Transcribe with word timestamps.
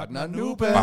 Nørden 0.00 0.16
og 0.16 0.30
Nuben. 0.30 0.74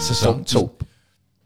Sæson 0.00 0.44
2. 0.44 0.78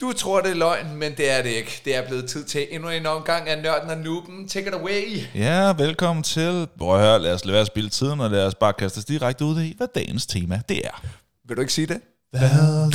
Du 0.00 0.12
tror, 0.12 0.40
det 0.40 0.50
er 0.50 0.54
løgn, 0.54 0.96
men 0.96 1.12
det 1.16 1.30
er 1.38 1.42
det 1.42 1.50
ikke. 1.50 1.82
Det 1.84 1.96
er 1.96 2.06
blevet 2.06 2.28
tid 2.28 2.44
til 2.44 2.66
endnu 2.70 2.88
en 2.88 3.06
omgang 3.06 3.48
af 3.48 3.62
Nørden 3.62 3.90
og 3.90 3.98
Nuben. 3.98 4.48
Take 4.48 4.68
it 4.68 4.74
away. 4.74 5.20
Ja, 5.34 5.72
velkommen 5.72 6.22
til. 6.22 6.68
Prøv 6.78 6.94
at 6.94 7.00
høre, 7.00 7.18
lad 7.18 7.34
os 7.34 7.44
lade 7.44 7.52
være 7.52 7.60
at 7.60 7.66
spille 7.66 7.90
tiden, 7.90 8.20
og 8.20 8.30
lad 8.30 8.46
os 8.46 8.54
bare 8.54 8.72
kaste 8.72 8.98
os 8.98 9.04
direkte 9.04 9.44
ud 9.44 9.60
i, 9.60 9.74
hvad 9.76 9.88
dagens 9.94 10.26
tema 10.26 10.60
det 10.68 10.78
er. 10.86 11.02
Vil 11.48 11.56
du 11.56 11.60
ikke 11.60 11.72
sige 11.72 11.86
det? 11.86 12.00
Hvad 12.38 12.50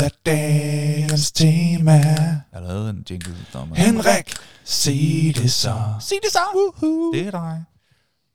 er 0.06 0.10
dagens 0.26 1.32
tema? 1.32 1.92
Jeg 1.92 2.42
har 2.54 2.60
lavet 2.62 2.90
en 2.90 3.06
jingle, 3.10 3.36
dommer. 3.54 3.76
Henrik, 3.76 4.34
sig 4.64 5.32
det 5.36 5.52
så. 5.52 5.76
sig 6.00 6.18
det 6.24 6.32
så. 6.32 6.40
Woohoo. 6.56 7.12
Det 7.14 7.28
er 7.28 7.32
dig. 7.32 7.64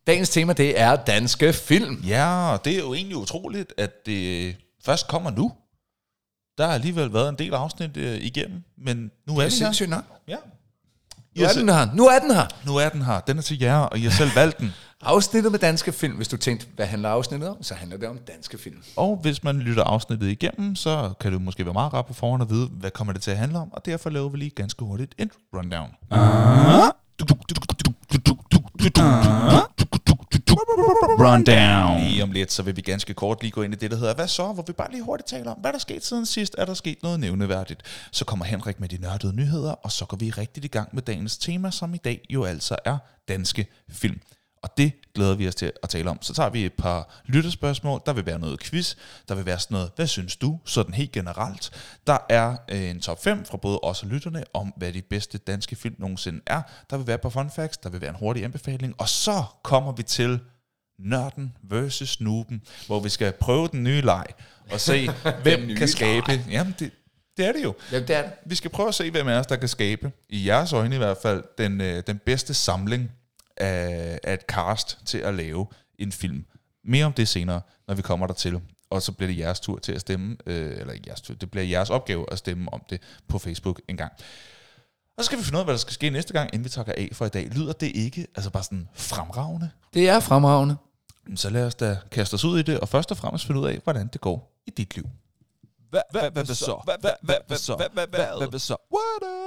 Dagens 0.06 0.28
tema, 0.28 0.52
det 0.52 0.80
er 0.80 0.96
danske 0.96 1.52
film. 1.52 2.02
Ja, 2.06 2.52
og 2.52 2.64
det 2.64 2.72
er 2.74 2.78
jo 2.78 2.94
egentlig 2.94 3.16
utroligt, 3.16 3.72
at 3.78 4.06
det 4.06 4.56
først 4.84 5.08
kommer 5.08 5.30
nu. 5.30 5.52
Der 6.58 6.66
har 6.66 6.74
alligevel 6.74 7.12
været 7.12 7.28
en 7.28 7.38
del 7.38 7.54
afsnit 7.54 7.96
øh, 7.96 8.18
igennem, 8.20 8.62
men 8.78 9.10
nu 9.26 9.38
er 9.38 9.48
Det 9.48 9.62
er 9.62 9.72
den 9.72 9.78
her. 9.78 9.86
nok. 9.86 10.04
Ja. 10.28 10.36
Nu 11.36 11.44
er 11.44 11.52
den 11.52 11.68
her. 11.68 11.94
Nu 11.94 12.06
er 12.06 12.18
den 12.18 12.30
her. 12.34 12.46
Nu 12.66 12.76
er 12.76 12.88
den 12.88 13.02
her. 13.02 13.20
Den 13.20 13.38
er 13.38 13.42
til 13.42 13.58
jer, 13.58 13.76
og 13.76 13.98
I 13.98 14.02
har 14.02 14.10
selv 14.10 14.30
valgt 14.34 14.58
den. 14.58 14.72
Afsnittet 15.04 15.52
med 15.52 15.58
danske 15.58 15.92
film. 15.92 16.16
Hvis 16.16 16.28
du 16.28 16.36
tænkte, 16.36 16.66
hvad 16.76 16.86
handler 16.86 17.08
afsnittet 17.08 17.48
om? 17.48 17.62
Så 17.62 17.74
handler 17.74 17.96
det 17.96 18.08
om 18.08 18.18
danske 18.18 18.58
film. 18.58 18.82
Og 18.96 19.16
hvis 19.16 19.44
man 19.44 19.58
lytter 19.58 19.84
afsnittet 19.84 20.28
igennem, 20.28 20.76
så 20.76 21.12
kan 21.20 21.32
det 21.32 21.42
måske 21.42 21.64
være 21.64 21.72
meget 21.72 21.92
rart 21.92 22.06
på 22.06 22.14
forhånd 22.14 22.42
at 22.42 22.50
vide, 22.50 22.66
hvad 22.66 22.90
kommer 22.90 23.12
det 23.12 23.22
til 23.22 23.30
at 23.30 23.36
handle 23.36 23.58
om, 23.58 23.72
og 23.72 23.86
derfor 23.86 24.10
laver 24.10 24.28
vi 24.28 24.38
lige 24.38 24.50
ganske 24.50 24.84
hurtigt 24.84 25.14
en 25.18 25.30
rundown. 25.56 25.90
Rundown. 31.20 32.00
Lige 32.00 32.22
om 32.22 32.32
lidt, 32.32 32.52
så 32.52 32.62
vil 32.62 32.76
vi 32.76 32.80
ganske 32.80 33.14
kort 33.14 33.42
lige 33.42 33.50
gå 33.50 33.62
ind 33.62 33.74
i 33.74 33.76
det, 33.76 33.90
der 33.90 33.96
hedder 33.96 34.14
Hvad 34.14 34.28
så? 34.28 34.52
Hvor 34.52 34.64
vi 34.66 34.72
bare 34.72 34.90
lige 34.90 35.02
hurtigt 35.02 35.28
taler 35.28 35.50
om, 35.50 35.58
hvad 35.60 35.72
der 35.72 35.76
er 35.76 35.80
sket 35.80 36.04
siden 36.04 36.26
sidst. 36.26 36.54
Er 36.58 36.64
der 36.64 36.74
sket 36.74 37.02
noget 37.02 37.20
nævneværdigt? 37.20 37.82
Så 38.12 38.24
kommer 38.24 38.44
Henrik 38.44 38.80
med 38.80 38.88
de 38.88 38.98
nørdede 39.00 39.36
nyheder, 39.36 39.72
og 39.72 39.92
så 39.92 40.04
går 40.04 40.16
vi 40.16 40.30
rigtig 40.30 40.64
i 40.64 40.68
gang 40.68 40.88
med 40.92 41.02
dagens 41.02 41.38
tema, 41.38 41.70
som 41.70 41.94
i 41.94 41.98
dag 41.98 42.20
jo 42.30 42.44
altså 42.44 42.76
er 42.84 42.98
danske 43.28 43.66
film. 43.90 44.20
Og 44.62 44.70
det 44.76 44.92
glæder 45.14 45.34
vi 45.34 45.48
os 45.48 45.54
til 45.54 45.72
at 45.82 45.88
tale 45.88 46.10
om. 46.10 46.22
Så 46.22 46.34
tager 46.34 46.50
vi 46.50 46.64
et 46.64 46.72
par 46.72 47.22
lytterspørgsmål. 47.26 48.02
Der 48.06 48.12
vil 48.12 48.26
være 48.26 48.38
noget 48.38 48.60
quiz. 48.60 48.94
Der 49.28 49.34
vil 49.34 49.46
være 49.46 49.58
sådan 49.58 49.74
noget, 49.74 49.90
hvad 49.96 50.06
synes 50.06 50.36
du? 50.36 50.58
Sådan 50.64 50.94
helt 50.94 51.12
generelt. 51.12 51.70
Der 52.06 52.18
er 52.28 52.56
øh, 52.70 52.90
en 52.90 53.00
top 53.00 53.22
5 53.22 53.44
fra 53.44 53.56
både 53.56 53.78
os 53.82 54.02
og 54.02 54.08
lytterne 54.08 54.44
om, 54.54 54.72
hvad 54.76 54.92
de 54.92 55.02
bedste 55.02 55.38
danske 55.38 55.76
film 55.76 55.94
nogensinde 55.98 56.40
er. 56.46 56.62
Der 56.90 56.96
vil 56.96 57.06
være 57.06 57.14
et 57.14 57.20
par 57.20 57.28
fun 57.28 57.50
facts. 57.50 57.78
Der 57.78 57.90
vil 57.90 58.00
være 58.00 58.10
en 58.10 58.16
hurtig 58.16 58.44
anbefaling. 58.44 58.94
Og 58.98 59.08
så 59.08 59.44
kommer 59.62 59.92
vi 59.92 60.02
til 60.02 60.40
Nørden 60.98 61.56
versus 61.62 62.20
Nuben, 62.20 62.62
hvor 62.86 63.00
vi 63.00 63.08
skal 63.08 63.32
prøve 63.32 63.68
den 63.68 63.84
nye 63.84 64.00
leg 64.00 64.26
og 64.70 64.80
se, 64.80 65.08
hvem 65.42 65.76
kan 65.76 65.88
skabe. 65.88 66.40
Jamen, 66.50 66.74
det, 66.78 66.90
det 67.36 67.46
er 67.46 67.52
det 67.52 67.62
jo. 67.62 67.74
Jamen, 67.92 68.08
det 68.08 68.16
er 68.16 68.22
det. 68.22 68.32
Vi 68.46 68.54
skal 68.54 68.70
prøve 68.70 68.88
at 68.88 68.94
se, 68.94 69.10
hvem 69.10 69.28
af 69.28 69.38
os, 69.38 69.46
der 69.46 69.56
kan 69.56 69.68
skabe, 69.68 70.12
i 70.28 70.48
jeres 70.48 70.72
øjne 70.72 70.94
i 70.94 70.98
hvert 70.98 71.16
fald, 71.22 71.44
den, 71.58 71.80
øh, 71.80 72.02
den 72.06 72.20
bedste 72.26 72.54
samling 72.54 73.10
af, 73.56 74.18
af 74.22 74.34
et 74.34 74.40
cast 74.40 74.98
til 75.06 75.18
at 75.18 75.34
lave 75.34 75.66
en 75.98 76.12
film. 76.12 76.44
Mere 76.84 77.04
om 77.04 77.12
det 77.12 77.28
senere, 77.28 77.60
når 77.88 77.94
vi 77.94 78.02
kommer 78.02 78.26
dertil. 78.26 78.60
Og 78.90 79.02
så 79.02 79.12
bliver 79.12 79.28
det 79.28 79.38
jeres 79.38 79.60
tur 79.60 79.78
til 79.78 79.92
at 79.92 80.00
stemme, 80.00 80.36
øh, 80.46 80.80
eller 80.80 80.94
jeres 81.06 81.20
tur, 81.20 81.34
det 81.34 81.50
bliver 81.50 81.64
jeres 81.64 81.90
opgave 81.90 82.32
at 82.32 82.38
stemme 82.38 82.72
om 82.72 82.82
det 82.90 83.00
på 83.28 83.38
Facebook 83.38 83.80
en 83.88 83.96
gang. 83.96 84.12
Og 85.16 85.24
så 85.24 85.26
skal 85.26 85.38
vi 85.38 85.44
finde 85.44 85.56
ud 85.56 85.60
af, 85.60 85.66
hvad 85.66 85.74
der 85.74 85.78
skal 85.78 85.92
ske 85.92 86.10
næste 86.10 86.32
gang, 86.32 86.50
inden 86.52 86.64
vi 86.64 86.68
takker 86.68 86.92
af 86.96 87.08
for 87.12 87.26
i 87.26 87.28
dag. 87.28 87.48
Lyder 87.48 87.72
det 87.72 87.92
ikke 87.94 88.26
altså 88.34 88.50
bare 88.50 88.62
sådan 88.62 88.88
fremragende? 88.94 89.70
Det 89.94 90.08
er 90.08 90.20
fremragende. 90.20 90.76
Så 91.34 91.50
lad 91.50 91.66
os 91.66 91.74
da 91.74 91.96
kaste 92.10 92.34
os 92.34 92.44
ud 92.44 92.58
i 92.58 92.62
det, 92.62 92.80
og 92.80 92.88
først 92.88 93.10
og 93.10 93.16
fremmest 93.16 93.46
finde 93.46 93.60
ud 93.60 93.66
af, 93.66 93.80
hvordan 93.84 94.08
det 94.12 94.20
går 94.20 94.62
i 94.66 94.70
dit 94.70 94.96
liv. 94.96 95.04
Hvad 96.32 96.44
så? 96.44 96.82
Hvad 97.46 97.56
så? 97.56 97.76
Hvad 98.50 98.58
så? 98.58 98.76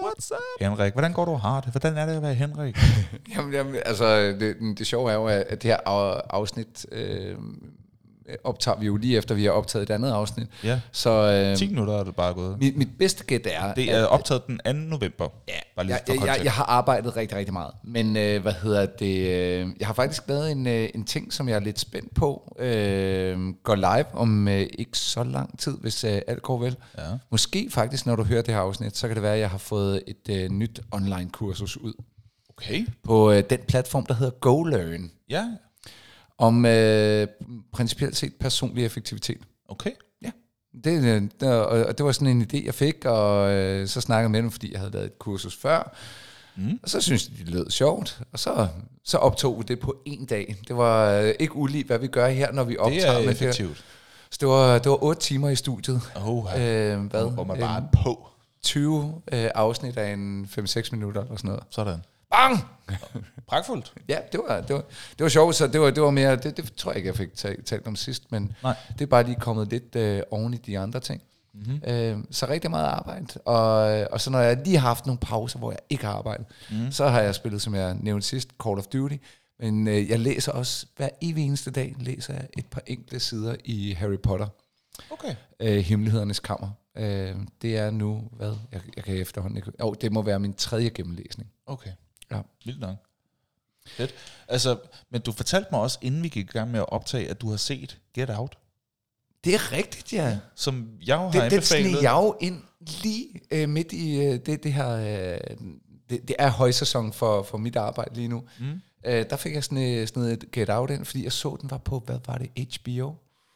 What's 0.07 0.31
up? 0.33 0.61
Henrik, 0.61 0.93
hvordan 0.93 1.13
går 1.13 1.25
du 1.25 1.31
og 1.31 1.41
har 1.41 1.61
det? 1.61 1.71
Hvordan 1.71 1.97
er 1.97 2.05
det 2.05 2.15
at 2.15 2.21
være 2.21 2.33
Henrik? 2.33 2.77
Jamen, 3.35 3.53
jamen 3.53 3.75
altså, 3.85 4.17
det, 4.17 4.55
det 4.77 4.87
sjove 4.87 5.11
er 5.11 5.15
jo, 5.15 5.27
at 5.27 5.49
det 5.49 5.63
her 5.63 5.77
af- 5.87 6.21
afsnit 6.29 6.85
øh, 6.91 7.35
optager 8.43 8.79
vi 8.79 8.85
jo 8.85 8.95
lige 8.97 9.17
efter, 9.17 9.35
vi 9.35 9.43
har 9.43 9.51
optaget 9.51 9.89
et 9.89 9.93
andet 9.93 10.11
afsnit. 10.11 10.47
Ja. 10.63 10.79
Så 10.91 11.09
øh, 11.51 11.57
10 11.57 11.67
minutter 11.67 11.93
er 11.93 12.03
det 12.03 12.15
bare 12.15 12.33
gået. 12.33 12.59
mit, 12.59 12.77
mit 12.77 12.89
bedste 12.99 13.23
gæt 13.23 13.47
er... 13.51 13.73
Det 13.73 13.91
er 13.91 14.05
optaget 14.05 14.47
den 14.47 14.59
2. 14.65 14.71
november. 14.73 15.27
Ja, 15.47 15.53
Bare 15.75 15.85
lige 15.85 15.97
jeg, 16.07 16.25
jeg, 16.25 16.39
jeg 16.43 16.51
har 16.51 16.63
arbejdet 16.63 17.15
rigtig, 17.17 17.37
rigtig 17.37 17.53
meget. 17.53 17.71
Men 17.83 18.17
øh, 18.17 18.41
hvad 18.41 18.53
hedder 18.53 18.85
det? 18.85 19.17
Øh, 19.17 19.67
jeg 19.79 19.87
har 19.87 19.93
faktisk 19.93 20.23
lavet 20.27 20.51
en, 20.51 20.67
øh, 20.67 20.89
en 20.95 21.03
ting, 21.05 21.33
som 21.33 21.49
jeg 21.49 21.55
er 21.55 21.59
lidt 21.59 21.79
spændt 21.79 22.15
på. 22.15 22.55
Øh, 22.59 23.53
går 23.63 23.75
live 23.75 24.05
om 24.13 24.47
øh, 24.47 24.67
ikke 24.79 24.97
så 24.97 25.23
lang 25.23 25.59
tid, 25.59 25.77
hvis 25.81 26.03
øh, 26.03 26.21
alt 26.27 26.41
går 26.41 26.57
vel. 26.59 26.75
Ja. 26.97 27.03
Måske 27.31 27.67
faktisk, 27.71 28.05
når 28.05 28.15
du 28.15 28.23
hører 28.23 28.41
det 28.41 28.53
her 28.53 28.61
afsnit, 28.61 28.97
så 28.97 29.07
kan 29.07 29.15
det 29.15 29.23
være, 29.23 29.33
at 29.33 29.39
jeg 29.39 29.49
har 29.49 29.57
fået 29.57 30.01
et 30.07 30.29
øh, 30.29 30.49
nyt 30.49 30.79
online-kursus 30.91 31.77
ud 31.77 31.93
Okay. 32.57 32.85
på 33.03 33.31
øh, 33.31 33.43
den 33.49 33.59
platform, 33.67 34.05
der 34.05 34.13
hedder 34.13 34.31
GoLearn, 34.31 35.11
Ja, 35.29 35.45
om 36.37 36.65
øh, 36.65 37.27
principielt 37.73 38.15
set 38.17 38.33
personlig 38.39 38.85
effektivitet. 38.85 39.41
okay. 39.69 39.91
Ja, 40.21 40.31
det, 40.83 41.03
øh, 41.03 41.21
der, 41.39 41.53
og 41.55 41.97
det 41.97 42.05
var 42.05 42.11
sådan 42.11 42.27
en 42.27 42.47
idé, 42.53 42.65
jeg 42.65 42.73
fik, 42.73 43.05
og 43.05 43.51
øh, 43.51 43.87
så 43.87 44.01
snakkede 44.01 44.23
jeg 44.23 44.31
med 44.31 44.41
dem, 44.41 44.51
fordi 44.51 44.71
jeg 44.71 44.79
havde 44.79 44.91
lavet 44.91 45.05
et 45.05 45.19
kursus 45.19 45.55
før. 45.55 45.95
Mm. 46.55 46.79
Og 46.83 46.89
så 46.89 47.01
synes 47.01 47.29
jeg, 47.29 47.37
det 47.37 47.49
lød 47.49 47.69
sjovt, 47.69 48.21
og 48.31 48.39
så, 48.39 48.67
så 49.03 49.17
optog 49.17 49.57
vi 49.57 49.63
det 49.67 49.79
på 49.79 49.95
en 50.05 50.25
dag. 50.25 50.55
Det 50.67 50.77
var 50.77 51.11
øh, 51.11 51.33
ikke 51.39 51.55
ulig, 51.55 51.85
hvad 51.85 51.99
vi 51.99 52.07
gør 52.07 52.27
her, 52.27 52.51
når 52.51 52.63
vi 52.63 52.77
optager. 52.77 53.17
Det 53.17 53.27
er 53.27 53.31
effektivt. 53.31 53.85
Så 54.31 54.37
det 54.39 54.47
var, 54.47 54.77
det 54.79 54.89
var 54.89 55.03
otte 55.03 55.21
timer 55.21 55.49
i 55.49 55.55
studiet. 55.55 56.01
Oh, 56.15 56.45
Øh, 56.45 57.05
hvad? 57.05 57.31
hvor 57.33 57.43
man 57.43 57.59
bare 57.59 57.77
er 57.81 58.03
på. 58.03 58.27
20 58.63 59.21
øh, 59.31 59.49
afsnit 59.55 59.97
af 59.97 60.13
en 60.13 60.49
5-6 60.59 60.89
minutter 60.91 61.21
eller 61.21 61.35
sådan 61.35 61.47
noget. 61.47 61.63
Sådan. 61.69 61.99
Bang! 62.35 62.59
Pragtfuldt. 63.47 63.93
Ja, 64.09 64.17
det 64.31 64.39
var, 64.47 64.61
det 64.61 64.75
var, 64.75 64.83
det 65.09 65.23
var 65.23 65.29
sjovt, 65.29 65.55
så 65.55 65.67
det 65.67 65.81
var, 65.81 65.91
det 65.91 66.03
var 66.03 66.11
mere, 66.11 66.35
det, 66.35 66.57
det 66.57 66.73
tror 66.77 66.91
jeg 66.91 66.97
ikke, 66.97 67.07
jeg 67.07 67.15
fik 67.15 67.35
talt, 67.35 67.65
talt 67.65 67.87
om 67.87 67.95
sidst, 67.95 68.31
men 68.31 68.55
Nej. 68.63 68.75
det 68.93 69.01
er 69.01 69.05
bare 69.05 69.23
lige 69.23 69.39
kommet 69.39 69.67
lidt 69.67 69.95
øh, 69.95 70.21
oven 70.31 70.53
i 70.53 70.57
de 70.57 70.79
andre 70.79 70.99
ting. 70.99 71.21
Mm-hmm. 71.53 71.81
Øh, 71.87 72.17
så 72.31 72.47
rigtig 72.49 72.69
meget 72.71 72.85
arbejde, 72.85 73.39
og, 73.45 74.07
og 74.11 74.21
så 74.21 74.29
når 74.29 74.39
jeg 74.39 74.61
lige 74.65 74.77
har 74.77 74.87
haft 74.87 75.05
nogle 75.05 75.19
pauser, 75.19 75.59
hvor 75.59 75.71
jeg 75.71 75.79
ikke 75.89 76.05
har 76.05 76.13
arbejdet, 76.13 76.45
mm. 76.71 76.91
så 76.91 77.07
har 77.07 77.21
jeg 77.21 77.35
spillet, 77.35 77.61
som 77.61 77.75
jeg 77.75 77.95
nævnte 77.99 78.27
sidst, 78.27 78.49
Call 78.63 78.77
of 78.77 78.85
Duty, 78.85 79.15
men 79.59 79.87
øh, 79.87 80.09
jeg 80.09 80.19
læser 80.19 80.51
også, 80.51 80.85
hver 80.97 81.09
evig 81.21 81.45
eneste 81.45 81.71
dag, 81.71 81.95
læser 81.99 82.33
jeg 82.33 82.47
et 82.57 82.65
par 82.65 82.81
enkelte 82.87 83.19
sider 83.19 83.55
i 83.65 83.91
Harry 83.99 84.19
Potter, 84.23 84.47
Okay. 85.09 85.35
øh, 85.59 85.77
Hemmelighedernes 85.77 86.39
Kammer. 86.39 86.69
Øh, 86.97 87.35
det 87.61 87.77
er 87.77 87.91
nu, 87.91 88.23
hvad? 88.31 88.53
Jeg, 88.71 88.81
jeg 88.95 89.03
kan 89.03 89.15
efterhånden 89.15 89.57
ikke... 89.57 89.71
Oh, 89.79 89.95
det 90.01 90.11
må 90.11 90.21
være 90.21 90.39
min 90.39 90.53
tredje 90.53 90.89
gennemlæsning. 90.89 91.49
Okay. 91.65 91.89
Ja. 92.31 92.41
Vildt 92.65 92.79
nok. 92.79 92.95
Fedt. 93.87 94.13
Altså, 94.47 94.77
men 95.09 95.21
du 95.21 95.31
fortalte 95.31 95.67
mig 95.71 95.81
også, 95.81 95.99
inden 96.01 96.23
vi 96.23 96.29
gik 96.29 96.45
i 96.45 96.51
gang 96.51 96.71
med 96.71 96.79
at 96.79 96.89
optage, 96.89 97.29
at 97.29 97.41
du 97.41 97.49
har 97.49 97.57
set 97.57 97.99
Get 98.13 98.29
Out, 98.29 98.57
Det 99.43 99.53
er 99.53 99.71
rigtigt, 99.71 100.13
ja. 100.13 100.39
som 100.55 100.89
jeg 101.05 101.17
har 101.17 101.25
Det, 101.25 101.33
det 101.33 101.41
anbefalet. 101.41 101.63
sneg 101.91 102.03
jeg 102.03 102.11
jo 102.11 102.37
ind 102.41 102.61
lige 103.03 103.41
øh, 103.51 103.69
midt 103.69 103.91
i 103.93 104.15
øh, 104.19 104.39
det, 104.45 104.63
det 104.63 104.73
her... 104.73 104.89
Øh, 104.89 105.57
det, 106.09 106.27
det 106.27 106.35
er 106.39 106.49
højsæson 106.49 107.13
for, 107.13 107.43
for 107.43 107.57
mit 107.57 107.75
arbejde 107.75 108.15
lige 108.15 108.27
nu. 108.27 108.43
Mm. 108.59 108.81
Øh, 109.05 109.25
der 109.29 109.35
fik 109.37 109.53
jeg 109.53 109.63
sådan, 109.63 109.93
øh, 110.01 110.07
sådan 110.07 110.23
et 110.23 110.51
Get 110.51 110.69
Out 110.69 110.89
ind, 110.89 111.05
fordi 111.05 111.23
jeg 111.23 111.31
så, 111.31 111.57
den 111.61 111.69
var 111.71 111.77
på, 111.77 111.99
hvad 111.99 112.19
var 112.27 112.37
det, 112.37 112.69
HBO? 112.77 113.13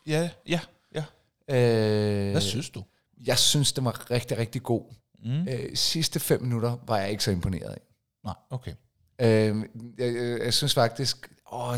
Ja, 0.08 0.30
ja, 0.48 0.60
ja. 0.96 1.04
Øh, 1.50 2.32
Hvad 2.32 2.42
synes 2.42 2.70
du? 2.70 2.84
Jeg 3.26 3.38
synes, 3.40 3.74
den 3.74 3.86
var 3.86 4.12
rigtig, 4.12 4.38
rigtig 4.38 4.64
god. 4.64 4.84
Mm. 5.24 5.48
Øh, 5.48 5.76
sidste 5.76 6.20
fem 6.20 6.42
minutter 6.42 6.78
var 6.88 6.98
jeg 6.98 7.12
ikke 7.12 7.24
så 7.24 7.32
imponeret 7.32 7.70
af. 7.70 7.82
Nej, 8.24 8.34
okay. 8.50 8.74
Øh, 9.22 9.64
jeg, 9.98 10.16
jeg, 10.16 10.40
jeg 10.44 10.54
synes 10.54 10.74
faktisk, 10.74 11.30
åh, 11.52 11.78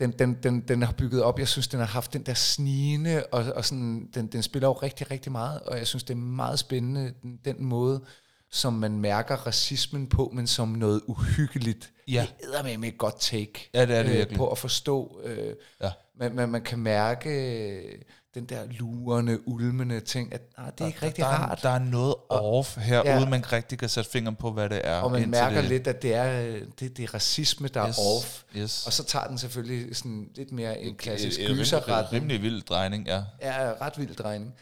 den, 0.00 0.12
den, 0.12 0.34
den, 0.42 0.60
den 0.60 0.82
har 0.82 0.92
bygget 0.92 1.22
op. 1.22 1.38
Jeg 1.38 1.48
synes, 1.48 1.68
den 1.68 1.78
har 1.78 1.86
haft 1.86 2.12
den 2.12 2.22
der 2.22 2.34
snigende, 2.34 3.26
og, 3.32 3.44
og 3.44 3.64
sådan, 3.64 4.10
den, 4.14 4.26
den 4.26 4.42
spiller 4.42 4.68
jo 4.68 4.72
rigtig, 4.72 5.10
rigtig 5.10 5.32
meget, 5.32 5.60
og 5.60 5.78
jeg 5.78 5.86
synes, 5.86 6.04
det 6.04 6.14
er 6.14 6.18
meget 6.18 6.58
spændende, 6.58 7.14
den, 7.22 7.40
den 7.44 7.64
måde, 7.64 8.04
som 8.50 8.72
man 8.72 9.00
mærker 9.00 9.36
racismen 9.36 10.06
på, 10.06 10.30
men 10.34 10.46
som 10.46 10.68
noget 10.68 11.02
uhyggeligt. 11.06 11.92
Ja. 12.08 12.26
Det 12.40 12.72
er 12.72 12.78
med 12.78 12.88
et 12.88 12.98
godt 12.98 13.20
take 13.20 13.70
Ja, 13.74 13.86
det 13.86 13.96
er 13.96 14.02
det 14.02 14.10
øh, 14.10 14.16
virkelig. 14.16 14.36
på 14.36 14.50
at 14.50 14.58
forstå. 14.58 15.20
Øh, 15.24 15.54
Ja. 15.80 15.90
man, 16.18 16.34
man, 16.34 16.48
man 16.48 16.62
kan 16.62 16.78
mærke 16.78 18.04
den 18.36 18.44
der 18.44 18.60
lurende, 18.70 19.48
ulmende 19.48 20.00
ting, 20.00 20.34
at 20.34 20.40
nej, 20.58 20.70
det 20.70 20.80
er 20.80 20.86
ikke 20.86 21.02
rigtig 21.06 21.22
der, 21.24 21.30
er- 21.30 21.34
rart. 21.34 21.62
Der 21.62 21.68
er 21.70 21.78
noget 21.78 22.14
off 22.28 22.76
her, 22.78 23.02
Ja. 23.04 23.18
uden 23.18 23.30
man 23.30 23.52
rigtig 23.52 23.78
kan 23.78 23.88
sætte 23.88 24.10
fingeren 24.10 24.36
på, 24.36 24.50
hvad 24.52 24.68
det 24.68 24.80
er. 24.84 24.96
og 25.00 25.10
man 25.12 25.30
mærker 25.30 25.60
det, 25.60 25.70
lidt, 25.70 25.86
at 25.86 26.02
det 26.02 26.14
er, 26.14 26.42
øh, 26.42 26.62
det, 26.80 26.96
det 26.96 26.98
er 27.04 27.14
racisme, 27.14 27.68
der 27.68 27.88
Yes, 27.88 27.98
er 27.98 28.02
off. 28.16 28.42
yes. 28.56 28.86
Og 28.86 28.92
så 28.92 29.04
tager 29.04 29.26
den 29.26 29.38
selvfølgelig 29.38 29.96
sådan 29.96 30.28
lidt 30.34 30.52
mere 30.52 30.78
en 30.80 30.94
klassisk 30.94 31.40
gyserretning. 31.46 32.12
rimelig 32.22 32.42
vild 32.42 32.62
drejning, 32.62 33.06
ja. 33.06 33.22
Ja, 33.42 33.72
ret 33.80 33.98
vild 33.98 34.14
drejning. 34.14 34.54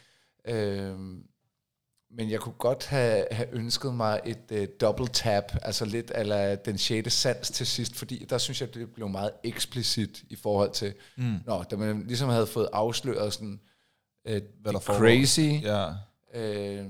Øhm, 0.48 1.18
men 2.16 2.30
jeg 2.30 2.40
kunne 2.40 2.54
godt 2.58 2.86
have, 2.86 3.26
have 3.30 3.48
ønsket 3.52 3.94
mig 3.94 4.20
et 4.24 4.38
uh, 4.50 4.64
double 4.80 5.08
tap, 5.08 5.52
altså 5.62 5.84
lidt 5.84 6.12
eller 6.14 6.54
den 6.54 6.78
sjette 6.78 7.10
sans 7.10 7.50
til 7.50 7.66
sidst, 7.66 7.96
fordi 7.96 8.24
der 8.30 8.38
synes 8.38 8.60
jeg, 8.60 8.74
det 8.74 8.92
blev 8.94 9.08
meget 9.08 9.30
eksplicit 9.44 10.22
i 10.30 10.36
forhold 10.36 10.72
til, 10.72 10.94
mm. 11.16 11.36
nå, 11.46 11.62
da 11.62 11.76
man 11.76 12.04
ligesom 12.06 12.28
havde 12.28 12.46
fået 12.46 12.68
afsløret 12.72 13.32
sådan, 13.32 13.60
uh, 14.30 14.36
Hvad 14.60 14.72
der 14.72 14.78
crazy, 14.80 15.40
Ja. 15.62 15.88
øh, 16.34 16.86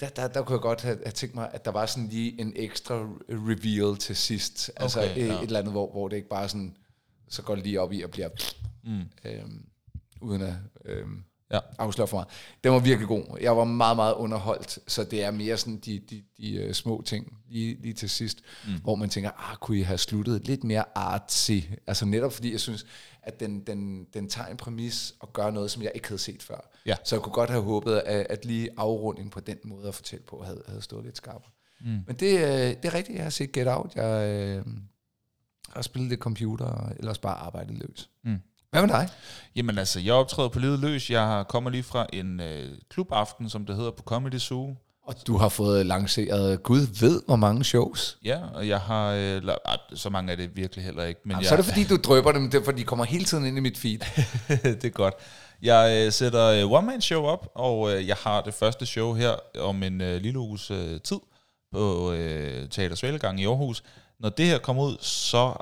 der, 0.00 0.08
der, 0.08 0.28
der 0.28 0.42
kunne 0.42 0.54
jeg 0.54 0.60
godt 0.62 0.80
have, 0.82 0.98
have 1.04 1.12
tænkt 1.12 1.34
mig, 1.34 1.50
at 1.52 1.64
der 1.64 1.70
var 1.70 1.86
sådan 1.86 2.08
lige 2.08 2.40
en 2.40 2.52
ekstra 2.56 2.94
reveal 3.30 3.96
til 3.96 4.16
sidst, 4.16 4.70
altså 4.76 5.00
Okay, 5.00 5.10
et, 5.22 5.26
ja. 5.26 5.34
et 5.34 5.42
eller 5.42 5.58
andet, 5.58 5.72
hvor, 5.72 5.90
hvor 5.90 6.08
det 6.08 6.16
ikke 6.16 6.28
bare 6.28 6.48
sådan, 6.48 6.76
så 7.28 7.42
går 7.42 7.54
lige 7.54 7.80
op 7.80 7.92
i 7.92 8.02
og 8.02 8.10
bliver, 8.10 8.28
Mm. 8.84 9.02
øhm, 9.24 9.66
uden 10.20 10.42
at 10.42 10.54
øhm, 10.84 11.24
Ja. 11.50 11.58
afsløre 11.78 12.08
for 12.08 12.16
meget. 12.16 12.28
Den 12.64 12.72
var 12.72 12.78
virkelig 12.78 13.08
god. 13.08 13.38
Jeg 13.40 13.56
var 13.56 13.64
meget, 13.64 13.96
meget 13.96 14.14
underholdt, 14.14 14.78
så 14.86 15.04
det 15.04 15.22
er 15.24 15.30
mere 15.30 15.56
sådan 15.56 15.76
de, 15.76 15.98
de, 16.10 16.22
de 16.38 16.66
uh, 16.66 16.72
små 16.72 17.02
ting 17.06 17.36
lige, 17.48 17.76
lige 17.82 17.94
til 17.94 18.10
sidst, 18.10 18.38
mm. 18.66 18.72
hvor 18.82 18.94
man 18.94 19.08
tænker, 19.08 19.30
ah, 19.50 19.56
kunne 19.56 19.78
I 19.78 19.82
have 19.82 19.98
sluttet 19.98 20.46
lidt 20.46 20.64
mere 20.64 20.84
artsy? 20.94 21.52
Altså 21.86 22.06
netop 22.06 22.32
fordi 22.32 22.52
jeg 22.52 22.60
synes, 22.60 22.86
at 23.22 23.40
den, 23.40 23.60
den, 23.60 24.06
den 24.14 24.28
tager 24.28 24.48
en 24.48 24.56
præmis 24.56 25.14
og 25.20 25.32
gør 25.32 25.50
noget, 25.50 25.70
som 25.70 25.82
jeg 25.82 25.92
ikke 25.94 26.08
havde 26.08 26.20
set 26.20 26.42
før. 26.42 26.70
Ja. 26.86 26.96
Så 27.04 27.16
jeg 27.16 27.22
kunne 27.22 27.32
godt 27.32 27.50
have 27.50 27.62
håbet, 27.62 27.96
at, 27.96 28.26
at 28.30 28.44
lige 28.44 28.68
afrunding 28.76 29.30
på 29.30 29.40
den 29.40 29.58
måde 29.64 29.88
at 29.88 29.94
fortælle 29.94 30.24
på, 30.24 30.42
havde, 30.42 30.62
havde 30.68 30.82
stået 30.82 31.04
lidt 31.04 31.16
skarpere. 31.16 31.50
Mm. 31.80 32.00
Men 32.06 32.16
det, 32.16 32.38
øh, 32.38 32.76
det 32.76 32.84
er 32.84 32.94
rigtigt, 32.94 33.16
jeg 33.16 33.24
har 33.24 33.30
set 33.30 33.52
Get 33.52 33.68
Out. 33.68 33.96
Jeg 33.96 34.28
øh, 34.28 34.66
har 35.68 35.82
spillet 35.82 36.08
lidt 36.08 36.20
computer, 36.20 36.92
ellers 36.98 37.18
bare 37.18 37.34
arbejdet 37.34 37.78
løs. 37.78 38.10
Mm. 38.24 38.38
Hvad 38.70 38.80
med 38.82 38.88
dig? 38.88 39.08
Jamen 39.56 39.78
altså, 39.78 40.00
jeg 40.00 40.14
optræder 40.14 40.48
på 40.48 40.58
livet 40.58 40.78
løs. 40.78 41.10
Jeg 41.10 41.44
kommer 41.48 41.70
lige 41.70 41.82
fra 41.82 42.06
en 42.12 42.40
øh, 42.40 42.68
klubaften, 42.90 43.50
som 43.50 43.66
det 43.66 43.76
hedder 43.76 43.90
på 43.90 44.02
Comedy 44.02 44.38
Zoo. 44.38 44.76
Og 45.08 45.14
du 45.26 45.36
har 45.36 45.48
fået 45.48 45.86
lanceret, 45.86 46.62
Gud 46.62 46.86
ved, 47.00 47.22
hvor 47.26 47.36
mange 47.36 47.64
shows. 47.64 48.18
Ja, 48.24 48.38
og 48.54 48.68
jeg 48.68 48.80
har... 48.80 49.12
Øh, 49.12 49.42
så 49.94 50.10
mange 50.10 50.32
er 50.32 50.36
det 50.36 50.56
virkelig 50.56 50.84
heller 50.84 51.04
ikke. 51.04 51.20
Men 51.24 51.30
Jamen, 51.30 51.42
jeg, 51.42 51.48
Så 51.48 51.54
er 51.54 51.56
det 51.56 51.66
fordi, 51.66 51.84
du 51.84 51.96
drøber 51.96 52.32
dem, 52.32 52.52
fordi 52.64 52.80
de 52.80 52.84
kommer 52.84 53.04
hele 53.04 53.24
tiden 53.24 53.44
ind 53.44 53.56
i 53.56 53.60
mit 53.60 53.78
feed. 53.78 53.98
det 54.80 54.84
er 54.84 54.88
godt. 54.88 55.14
Jeg 55.62 56.04
øh, 56.06 56.12
sætter 56.12 56.46
øh, 56.46 56.72
one-man-show 56.72 57.24
op, 57.24 57.48
og 57.54 57.92
øh, 57.92 58.08
jeg 58.08 58.16
har 58.16 58.40
det 58.40 58.54
første 58.54 58.86
show 58.86 59.14
her 59.14 59.34
om 59.60 59.82
en 59.82 60.00
øh, 60.00 60.20
lille 60.20 60.38
uges 60.38 60.70
øh, 60.70 61.00
tid 61.00 61.18
på 61.72 62.12
øh, 62.12 62.68
Teater 62.68 62.96
Svalegang 62.96 63.40
i 63.40 63.46
Aarhus. 63.46 63.82
Når 64.20 64.28
det 64.28 64.46
her 64.46 64.58
kommer 64.58 64.82
ud, 64.82 64.96
så 65.00 65.54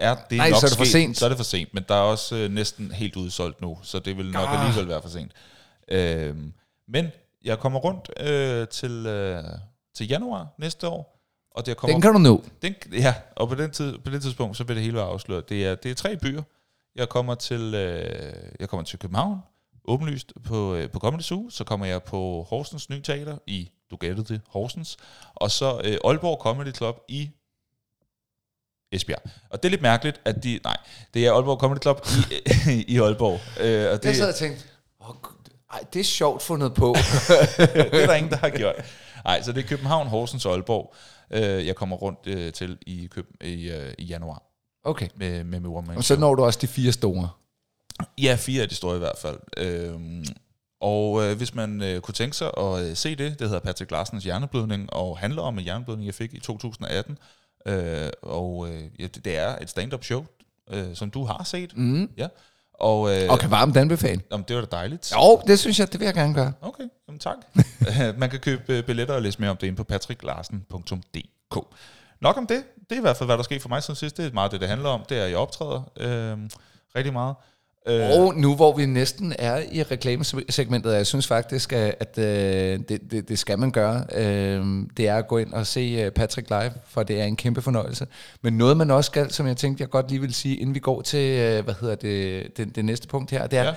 er 0.00 0.14
det 0.30 0.38
Nej, 0.38 0.50
nok 0.50 0.60
så 0.60 0.66
er 0.66 0.68
det 0.68 0.78
for 0.78 0.84
sket. 0.84 0.92
sent. 0.92 1.18
Så 1.18 1.24
er 1.24 1.28
det 1.28 1.36
for 1.38 1.44
sent, 1.44 1.74
men 1.74 1.84
der 1.88 1.94
er 1.94 2.00
også 2.00 2.36
øh, 2.36 2.50
næsten 2.50 2.92
helt 2.92 3.16
udsolgt 3.16 3.60
nu, 3.60 3.78
så 3.82 3.98
det 3.98 4.16
vil 4.16 4.30
nok 4.30 4.48
Ah. 4.48 4.60
alligevel 4.60 4.88
være 4.88 5.02
for 5.02 5.08
sent. 5.08 5.32
Øh, 5.88 6.36
men 6.88 7.08
jeg 7.44 7.58
kommer 7.58 7.78
rundt 7.78 8.10
øh, 8.20 8.68
til, 8.68 9.06
øh, 9.06 9.44
til 9.94 10.08
januar 10.08 10.48
næste 10.58 10.88
år, 10.88 11.20
og 11.54 11.66
det 11.66 11.76
kommer 11.76 11.94
Den 11.94 12.02
kan 12.02 12.12
du 12.12 12.18
nå. 12.18 12.44
den, 12.62 12.74
ja, 12.92 13.14
og 13.36 13.48
på 13.48 13.54
den, 13.54 13.70
tid, 13.70 13.98
på 13.98 14.10
det 14.10 14.22
tidspunkt, 14.22 14.56
så 14.56 14.64
vil 14.64 14.76
det 14.76 14.84
hele 14.84 14.96
være 14.96 15.06
afsløret. 15.06 15.48
Det 15.48 15.66
er, 15.66 15.74
det 15.74 15.90
er 15.90 15.94
tre 15.94 16.16
byer. 16.16 16.42
Jeg 16.96 17.08
kommer 17.08 17.34
til, 17.34 17.74
øh, 17.74 18.34
jeg 18.60 18.68
kommer 18.68 18.84
til 18.84 18.98
København, 18.98 19.38
åbenlyst 19.84 20.32
på, 20.44 20.74
øh, 20.74 20.90
på 20.90 20.98
Comedy 20.98 21.20
Zoo. 21.22 21.50
Så 21.50 21.64
kommer 21.64 21.86
jeg 21.86 22.02
på 22.02 22.46
Horsens 22.50 22.90
Nye 22.90 23.02
Teater 23.02 23.38
i, 23.46 23.70
du 23.90 23.96
gættede 23.96 24.34
det, 24.34 24.40
Horsens. 24.48 24.96
Og 25.34 25.50
så 25.50 25.80
øh, 25.84 25.98
Aalborg 26.04 26.38
Comedy 26.42 26.74
Club 26.74 26.96
i 27.08 27.30
Esbjerg. 28.92 29.22
Og 29.50 29.62
det 29.62 29.68
er 29.68 29.70
lidt 29.70 29.82
mærkeligt, 29.82 30.20
at 30.24 30.44
de... 30.44 30.60
Nej, 30.64 30.76
det 31.14 31.26
er 31.26 31.32
Aalborg 31.32 31.58
Comedy 31.58 31.80
Club 31.82 32.06
i, 32.68 32.84
i 32.94 32.98
Aalborg. 32.98 33.40
Øh, 33.60 33.92
og 33.92 34.02
det, 34.02 34.04
Jeg 34.04 34.16
sad 34.16 34.28
og 34.28 34.34
tænkte, 34.34 34.64
oh, 35.00 35.14
ej, 35.72 35.80
det 35.92 36.00
er 36.00 36.04
sjovt 36.04 36.42
fundet 36.42 36.74
på. 36.74 36.94
det 37.58 38.02
er 38.02 38.06
der 38.06 38.14
ingen, 38.14 38.30
der 38.30 38.36
har 38.36 38.50
gjort. 38.50 38.74
Nej, 39.24 39.42
så 39.42 39.52
det 39.52 39.64
er 39.64 39.68
København, 39.68 40.08
Horsens 40.08 40.46
og 40.46 40.52
Aalborg, 40.52 40.94
øh, 41.30 41.66
jeg 41.66 41.76
kommer 41.76 41.96
rundt 41.96 42.18
øh, 42.26 42.52
til 42.52 42.78
i, 42.86 43.08
Køb, 43.10 43.26
i, 43.40 43.70
øh, 43.70 43.94
i 43.98 44.04
januar 44.04 44.42
Okay. 44.84 45.08
med, 45.16 45.44
med, 45.44 45.60
med 45.60 45.70
One 45.70 45.96
Og 45.96 46.04
så 46.04 46.16
når 46.16 46.34
du 46.34 46.44
også 46.44 46.58
de 46.62 46.66
fire 46.66 46.92
store. 46.92 47.28
Ja, 48.18 48.36
fire 48.38 48.62
af 48.62 48.68
de 48.68 48.74
store 48.74 48.96
i 48.96 48.98
hvert 48.98 49.18
fald. 49.18 49.38
Øhm, 49.56 50.24
og 50.80 51.22
øh, 51.24 51.36
hvis 51.36 51.54
man 51.54 51.82
øh, 51.82 52.00
kunne 52.00 52.14
tænke 52.14 52.36
sig 52.36 52.50
at 52.58 52.82
øh, 52.82 52.96
se 52.96 53.16
det, 53.16 53.38
det 53.38 53.48
hedder 53.48 53.60
Patrick 53.60 53.90
Larsens 53.90 54.24
Hjerneblødning, 54.24 54.92
og 54.92 55.18
handler 55.18 55.42
om 55.42 55.58
en 55.58 55.64
hjerneblødning, 55.64 56.06
jeg 56.06 56.14
fik 56.14 56.34
i 56.34 56.40
2018. 56.40 57.18
Øh, 57.66 58.10
og 58.22 58.68
øh, 58.68 58.82
ja, 58.98 59.06
det, 59.06 59.24
det 59.24 59.38
er 59.38 59.56
et 59.60 59.70
stand-up 59.70 60.04
show, 60.04 60.24
øh, 60.70 60.94
som 60.94 61.10
du 61.10 61.24
har 61.24 61.44
set. 61.44 61.76
Mm. 61.76 62.10
Ja. 62.16 62.28
Og, 62.74 63.16
øh, 63.16 63.30
Og 63.30 63.38
kan 63.38 63.50
varmt 63.50 63.76
anbefale. 63.76 64.20
jamen, 64.32 64.44
det 64.48 64.56
var 64.56 64.62
da 64.62 64.76
dejligt. 64.76 65.12
Jo, 65.16 65.42
det 65.46 65.58
synes 65.58 65.78
jeg, 65.80 65.92
det 65.92 66.00
vil 66.00 66.04
jeg 66.06 66.14
gerne 66.14 66.34
gøre. 66.34 66.52
Okay, 66.60 66.84
jamen 67.08 67.18
tak. 67.18 67.36
Man 68.20 68.30
kan 68.30 68.40
købe 68.40 68.62
øh, 68.76 68.84
billetter 68.84 69.14
og 69.14 69.22
læse 69.22 69.40
mere 69.40 69.50
om 69.50 69.56
det 69.56 69.66
inde 69.66 69.76
på 69.76 69.84
patricklarsen.dk. 69.84 71.56
Nok 72.20 72.36
om 72.36 72.46
det. 72.46 72.62
Det 72.90 72.96
er 72.96 73.00
i 73.00 73.00
hvert 73.00 73.16
fald, 73.16 73.28
hvad 73.28 73.36
der 73.36 73.42
sker 73.42 73.60
for 73.60 73.68
mig 73.68 73.82
siden 73.82 73.96
sidst. 73.96 74.16
Det 74.16 74.26
er 74.26 74.32
meget 74.32 74.52
det, 74.52 74.60
det 74.60 74.68
handler 74.68 74.88
om. 74.88 75.02
Det 75.08 75.18
er, 75.18 75.24
at 75.24 75.30
jeg 75.30 75.38
optræder 75.38 75.82
øh, 75.96 76.38
rigtig 76.96 77.12
meget. 77.12 77.34
Øh, 77.88 78.10
Og 78.10 78.34
nu 78.36 78.54
hvor 78.56 78.76
vi 78.76 78.86
næsten 78.86 79.32
er 79.38 79.62
i 79.72 79.82
reklamesegmentet, 79.82 80.92
jeg 80.94 81.06
synes 81.06 81.26
faktisk, 81.26 81.72
at 81.72 81.94
at, 82.00 82.18
øh, 82.18 82.80
det, 82.88 83.00
det, 83.10 83.28
det 83.28 83.38
skal 83.38 83.58
man 83.58 83.70
gøre, 83.70 84.04
øh, 84.14 84.66
det 84.96 85.08
er 85.08 85.16
at 85.16 85.28
gå 85.28 85.38
ind 85.38 85.52
og 85.52 85.66
se 85.66 85.80
øh, 85.80 86.10
Patrick 86.10 86.50
live, 86.50 86.72
for 86.86 87.02
det 87.02 87.20
er 87.20 87.24
en 87.24 87.36
kæmpe 87.36 87.62
fornøjelse. 87.62 88.06
Men 88.42 88.52
noget 88.58 88.76
man 88.76 88.90
også 88.90 89.08
skal, 89.08 89.30
som 89.30 89.46
jeg 89.46 89.56
tænkte, 89.56 89.82
jeg 89.82 89.90
godt 89.90 90.10
lige 90.10 90.20
vil 90.20 90.34
sige, 90.34 90.56
inden 90.56 90.74
vi 90.74 90.80
går 90.80 91.02
til, 91.02 91.38
øh, 91.38 91.64
hvad 91.64 91.74
hedder 91.80 91.94
det, 91.94 92.56
det, 92.56 92.76
det 92.76 92.84
næste 92.84 93.08
punkt 93.08 93.30
her, 93.30 93.46
det 93.46 93.58
er, 93.58 93.64
Ja. 93.64 93.74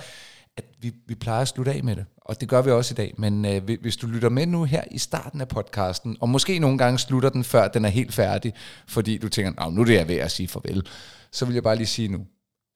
at 0.56 0.64
vi, 0.80 0.92
vi 1.06 1.14
plejer 1.14 1.40
at 1.42 1.48
slutte 1.48 1.72
af 1.72 1.84
med 1.84 1.96
det, 1.96 2.04
og 2.16 2.40
det 2.40 2.48
gør 2.48 2.62
vi 2.62 2.70
også 2.70 2.94
i 2.94 2.96
dag. 2.96 3.14
Men 3.18 3.44
øh, 3.44 3.62
hvi- 3.64 3.80
hvis 3.80 3.96
du 3.96 4.06
lytter 4.06 4.28
med 4.28 4.46
nu 4.46 4.64
her 4.64 4.82
i 4.90 4.98
starten 4.98 5.40
af 5.40 5.48
podcasten, 5.48 6.16
og 6.20 6.28
måske 6.28 6.58
nogle 6.58 6.78
gange 6.78 6.98
slutter 6.98 7.28
den, 7.28 7.44
før 7.44 7.68
den 7.68 7.84
er 7.84 7.88
helt 7.88 8.14
færdig, 8.14 8.52
fordi 8.88 9.18
du 9.18 9.28
tænker, 9.28 9.64
"Nå, 9.64 9.70
nu 9.70 9.80
er 9.80 9.84
det 9.84 9.94
jeg 9.94 10.08
ved 10.08 10.16
at 10.16 10.30
sige 10.30 10.48
farvel, 10.48 10.82
så 11.32 11.44
vil 11.44 11.54
jeg 11.54 11.62
bare 11.62 11.76
lige 11.76 11.86
sige 11.86 12.08
nu, 12.08 12.18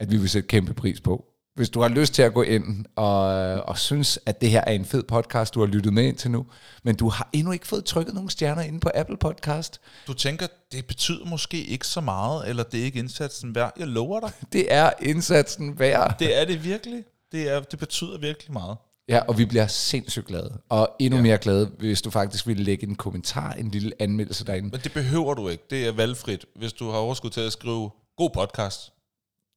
at 0.00 0.10
vi 0.10 0.16
vil 0.16 0.28
sætte 0.28 0.48
kæmpe 0.48 0.74
pris 0.74 1.00
på. 1.00 1.24
Hvis 1.54 1.70
du 1.70 1.80
har 1.80 1.88
lyst 1.88 2.14
til 2.14 2.22
at 2.22 2.34
gå 2.34 2.42
ind 2.42 2.84
og, 2.96 3.24
og 3.62 3.78
synes, 3.78 4.18
at 4.26 4.40
det 4.40 4.50
her 4.50 4.64
er 4.66 4.72
en 4.72 4.84
fed 4.84 5.02
podcast, 5.02 5.54
du 5.54 5.60
har 5.60 5.66
lyttet 5.66 5.92
med 5.92 6.04
indtil 6.04 6.30
nu, 6.30 6.46
men 6.82 6.96
du 6.96 7.08
har 7.08 7.30
endnu 7.32 7.52
ikke 7.52 7.66
fået 7.66 7.84
trykket 7.84 8.14
nogle 8.14 8.30
stjerner 8.30 8.62
inde 8.62 8.80
på 8.80 8.90
Apple 8.94 9.16
Podcast, 9.16 9.80
Du 10.06 10.14
tænker, 10.14 10.46
det 10.72 10.86
betyder 10.86 11.24
måske 11.24 11.64
ikke 11.64 11.86
så 11.86 12.00
meget, 12.00 12.48
eller 12.48 12.62
det 12.62 12.80
er 12.80 12.84
ikke 12.84 12.98
indsatsen 12.98 13.54
værd. 13.54 13.72
Jeg 13.78 13.86
lover 13.86 14.20
dig. 14.20 14.30
det 14.52 14.72
er 14.74 14.90
indsatsen 15.02 15.78
værd. 15.78 16.18
Det 16.18 16.40
er 16.40 16.44
det 16.44 16.64
virkelig. 16.64 17.04
Det, 17.32 17.48
er, 17.48 17.60
det 17.60 17.78
betyder 17.78 18.18
virkelig 18.18 18.52
meget. 18.52 18.76
Ja, 19.08 19.18
og 19.18 19.38
vi 19.38 19.44
bliver 19.44 19.66
sindssygt 19.66 20.26
glade. 20.26 20.58
Og 20.68 20.88
endnu 20.98 21.16
ja. 21.16 21.22
mere 21.22 21.38
glade, 21.38 21.70
hvis 21.78 22.02
du 22.02 22.10
faktisk 22.10 22.46
vil 22.46 22.56
lægge 22.56 22.86
en 22.86 22.94
kommentar, 22.94 23.52
en 23.52 23.70
lille 23.70 23.92
anmeldelse 23.98 24.44
derinde. 24.44 24.68
Men 24.68 24.80
det 24.84 24.92
behøver 24.92 25.34
du 25.34 25.48
ikke. 25.48 25.64
Det 25.70 25.86
er 25.86 25.92
valgfrit. 25.92 26.44
Hvis 26.56 26.72
du 26.72 26.90
har 26.90 26.98
overskud 26.98 27.30
til 27.30 27.40
at 27.40 27.52
skrive 27.52 27.90
god 28.16 28.30
podcast, 28.34 28.92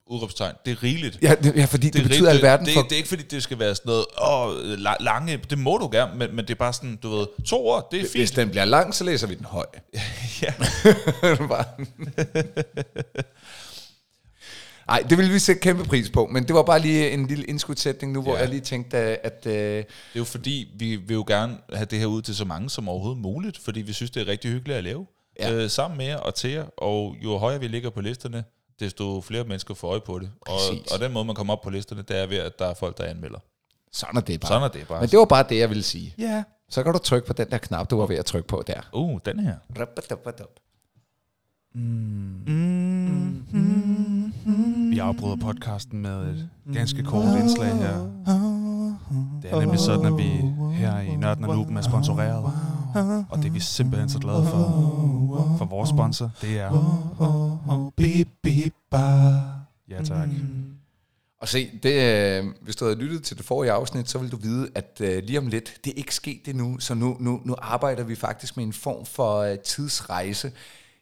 udråbstegn, 0.08 0.56
det 0.66 0.72
er 0.72 0.84
rigeligt. 0.84 1.20
Ja, 1.22 1.36
det, 1.44 1.56
ja 1.56 1.66
fordi 1.66 1.86
det, 1.86 1.94
det 1.94 2.04
betyder 2.04 2.28
rigeligt. 2.30 2.46
alverden 2.46 2.66
det, 2.66 2.74
for... 2.74 2.82
det 2.82 2.92
er 2.92 2.96
ikke 2.98 3.10
fordi, 3.10 3.24
det 3.24 3.44
skal 3.44 3.60
være 3.60 3.76
sådan 3.76 3.90
noget, 3.90 4.06
åh, 4.22 4.74
la- 4.74 5.04
lange, 5.04 5.38
det 5.50 5.58
må 5.58 5.78
du 5.78 5.90
gerne, 5.92 6.16
men, 6.18 6.36
men 6.36 6.46
det 6.46 6.52
er 6.52 6.56
bare 6.56 6.74
sådan, 6.74 6.96
du 7.04 7.10
ved, 7.10 7.28
to 7.46 7.66
ord, 7.68 7.88
det 7.92 7.98
er 7.98 8.02
Hvis 8.02 8.12
fint. 8.12 8.36
den 8.36 8.50
bliver 8.50 8.66
lang, 8.66 8.96
så 8.96 9.04
læser 9.04 9.28
vi 9.28 9.36
den 9.36 9.46
høj. 9.46 9.66
Ja. 10.42 10.54
Bare- 11.48 11.66
Ej, 14.90 15.04
det 15.10 15.18
vil 15.18 15.34
vi 15.34 15.40
sætte 15.40 15.62
kæmpe 15.62 15.84
pris 15.84 16.10
på, 16.10 16.26
men 16.26 16.44
det 16.48 16.56
var 16.56 16.64
bare 16.64 16.80
lige 16.80 17.12
en 17.12 17.28
lille 17.28 17.46
indskudsætning 17.46 18.14
nu, 18.14 18.22
hvor 18.22 18.34
Ja. 18.36 18.40
jeg 18.40 18.50
lige 18.50 18.62
tænkte, 18.62 18.98
at... 18.98 19.44
øh, 19.46 19.54
Det 19.54 19.80
er 19.80 19.84
jo 20.16 20.24
fordi, 20.24 20.68
vi 20.76 20.96
vil 20.96 21.14
jo 21.14 21.24
gerne 21.28 21.58
have 21.74 21.86
det 21.86 22.00
her 22.00 22.06
ud 22.06 22.22
til 22.22 22.36
så 22.36 22.46
mange 22.46 22.70
som 22.70 22.90
overhovedet 22.90 23.22
muligt, 23.22 23.58
fordi 23.58 23.82
vi 23.82 23.94
synes, 23.94 24.12
det 24.12 24.22
er 24.22 24.28
rigtig 24.28 24.52
hyggeligt 24.52 24.78
at 24.78 24.84
lave. 24.84 25.06
Ja. 25.40 25.52
Øh, 25.54 25.70
sammen 25.70 25.98
med 25.98 26.06
jer 26.06 26.18
og 26.18 26.36
til 26.36 26.50
jer, 26.52 26.66
og 26.78 27.16
jo 27.24 27.38
højere 27.38 27.60
vi 27.60 27.68
ligger 27.68 27.90
på 27.90 28.02
listerne, 28.02 28.44
desto 28.80 29.22
flere 29.22 29.44
mennesker 29.44 29.74
får 29.74 29.88
øje 29.88 30.02
på 30.02 30.20
det. 30.20 30.32
Og, 30.42 30.60
Præcis. 30.70 30.92
og 30.92 31.00
den 31.00 31.14
måde, 31.14 31.26
man 31.26 31.36
kommer 31.36 31.54
op 31.54 31.62
på 31.62 31.70
listerne, 31.70 32.02
det 32.02 32.18
er 32.18 32.26
ved, 32.26 32.38
at 32.38 32.60
der 32.60 32.66
er 32.66 32.74
folk, 32.74 32.98
der 32.98 33.04
anmelder. 33.04 33.40
Sådan 33.92 34.18
er 34.18 34.22
det 34.22 34.40
bare. 34.42 34.48
Sådan 34.48 34.64
er 34.64 34.68
det 34.68 34.88
bare. 34.88 35.00
Men 35.00 35.10
det 35.10 35.20
var 35.20 35.26
bare 35.26 35.46
det, 35.50 35.58
jeg 35.58 35.70
ville 35.70 35.84
sige. 35.84 36.16
Ja. 36.18 36.44
Så 36.70 36.84
kan 36.84 36.94
du 36.94 37.00
trykke 37.00 37.28
på 37.28 37.34
den 37.34 37.50
der 37.52 37.58
knap, 37.58 37.90
du 37.90 37.98
var 37.98 38.06
ved 38.06 38.16
at 38.16 38.26
trykke 38.26 38.48
på 38.48 38.64
der. 38.68 38.90
Uh, 38.94 39.20
den 39.26 39.40
her. 39.40 39.56
Vi 44.90 45.00
afbryder 45.00 45.36
podcasten 45.36 46.02
med 46.02 46.28
et 46.28 46.50
ganske 46.74 47.04
kort 47.04 47.40
indslag 47.40 47.76
her. 47.76 48.71
Det 49.42 49.52
er 49.52 49.60
nemlig 49.60 49.80
sådan, 49.80 50.06
at 50.06 50.18
vi 50.18 50.30
her 50.74 51.00
i 51.00 51.16
Nørden 51.16 51.44
og 51.44 51.56
Nuben 51.56 51.78
er 51.78 51.82
sponsoreret. 51.82 52.54
Og 53.30 53.38
det 53.38 53.46
er 53.46 53.52
vi 53.52 53.60
simpelthen 53.60 54.10
så 54.10 54.20
glade 54.20 54.46
for. 54.46 55.56
For 55.58 55.66
vores 55.66 55.90
sponsor, 55.90 56.32
det 56.42 56.60
er... 56.60 56.70
Ja 59.90 60.04
tak. 60.04 60.30
Og 61.42 61.48
se, 61.48 61.70
det, 61.84 61.94
øh, 62.40 62.46
hvis 62.62 62.76
du 62.76 62.86
havde 62.86 62.98
lyttet 62.98 63.24
til 63.24 63.38
det 63.38 63.46
forrige 63.46 63.72
afsnit, 63.72 64.10
så 64.10 64.18
vil 64.18 64.32
du 64.32 64.38
vide, 64.38 64.70
at 64.76 65.02
øh, 65.04 65.24
lige 65.24 65.40
om 65.40 65.48
lidt, 65.48 65.74
det 65.84 65.92
er 65.92 65.98
ikke 65.98 66.16
sket 66.16 66.48
endnu, 66.48 66.80
så 66.80 66.94
nu, 66.94 67.18
nu, 67.20 67.42
nu 67.46 67.56
arbejder 67.58 68.04
vi 68.04 68.16
faktisk 68.16 68.58
med 68.58 68.66
en 68.66 68.74
form 68.74 69.06
for 69.06 69.38
øh, 69.38 69.60
tidsrejse. 69.60 70.52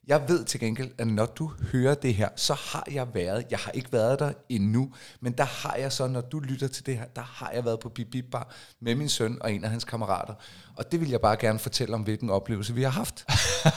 Jeg 0.10 0.30
ved 0.30 0.46
til 0.46 0.60
gengæld, 0.60 0.92
at 0.98 1.08
når 1.08 1.26
du 1.26 1.52
hører 1.72 1.96
det 1.96 2.14
her, 2.14 2.30
så 2.36 2.54
har 2.54 2.88
jeg 2.92 3.08
været, 3.14 3.46
jeg 3.52 3.60
har 3.60 3.72
ikke 3.72 3.94
været 3.94 4.20
der 4.20 4.32
endnu, 4.50 4.94
men 5.20 5.34
der 5.34 5.44
har 5.44 5.76
jeg 5.76 5.92
så, 5.92 6.08
når 6.08 6.22
du 6.22 6.40
lytter 6.40 6.68
til 6.68 6.86
det 6.86 6.98
her, 6.98 7.06
der 7.06 7.22
har 7.22 7.52
jeg 7.52 7.66
været 7.66 7.80
på 7.80 7.90
Bip 7.90 8.08
Bip 8.12 8.26
Bar 8.32 8.54
med 8.80 8.96
min 8.96 9.10
søn 9.10 9.38
og 9.42 9.54
en 9.54 9.64
af 9.64 9.70
hans 9.70 9.84
kammerater. 9.84 10.34
Og 10.76 10.92
det 10.92 11.02
vil 11.02 11.10
jeg 11.10 11.22
bare 11.22 11.38
gerne 11.38 11.60
fortælle 11.60 11.96
om, 11.96 12.02
hvilken 12.02 12.30
oplevelse 12.30 12.74
vi 12.74 12.84
har 12.84 12.90
haft. 12.90 13.26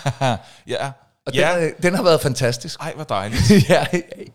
ja. 0.67 0.93
Og 1.27 1.35
ja. 1.35 1.61
den, 1.61 1.73
den 1.83 1.95
har 1.95 2.03
været 2.03 2.21
fantastisk. 2.21 2.81
Ej, 2.81 2.93
hvor 2.95 3.05
dejligt. 3.05 3.43
ja, 3.69 3.87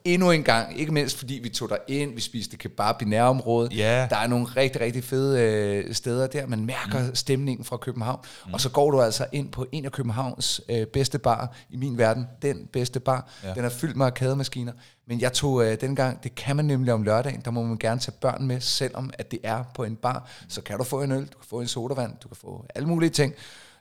endnu 0.06 0.32
en 0.32 0.44
gang. 0.44 0.80
Ikke 0.80 0.92
mindst 0.92 1.18
fordi 1.18 1.40
vi 1.44 1.50
tog 1.50 1.70
der 1.70 1.78
ind, 1.88 2.16
vi 2.16 2.22
spiste 2.22 2.58
kebab 2.58 3.02
i 3.02 3.06
nærområdet. 3.06 3.78
Ja. 3.78 4.08
Der 4.10 4.16
er 4.16 4.28
nogle 4.28 4.46
rigtig, 4.46 4.82
rigtig 4.82 5.04
fede 5.04 5.42
øh, 5.42 5.94
steder 5.94 6.28
der. 6.28 6.48
Man 6.48 6.66
mærker 6.66 7.08
mm. 7.08 7.16
stemningen 7.16 7.66
fra 7.66 7.78
København. 7.78 8.20
Mm. 8.46 8.54
Og 8.54 8.62
så 8.62 8.70
går 8.70 8.92
du 8.92 9.02
altså 9.02 9.26
ind 9.32 9.52
på 9.52 9.66
en 9.72 9.86
af 9.86 9.92
Københavns 9.92 10.62
øh, 10.70 10.86
bedste 10.86 11.20
bar, 11.20 11.56
i 11.70 11.78
min 11.78 11.98
verden, 11.98 12.28
den 12.42 12.68
bedste 12.74 13.00
bar. 13.00 13.30
Ja. 13.44 13.54
Den 13.54 13.66
er 13.66 13.70
fyldt 13.70 13.96
med 13.96 14.06
arkademaskiner. 14.06 14.74
Men 15.08 15.22
jeg 15.22 15.34
tog 15.34 15.66
øh, 15.66 15.82
dengang, 15.82 16.24
det 16.24 16.36
kan 16.36 16.56
man 16.56 16.66
nemlig 16.66 16.94
om 16.94 17.04
lørdagen, 17.04 17.42
der 17.46 17.52
må 17.52 17.64
man 17.64 17.78
gerne 17.78 18.00
tage 18.00 18.16
børn 18.22 18.48
med, 18.48 18.62
selvom 18.62 19.10
at 19.14 19.32
det 19.32 19.40
er 19.44 19.64
på 19.76 19.84
en 19.84 19.96
bar. 19.96 20.30
Så 20.48 20.62
kan 20.62 20.78
du 20.78 20.84
få 20.84 21.02
en 21.02 21.12
øl, 21.12 21.22
du 21.22 21.38
kan 21.38 21.48
få 21.50 21.62
en 21.62 21.68
sodavand, 21.68 22.14
du 22.24 22.28
kan 22.28 22.38
få 22.38 22.66
alle 22.76 22.88
mulige 22.88 23.10
ting. 23.10 23.34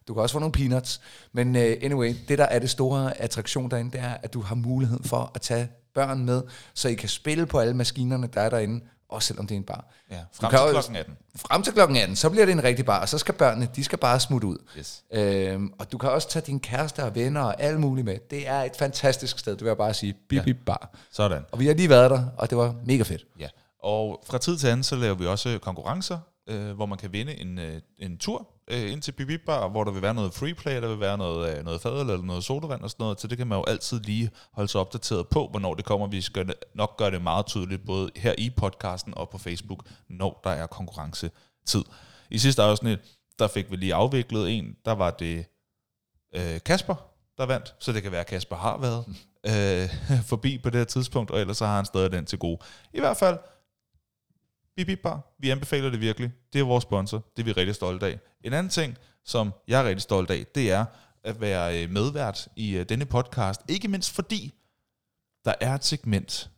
Du 0.09 0.15
kan 0.15 0.23
også 0.23 0.33
få 0.33 0.39
nogle 0.39 0.53
peanuts. 0.53 1.01
Men 1.33 1.57
uh, 1.57 1.63
anyway, 1.63 2.15
det 2.29 2.39
der 2.39 2.45
er 2.45 2.59
det 2.59 2.71
store 2.71 3.21
attraktion 3.21 3.71
derinde, 3.71 3.93
det 3.93 4.01
er, 4.01 4.17
at 4.23 4.35
du 4.35 4.41
har 4.41 4.55
mulighed 4.55 5.01
for 5.05 5.31
at 5.35 5.41
tage 5.41 5.69
børn 5.95 6.25
med, 6.25 6.43
så 6.75 6.89
I 6.89 6.95
kan 6.95 7.09
spille 7.09 7.47
på 7.47 7.59
alle 7.59 7.75
maskinerne, 7.75 8.27
der 8.27 8.41
er 8.41 8.51
derinde, 8.51 8.85
også 9.09 9.27
selvom 9.27 9.47
det 9.47 9.55
er 9.55 9.59
en 9.59 9.65
bar. 9.65 9.85
Ja, 10.11 10.19
frem 10.33 10.51
til 10.51 10.71
klokken 10.71 10.97
18. 10.97 11.17
Frem 11.37 11.63
til 11.63 11.73
klokken 11.73 11.97
18, 11.97 12.17
så 12.17 12.31
bliver 12.31 12.45
det 12.45 12.53
en 12.53 12.65
rigtig 12.65 12.85
bar, 12.85 13.01
og 13.01 13.09
så 13.09 13.19
skal 13.19 13.35
børnene, 13.35 13.69
de 13.77 13.85
skal 13.85 13.99
bare 13.99 14.21
smutte 14.21 14.47
ud. 14.47 14.59
Yes. 14.79 15.05
Øhm, 15.13 15.73
og 15.79 15.93
du 15.93 15.99
kan 15.99 16.11
også 16.11 16.29
tage 16.29 16.43
dine 16.47 16.61
kærester 16.61 17.05
og 17.05 17.15
venner 17.15 17.41
og 17.41 17.63
alt 17.63 17.81
muligt 17.81 18.05
med. 18.05 18.19
Det 18.31 18.49
er 18.49 18.63
et 18.63 18.77
fantastisk 18.77 19.39
sted, 19.39 19.53
det 19.53 19.61
vil 19.61 19.69
jeg 19.69 19.77
bare 19.77 19.95
sige. 19.95 20.15
Bip, 20.29 20.45
bip, 20.45 20.57
bar. 20.67 20.95
Sådan. 21.13 21.43
Og 21.53 21.61
vi 21.61 21.67
har 21.67 21.75
lige 21.75 21.89
været 21.89 22.11
der, 22.11 22.25
og 22.37 22.51
det 22.51 22.59
var 22.59 22.75
mega 22.85 23.03
fedt. 23.03 23.27
Ja. 23.39 23.49
Og 23.83 24.23
fra 24.27 24.39
tid 24.39 24.57
til 24.59 24.67
anden, 24.67 24.85
så 24.85 24.97
laver 24.97 25.15
vi 25.15 25.27
også 25.27 25.59
konkurrencer, 25.63 26.19
øh, 26.49 26.71
hvor 26.71 26.87
man 26.87 26.99
kan 26.99 27.13
vinde 27.13 27.41
en, 27.41 27.59
øh, 27.59 27.81
en 27.99 28.19
tur 28.19 28.49
øh, 28.71 28.93
ind 28.93 29.03
til 29.03 29.13
Bibi 29.13 29.37
Bar, 29.37 29.69
hvor 29.69 29.85
der 29.85 29.93
vil 29.93 30.03
være 30.03 30.15
noget 30.15 30.35
freeplay, 30.35 30.83
der 30.83 30.89
vil 30.89 31.01
være 31.01 31.19
noget, 31.19 31.59
øh, 31.59 31.65
noget 31.65 31.81
fadøl 31.81 32.01
eller 32.11 32.23
noget 32.23 32.45
sodavand 32.45 32.83
og 32.83 32.91
sådan 32.91 33.05
noget. 33.05 33.21
Så 33.21 33.29
det 33.29 33.39
kan 33.39 33.47
man 33.47 33.59
jo 33.59 33.65
altid 33.65 34.01
lige 34.01 34.31
holde 34.53 34.69
sig 34.69 34.81
opdateret 34.81 35.29
på, 35.29 35.49
hvornår 35.51 35.75
det 35.75 35.85
kommer. 35.85 36.07
Vi 36.07 36.21
skal 36.21 36.55
nok 36.75 36.97
gøre 36.97 37.11
det 37.11 37.23
meget 37.23 37.47
tydeligt, 37.47 37.87
både 37.87 38.11
her 38.17 38.35
i 38.39 38.51
podcasten 38.51 39.15
og 39.17 39.31
på 39.31 39.39
Facebook, 39.39 39.85
når 40.09 40.41
der 40.45 40.51
er 40.51 40.67
konkurrencetid. 40.67 41.85
I 42.31 42.39
sidste 42.39 42.63
afsnit, 42.63 42.99
der 43.39 43.49
fik 43.49 43.71
vi 43.71 43.77
lige 43.77 43.95
afviklet 43.95 44.51
en, 44.51 44.77
der 44.85 44.93
var 44.93 45.11
det 45.11 45.47
øh, 46.35 46.61
Kasper, 46.65 46.95
der 47.39 47.47
vandt, 47.47 47.75
så 47.79 47.93
det 47.93 48.03
kan 48.03 48.13
være, 48.13 48.21
at 48.21 48.27
Kasper 48.27 48.57
har 48.57 48.79
været 48.79 49.05
øh, 49.47 49.91
forbi 50.31 50.59
på 50.59 50.71
det 50.71 50.79
her 50.79 50.85
tidspunkt, 50.85 51.31
og 51.31 51.41
ellers 51.41 51.57
så 51.57 51.67
har 51.67 51.77
han 51.77 51.85
stadig 51.85 52.13
den 52.13 52.27
til 52.27 52.39
gode. 52.39 52.59
I 52.93 53.01
hvert 53.01 53.17
fald, 53.17 53.39
Bip 54.77 54.87
Bip 54.87 55.01
Bar, 55.03 55.35
vi 55.39 55.51
anbefaler 55.51 55.91
det 55.91 56.01
virkelig. 56.01 56.31
Det 56.53 56.61
er 56.61 56.65
vores 56.65 56.83
sponsor, 56.83 57.25
det 57.37 57.43
er 57.43 57.45
vi 57.45 57.53
rigtig 57.53 57.75
stolte 57.75 58.07
af. 58.07 58.19
En 58.45 58.53
anden 58.53 58.71
ting, 58.71 58.97
som 59.25 59.53
jeg 59.69 59.81
er 59.81 59.89
rigtig 59.89 60.03
stolt 60.03 60.31
af, 60.31 60.47
det 60.55 60.71
er 60.71 60.85
at 61.25 61.41
være 61.41 61.83
øh, 61.83 61.91
medvært 61.91 62.49
i 62.57 62.77
øh, 62.77 62.89
denne 62.89 63.05
podcast. 63.05 63.61
Ikke 63.69 63.89
mindst 63.89 64.15
fordi, 64.15 64.55
der 65.45 65.55
er 65.61 65.75
et 65.75 65.85
segment 65.85 66.51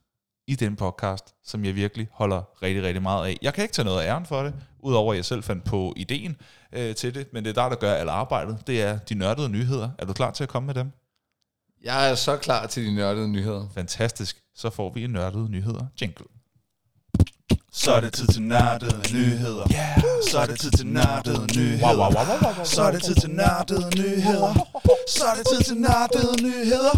i 0.47 0.55
den 0.55 0.77
podcast, 0.77 1.35
som 1.45 1.65
jeg 1.65 1.75
virkelig 1.75 2.09
holder 2.13 2.63
rigtig, 2.63 2.83
rigtig 2.83 3.03
meget 3.03 3.27
af. 3.27 3.37
Jeg 3.43 3.55
kan 3.55 3.63
ikke 3.63 3.75
tage 3.75 3.87
noget 3.87 4.03
af 4.03 4.07
æren 4.07 4.27
for 4.27 4.43
det, 4.43 4.55
udover 4.79 5.13
at 5.13 5.17
jeg 5.17 5.25
selv 5.25 5.43
fandt 5.43 5.65
på 5.65 5.95
ideen 5.97 6.37
øh, 6.73 6.95
til 6.95 7.15
det, 7.15 7.33
men 7.33 7.45
det 7.45 7.51
er 7.59 7.63
der, 7.63 7.69
der 7.69 7.77
gør 7.77 7.95
alt 7.95 8.11
arbejdet. 8.11 8.67
Det 8.67 8.83
er 8.83 8.99
de 8.99 9.15
nørdede 9.15 9.49
nyheder. 9.49 9.91
Er 9.99 10.07
du 10.07 10.13
klar 10.13 10.31
til 10.31 10.43
at 10.43 10.49
komme 10.49 10.67
med 10.67 10.75
dem? 10.75 10.93
Jeg 11.83 12.11
er 12.11 12.15
så 12.15 12.37
klar 12.37 12.67
til 12.67 12.87
de 12.87 12.95
nørdede 12.95 13.29
nyheder. 13.29 13.69
Fantastisk. 13.75 14.43
Så 14.55 14.71
får 14.71 14.93
vi 14.93 15.05
en 15.05 15.11
nørdede 15.11 15.49
nyheder 15.51 15.87
jingle. 16.01 16.38
Så 17.73 17.93
er 17.93 18.01
det 18.01 18.13
tid 18.13 18.27
til 18.27 18.43
nørdede 18.43 19.03
nyheder. 19.15 19.67
Yeah. 19.75 20.03
Så 20.31 20.39
er 20.39 20.47
det 20.47 20.61
tid 20.61 20.71
til 20.71 20.87
nørdede 20.87 21.47
nyheder. 21.57 21.87
Wow, 21.87 21.97
wow, 21.97 22.13
wow, 22.15 22.25
wow, 22.27 22.53
wow. 22.57 22.65
Så 22.65 22.83
er 22.83 22.91
det 22.91 23.03
tid 23.05 23.15
til 23.15 23.31
nørdede 23.31 23.91
nyheder. 23.97 24.55
Så 25.09 25.25
er 25.25 25.35
det 25.35 25.47
tid 25.53 25.65
til 25.65 25.77
nørdede 25.77 26.43
nyheder. 26.43 26.95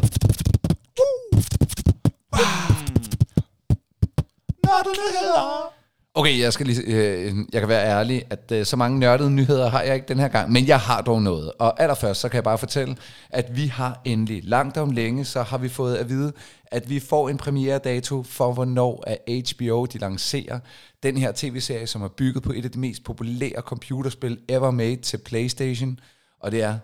Nørdede 4.67 4.97
nyheder. 5.03 5.80
Okay, 6.21 6.39
jeg 6.41 6.53
skal 6.53 6.67
lige, 6.67 6.83
øh, 6.83 7.35
jeg 7.53 7.61
kan 7.61 7.69
være 7.69 7.87
ærlig, 7.87 8.25
at 8.31 8.53
øh, 8.53 8.67
så 8.67 8.77
mange 8.77 8.99
nørdede 8.99 9.31
nyheder 9.31 9.69
har 9.69 9.83
jeg 9.83 9.95
ikke 9.95 10.09
den 10.09 10.19
her 10.19 10.29
gang, 10.29 10.53
men 10.53 10.67
jeg 10.67 10.81
har 10.81 11.01
dog 11.01 11.23
noget. 11.23 11.53
Og 11.59 11.83
allerførst, 11.83 12.21
så 12.21 12.29
kan 12.29 12.37
jeg 12.37 12.45
bare 12.45 12.59
fortælle, 12.59 12.97
at 13.31 13.57
vi 13.57 13.67
har 13.67 14.01
endelig, 14.05 14.45
langt 14.45 14.77
om 14.77 14.91
længe, 14.91 15.25
så 15.25 15.43
har 15.43 15.59
vi 15.59 15.69
fået 15.69 15.97
at 15.97 16.09
vide, 16.09 16.33
at 16.67 16.91
vi 16.91 17.01
får 17.01 17.29
en 17.29 17.37
premiere-dato 17.37 18.23
for, 18.23 18.53
hvornår 18.53 19.05
at 19.07 19.19
HBO 19.29 19.85
de 19.85 19.99
lancerer 19.99 20.61
den 21.03 21.17
her 21.17 21.33
tv-serie, 21.35 21.87
som 21.87 22.03
er 22.03 22.09
bygget 22.09 22.43
på 22.43 22.53
et 22.53 22.65
af 22.65 22.71
de 22.71 22.79
mest 22.79 23.05
populære 23.05 23.61
computerspil 23.61 24.39
ever 24.49 24.71
made 24.71 24.97
til 24.97 25.19
PlayStation, 25.19 25.99
og 26.41 26.53
det 26.53 26.63
er 26.63 26.79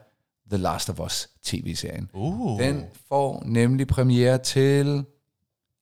The 0.50 0.58
Last 0.58 0.90
of 0.90 1.00
Us 1.00 1.28
tv-serien. 1.44 2.10
Uh. 2.14 2.60
Den 2.60 2.84
får 3.08 3.42
nemlig 3.46 3.86
premiere 3.86 4.38
til 4.38 5.04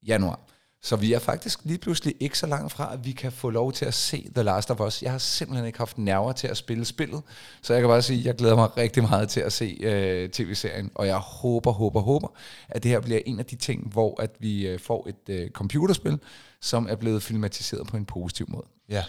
januar. 0.06 0.40
Så 0.84 0.96
vi 0.96 1.12
er 1.12 1.18
faktisk 1.18 1.60
lige 1.62 1.78
pludselig 1.78 2.14
ikke 2.20 2.38
så 2.38 2.46
langt 2.46 2.72
fra, 2.72 2.92
at 2.92 3.04
vi 3.04 3.12
kan 3.12 3.32
få 3.32 3.50
lov 3.50 3.72
til 3.72 3.84
at 3.84 3.94
se 3.94 4.30
The 4.34 4.42
Last 4.42 4.70
of 4.70 4.80
Us. 4.80 5.02
Jeg 5.02 5.10
har 5.10 5.18
simpelthen 5.18 5.66
ikke 5.66 5.78
haft 5.78 5.98
nerver 5.98 6.32
til 6.32 6.48
at 6.48 6.56
spille 6.56 6.84
spillet, 6.84 7.22
så 7.62 7.72
jeg 7.72 7.82
kan 7.82 7.88
bare 7.88 8.02
sige, 8.02 8.18
at 8.18 8.26
jeg 8.26 8.34
glæder 8.34 8.56
mig 8.56 8.76
rigtig 8.76 9.02
meget 9.02 9.28
til 9.28 9.40
at 9.40 9.52
se 9.52 9.78
øh, 9.80 10.28
tv-serien, 10.28 10.90
og 10.94 11.06
jeg 11.06 11.16
håber, 11.16 11.72
håber, 11.72 12.00
håber, 12.00 12.28
at 12.68 12.82
det 12.82 12.90
her 12.90 13.00
bliver 13.00 13.20
en 13.26 13.38
af 13.38 13.46
de 13.46 13.56
ting, 13.56 13.92
hvor 13.92 14.22
at 14.22 14.30
vi 14.38 14.66
øh, 14.66 14.80
får 14.80 15.08
et 15.08 15.34
øh, 15.34 15.50
computerspil, 15.50 16.18
som 16.60 16.86
er 16.90 16.96
blevet 16.96 17.22
filmatiseret 17.22 17.86
på 17.86 17.96
en 17.96 18.04
positiv 18.04 18.46
måde. 18.48 18.66
Ja. 18.88 19.04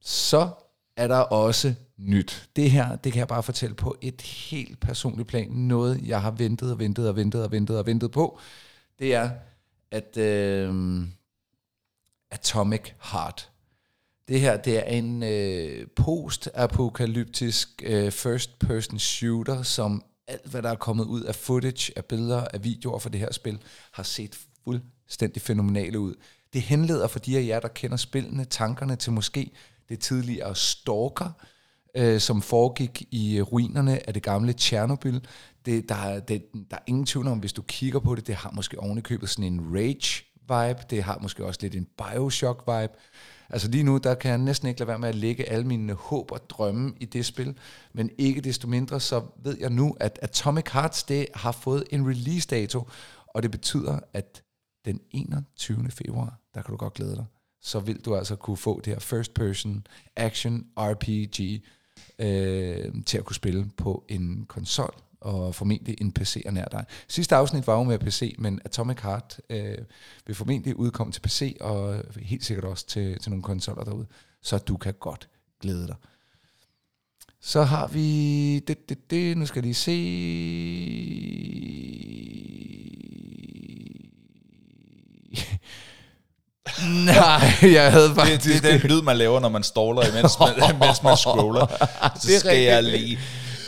Så 0.00 0.48
er 0.96 1.08
der 1.08 1.18
også 1.18 1.74
nyt. 1.98 2.48
Det 2.56 2.70
her, 2.70 2.96
det 2.96 3.12
kan 3.12 3.18
jeg 3.18 3.28
bare 3.28 3.42
fortælle 3.42 3.74
på 3.74 3.96
et 4.00 4.22
helt 4.22 4.80
personligt 4.80 5.28
plan. 5.28 5.48
Noget, 5.50 6.00
jeg 6.06 6.22
har 6.22 6.30
ventet 6.30 6.72
og 6.72 6.78
ventet 6.78 7.08
og 7.08 7.16
ventet 7.16 7.44
og 7.44 7.52
ventet 7.52 7.78
og 7.78 7.86
ventet 7.86 8.10
på. 8.10 8.38
Det 8.98 9.14
er, 9.14 9.30
at 9.92 10.16
øh, 10.16 11.02
Atomic 12.30 12.92
Heart. 13.00 13.50
Det 14.28 14.40
her, 14.40 14.56
det 14.56 14.78
er 14.78 14.82
en 14.82 15.22
øh, 15.22 15.86
post-apokalyptisk 15.96 17.82
øh, 17.84 18.12
first-person 18.12 18.98
shooter, 18.98 19.62
som 19.62 20.04
alt, 20.26 20.46
hvad 20.46 20.62
der 20.62 20.70
er 20.70 20.74
kommet 20.74 21.04
ud 21.04 21.22
af 21.22 21.34
footage, 21.34 21.92
af 21.96 22.04
billeder, 22.04 22.44
af 22.44 22.64
videoer 22.64 22.98
for 22.98 23.08
det 23.08 23.20
her 23.20 23.32
spil, 23.32 23.58
har 23.92 24.02
set 24.02 24.38
fuldstændig 24.64 25.42
fænomenale 25.42 25.98
ud. 25.98 26.14
Det 26.52 26.62
henleder 26.62 27.08
for 27.08 27.18
de 27.18 27.38
af 27.38 27.46
jer, 27.46 27.60
der 27.60 27.68
kender 27.68 27.96
spillene, 27.96 28.44
tankerne 28.44 28.96
til 28.96 29.12
måske 29.12 29.50
det 29.88 30.00
tidligere 30.00 30.56
Stalker, 30.56 31.30
øh, 31.94 32.20
som 32.20 32.42
foregik 32.42 33.02
i 33.10 33.36
øh, 33.36 33.42
ruinerne 33.42 34.06
af 34.06 34.14
det 34.14 34.22
gamle 34.22 34.52
Tjernobyl. 34.52 35.20
Det, 35.66 35.88
der, 35.88 36.20
det, 36.20 36.44
der 36.70 36.76
er 36.76 36.82
ingen 36.86 37.06
tvivl 37.06 37.28
om, 37.28 37.38
hvis 37.38 37.52
du 37.52 37.62
kigger 37.62 38.00
på 38.00 38.14
det, 38.14 38.26
det 38.26 38.34
har 38.34 38.50
måske 38.54 38.80
ovenikøbet 38.80 39.28
sådan 39.28 39.52
en 39.52 39.74
rage-vibe, 39.74 40.82
det 40.90 41.02
har 41.02 41.18
måske 41.22 41.46
også 41.46 41.58
lidt 41.62 41.74
en 41.74 41.86
Bioshock-vibe. 42.02 42.96
Altså 43.50 43.68
lige 43.68 43.84
nu, 43.84 43.98
der 43.98 44.14
kan 44.14 44.30
jeg 44.30 44.38
næsten 44.38 44.68
ikke 44.68 44.80
lade 44.80 44.88
være 44.88 44.98
med 44.98 45.08
at 45.08 45.14
lægge 45.14 45.48
alle 45.48 45.66
mine 45.66 45.92
håb 45.92 46.32
og 46.32 46.50
drømme 46.50 46.94
i 47.00 47.04
det 47.04 47.26
spil, 47.26 47.56
men 47.92 48.10
ikke 48.18 48.40
desto 48.40 48.68
mindre, 48.68 49.00
så 49.00 49.22
ved 49.42 49.56
jeg 49.60 49.70
nu, 49.70 49.96
at 50.00 50.18
Atomic 50.22 50.64
Hearts, 50.72 51.02
det 51.02 51.26
har 51.34 51.52
fået 51.52 51.84
en 51.90 52.08
release-dato, 52.10 52.88
og 53.26 53.42
det 53.42 53.50
betyder, 53.50 54.00
at 54.12 54.42
den 54.84 55.00
21. 55.10 55.90
februar, 55.90 56.38
der 56.54 56.62
kan 56.62 56.72
du 56.72 56.76
godt 56.76 56.94
glæde 56.94 57.16
dig, 57.16 57.24
så 57.60 57.80
vil 57.80 58.00
du 58.04 58.16
altså 58.16 58.36
kunne 58.36 58.56
få 58.56 58.80
det 58.80 58.92
her 58.92 59.00
first 59.00 59.34
person 59.34 59.86
action 60.16 60.66
RPG 60.76 61.62
øh, 62.22 62.92
til 63.06 63.18
at 63.18 63.24
kunne 63.24 63.36
spille 63.36 63.70
på 63.76 64.04
en 64.08 64.44
konsol 64.48 64.94
og 65.20 65.54
formentlig 65.54 66.00
en 66.00 66.12
PC 66.12 66.42
er 66.46 66.50
nær 66.50 66.64
dig. 66.64 66.84
Sidste 67.08 67.36
afsnit 67.36 67.66
var 67.66 67.76
jo 67.76 67.82
med 67.82 67.98
PC, 67.98 68.34
men 68.38 68.60
Atomic 68.64 69.00
Heart 69.00 69.40
øh, 69.50 69.78
vil 70.26 70.36
formentlig 70.36 70.76
udkomme 70.76 71.12
til 71.12 71.20
PC 71.20 71.56
og 71.60 72.04
helt 72.16 72.44
sikkert 72.44 72.64
også 72.64 72.86
til, 72.86 73.18
til 73.18 73.30
nogle 73.30 73.42
konsoller 73.42 73.84
derude, 73.84 74.06
så 74.42 74.58
du 74.58 74.76
kan 74.76 74.94
godt 75.00 75.28
glæde 75.60 75.86
dig. 75.86 75.96
Så 77.40 77.62
har 77.62 77.86
vi 77.86 78.58
det, 78.58 78.88
det, 78.88 79.10
det, 79.10 79.38
nu 79.38 79.46
skal 79.46 79.58
jeg 79.58 79.64
lige 79.64 79.74
se. 79.74 79.92
Nej, 87.06 87.72
jeg 87.72 87.92
havde 87.92 88.08
Det, 88.08 88.16
faktisk... 88.16 88.62
det 88.62 88.74
er 88.74 88.78
den 88.78 88.90
lyd, 88.90 89.02
man 89.02 89.16
laver, 89.16 89.40
når 89.40 89.48
man 89.48 89.62
staller, 89.62 90.02
imens 90.10 90.32
man, 90.40 90.78
mens 90.86 91.02
man 91.02 91.16
scroller. 91.16 91.66
Så 92.20 92.28
Det 92.28 92.34
er 92.34 92.38
skal 92.38 92.58
jeg 92.58 92.78
rigtigt. 92.78 93.00
lige 93.00 93.18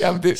Jamen 0.00 0.22
det. 0.22 0.38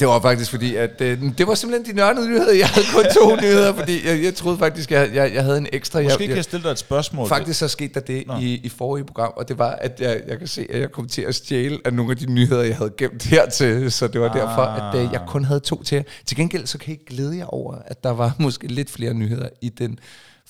Det 0.00 0.08
var 0.08 0.20
faktisk 0.20 0.50
fordi, 0.50 0.76
at 0.76 1.00
øh, 1.00 1.22
det 1.38 1.46
var 1.46 1.54
simpelthen 1.54 1.94
de 1.94 1.96
nørdede 1.96 2.28
nyheder. 2.28 2.52
Jeg 2.52 2.68
havde 2.68 2.86
kun 2.92 3.04
to 3.14 3.36
nyheder, 3.42 3.74
fordi 3.74 4.08
jeg, 4.08 4.24
jeg 4.24 4.34
troede 4.34 4.58
faktisk, 4.58 4.90
jeg, 4.90 5.10
jeg, 5.14 5.34
jeg 5.34 5.44
havde 5.44 5.58
en 5.58 5.66
ekstra. 5.72 6.02
Måske 6.02 6.20
jeg, 6.20 6.28
kan 6.28 6.36
jeg 6.36 6.44
stille 6.44 6.62
dig 6.64 6.70
et 6.70 6.78
spørgsmål. 6.78 7.28
Faktisk 7.28 7.58
så 7.58 7.68
skete 7.68 7.94
der 7.94 8.00
det 8.00 8.26
Nå. 8.26 8.36
i, 8.40 8.54
i 8.54 8.68
forrige 8.68 9.04
program, 9.04 9.32
og 9.36 9.48
det 9.48 9.58
var, 9.58 9.70
at 9.70 10.00
jeg, 10.00 10.20
jeg 10.28 10.38
kan 10.38 10.48
se, 10.48 10.66
at 10.70 10.80
jeg 10.80 10.92
kom 10.92 11.08
til 11.08 11.22
at 11.22 11.34
stjæle 11.34 11.78
af 11.84 11.92
nogle 11.94 12.10
af 12.10 12.16
de 12.16 12.32
nyheder, 12.32 12.62
jeg 12.62 12.76
havde 12.76 12.92
gemt 12.98 13.24
hertil, 13.24 13.92
så 13.92 14.08
det 14.08 14.20
var 14.20 14.28
ah. 14.28 14.34
derfor, 14.36 14.62
at 14.62 14.94
øh, 14.98 15.08
jeg 15.12 15.20
kun 15.28 15.44
havde 15.44 15.60
to 15.60 15.82
til 15.82 15.96
jer. 15.96 16.02
Til 16.26 16.36
gengæld 16.36 16.66
så 16.66 16.78
kan 16.78 16.94
I 16.94 17.14
glæde 17.14 17.36
jer 17.36 17.46
over, 17.46 17.74
at 17.86 18.04
der 18.04 18.10
var 18.10 18.34
måske 18.38 18.66
lidt 18.66 18.90
flere 18.90 19.14
nyheder 19.14 19.48
i 19.62 19.68
den 19.68 19.98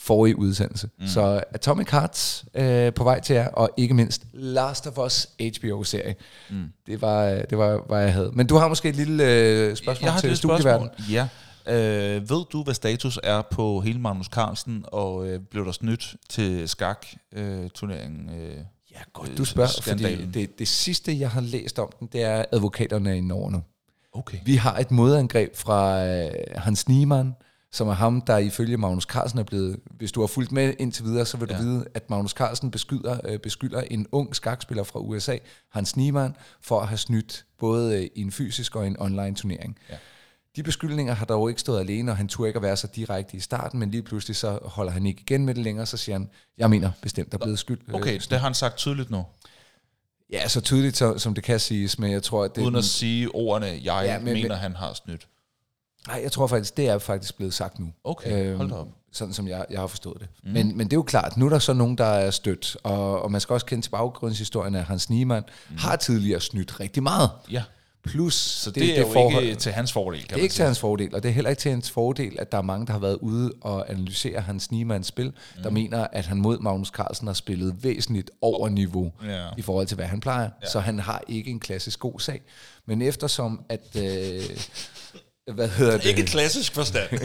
forrige 0.02 0.38
udsendelse. 0.38 0.88
Mm. 1.00 1.06
Så 1.06 1.42
Atomic 1.50 1.90
Hearts 1.90 2.44
øh, 2.54 2.94
på 2.94 3.04
vej 3.04 3.21
til 3.21 3.35
jer, 3.37 3.49
og 3.49 3.71
ikke 3.76 3.94
mindst 3.94 4.23
Last 4.32 4.87
of 4.87 4.99
Us 4.99 5.28
HBO-serie. 5.59 6.14
Mm. 6.50 6.64
Det 6.87 7.00
var, 7.02 7.25
øh, 7.25 7.42
det 7.50 7.59
var, 7.59 7.82
hvad 7.88 8.00
jeg 8.02 8.12
havde. 8.12 8.30
Men 8.35 8.47
du 8.47 8.56
har 8.56 8.68
måske 8.68 8.88
et 8.88 8.97
lille 8.97 9.25
øh, 9.25 9.76
spørgsmål 9.76 10.04
jeg 10.06 10.12
har 10.12 10.21
til 10.21 10.26
lille 10.28 10.37
studieverden. 10.37 10.88
spørgsmål. 10.99 11.12
Ja. 11.14 11.28
Øh, 12.16 12.30
ved 12.30 12.44
du, 12.52 12.62
hvad 12.62 12.75
status 12.75 13.18
er 13.23 13.42
på 13.42 13.80
hele 13.80 13.99
Magnus 14.00 14.26
Carlsen, 14.26 14.85
og 14.87 15.26
øh, 15.28 15.40
blev 15.40 15.64
der 15.66 15.73
snydt 15.73 16.14
til 16.28 16.68
skak-turneringen? 16.68 18.30
Øh, 18.40 18.56
Ja, 18.94 19.00
godt, 19.12 19.38
du 19.38 19.44
spørger, 19.44 19.68
fordi 19.82 19.82
skandalen. 20.02 20.35
det, 20.35 20.59
det 20.59 20.68
sidste, 20.68 21.18
jeg 21.21 21.30
har 21.30 21.40
læst 21.40 21.78
om 21.78 21.88
den, 22.00 22.09
det 22.12 22.23
er, 22.23 22.37
at 22.37 22.47
advokaterne 22.52 23.11
er 23.11 23.14
i 23.14 23.21
Norge 23.21 23.52
nu. 23.52 23.62
okay. 24.12 24.38
Vi 24.44 24.56
har 24.56 24.78
et 24.78 24.90
modangreb 24.90 25.56
fra 25.56 26.06
øh, 26.06 26.30
Hans 26.56 26.88
Niemann, 26.88 27.35
som 27.72 27.88
er 27.88 27.92
ham, 27.92 28.20
der 28.20 28.38
ifølge 28.38 28.76
Magnus 28.76 29.04
Carlsen 29.04 29.38
er 29.38 29.42
blevet... 29.42 29.80
Hvis 29.90 30.12
du 30.12 30.20
har 30.20 30.26
fulgt 30.26 30.52
med 30.52 30.74
indtil 30.78 31.04
videre, 31.04 31.26
så 31.26 31.36
vil 31.36 31.48
du 31.48 31.54
Ja. 31.54 31.60
vide, 31.60 31.84
at 31.94 32.10
Magnus 32.10 32.30
Carlsen 32.30 32.70
beskylder, 32.70 33.18
øh, 33.24 33.38
beskylder 33.38 33.80
en 33.80 34.06
ung 34.12 34.36
skakspiller 34.36 34.84
fra 34.84 35.00
USA, 35.00 35.36
Hans 35.70 35.96
Niemann, 35.96 36.36
for 36.60 36.80
at 36.80 36.88
have 36.88 36.98
snydt 36.98 37.44
både 37.58 37.98
øh, 38.02 38.08
i 38.14 38.20
en 38.22 38.32
fysisk 38.32 38.76
og 38.76 38.86
en 38.86 38.96
online 39.00 39.34
turnering. 39.34 39.78
Ja. 39.90 39.94
De 40.56 40.62
beskyldninger 40.62 41.14
har 41.14 41.26
dog 41.26 41.48
ikke 41.48 41.60
stået 41.60 41.80
alene, 41.80 42.10
og 42.12 42.16
han 42.16 42.28
turde 42.28 42.48
ikke 42.48 42.56
at 42.56 42.62
være 42.62 42.76
så 42.76 42.86
direkte 42.96 43.36
i 43.36 43.40
starten, 43.40 43.78
men 43.80 43.90
lige 43.90 44.02
pludselig 44.02 44.36
så 44.36 44.58
holder 44.62 44.92
han 44.92 45.06
ikke 45.06 45.20
igen 45.20 45.44
med 45.46 45.54
det 45.54 45.64
længere, 45.64 45.86
så 45.86 45.96
siger 45.96 46.14
han, 46.18 46.28
jeg 46.58 46.70
mener 46.70 46.90
bestemt, 47.02 47.32
der 47.32 47.38
er 47.38 47.42
blevet 47.44 47.58
skyld. 47.58 47.80
øh, 47.88 47.94
Okay, 47.94 48.14
det 48.14 48.32
har 48.32 48.38
han 48.38 48.54
sagt 48.54 48.76
tydeligt 48.76 49.10
nu. 49.10 49.24
Ja, 50.32 50.48
så 50.48 50.60
tydeligt 50.60 50.96
så, 50.96 51.18
som 51.18 51.34
det 51.34 51.44
kan 51.44 51.60
siges, 51.60 51.98
men 51.98 52.12
jeg 52.12 52.22
tror, 52.22 52.44
at 52.44 52.56
det... 52.56 52.62
Uden 52.62 52.76
at 52.76 52.84
sige 52.84 53.34
ordene, 53.34 53.66
jeg 53.66 54.02
Ja, 54.06 54.18
men, 54.18 54.24
mener, 54.34 54.48
men- 54.48 54.58
han 54.58 54.76
har 54.76 54.92
snydt. 54.92 55.28
Nej, 56.09 56.21
jeg 56.23 56.32
tror 56.32 56.47
faktisk, 56.47 56.76
det 56.76 56.88
er 56.88 56.99
faktisk 56.99 57.37
blevet 57.37 57.54
sagt 57.54 57.78
nu. 57.78 57.92
Okay, 58.04 58.56
hold 58.56 58.68
da 58.68 58.75
op. 58.75 58.88
Sådan 59.12 59.35
som 59.35 59.49
jeg, 59.49 59.66
jeg 59.71 59.80
har 59.80 59.87
forstået 59.87 60.21
det. 60.21 60.28
Mm. 60.44 60.50
Men, 60.50 60.76
men 60.76 60.87
det 60.87 60.92
er 60.92 60.97
jo 60.97 61.02
klart, 61.02 61.37
nu 61.37 61.47
er 61.47 61.50
der 61.50 61.59
så 61.59 61.73
nogen, 61.73 61.99
der 61.99 62.04
er 62.04 62.30
stødt, 62.30 62.76
og, 62.82 63.23
og 63.23 63.32
man 63.32 63.40
skal 63.40 63.54
også 63.54 63.66
kende 63.66 63.85
til 63.85 63.90
baggrundshistorien 63.90 64.75
af 64.75 64.85
Hans 64.85 65.11
Niemann, 65.11 65.44
mm. 65.71 65.76
har 65.76 65.97
tidligere 65.97 66.40
snydt 66.40 66.80
rigtig 66.80 67.02
meget. 67.02 67.30
Ja, 67.50 67.62
Plus, 68.04 68.35
så 68.35 68.71
det, 68.71 68.82
det 68.82 68.97
er 68.97 69.00
jo 69.00 69.12
forhold, 69.12 69.44
ikke 69.44 69.56
til 69.56 69.73
hans 69.73 69.92
fordel, 69.92 70.21
kan 70.21 70.28
det 70.28 70.38
er 70.38 70.42
ikke 70.42 70.54
til 70.54 70.64
hans 70.64 70.78
fordel, 70.78 71.14
og 71.14 71.23
det 71.23 71.28
er 71.28 71.32
heller 71.32 71.50
ikke 71.50 71.61
til 71.61 71.71
hans 71.71 71.90
fordel, 71.90 72.37
at 72.38 72.52
der 72.52 72.59
er 72.59 72.62
mange, 72.62 72.87
der 72.87 72.92
har 72.92 73.00
været 73.00 73.18
ude 73.21 73.52
og 73.61 73.90
analysere 73.90 74.40
Hans 74.40 74.71
Niemanns 74.71 75.06
spil, 75.06 75.26
mm. 75.26 75.62
der 75.62 75.71
mener, 75.71 76.06
at 76.12 76.26
han 76.26 76.37
mod 76.37 76.59
Magnus 76.59 76.88
Carlsen 76.88 77.26
har 77.26 77.35
spillet 77.35 77.85
væsentligt 77.85 78.30
over 78.40 78.68
niveau 78.68 79.12
Ja. 79.25 79.47
i 79.59 79.62
forhold 79.62 79.87
til, 79.87 79.94
hvad 79.94 80.06
han 80.06 80.21
plejer. 80.21 80.50
Ja. 80.62 80.68
Så 80.68 80.80
han 80.80 80.99
har 80.99 81.23
ikke 81.28 81.50
en 81.50 81.61
klassisk 81.61 81.99
god 81.99 82.21
sag. 82.21 82.42
Men 82.87 83.02
eftersom, 83.02 83.61
at... 83.68 83.97
Øh, 83.97 84.40
hvad 85.54 85.68
hedder 85.68 85.96
det? 85.96 86.06
Ikke 86.06 86.26
klassisk 86.26 86.75
forstand. 86.75 87.08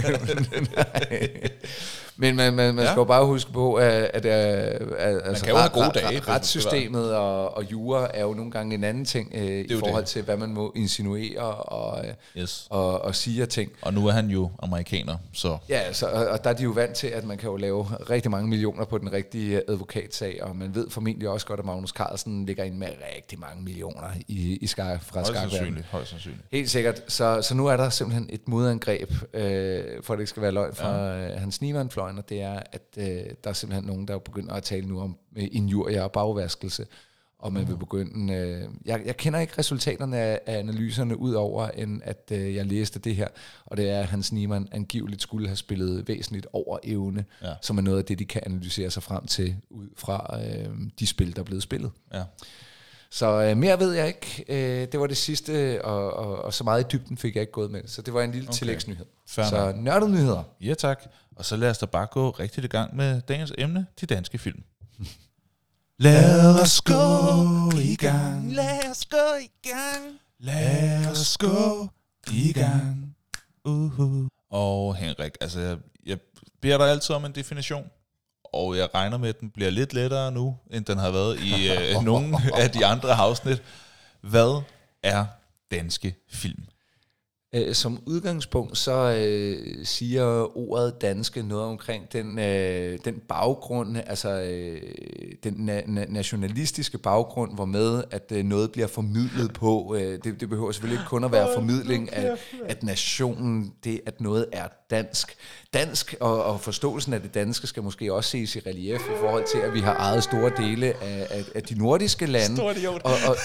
Men 2.18 2.36
man, 2.36 2.54
man, 2.54 2.76
man 2.76 2.84
Ja. 2.84 2.92
skal 2.92 3.00
jo 3.00 3.04
bare 3.06 3.26
huske 3.26 3.52
på, 3.52 3.74
at, 3.74 3.92
at, 4.14 4.26
at, 4.26 4.82
at 4.98 5.22
altså, 5.26 5.46
kan 5.46 5.54
jo 5.54 5.60
have 5.60 5.70
gode 5.70 5.92
dage, 5.94 6.20
retssystemet 6.20 7.16
og, 7.16 7.58
og 7.58 7.72
jura 7.72 8.08
er 8.14 8.22
jo 8.22 8.34
nogle 8.34 8.52
gange 8.52 8.76
en 8.76 8.84
anden 8.84 9.06
ting 9.06 9.32
øh, 9.36 9.44
i 9.46 9.80
forhold 9.80 10.02
det. 10.04 10.10
til, 10.10 10.22
hvad 10.24 10.38
man 10.38 10.50
må 10.50 10.74
insinuere 10.76 11.42
og, 11.42 12.06
øh, 12.06 12.42
yes. 12.42 12.68
og, 12.70 13.02
og 13.02 13.16
sige 13.16 13.42
af 13.42 13.48
ting. 13.48 13.72
Og 13.82 13.94
nu 13.94 14.08
er 14.08 14.12
han 14.12 14.28
jo 14.30 14.52
amerikaner, 14.60 15.18
så 15.34 15.58
Ja, 15.70 15.78
altså, 15.80 16.06
og, 16.08 16.28
og 16.28 16.44
der 16.44 16.50
er 16.50 16.54
de 16.54 16.64
jo 16.64 16.70
vant 16.72 16.94
til, 16.94 17.08
at 17.08 17.24
man 17.24 17.38
kan 17.38 17.50
jo 17.50 17.56
lave 17.58 17.84
rigtig 18.10 18.32
mange 18.32 18.50
millioner 18.50 18.86
på 18.86 18.98
den 18.98 19.14
rigtige 19.14 19.62
advokatsag, 19.70 20.40
og 20.42 20.56
man 20.56 20.76
ved 20.76 20.90
formentlig 20.90 21.30
også 21.30 21.46
godt, 21.46 21.60
at 21.60 21.66
Magnus 21.66 21.90
Carlsen 21.90 22.46
ligger 22.46 22.64
ind 22.64 22.76
med 22.76 22.88
rigtig 23.16 23.40
mange 23.40 23.64
millioner 23.64 24.08
i, 24.28 24.58
i 24.62 24.68
skak, 24.68 25.04
fra 25.04 25.20
højst 25.20 25.34
sandsynligt. 25.40 25.86
Højst 25.86 26.10
sandsynligt. 26.10 26.42
Helt 26.52 26.70
sikkert. 26.70 27.02
Så, 27.08 27.42
så 27.42 27.56
nu 27.56 27.68
er 27.68 27.78
der 27.78 27.90
simpelthen 27.90 28.30
et 28.34 28.48
modangreb, 28.48 29.12
øh, 29.34 29.84
for 30.04 30.14
at 30.14 30.18
det 30.18 30.22
ikke 30.24 30.30
skal 30.30 30.42
være 30.42 30.52
løgn 30.52 30.76
fra 30.76 31.16
ja. 31.16 31.38
hans 31.38 31.62
Niemann-fløjen, 32.12 32.18
og 32.18 32.30
det 32.30 32.42
er, 32.42 32.60
at 32.72 32.82
øh, 32.98 33.34
der 33.44 33.50
er 33.50 33.54
simpelthen 33.54 33.86
nogen, 33.88 34.08
der 34.08 34.18
begynder 34.20 34.54
at 34.54 34.64
tale 34.64 34.88
nu 34.88 35.02
om 35.02 35.18
øh, 35.36 35.48
injurier 35.52 36.02
og 36.04 36.12
bagvaskelse, 36.12 36.86
og 37.40 37.54
man 37.54 37.68
vil 37.68 37.78
begynde... 37.78 38.34
Øh, 38.34 38.70
jeg, 38.86 39.02
jeg 39.06 39.18
kender 39.18 39.40
ikke 39.40 39.54
resultaterne 39.58 40.18
af, 40.18 40.40
af 40.46 40.60
analyserne, 40.60 41.20
ud 41.20 41.34
over 41.34 41.68
end 41.68 42.02
at 42.04 42.30
øh, 42.32 42.56
jeg 42.56 42.66
læste 42.66 43.00
det 43.00 43.16
her, 43.16 43.28
og 43.66 43.78
det 43.78 43.90
er, 43.90 44.00
at 44.00 44.06
Hans 44.06 44.32
Niemann 44.32 44.68
angiveligt 44.72 45.22
skulle 45.22 45.48
have 45.48 45.56
spillet 45.56 46.08
væsentligt 46.08 46.48
over 46.54 46.80
evne, 46.84 47.26
Ja. 47.42 47.54
som 47.62 47.78
er 47.78 47.82
noget 47.82 47.98
af 47.98 48.06
det, 48.06 48.20
de 48.20 48.26
kan 48.26 48.42
analysere 48.46 48.90
sig 48.92 49.04
frem 49.04 49.26
til, 49.28 49.56
ud 49.70 49.88
fra 49.96 50.40
øh, 50.44 50.70
de 51.00 51.08
spil, 51.08 51.36
der 51.36 51.40
er 51.40 51.46
blevet 51.46 51.64
spillet. 51.64 51.92
Ja. 52.14 52.24
Så 53.12 53.42
øh, 53.42 53.58
mere 53.58 53.80
ved 53.80 53.94
jeg 53.94 54.08
ikke. 54.08 54.46
Øh, 54.50 54.88
det 54.92 55.00
var 55.00 55.08
det 55.08 55.18
sidste, 55.18 55.86
og, 55.86 56.14
og, 56.14 56.42
og 56.46 56.54
så 56.54 56.64
meget 56.64 56.84
i 56.84 56.86
dybden 56.98 57.18
fik 57.18 57.36
jeg 57.36 57.42
ikke 57.42 57.54
gået 57.54 57.72
med. 57.72 57.82
Så 57.88 58.02
det 58.02 58.14
var 58.14 58.22
en 58.22 58.32
lille 58.32 58.48
Okay. 58.48 58.58
tillægsnyhed. 58.58 59.06
Fair 59.28 59.46
så 59.46 59.74
nørdede 59.76 60.12
nyheder. 60.12 60.44
ja, 60.62 60.74
tak. 60.74 61.04
Og 61.36 61.46
så 61.46 61.56
lad 61.56 61.70
os 61.70 61.78
da 61.78 61.86
bare 61.86 62.08
gå 62.12 62.30
rigtigt 62.30 62.66
i 62.66 62.68
gang 62.68 62.96
med 62.96 63.22
dagens 63.22 63.54
emne, 63.58 63.86
de 64.02 64.06
danske 64.06 64.38
film. 64.38 64.64
Lad 66.00 66.62
os 66.62 66.82
gå 66.82 66.94
i 67.78 67.96
gang. 67.96 68.54
Lad 68.54 68.90
os 68.92 69.06
gå 69.06 69.18
i 69.42 69.70
gang. 69.70 70.20
Lad 70.40 71.08
os 71.12 71.38
gå 71.38 71.88
i 72.32 72.54
gang. 72.54 73.16
Uh-huh. 73.68 74.28
Og 74.52 74.96
Henrik, 74.96 75.32
altså 75.42 75.60
jeg, 75.60 75.78
jeg 76.06 76.18
beder 76.62 76.78
dig 76.78 76.88
altid 76.90 77.16
om 77.16 77.26
en 77.26 77.32
definition, 77.32 77.84
og 78.54 78.78
jeg 78.78 78.96
regner 78.96 79.18
med, 79.18 79.30
at 79.30 79.40
den 79.40 79.50
bliver 79.50 79.70
lidt 79.70 79.94
lettere 79.94 80.32
nu, 80.32 80.58
end 80.72 80.86
den 80.86 80.98
har 80.98 81.12
været 81.12 81.40
i 81.40 81.72
øh, 81.72 82.04
nogle 82.10 82.38
af 82.56 82.72
de 82.72 82.86
andre 82.86 83.14
afsnit. 83.14 83.62
Hvad 84.22 84.62
er 85.04 85.26
danske 85.72 86.16
film? 86.30 86.64
Øh, 87.56 87.74
som 87.76 88.00
udgangspunkt 88.06 88.78
så 88.78 89.16
øh, 89.20 89.86
siger 89.86 90.58
ordet 90.58 91.02
danske 91.02 91.44
noget 91.44 91.66
omkring 91.66 92.14
den, 92.14 92.40
øh, 92.40 93.00
den 93.06 93.16
baggrund, 93.30 93.98
altså 94.08 94.30
øh, 94.30 94.82
den 95.44 95.70
na- 95.70 95.84
na- 95.84 96.12
nationalistiske 96.14 96.98
baggrund, 96.98 97.56
hvor 97.56 97.66
med 97.66 98.04
at 98.12 98.32
øh, 98.32 98.46
noget 98.46 98.72
bliver 98.72 98.88
formidlet 98.88 99.54
på. 99.54 99.96
Øh, 99.98 100.20
det, 100.24 100.40
det 100.40 100.50
behøver 100.50 100.72
selvfølgelig 100.72 101.00
ikke 101.00 101.10
kun 101.10 101.24
at 101.24 101.32
være 101.32 101.48
formidling 101.56 102.14
af, 102.14 102.38
at 102.66 102.84
nationen, 102.84 103.74
det 103.84 104.02
at 104.06 104.22
noget 104.22 104.46
er 104.52 104.68
dansk. 104.90 105.36
Dansk 105.74 106.16
og, 106.20 106.44
og 106.44 106.62
forståelsen 106.62 107.14
af 107.14 107.22
det 107.22 107.34
danske 107.34 107.68
skal 107.68 107.84
måske 107.84 108.14
også 108.14 108.30
ses 108.30 108.56
i 108.56 108.60
relief 108.60 109.00
i 109.00 109.18
forhold 109.20 109.44
til, 109.52 109.58
at 109.58 109.74
vi 109.74 109.80
har 109.80 109.96
ejet 109.96 110.24
store 110.24 110.52
dele 110.58 110.86
af, 111.04 111.28
af, 111.30 111.44
af 111.56 111.64
de 111.64 111.80
nordiske 111.80 112.26
lande. 112.26 112.56
Stor 112.56 112.72
idiot. 112.72 113.02
Og, 113.04 113.14
og, 113.28 113.36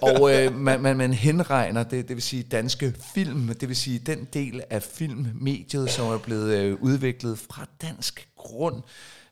og 0.00 0.34
øh, 0.34 0.54
man, 0.56 0.80
man, 0.80 0.96
man 0.96 1.12
henregner 1.12 1.82
det, 1.82 2.08
det 2.08 2.16
vil 2.16 2.22
sige 2.22 2.42
danske 2.42 2.94
film, 3.14 3.17
det 3.26 3.68
vil 3.68 3.76
sige 3.76 3.98
den 3.98 4.28
del 4.32 4.62
af 4.70 4.82
filmmediet, 4.82 5.90
som 5.90 6.06
er 6.06 6.18
blevet 6.18 6.56
øh, 6.56 6.82
udviklet 6.82 7.38
fra 7.38 7.66
dansk 7.82 8.28
grund. 8.36 8.82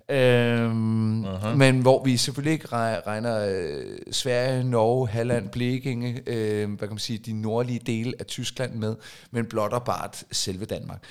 Øhm, 0.09 1.25
uh-huh. 1.25 1.49
Men 1.49 1.81
hvor 1.81 2.05
vi 2.05 2.17
selvfølgelig 2.17 2.53
ikke 2.53 2.67
re- 2.67 3.07
regner 3.07 3.49
øh, 3.49 3.99
Sverige, 4.13 4.65
Norge, 4.65 5.09
Halland, 5.09 5.49
Blekinge, 5.49 6.23
øh, 6.27 6.69
hvad 6.69 6.79
kan 6.79 6.89
man 6.89 6.99
sige, 6.99 7.19
de 7.19 7.33
nordlige 7.33 7.81
dele 7.87 8.15
af 8.19 8.27
Tyskland 8.27 8.75
med, 8.75 8.97
men 9.31 9.47
blot 9.47 9.73
og 9.73 9.85
bart 9.85 10.25
selve 10.33 10.65
Danmark. 10.65 11.03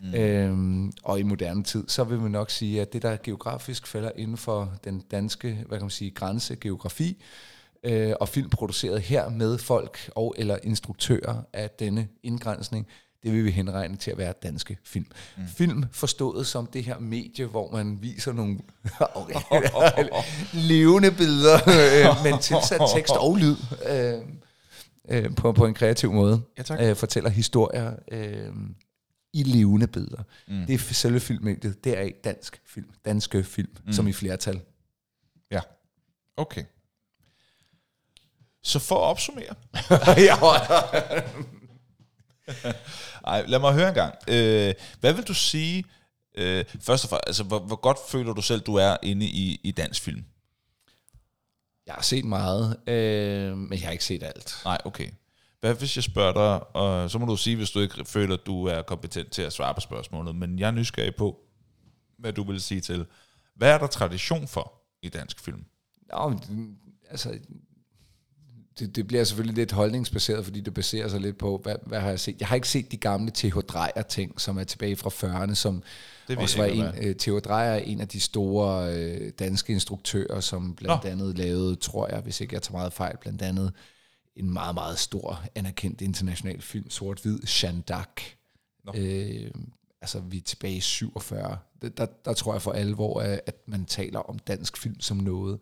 Mm. 0.00 0.14
Øhm, 0.14 0.92
og 1.02 1.20
i 1.20 1.22
moderne 1.22 1.62
tid, 1.62 1.84
så 1.88 2.04
vil 2.04 2.20
man 2.20 2.30
nok 2.30 2.50
sige, 2.50 2.80
at 2.80 2.92
det 2.92 3.02
der 3.02 3.16
geografisk 3.22 3.86
falder 3.86 4.10
inden 4.16 4.36
for 4.36 4.72
den 4.84 5.02
danske, 5.10 5.64
hvad 5.68 5.78
kan 5.78 5.84
man 5.84 5.90
sige, 5.90 6.10
grænse, 6.10 6.56
geografi, 6.56 7.08
øh, 7.10 7.49
og 8.20 8.28
film 8.28 8.50
produceret 8.50 9.00
her 9.00 9.28
med 9.28 9.58
folk 9.58 10.10
og 10.14 10.34
eller 10.38 10.58
instruktører 10.62 11.42
af 11.52 11.70
denne 11.70 12.08
indgrænsning, 12.22 12.86
det 13.22 13.32
vil 13.32 13.44
vi 13.44 13.50
henregne 13.50 13.96
til 13.96 14.10
at 14.10 14.18
være 14.18 14.34
danske 14.42 14.78
film. 14.84 15.06
Mm. 15.36 15.42
Film 15.48 15.84
forstået 15.92 16.46
som 16.46 16.66
det 16.66 16.84
her 16.84 16.98
medie, 16.98 17.46
hvor 17.46 17.70
man 17.70 17.98
viser 18.02 18.32
nogle 18.32 18.58
okay, 19.14 19.40
levende 20.70 21.10
billeder, 21.10 21.54
øh, 21.54 22.24
men 22.24 22.40
tilsat 22.40 22.80
tekst 22.94 23.12
og 23.16 23.36
lyd 23.36 23.56
øh, 23.90 24.22
øh, 25.08 25.34
på, 25.34 25.52
på 25.52 25.66
en 25.66 25.74
kreativ 25.74 26.12
måde. 26.12 26.42
Ja, 26.58 26.62
tak. 26.62 26.80
Øh, 26.82 26.96
fortæller 26.96 27.30
historier 27.30 27.92
øh, 28.12 28.52
i 29.32 29.42
levende 29.42 29.86
billeder. 29.86 30.22
Mm. 30.48 30.66
Det 30.66 30.74
er 30.74 30.78
selve 30.78 31.20
filmmediet. 31.20 31.84
Det 31.84 31.98
er 31.98 32.10
dansk 32.24 32.60
film. 32.66 32.90
Danske 33.04 33.44
film, 33.44 33.70
mm. 33.86 33.92
som 33.92 34.08
i 34.08 34.12
flertal. 34.12 34.60
Ja. 35.50 35.60
Okay. 36.36 36.64
Så 38.62 38.78
for 38.78 38.96
at 38.96 39.02
opsummere. 39.02 39.54
Ej, 43.26 43.44
lad 43.46 43.58
mig 43.58 43.74
høre 43.74 43.88
en 43.88 43.94
gang. 43.94 44.14
Øh, 44.28 44.74
hvad 45.00 45.12
vil 45.12 45.24
du 45.24 45.34
sige, 45.34 45.84
øh, 46.34 46.64
først 46.80 47.04
og 47.04 47.10
fremmest, 47.10 47.26
altså, 47.26 47.44
hvor, 47.44 47.58
hvor 47.58 47.76
godt 47.76 47.98
føler 48.08 48.32
du 48.32 48.42
selv, 48.42 48.60
du 48.60 48.74
er 48.74 48.96
inde 49.02 49.26
i, 49.26 49.60
i 49.64 49.70
dansk 49.70 50.02
film? 50.02 50.24
Jeg 51.86 51.94
har 51.94 52.02
set 52.02 52.24
meget, 52.24 52.88
øh, 52.88 53.56
men 53.56 53.72
jeg 53.72 53.80
har 53.80 53.90
ikke 53.90 54.04
set 54.04 54.22
alt. 54.22 54.60
Nej, 54.64 54.78
okay. 54.84 55.08
Hvad 55.60 55.74
hvis 55.74 55.96
jeg 55.96 56.04
spørger 56.04 56.32
dig, 56.32 56.76
og 56.76 57.10
så 57.10 57.18
må 57.18 57.26
du 57.26 57.36
sige, 57.36 57.56
hvis 57.56 57.70
du 57.70 57.80
ikke 57.80 58.04
føler, 58.04 58.34
at 58.34 58.46
du 58.46 58.66
er 58.66 58.82
kompetent 58.82 59.32
til 59.32 59.42
at 59.42 59.52
svare 59.52 59.74
på 59.74 59.80
spørgsmålet, 59.80 60.36
men 60.36 60.58
jeg 60.58 60.66
er 60.66 60.70
nysgerrig 60.70 61.14
på, 61.14 61.40
hvad 62.18 62.32
du 62.32 62.42
vil 62.42 62.60
sige 62.60 62.80
til. 62.80 63.06
Hvad 63.54 63.74
er 63.74 63.78
der 63.78 63.86
tradition 63.86 64.48
for 64.48 64.72
i 65.02 65.08
dansk 65.08 65.40
film? 65.40 65.64
Nå, 66.12 66.38
altså, 67.10 67.38
det, 68.80 68.96
det 68.96 69.06
bliver 69.06 69.24
selvfølgelig 69.24 69.56
lidt 69.56 69.72
holdningsbaseret, 69.72 70.44
fordi 70.44 70.60
det 70.60 70.74
baserer 70.74 71.08
sig 71.08 71.20
lidt 71.20 71.38
på, 71.38 71.60
hvad, 71.62 71.76
hvad 71.86 72.00
har 72.00 72.08
jeg 72.08 72.20
set? 72.20 72.36
Jeg 72.40 72.48
har 72.48 72.54
ikke 72.54 72.68
set 72.68 72.92
de 72.92 72.96
gamle 72.96 73.30
T.H. 73.30 73.58
Dreyer-ting, 73.58 74.40
som 74.40 74.58
er 74.58 74.64
tilbage 74.64 74.96
fra 74.96 75.10
40'erne, 75.10 75.54
som 75.54 75.82
Det 76.28 76.38
også 76.38 76.56
var 76.56 76.64
en, 76.64 76.84
øh, 77.02 77.14
Theo 77.14 77.38
Dreyer 77.38 77.70
er 77.70 77.78
en 77.78 78.00
af 78.00 78.08
de 78.08 78.20
store 78.20 78.94
øh, 78.94 79.32
danske 79.38 79.72
instruktører, 79.72 80.40
som 80.40 80.74
blandt 80.74 81.04
Nå. 81.04 81.10
andet 81.10 81.38
lavede, 81.38 81.76
tror 81.76 82.08
jeg, 82.08 82.20
hvis 82.20 82.40
ikke 82.40 82.54
jeg 82.54 82.62
tager 82.62 82.78
meget 82.78 82.92
fejl, 82.92 83.16
blandt 83.20 83.42
andet 83.42 83.72
en 84.36 84.52
meget, 84.52 84.74
meget 84.74 84.98
stor, 84.98 85.44
anerkendt 85.54 86.00
international 86.00 86.62
film, 86.62 86.90
sort-hvid. 86.90 87.38
Nå. 88.84 88.92
Øh, 88.96 89.50
altså, 90.00 90.20
vi 90.20 90.36
er 90.36 90.42
tilbage 90.42 90.76
i 90.76 90.80
47. 90.80 91.58
Der, 91.82 91.88
der, 91.88 92.06
der 92.24 92.32
tror 92.32 92.54
jeg 92.54 92.62
for 92.62 92.72
alvor, 92.72 93.20
at 93.20 93.54
man 93.66 93.84
taler 93.84 94.18
om 94.18 94.38
dansk 94.38 94.76
film 94.76 95.00
som 95.00 95.16
noget. 95.16 95.58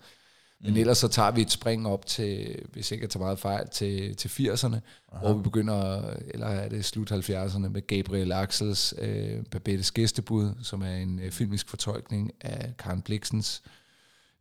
Men 0.60 0.72
mm. 0.72 0.78
ellers 0.78 0.98
så 0.98 1.08
tager 1.08 1.30
vi 1.30 1.40
et 1.40 1.50
spring 1.50 1.86
op 1.86 2.06
til, 2.06 2.62
hvis 2.72 2.90
ikke 2.92 3.02
jeg 3.02 3.10
tager 3.10 3.24
meget 3.24 3.38
fejl, 3.38 3.68
til, 3.68 4.16
til 4.16 4.28
80'erne, 4.28 4.76
Aha. 5.12 5.20
hvor 5.20 5.34
vi 5.34 5.42
begynder, 5.42 6.10
eller 6.34 6.46
er 6.46 6.68
det 6.68 6.84
slut 6.84 7.12
70'erne, 7.12 7.68
med 7.68 7.86
Gabriel 7.86 8.32
Axels 8.32 8.94
øh, 8.98 9.44
Babettes 9.50 9.92
Gæstebud, 9.92 10.52
som 10.62 10.82
er 10.82 10.94
en 10.94 11.18
øh, 11.18 11.30
filmisk 11.30 11.68
fortolkning 11.68 12.32
af 12.40 12.76
Karen 12.78 13.02
Bliksens 13.02 13.62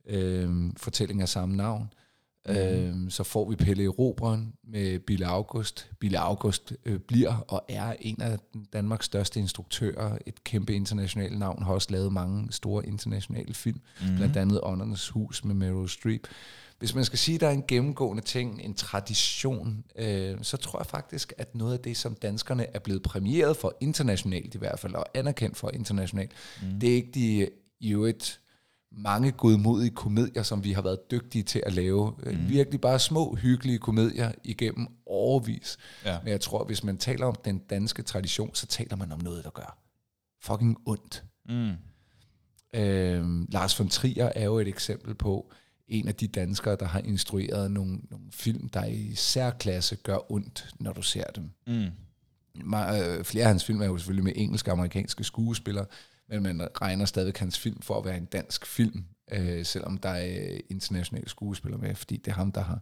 øh, 0.06 0.72
fortælling 0.78 1.22
af 1.22 1.30
samme 1.30 1.56
navn. 1.56 1.82
Mm. 1.82 2.07
Øh, 2.50 2.94
så 3.10 3.24
får 3.24 3.50
vi 3.50 3.56
Pelle 3.56 3.84
Erobreren 3.84 4.54
med 4.64 5.00
Bille 5.00 5.26
August. 5.26 5.90
Bille 6.00 6.20
August 6.20 6.74
øh, 6.86 7.00
bliver 7.00 7.36
og 7.48 7.66
er 7.70 7.96
en 8.02 8.22
af 8.22 8.40
Danmarks 8.74 9.06
største 9.06 9.40
instruktører, 9.40 10.18
et 10.26 10.44
kæmpe 10.44 10.74
internationalt 10.74 11.40
navn, 11.40 11.64
har 11.64 11.74
også 11.74 11.88
lavet 11.92 12.14
mange 12.14 12.48
store 12.52 12.86
internationale 12.86 13.54
film, 13.54 13.82
mm. 14.02 14.16
blandt 14.16 14.38
andet 14.38 14.60
Åndernes 14.64 15.10
Hus 15.10 15.46
med 15.46 15.56
Meryl 15.56 15.90
Streep. 15.90 16.28
Hvis 16.80 16.96
man 16.96 17.06
skal 17.06 17.20
sige, 17.20 17.36
at 17.36 17.42
der 17.42 17.48
er 17.48 17.52
en 17.52 17.64
gennemgående 17.68 18.24
ting, 18.24 18.62
en 18.64 18.74
tradition, 18.74 19.84
øh, 19.96 20.38
så 20.42 20.58
tror 20.58 20.80
jeg 20.80 20.86
faktisk, 20.86 21.34
at 21.38 21.56
noget 21.56 21.74
af 21.74 21.80
det, 21.80 21.98
som 21.98 22.16
danskerne 22.16 22.76
er 22.76 22.80
blevet 22.80 23.04
præmieret 23.04 23.58
for 23.58 23.78
internationalt 23.80 24.56
i 24.56 24.58
hvert 24.58 24.80
fald, 24.80 24.94
og 24.94 25.06
anerkendt 25.14 25.58
for 25.58 25.72
internationalt, 25.74 26.32
mm. 26.62 26.80
det 26.80 26.90
er 26.90 26.96
ikke 26.96 27.12
de 27.14 27.50
i 27.80 27.94
øvrigt 27.94 28.40
mange 28.92 29.32
godmodige 29.32 29.90
komedier, 29.90 30.44
som 30.44 30.64
vi 30.64 30.72
har 30.72 30.82
været 30.82 31.12
dygtige 31.12 31.44
til 31.44 31.64
at 31.66 31.74
lave. 31.74 32.14
Mm. 32.24 32.50
Virkelig 32.50 32.82
bare 32.82 33.00
små, 33.00 33.36
hyggelige 33.36 33.80
komedier 33.80 34.32
igennem 34.44 34.88
overvis. 35.06 35.78
Ja. 36.06 36.20
Men 36.24 36.32
jeg 36.32 36.42
tror, 36.42 36.64
hvis 36.64 36.84
man 36.84 36.98
taler 36.98 37.26
om 37.26 37.36
den 37.46 37.58
danske 37.58 38.02
tradition, 38.02 38.56
så 38.56 38.68
taler 38.68 38.96
man 38.96 39.12
om 39.12 39.22
noget, 39.22 39.44
der 39.44 39.50
gør 39.50 39.78
fucking 40.42 40.78
ondt. 40.86 41.24
Mm. 41.50 41.74
Øhm, 42.74 43.48
Lars 43.50 43.80
von 43.80 43.90
Trier 43.90 44.32
er 44.36 44.46
jo 44.46 44.60
et 44.60 44.68
eksempel 44.68 45.16
på 45.16 45.52
en 45.88 46.08
af 46.08 46.16
de 46.16 46.28
danskere, 46.28 46.76
der 46.80 46.86
har 46.86 47.00
instrueret 47.00 47.72
nogle, 47.72 48.00
nogle 48.10 48.26
film, 48.32 48.70
der 48.70 48.86
i 48.86 49.16
særklasse 49.16 49.96
gør 49.96 50.32
ondt, 50.32 50.68
når 50.80 50.94
du 50.94 51.02
ser 51.02 51.24
dem. 51.24 51.52
Mm. 51.68 51.92
Øh, 52.76 53.24
flere 53.24 53.44
af 53.44 53.48
hans 53.50 53.66
film 53.66 53.82
er 53.82 53.86
jo 53.86 53.98
selvfølgelig 53.98 54.24
med 54.24 54.34
engelske 54.36 54.72
og 54.72 54.78
amerikanske 54.78 55.24
skuespillere, 55.24 55.86
men 56.30 56.44
man 56.44 56.68
regner 56.82 57.06
stadig 57.06 57.34
hans 57.38 57.60
film 57.60 57.82
for 57.82 57.98
at 58.00 58.06
være 58.06 58.18
en 58.18 58.26
dansk 58.26 58.66
film, 58.66 59.06
øh, 59.32 59.66
selvom 59.66 59.98
der 59.98 60.10
er 60.10 60.52
øh, 60.54 60.60
internationale 60.70 61.30
skuespillere 61.30 61.82
med, 61.82 61.96
fordi 61.96 62.18
det 62.18 62.32
er 62.32 62.36
ham, 62.36 62.52
der 62.52 62.62
har 62.62 62.80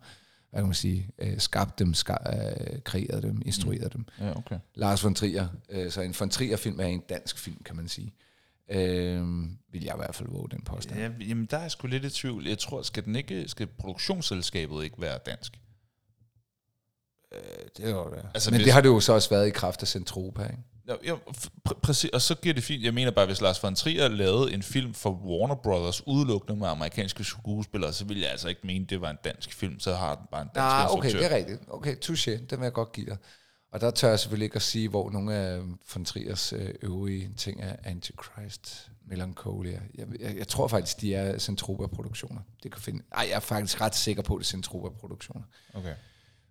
hvad 0.50 0.62
kan 0.64 0.68
man 0.68 0.74
sige, 0.76 1.10
øh, 1.18 1.40
skabt 1.40 1.80
dem, 1.80 1.94
ska- 1.94 2.38
øh, 2.38 2.82
kreeret 2.82 3.24
dem, 3.24 3.42
instrueret 3.46 3.94
dem. 3.94 4.06
Ja, 4.20 4.38
okay. 4.38 4.60
Lars 4.76 5.04
von 5.04 5.16
Trier. 5.16 5.48
Øh, 5.70 5.92
så 5.92 6.02
en 6.02 6.16
von 6.20 6.30
Trier-film 6.30 6.80
er 6.80 6.86
en 6.86 7.00
dansk 7.10 7.38
film, 7.38 7.64
kan 7.64 7.76
man 7.76 7.88
sige. 7.88 8.14
Øh, 8.72 9.22
vil 9.72 9.84
jeg 9.84 9.94
i 9.94 9.98
hvert 9.98 10.16
fald 10.16 10.30
våge 10.30 10.50
den 10.52 10.62
påstand. 10.62 11.00
Ja, 11.00 11.10
jamen, 11.28 11.46
der 11.46 11.58
er 11.58 11.68
sgu 11.68 11.88
lidt 11.88 12.06
i 12.06 12.10
tvivl. 12.10 12.48
Jeg 12.48 12.58
tror, 12.60 12.82
skal, 12.82 13.06
den 13.06 13.16
ikke, 13.16 13.48
skal 13.48 13.68
produktionsselskabet 13.68 14.84
ikke 14.84 15.02
være 15.02 15.20
dansk? 15.26 15.60
det 17.78 17.86
kan 17.86 17.94
godt 17.94 18.12
være. 18.12 18.20
Altså, 18.20 18.32
Altså, 18.34 18.52
Men 18.52 18.58
hvis- 18.58 18.66
det 18.66 18.74
har 18.74 18.82
det 18.82 18.90
jo 18.90 19.00
så 19.00 19.14
også 19.14 19.30
været 19.30 19.48
i 19.48 19.50
kraft 19.52 19.82
af 19.82 19.88
Centropa, 19.88 20.44
ikke? 20.44 20.58
Ja, 21.06 21.14
pr- 21.70 21.80
præcis, 21.84 22.10
og 22.10 22.22
så 22.22 22.36
giver 22.36 22.54
det 22.54 22.64
fint. 22.64 22.84
Jeg 22.84 22.94
mener 22.94 23.12
bare, 23.12 23.26
hvis 23.26 23.42
Lars 23.42 23.64
von 23.64 23.76
Trier 23.76 24.08
lavede 24.08 24.54
en 24.54 24.64
film 24.64 24.94
for 24.94 25.10
Warner 25.12 25.56
Brothers 25.56 26.08
udelukkende 26.08 26.60
med 26.60 26.68
amerikanske 26.68 27.24
skuespillere, 27.24 27.94
så 27.94 28.06
ville 28.06 28.24
jeg 28.24 28.32
altså 28.32 28.48
ikke 28.48 28.62
mene, 28.64 28.86
det 28.86 29.02
var 29.02 29.10
en 29.10 29.18
dansk 29.24 29.54
film. 29.54 29.80
Så 29.80 29.94
har 29.96 30.16
den 30.16 30.26
bare 30.32 30.42
en 30.42 30.48
dansk 30.48 30.56
Nej, 30.58 30.86
okay, 30.90 31.12
det 31.12 31.26
er 31.32 31.36
rigtigt. 31.36 31.60
Okay, 31.68 31.96
touché, 32.06 32.32
det 32.32 32.52
vil 32.52 32.64
jeg 32.64 32.74
godt 32.74 32.92
give 32.92 33.06
dig. 33.06 33.18
Og 33.72 33.82
der 33.82 33.92
tør 33.92 34.10
jeg 34.10 34.20
selvfølgelig 34.20 34.46
ikke 34.46 34.56
at 34.56 34.62
sige, 34.62 34.90
hvor 34.90 35.10
nogle 35.12 35.34
af 35.36 35.60
von 35.94 36.06
Triers 36.06 36.54
øh, 36.54 36.70
øvrige 36.82 37.30
ting 37.38 37.62
er 37.64 37.76
Antichrist, 37.84 38.90
Melancholia. 39.08 39.80
Jeg, 39.96 40.08
jeg, 40.20 40.38
jeg 40.38 40.48
tror 40.48 40.68
faktisk, 40.68 41.02
de 41.02 41.16
er 41.16 41.38
Centropa-produktioner. 41.40 42.42
Det 42.64 42.72
kan 42.72 42.82
finde. 42.82 43.04
Ej, 43.12 43.26
jeg 43.30 43.36
er 43.36 43.40
faktisk 43.40 43.82
ret 43.82 43.96
sikker 43.96 44.22
på, 44.24 44.36
at 44.36 44.40
det 44.40 44.46
er 44.46 44.50
Centropa-produktioner. 44.50 45.44
Okay. 45.74 45.94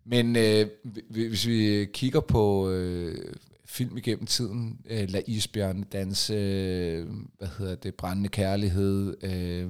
Men 0.04 0.36
øh, 0.36 0.66
hvi- 0.84 1.28
hvis 1.28 1.46
vi 1.46 1.86
kigger 1.92 2.20
på 2.20 2.70
øh, 2.70 3.34
film 3.74 3.96
igennem 3.96 4.26
tiden, 4.26 4.80
øh, 4.87 5.10
La 5.10 5.20
Isbjørn 5.26 5.82
danse, 5.82 6.34
øh, 6.34 7.08
hvad 7.38 7.48
hedder 7.58 7.74
det, 7.74 7.94
Brændende 7.94 8.28
Kærlighed, 8.28 9.16
øh, 9.24 9.68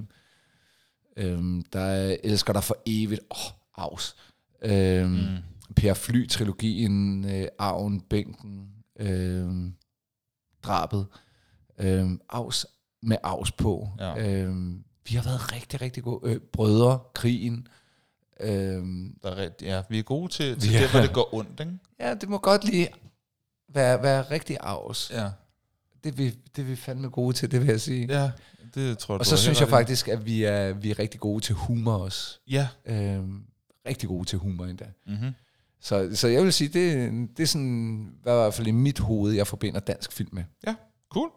øh, 1.17 1.62
der 1.73 1.81
er 1.81 2.17
Elsker 2.25 2.53
dig 2.53 2.64
for 2.64 2.77
evigt, 2.87 3.21
åh, 3.31 3.37
oh, 3.37 3.85
Aus. 3.85 4.17
Øh, 4.62 5.11
mm. 5.11 5.19
Per 5.77 5.95
Fly-trilogien, 5.95 7.25
øh, 7.31 7.49
Arven, 7.59 8.01
Bænken, 8.01 8.69
øh, 9.01 9.71
Drabet, 10.62 11.07
øh, 11.79 12.11
Aus 12.29 12.67
med 13.03 13.17
Aus 13.23 13.53
på. 13.53 13.88
Ja. 13.99 14.43
Øh, 14.43 14.55
vi 15.09 15.14
har 15.14 15.23
været 15.23 15.53
rigtig, 15.53 15.81
rigtig 15.81 16.03
gode. 16.03 16.31
Øh, 16.31 16.40
Brødre, 16.53 16.99
Krigen, 17.14 17.69
øh, 18.40 18.83
Der 19.23 19.31
er, 19.31 19.49
ja, 19.62 19.83
vi 19.88 19.99
er 19.99 20.03
gode 20.03 20.33
til, 20.33 20.61
til 20.61 20.73
Ja. 20.73 20.83
det, 20.83 20.90
hvor 20.90 21.01
det 21.01 21.12
går 21.12 21.35
ondt, 21.35 21.61
ikke? 21.61 21.73
Ja, 22.01 22.14
det 22.14 22.29
må 22.29 22.38
godt 22.38 22.64
lige 22.64 22.88
være, 23.75 24.03
være 24.03 24.23
rigtig 24.23 24.57
afs. 24.61 25.11
Ja. 25.15 25.29
Det, 26.05 26.13
er 26.13 26.17
vi, 26.17 26.31
det 26.31 26.63
er 26.63 26.67
vi 26.67 26.77
fandme 26.77 27.09
gode 27.09 27.37
til, 27.37 27.51
det 27.51 27.61
vil 27.61 27.69
jeg 27.69 27.81
sige. 27.81 28.07
Ja, 28.07 28.31
det 28.75 28.99
tror 28.99 29.15
jeg, 29.15 29.21
Og 29.21 29.27
så 29.27 29.37
synes 29.37 29.61
jeg 29.61 29.69
faktisk, 29.69 30.09
at 30.09 30.27
vi 30.27 30.45
er, 30.45 30.73
vi 30.73 30.91
er 30.91 30.99
rigtig 30.99 31.21
gode 31.21 31.45
til 31.45 31.55
humor 31.55 31.93
også. 31.93 32.39
Ja. 32.51 32.69
Øhm, 32.87 33.45
rigtig 33.87 34.09
gode 34.09 34.25
til 34.25 34.39
humor 34.39 34.65
endda. 34.65 34.87
Mm-hmm. 35.07 35.35
Så, 35.81 36.11
så 36.15 36.29
jeg 36.29 36.43
vil 36.43 36.53
sige, 36.53 36.69
det, 36.69 37.13
det 37.37 37.43
er 37.43 37.47
sådan, 37.47 38.15
hvad 38.23 38.33
i 38.33 38.37
hvert 38.37 38.55
fald 38.55 38.67
i 38.67 38.71
mit 38.71 38.99
hoved, 38.99 39.33
jeg 39.33 39.47
forbinder 39.47 39.81
dansk 39.81 40.13
film 40.13 40.29
med. 40.33 40.45
Ja, 40.67 40.75
cool. 41.09 41.31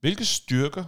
Hvilke 0.00 0.24
styrker 0.24 0.84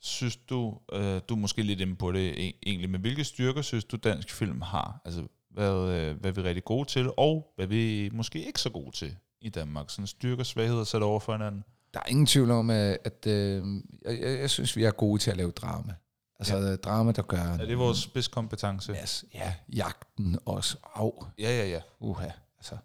synes 0.00 0.36
du, 0.36 0.78
øh, 0.92 1.20
du 1.28 1.34
er 1.34 1.38
måske 1.38 1.62
lidt 1.62 1.80
inde 1.80 1.96
på 1.96 2.12
det 2.12 2.32
e- 2.32 2.58
egentlig, 2.66 2.90
men 2.90 3.00
hvilke 3.00 3.24
styrker 3.24 3.62
synes 3.62 3.84
du 3.84 3.96
dansk 3.96 4.30
film 4.32 4.60
har? 4.60 5.00
Altså, 5.04 5.26
hvad, 5.50 5.72
øh, 5.72 6.20
hvad 6.20 6.30
er 6.30 6.34
vi 6.34 6.40
rigtig 6.42 6.64
gode 6.64 6.88
til, 6.88 7.10
og 7.16 7.52
hvad 7.56 7.64
er 7.64 7.68
vi 7.68 8.10
måske 8.12 8.46
ikke 8.46 8.60
så 8.60 8.70
gode 8.70 8.96
til 8.96 9.16
i 9.46 9.48
Danmark? 9.48 9.90
Sådan 9.90 10.06
styrker 10.06 10.40
og 10.42 10.46
svagheder 10.46 10.84
sat 10.84 11.02
over 11.02 11.20
for 11.20 11.32
hinanden. 11.32 11.64
Der 11.94 12.00
er 12.00 12.08
ingen 12.08 12.26
tvivl 12.26 12.50
om, 12.50 12.70
at, 12.70 12.98
at 13.04 13.26
øh, 13.26 13.64
jeg, 14.04 14.20
jeg, 14.22 14.50
synes, 14.50 14.76
vi 14.76 14.84
er 14.84 14.90
gode 14.90 15.22
til 15.22 15.30
at 15.30 15.36
lave 15.36 15.50
drama. 15.50 15.94
Altså 16.38 16.56
ja. 16.56 16.76
drama, 16.76 17.12
der 17.12 17.22
gør... 17.22 17.38
Er 17.38 17.66
det 17.66 17.78
vores 17.78 17.98
spidskompetence? 17.98 18.92
Yes, 19.02 19.24
ja, 19.34 19.54
jagten 19.74 20.38
også. 20.44 20.76
Au, 20.94 21.12
Ja, 21.38 21.50
ja, 21.50 21.68
ja. 21.68 21.80
Uha, 22.00 22.28
altså. 22.58 22.76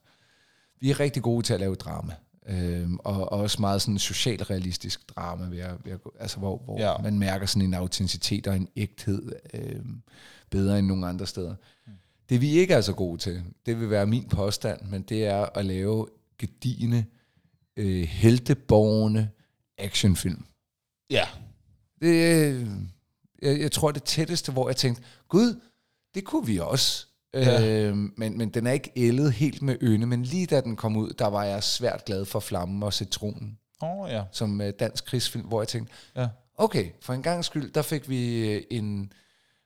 Vi 0.80 0.92
er 0.92 1.00
rigtig 1.00 1.24
gode 1.24 1.46
til 1.46 1.54
at 1.54 1.60
lave 1.60 1.76
drama. 1.76 2.14
Øhm, 2.48 2.98
og, 3.00 3.32
og 3.32 3.40
også 3.40 3.62
meget 3.62 3.82
sådan 3.82 4.00
socialrealistisk 4.00 5.16
drama, 5.16 5.56
jeg, 5.56 5.76
vil 5.84 5.90
jeg, 5.90 6.02
gå- 6.02 6.16
altså 6.20 6.38
hvor, 6.38 6.58
hvor 6.58 6.80
ja. 6.80 6.98
man 6.98 7.20
mærker 7.20 7.46
sådan 7.46 7.68
en 7.68 7.74
autenticitet 7.74 8.48
og 8.48 8.56
en 8.56 8.68
ægthed 8.76 9.32
øhm, 9.54 10.02
bedre 10.50 10.80
end 10.80 10.88
nogle 10.88 11.08
andre 11.08 11.28
steder. 11.28 11.56
Mm. 11.88 11.94
Det 12.30 12.42
vi 12.42 12.50
ikke 12.50 12.74
er 12.74 12.82
så 12.82 12.94
gode 12.94 13.18
til, 13.18 13.44
det 13.66 13.80
vil 13.80 13.90
være 13.90 14.06
min 14.06 14.30
påstand, 14.30 14.82
men 14.82 15.02
det 15.02 15.26
er 15.26 15.46
at 15.46 15.66
lave 15.66 16.08
gedigende, 16.42 17.06
øh, 17.78 18.04
helteborgende 18.04 19.30
actionfilm. 19.78 20.46
Ja. 21.10 21.26
Det, 22.02 22.46
øh, 22.54 22.68
jeg, 23.42 23.60
jeg 23.60 23.72
tror 23.72 23.92
det 23.92 24.04
tætteste, 24.04 24.52
hvor 24.52 24.70
jeg 24.70 24.76
tænkte, 24.76 25.04
gud, 25.28 25.62
det 26.16 26.24
kunne 26.24 26.46
vi 26.48 26.60
også. 26.60 27.08
Ja. 27.34 27.88
Øh, 27.88 27.98
men, 27.98 28.38
men 28.38 28.50
den 28.50 28.68
er 28.68 28.72
ikke 28.72 28.92
ældet 28.96 29.34
helt 29.34 29.62
med 29.62 29.78
øne, 29.82 30.06
men 30.06 30.24
lige 30.24 30.46
da 30.46 30.62
den 30.62 30.76
kom 30.76 30.98
ud, 30.98 31.10
der 31.20 31.28
var 31.28 31.44
jeg 31.44 31.64
svært 31.64 32.06
glad 32.06 32.26
for 32.26 32.40
Flammen 32.40 32.84
og 32.84 32.94
Citronen, 32.94 33.58
oh, 33.82 34.10
ja. 34.10 34.24
som 34.32 34.62
øh, 34.62 34.74
dansk 34.80 35.06
krigsfilm, 35.06 35.46
hvor 35.46 35.62
jeg 35.62 35.68
tænkte, 35.68 35.94
Ja. 36.16 36.28
okay, 36.58 36.90
for 37.02 37.14
en 37.14 37.24
gang 37.24 37.46
skyld, 37.46 37.72
der 37.72 37.82
fik 37.82 38.10
vi 38.10 38.50
øh, 38.50 38.64
en, 38.72 39.14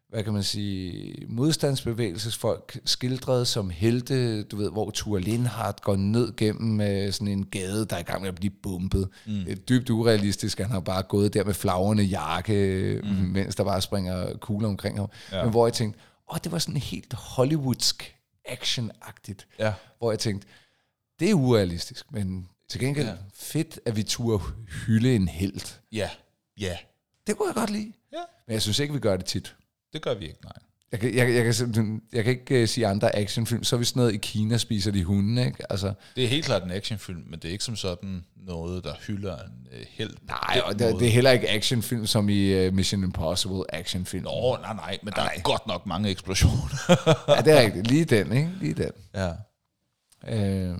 hvad 0.09 0.23
kan 0.23 0.33
man 0.33 0.43
sige, 0.43 1.15
modstandsbevægelsesfolk 1.29 2.79
skildret 2.85 3.47
som 3.47 3.69
helte, 3.69 4.43
du 4.43 4.57
ved, 4.57 4.71
hvor 4.71 4.91
Ture 4.91 5.21
Lindhardt 5.21 5.81
går 5.81 5.95
ned 5.95 6.35
gennem 6.37 6.81
øh, 6.81 7.13
sådan 7.13 7.27
en 7.27 7.45
gade, 7.45 7.85
der 7.85 7.95
er 7.95 7.99
i 7.99 8.03
gang 8.03 8.21
med 8.21 8.29
at 8.29 8.35
blive 8.35 8.53
bumpet. 8.63 9.09
Mm. 9.25 9.33
Det 9.33 9.51
er 9.51 9.55
dybt 9.55 9.89
urealistisk, 9.89 10.57
han 10.59 10.71
har 10.71 10.79
bare 10.79 11.03
gået 11.03 11.33
der 11.33 11.43
med 11.43 11.53
flagrende 11.53 12.03
jakke, 12.03 13.01
mm. 13.03 13.09
mens 13.09 13.55
der 13.55 13.63
bare 13.63 13.81
springer 13.81 14.37
kugler 14.37 14.67
omkring 14.67 14.97
ham. 14.97 15.09
Ja. 15.31 15.43
Men 15.43 15.51
hvor 15.51 15.67
jeg 15.67 15.73
tænkte, 15.73 15.99
åh, 16.31 16.37
det 16.43 16.51
var 16.51 16.59
sådan 16.59 16.77
helt 16.77 17.13
hollywoodsk, 17.13 18.15
actionagtigt. 18.45 19.47
Ja. 19.59 19.73
Hvor 19.99 20.11
jeg 20.11 20.19
tænkte, 20.19 20.47
Det 21.19 21.29
er 21.29 21.33
urealistisk, 21.33 22.11
men 22.11 22.47
til 22.69 22.79
gengæld 22.79 23.05
Ja. 23.07 23.11
ja. 23.11 23.17
fedt, 23.33 23.79
at 23.85 23.95
vi 23.95 24.03
turde 24.03 24.43
hylde 24.85 25.15
en 25.15 25.27
held. 25.27 25.77
Ja, 25.91 26.09
ja. 26.59 26.77
Det 27.27 27.37
kunne 27.37 27.47
jeg 27.47 27.55
godt 27.55 27.69
lide. 27.69 27.93
Ja. 28.13 28.17
Men 28.47 28.53
jeg 28.53 28.61
synes 28.61 28.79
ikke, 28.79 28.93
vi 28.93 28.99
gør 28.99 29.17
det 29.17 29.25
tit. 29.25 29.55
Det 29.95 30.03
gør 30.03 30.13
vi 30.13 30.25
ikke, 30.25 30.39
nej. 30.43 30.53
Jeg 30.91 30.99
kan, 30.99 31.15
jeg, 31.15 31.33
jeg 31.35 31.43
kan, 31.43 31.53
simpelthen- 31.53 32.01
jeg 32.13 32.23
kan 32.23 32.33
ikke 32.33 32.61
uh, 32.61 32.67
sige 32.67 32.87
andre 32.87 33.15
actionfilm. 33.15 33.63
Så 33.63 33.75
er 33.75 33.77
vi 33.77 33.85
sådan 33.85 33.99
noget, 33.99 34.13
i 34.13 34.17
Kina 34.17 34.57
spiser 34.57 34.91
de 34.91 35.03
hunde, 35.03 35.45
ikke? 35.45 35.71
Altså, 35.71 35.93
Det 36.15 36.23
er 36.23 36.27
helt 36.27 36.45
klart 36.45 36.63
en 36.63 36.71
actionfilm, 36.71 37.23
men 37.29 37.39
det 37.39 37.45
er 37.47 37.51
ikke 37.51 37.63
som 37.63 37.75
sådan 37.75 38.25
noget, 38.37 38.83
der 38.83 38.93
hylder 39.07 39.35
en 39.37 39.67
øh, 39.71 39.85
held. 39.89 40.13
nej, 40.27 40.61
og 40.65 40.79
det, 40.79 40.95
det 40.99 41.07
er 41.07 41.11
heller 41.11 41.31
ikke 41.31 41.49
actionfilm, 41.49 42.05
som 42.05 42.29
i 42.29 42.67
uh, 42.67 42.73
Mission 42.73 43.03
Impossible 43.03 43.75
actionfilm. 43.75 44.23
Nå, 44.23 44.57
nej, 44.61 44.73
nej, 44.73 44.97
men 45.03 45.13
der 45.13 45.21
er 45.21 45.41
godt 45.43 45.67
nok 45.67 45.85
mange 45.85 46.09
eksplosioner. 46.09 46.67
Ja, 47.35 47.41
det 47.41 47.53
er 47.59 47.61
rigtigt. 47.61 47.87
Lige 47.87 48.05
den, 48.05 48.31
ikke? 48.31 48.49
Lige 48.61 48.73
den. 48.73 48.91
ja. 49.15 49.31
Uh, 50.71 50.77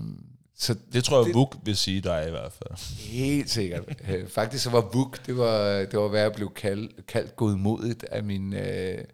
så 0.58 0.76
Det 0.92 1.04
tror 1.04 1.24
jeg, 1.26 1.34
Vuk 1.34 1.56
vil 1.62 1.76
sige 1.76 2.00
dig 2.00 2.24
i 2.28 2.30
hvert 2.30 2.52
fald. 2.52 2.98
Helt 2.98 3.50
sikkert. 3.50 3.82
Øh, 4.08 4.28
Faktisk 4.28 4.64
så 4.64 4.70
var 4.70 4.80
Vuk, 4.92 5.26
det 5.26 5.38
var, 5.38 5.68
det 5.78 5.98
var 5.98 6.08
hvad 6.08 6.20
jeg 6.20 6.32
blev 6.32 6.54
kaldt, 6.54 7.06
kaldt 7.06 7.36
godmodigt 7.36 8.04
af 8.04 8.22
mine 8.24 8.68
øh, 8.70 9.04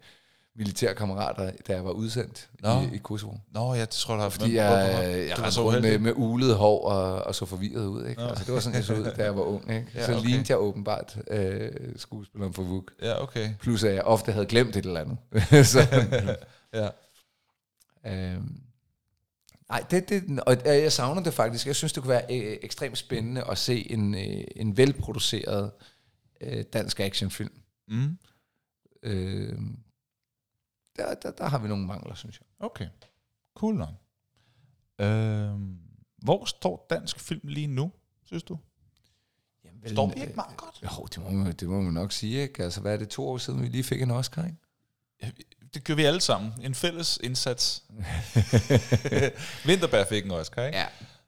militære 0.55 0.95
kammerater, 0.95 1.51
da 1.67 1.73
jeg 1.73 1.85
var 1.85 1.91
udsendt 1.91 2.49
Nå. 2.59 2.69
i, 2.81 2.95
i 2.95 2.97
Kosovo. 2.97 3.33
Nå, 3.51 3.73
ja, 3.73 3.81
det 3.81 3.89
tror 3.89 4.13
jeg, 4.13 4.19
der 4.19 4.25
er. 4.25 4.29
Fordi 4.29 4.55
jeg, 4.55 5.27
jeg 5.27 5.35
det 5.35 5.43
var 5.43 5.49
så 5.49 5.61
med, 5.61 5.69
uheldigt. 5.69 6.01
med 6.01 6.13
ulet 6.15 6.55
hår 6.55 6.87
og, 6.89 7.23
og 7.23 7.35
så 7.35 7.45
forvirret 7.45 7.85
ud. 7.85 8.05
Ikke? 8.05 8.21
Altså, 8.21 8.45
det 8.45 8.53
var 8.53 8.59
sådan, 8.59 8.75
jeg 8.75 8.83
så 8.83 8.93
ud, 8.93 9.03
da 9.17 9.23
jeg 9.23 9.35
var 9.35 9.41
ung. 9.43 9.71
Ikke? 9.73 9.87
Ja, 9.95 10.05
så 10.05 10.11
okay. 10.11 10.25
lignede 10.25 10.45
jeg 10.49 10.57
åbenbart 10.59 11.17
øh, 11.27 11.71
skuespilleren 11.95 12.53
for 12.53 12.63
Vuk. 12.63 12.91
Ja, 13.01 13.23
okay. 13.23 13.49
Plus 13.59 13.83
at 13.83 13.93
jeg 13.95 14.03
ofte 14.03 14.31
havde 14.31 14.45
glemt 14.45 14.75
et 14.75 14.85
eller 14.85 14.99
andet. 15.01 15.17
så, 15.73 15.79
Ja. 16.73 16.87
Øhm, 18.05 18.55
nej, 19.73 19.85
det, 19.91 20.09
det, 20.09 20.39
og 20.39 20.57
jeg 20.65 20.91
savner 20.91 21.23
det 21.23 21.33
faktisk. 21.33 21.67
Jeg 21.67 21.75
synes, 21.75 21.93
det 21.93 22.03
kunne 22.03 22.09
være 22.09 22.25
øh, 22.29 22.57
ekstremt 22.61 22.97
spændende 22.97 23.43
at 23.43 23.57
se 23.57 23.91
en, 23.91 24.15
øh, 24.15 24.43
en 24.55 24.77
velproduceret 24.77 25.71
øh, 26.41 26.63
dansk 26.73 26.99
actionfilm. 26.99 27.53
Mm. 27.87 28.17
Øh, 29.03 29.59
der, 30.97 31.13
der, 31.13 31.31
der 31.31 31.47
har 31.47 31.59
vi 31.59 31.67
nogle 31.67 31.85
mangler, 31.85 32.15
synes 32.15 32.39
jeg. 32.39 32.65
Okay. 32.65 32.87
Cool 33.55 33.75
nok. 33.75 33.89
Øhm, 34.99 35.77
hvor 36.17 36.45
står 36.45 36.87
dansk 36.89 37.19
film 37.19 37.47
lige 37.47 37.67
nu, 37.67 37.91
synes 38.23 38.43
du? 38.43 38.57
Jamen, 39.65 39.89
Står 39.89 40.07
vi 40.07 40.21
ikke 40.21 40.33
meget 40.35 40.57
godt? 40.57 40.83
Jo, 40.83 41.05
det 41.05 41.17
må, 41.23 41.29
man, 41.29 41.53
det 41.53 41.69
må 41.69 41.81
man 41.81 41.93
nok 41.93 42.11
sige. 42.11 42.41
Ikke? 42.41 42.63
Altså, 42.63 42.81
hvad 42.81 42.93
er 42.93 42.97
det, 42.97 43.09
to 43.09 43.27
år 43.27 43.37
siden, 43.37 43.61
vi 43.61 43.67
lige 43.67 43.83
fik 43.83 44.01
en 44.01 44.11
Oscar, 44.11 44.45
ikke? 44.45 44.57
Det 45.73 45.83
gør 45.83 45.95
vi 45.95 46.03
alle 46.03 46.21
sammen. 46.21 46.53
En 46.61 46.75
fælles 46.75 47.19
indsats. 47.23 47.83
Vinterbær 49.65 50.05
fik 50.05 50.25
en 50.25 50.31
Oscar, 50.31 50.65
ikke? 50.65 50.77
Ja. 50.77 50.87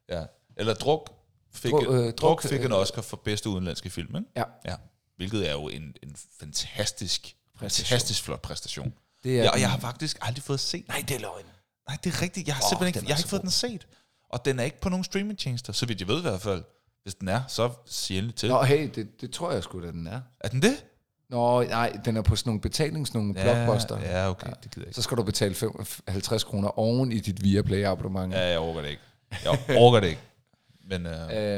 ja. 0.10 0.26
Eller 0.58 0.74
Druk 0.74 1.10
fik, 1.54 1.72
Druk, 1.72 1.84
øh, 1.84 1.90
Druk, 1.90 2.18
Druk, 2.18 2.44
fik 2.44 2.60
en 2.66 2.72
øh, 2.72 2.78
Oscar 2.78 3.02
for 3.02 3.18
bedste 3.18 3.50
udenlandske 3.50 3.90
film, 3.90 4.16
ikke? 4.16 4.30
Ja. 4.36 4.44
ja. 4.66 4.76
Hvilket 5.18 5.50
er 5.50 5.52
jo 5.52 5.68
en, 5.68 5.94
en 6.04 6.16
fantastisk, 6.40 7.36
Præstation. 7.58 7.88
fantastisk 7.88 8.24
flot 8.24 8.42
præstation. 8.42 8.94
Det 9.24 9.40
er 9.40 9.44
Ja, 9.44 9.50
og 9.50 9.60
jeg 9.60 9.72
har 9.72 9.80
faktisk 9.80 10.18
aldrig 10.22 10.44
fået 10.44 10.60
set 10.60 10.88
Nej, 10.88 11.04
det 11.08 11.16
er 11.16 11.20
løgn. 11.20 11.46
Nej, 11.90 11.98
det 12.04 12.14
er 12.14 12.22
rigtigt. 12.22 12.48
Jeg 12.48 12.56
har 12.56 12.64
Åh, 12.64 12.70
simpelthen 12.70 12.88
ikke, 12.88 13.10
jeg 13.10 13.16
har 13.16 13.20
ikke 13.20 13.30
fået 13.30 13.42
god. 13.42 13.46
den 13.46 13.52
set. 13.52 13.88
Og 14.30 14.46
den 14.46 14.60
er 14.60 14.64
ikke 14.64 14.82
på 14.82 14.90
nogen 14.90 15.04
streamingtjenester, 15.04 15.74
så 15.74 15.86
vidt 15.86 16.00
jeg 16.00 16.08
ved 16.08 16.18
i 16.18 16.22
hvert 16.22 16.42
fald. 16.42 16.64
Hvis 17.04 17.16
den 17.16 17.28
er, 17.28 17.44
så 17.48 17.72
sig 17.86 18.18
endelig 18.18 18.36
til. 18.36 18.50
Nå, 18.50 18.64
hey, 18.64 18.90
det, 18.96 19.22
det 19.22 19.32
tror 19.32 19.52
jeg 19.52 19.64
sgu, 19.64 19.82
da 19.84 19.88
den 19.92 20.08
er. 20.08 20.22
Er 20.40 20.50
den 20.50 20.62
det? 20.62 20.86
Nå, 21.36 21.64
nej, 21.64 22.00
den 22.06 22.18
er 22.18 22.22
på 22.22 22.36
sådan 22.36 22.50
nogle 22.50 22.62
betalings, 22.62 23.14
nogle 23.14 23.34
blockbuster. 23.34 24.00
Ja, 24.00 24.30
okay, 24.30 24.48
det 24.48 24.72
gider 24.72 24.82
jeg 24.82 24.88
ikke. 24.88 24.96
Så 24.96 25.02
skal 25.02 25.18
du 25.18 25.24
betale 25.24 25.56
50 26.08 26.44
kroner 26.44 26.80
oven 26.80 27.12
i 27.12 27.20
dit 27.20 27.44
Viaplay 27.44 27.84
abonnement. 27.86 28.34
Ja, 28.34 28.50
jeg 28.50 28.60
overgår 28.60 28.82
det 28.82 28.90
ikke. 28.90 29.02
Jeg 29.44 29.78
overgår 29.78 30.00
det 30.00 30.08
ikke. 30.08 30.22
Men 30.90 31.06
øh, 31.06 31.14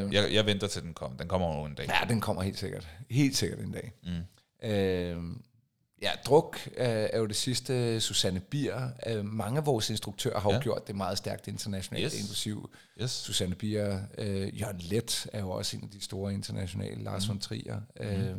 Øh. 0.05 0.13
jeg, 0.13 0.33
jeg 0.33 0.45
venter 0.45 0.67
til 0.67 0.81
den 0.81 0.93
kommer. 0.93 1.17
Den 1.17 1.27
kommer 1.27 1.47
over 1.47 1.67
en 1.67 1.73
dag. 1.75 1.85
Ja, 1.87 2.07
den 2.09 2.21
kommer 2.21 2.41
helt 2.41 2.57
sikkert. 2.59 2.87
Helt 3.09 3.37
sikkert 3.37 3.59
en 3.59 3.71
dag. 3.71 3.91
Mm. 4.03 4.69
Øh, 4.69 5.17
ja, 6.01 6.09
Druk 6.25 6.59
øh, 6.77 6.85
er 6.87 7.17
jo 7.17 7.25
det 7.25 7.35
sidste. 7.35 7.99
Susanne 8.01 8.39
Bier. 8.39 8.89
Øh, 9.07 9.25
mange 9.25 9.57
af 9.57 9.65
vores 9.65 9.89
instruktører 9.89 10.39
har 10.39 10.49
jo 10.49 10.55
Ja. 10.55 10.61
gjort 10.61 10.87
det 10.87 10.95
meget 10.95 11.17
stærkt 11.17 11.47
internationalt, 11.47 12.05
Yes. 12.13 12.19
inklusiv 12.21 12.69
Yes. 13.01 13.11
Susanne 13.11 13.55
Bier. 13.55 13.99
Øh, 14.17 14.61
Jørgen 14.61 14.79
Let 14.79 15.27
er 15.33 15.39
jo 15.39 15.49
også 15.49 15.77
en 15.77 15.83
af 15.83 15.89
de 15.89 16.03
store 16.03 16.33
internationale. 16.33 17.03
Lars 17.03 17.29
von 17.29 17.39
Trier. 17.39 17.79
Øh, 17.99 18.29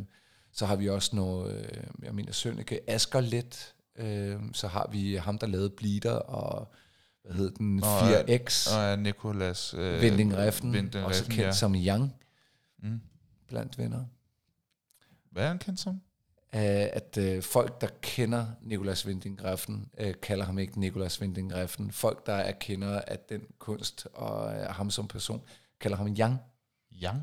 så 0.51 0.65
har 0.65 0.75
vi 0.75 0.89
også 0.89 1.15
noget, 1.15 1.55
øh, 1.55 1.83
jeg 2.03 2.15
mener 2.15 2.31
Sønneke, 2.31 2.89
Asger 2.89 3.21
Let. 3.21 3.73
Øh, 3.95 4.39
så 4.53 4.67
har 4.67 4.89
vi 4.91 5.15
ham, 5.15 5.37
der 5.37 5.47
lavede 5.47 5.69
Bleeder 5.69 6.13
og 6.13 6.71
hvad 7.23 7.33
hed 7.33 7.51
den, 7.51 7.83
Og, 7.83 7.99
4X. 7.99 8.75
Og 8.75 8.83
er 8.83 8.95
Nikolas... 8.95 9.73
Øh, 9.77 10.01
Vinding 10.01 10.37
Refn, 10.37 10.73
Vinding 10.73 11.05
også 11.05 11.23
kendt 11.25 11.39
ja. 11.39 11.51
som 11.51 11.75
Yang 11.75 12.13
Mm. 12.81 13.01
blandt 13.47 13.77
venner. 13.77 14.05
Hvad 15.31 15.43
er 15.43 15.47
han 15.47 15.59
kendt 15.59 15.79
som? 15.79 16.01
At 16.51 17.17
uh, 17.21 17.43
folk, 17.43 17.81
der 17.81 17.87
kender 18.01 18.45
Nikolas 18.61 19.05
Winding 19.05 19.43
Refn, 19.43 19.73
uh, 19.73 20.11
kalder 20.21 20.45
ham 20.45 20.59
ikke 20.59 20.79
Nikolas 20.79 21.21
Winding 21.21 21.53
Refn. 21.53 21.91
Folk, 21.91 22.25
der 22.25 22.33
er 22.33 22.51
kender 22.51 23.01
af 23.01 23.19
den 23.19 23.41
kunst 23.59 24.07
og 24.13 24.45
uh, 24.45 24.61
ham 24.61 24.89
som 24.89 25.07
person, 25.07 25.41
kalder 25.79 25.97
ham 25.97 26.07
Yang. 26.19 26.37
Yang? 27.03 27.21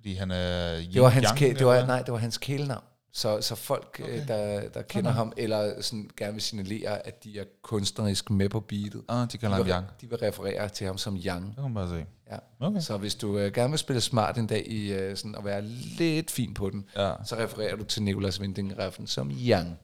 Fordi 0.00 0.14
han 0.14 0.30
er... 0.30 0.74
Det 0.92 1.02
var 1.02 1.08
hans, 1.08 1.26
Yang, 1.28 1.38
kæ- 1.38 1.58
det 1.58 1.66
var, 1.66 1.86
nej, 1.86 2.02
det 2.02 2.12
var 2.12 2.18
hans 2.18 2.38
kælenavn. 2.38 2.84
Så, 3.12 3.40
så 3.40 3.54
folk, 3.54 4.00
okay. 4.02 4.22
Okay. 4.22 4.28
der, 4.28 4.68
der 4.68 4.82
kender 4.82 5.10
ham, 5.10 5.32
eller 5.36 5.82
sådan 5.82 6.10
gerne 6.16 6.32
vil 6.32 6.42
signalere, 6.42 7.06
at 7.06 7.24
de 7.24 7.38
er 7.38 7.44
kunstnerisk 7.62 8.30
med 8.30 8.48
på 8.48 8.60
beatet, 8.60 9.02
Ah, 9.08 9.28
de 9.32 9.38
kalder 9.38 9.56
de 9.56 9.62
ham 9.62 9.66
vil, 9.66 9.72
Yang. 9.72 9.86
de 10.00 10.08
vil 10.10 10.18
referere 10.18 10.68
til 10.68 10.86
ham 10.86 10.98
som 10.98 11.16
Yang. 11.16 11.46
Det 11.46 11.54
kan 11.54 11.62
man 11.62 11.74
bare 11.74 11.88
se. 11.88 12.06
Ja. 12.30 12.36
Okay. 12.66 12.80
Så 12.80 12.96
hvis 12.96 13.14
du 13.14 13.28
uh, 13.36 13.42
gerne 13.52 13.70
vil 13.70 13.78
spille 13.78 14.00
smart 14.00 14.38
en 14.38 14.46
dag 14.46 14.66
i 14.68 14.92
uh, 15.10 15.16
sådan 15.16 15.34
at 15.34 15.44
være 15.44 15.62
lidt 15.98 16.30
fin 16.30 16.54
på 16.54 16.70
den, 16.70 16.84
Ja, 16.96 17.12
så 17.24 17.36
refererer 17.36 17.76
du 17.76 17.84
til 17.84 18.02
Nikolas 18.02 18.40
Winding 18.40 18.78
Refn 18.78 19.06
som 19.06 19.30
Yang. 19.30 19.78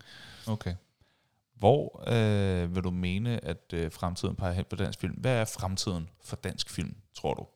okay. 0.47 0.75
Hvor 1.59 2.05
øh, 2.09 2.75
vil 2.75 2.85
du 2.85 2.91
mene, 2.91 3.45
at 3.45 3.73
øh, 3.73 3.93
fremtiden 3.93 4.37
peger 4.37 4.53
hen 4.53 4.65
på 4.71 4.77
dansk 4.77 5.01
film? 5.01 5.15
Hvad 5.15 5.33
er 5.33 5.45
fremtiden 5.45 6.09
for 6.25 6.37
dansk 6.37 6.71
film, 6.71 6.95
tror 7.15 7.35
du? 7.35 7.47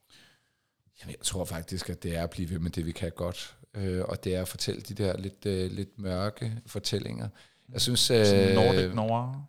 Jamen, 1.00 1.14
jeg 1.18 1.24
tror 1.24 1.44
faktisk, 1.44 1.90
at 1.90 2.02
det 2.02 2.16
er 2.16 2.22
at 2.22 2.30
blive 2.30 2.50
ved 2.50 2.58
med 2.58 2.70
det, 2.70 2.86
vi 2.86 2.92
kan 2.92 3.12
godt. 3.16 3.54
Øh, 3.74 4.02
og 4.04 4.24
det 4.24 4.34
er 4.34 4.40
at 4.40 4.48
fortælle 4.48 4.80
de 4.80 4.94
der 4.94 5.16
lidt, 5.16 5.46
øh, 5.46 5.70
lidt 5.70 5.98
mørke 5.98 6.52
fortællinger. 6.66 7.28
Jeg 7.72 7.80
synes... 7.80 8.10
Øh, 8.10 8.26
Sådan 8.26 8.54
Nordic 8.54 8.94
Noir? 8.94 9.46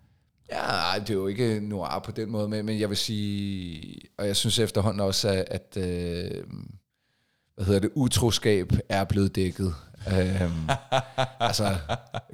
Ja, 0.51 0.99
det 0.99 1.09
er 1.09 1.13
jo 1.13 1.27
ikke 1.27 1.59
noir 1.59 1.99
på 1.99 2.11
den 2.11 2.29
måde, 2.29 2.47
men, 2.47 2.65
men 2.65 2.79
jeg 2.79 2.89
vil 2.89 2.97
sige... 2.97 4.01
Og 4.17 4.27
jeg 4.27 4.35
synes 4.35 4.59
efterhånden 4.59 4.99
også, 4.99 5.29
at... 5.29 5.77
at 5.77 5.77
øh, 5.77 6.43
hvad 7.55 7.65
hedder 7.65 7.79
det? 7.79 7.91
Utroskab 7.95 8.71
er 8.89 9.03
blevet 9.03 9.35
dækket. 9.35 9.75
Øhm, 10.07 10.69
altså, 11.39 11.75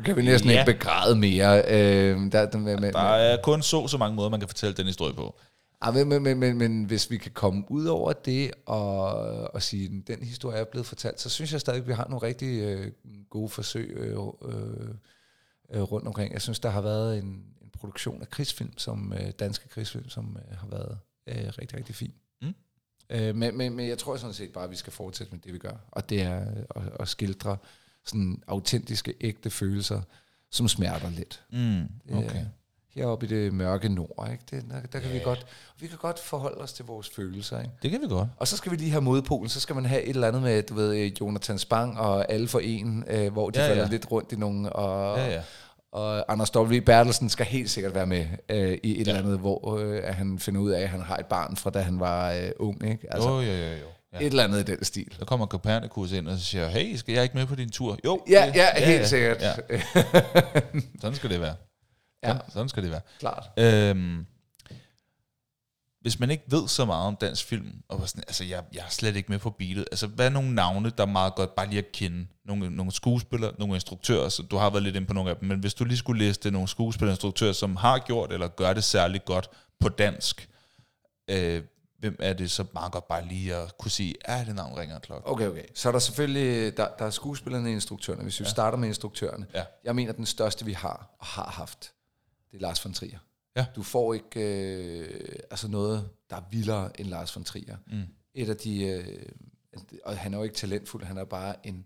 kan 0.05 0.15
vi 0.15 0.21
næsten 0.21 0.49
ja. 0.49 0.59
ikke 0.59 0.73
begræde 0.73 1.15
mere. 1.15 1.63
Øhm, 1.67 2.31
der, 2.31 2.45
der, 2.45 2.57
med, 2.57 2.77
med, 2.77 2.91
Der 2.91 2.99
er 2.99 3.41
kun 3.41 3.61
så 3.61 3.87
så 3.87 3.97
mange 3.97 4.15
måder, 4.15 4.29
man 4.29 4.39
kan 4.39 4.49
fortælle 4.49 4.75
den 4.75 4.85
historie 4.85 5.13
på. 5.13 5.39
Ja, 5.85 5.91
men, 5.91 6.23
men, 6.23 6.39
men, 6.39 6.57
men, 6.57 6.83
hvis 6.83 7.11
vi 7.11 7.17
kan 7.17 7.31
komme 7.31 7.63
ud 7.71 7.85
over 7.85 8.13
det 8.13 8.51
og, 8.65 9.11
og 9.53 9.61
sige, 9.61 9.85
at 9.85 10.07
den 10.07 10.23
historie 10.23 10.57
er 10.57 10.65
blevet 10.65 10.85
fortalt, 10.85 11.19
så 11.19 11.29
synes 11.29 11.53
jeg 11.53 11.61
stadig, 11.61 11.79
at 11.81 11.87
vi 11.87 11.93
har 11.93 12.07
nogle 12.09 12.27
rigtig 12.27 12.61
øh, 12.61 12.91
gode 13.29 13.49
forsøg 13.49 13.89
øh, 13.89 14.17
øh, 14.41 14.89
øh, 15.69 15.81
rundt 15.81 16.07
omkring. 16.07 16.33
Jeg 16.33 16.41
synes, 16.41 16.59
der 16.59 16.69
har 16.69 16.81
været 16.81 17.17
en, 17.17 17.25
en 17.61 17.69
produktion 17.73 18.21
af 18.21 18.29
krigsfilm, 18.29 18.77
som 18.77 19.13
øh, 19.13 19.31
danske 19.39 19.69
krigsfilm, 19.69 20.09
som 20.09 20.37
øh, 20.51 20.57
har 20.57 20.67
været 20.67 20.97
øh, 21.27 21.53
rigtig, 21.59 21.77
rigtig 21.77 21.95
fin. 21.95 22.13
Mm. 22.41 22.53
Øh, 23.09 23.35
men, 23.35 23.57
men, 23.57 23.75
men 23.75 23.87
jeg 23.87 23.97
tror 23.97 24.17
sådan 24.17 24.33
set 24.33 24.53
bare, 24.53 24.63
at 24.63 24.71
vi 24.71 24.75
skal 24.75 24.93
fortsætte 24.93 25.33
med 25.33 25.41
det, 25.41 25.53
vi 25.53 25.57
gør. 25.57 25.75
Og 25.91 26.09
det 26.09 26.21
er 26.21 26.41
øh, 26.41 26.63
at, 26.75 26.83
at 26.99 27.07
skildre 27.07 27.57
sådan 28.05 28.43
autentiske, 28.47 29.13
ægte 29.21 29.49
følelser, 29.49 30.01
som 30.51 30.67
smerter 30.67 31.09
lidt. 31.09 31.43
Mm, 31.51 31.87
Øh, 32.97 33.03
heroppe 33.05 33.25
i 33.25 33.29
det 33.29 33.53
mørke 33.53 33.89
nord, 33.89 34.29
ikke? 34.31 34.43
Det, 34.51 34.63
der, 34.71 34.75
der 34.93 34.99
kan 34.99 35.13
vi 35.13 35.19
godt, 35.19 35.45
vi 35.79 35.87
kan 35.87 35.97
godt 35.97 36.19
forholde 36.19 36.61
os 36.61 36.73
til 36.73 36.85
vores 36.85 37.09
følelser, 37.15 37.59
ikke? 37.59 37.71
Det 37.81 37.91
kan 37.91 38.01
vi 38.01 38.07
godt. 38.07 38.27
Og 38.37 38.47
så 38.47 38.57
skal 38.57 38.71
vi 38.71 38.77
lige 38.77 38.91
have 38.91 39.01
modpolen, 39.01 39.49
så 39.49 39.59
skal 39.59 39.75
man 39.75 39.85
have 39.85 40.01
et 40.03 40.09
eller 40.09 40.27
andet 40.27 40.41
med, 40.41 40.63
du 40.63 40.73
ved, 40.73 41.11
Jonathan 41.21 41.59
Spang 41.59 41.99
og 41.99 42.31
alle 42.31 42.47
for 42.47 42.59
en, 42.59 43.03
øh, 43.07 43.31
hvor 43.33 43.49
de 43.49 43.59
Ja, 43.59 43.65
ja, 43.65 43.71
falder 43.71 43.83
ja. 43.83 43.89
lidt 43.89 44.11
rundt 44.11 44.31
i 44.31 44.35
nogle, 44.35 44.73
og, 44.73 45.17
Ja, 45.17 45.33
ja. 45.33 45.41
og 45.91 46.31
Anders 46.31 46.55
W. 46.55 46.79
Bertelsen 46.85 47.29
skal 47.29 47.45
helt 47.45 47.69
sikkert 47.69 47.95
være 47.95 48.05
med 48.05 48.25
øh, 48.49 48.77
i 48.83 49.01
et 49.01 49.07
ja. 49.07 49.11
eller 49.11 49.23
andet, 49.23 49.39
hvor 49.39 49.77
øh, 49.77 49.99
at 50.03 50.15
han 50.15 50.39
finder 50.39 50.61
ud 50.61 50.71
af, 50.71 50.81
at 50.81 50.89
han 50.89 51.01
har 51.01 51.17
et 51.17 51.25
barn 51.25 51.55
fra 51.55 51.69
da 51.69 51.79
han 51.79 51.99
var 51.99 52.31
øh, 52.31 52.49
ung, 52.59 52.89
ikke? 52.89 53.07
Altså, 53.13 53.29
Jo, 53.29 53.35
jo, 53.41 53.51
jo, 53.51 53.69
jo. 53.71 53.87
Ja. 54.13 54.17
et 54.19 54.25
eller 54.25 54.43
andet 54.43 54.59
i 54.69 54.71
den 54.71 54.83
stil. 54.83 55.07
Så 55.19 55.25
kommer 55.25 55.45
Copernicus 55.45 56.11
ind 56.11 56.27
og 56.27 56.37
siger, 56.37 56.67
hey, 56.67 56.95
skal 56.95 57.13
jeg 57.13 57.23
ikke 57.23 57.37
med 57.37 57.45
på 57.45 57.55
din 57.55 57.69
tur? 57.69 57.97
Jo. 58.05 58.21
Ja, 58.29 58.45
det- 58.47 58.55
ja, 58.55 58.85
helt 58.85 59.07
sikkert. 59.07 59.41
Ja. 59.41 59.53
Sådan 61.01 61.15
skal 61.15 61.29
det 61.29 61.41
være. 61.41 61.55
Ja. 62.23 62.27
Sådan, 62.27 62.51
sådan 62.51 62.69
skal 62.69 62.83
det 62.83 62.91
være. 62.91 63.01
Klart. 63.19 63.49
Øhm, 63.57 64.25
hvis 66.01 66.19
man 66.19 66.31
ikke 66.31 66.43
ved 66.47 66.67
så 66.67 66.85
meget 66.85 67.07
om 67.07 67.15
dansk 67.15 67.45
film, 67.45 67.73
og 67.87 68.09
sådan, 68.09 68.23
altså 68.27 68.43
jeg, 68.43 68.63
jeg 68.73 68.79
er 68.79 68.89
slet 68.89 69.15
ikke 69.15 69.31
med 69.31 69.39
på 69.39 69.49
beatet, 69.49 69.85
altså 69.91 70.07
hvad 70.07 70.25
er 70.25 70.29
nogle 70.29 70.55
navne, 70.55 70.91
der 70.97 71.03
er 71.03 71.07
meget 71.07 71.35
godt 71.35 71.55
bare 71.55 71.67
lige 71.67 71.79
at 71.79 71.91
kende? 71.91 72.27
Nogle, 72.45 72.69
nogle 72.69 72.91
skuespillere, 72.91 73.53
nogle 73.59 73.73
instruktører, 73.73 74.29
så 74.29 74.43
du 74.43 74.57
har 74.57 74.69
været 74.69 74.83
lidt 74.83 74.95
inde 74.95 75.07
på 75.07 75.13
nogle 75.13 75.29
af 75.29 75.35
dem, 75.35 75.49
men 75.49 75.59
hvis 75.59 75.73
du 75.73 75.83
lige 75.83 75.97
skulle 75.97 76.25
liste 76.25 76.51
nogle 76.51 76.67
skuespillere 76.67 77.11
og 77.11 77.15
instruktører, 77.15 77.53
som 77.53 77.75
har 77.75 77.99
gjort 77.99 78.33
eller 78.33 78.47
gør 78.47 78.73
det 78.73 78.83
særligt 78.83 79.25
godt 79.25 79.49
på 79.79 79.89
dansk, 79.89 80.49
øh, 81.29 81.63
hvem 81.99 82.15
er 82.19 82.33
det 82.33 82.51
så 82.51 82.65
meget 82.73 82.91
godt 82.91 83.07
bare 83.07 83.25
lige 83.25 83.55
at 83.55 83.77
kunne 83.77 83.91
sige, 83.91 84.15
er 84.25 84.43
det 84.43 84.55
navn 84.55 84.77
ringer 84.77 84.95
en 84.95 85.01
klokke? 85.01 85.27
Okay, 85.27 85.47
okay. 85.47 85.63
Så 85.75 85.87
er 85.87 85.91
der 85.91 85.99
selvfølgelig, 85.99 86.77
der, 86.77 86.87
der 86.99 87.05
er 87.05 87.09
skuespillerne 87.09 87.69
og 87.69 87.71
instruktørerne. 87.71 88.23
Hvis 88.23 88.39
vi 88.39 88.45
ja. 88.45 88.49
starter 88.49 88.77
med 88.77 88.87
instruktørerne. 88.87 89.45
Ja. 89.53 89.63
Jeg 89.83 89.95
mener, 89.95 90.13
den 90.13 90.25
største, 90.25 90.65
vi 90.65 90.73
har 90.73 91.15
og 91.19 91.25
har 91.25 91.49
haft, 91.49 91.91
det 92.51 92.57
er 92.57 92.61
Lars 92.61 92.85
von 92.85 92.93
Trier. 92.93 93.19
Ja. 93.55 93.65
Du 93.75 93.83
får 93.83 94.13
ikke 94.13 94.39
øh, 94.39 95.39
altså 95.51 95.67
noget, 95.67 96.09
der 96.29 96.35
er 96.35 96.41
vildere 96.51 96.99
end 96.99 97.07
Lars 97.07 97.35
von 97.35 97.43
Trier. 97.43 97.77
Mm. 97.87 98.03
Et 98.33 98.49
af 98.49 98.57
de, 98.57 98.83
øh, 98.83 99.29
og 100.05 100.17
han 100.17 100.33
er 100.33 100.37
jo 100.37 100.43
ikke 100.43 100.55
talentfuld, 100.55 101.03
han 101.03 101.17
er 101.17 101.25
bare 101.25 101.67
en, 101.67 101.85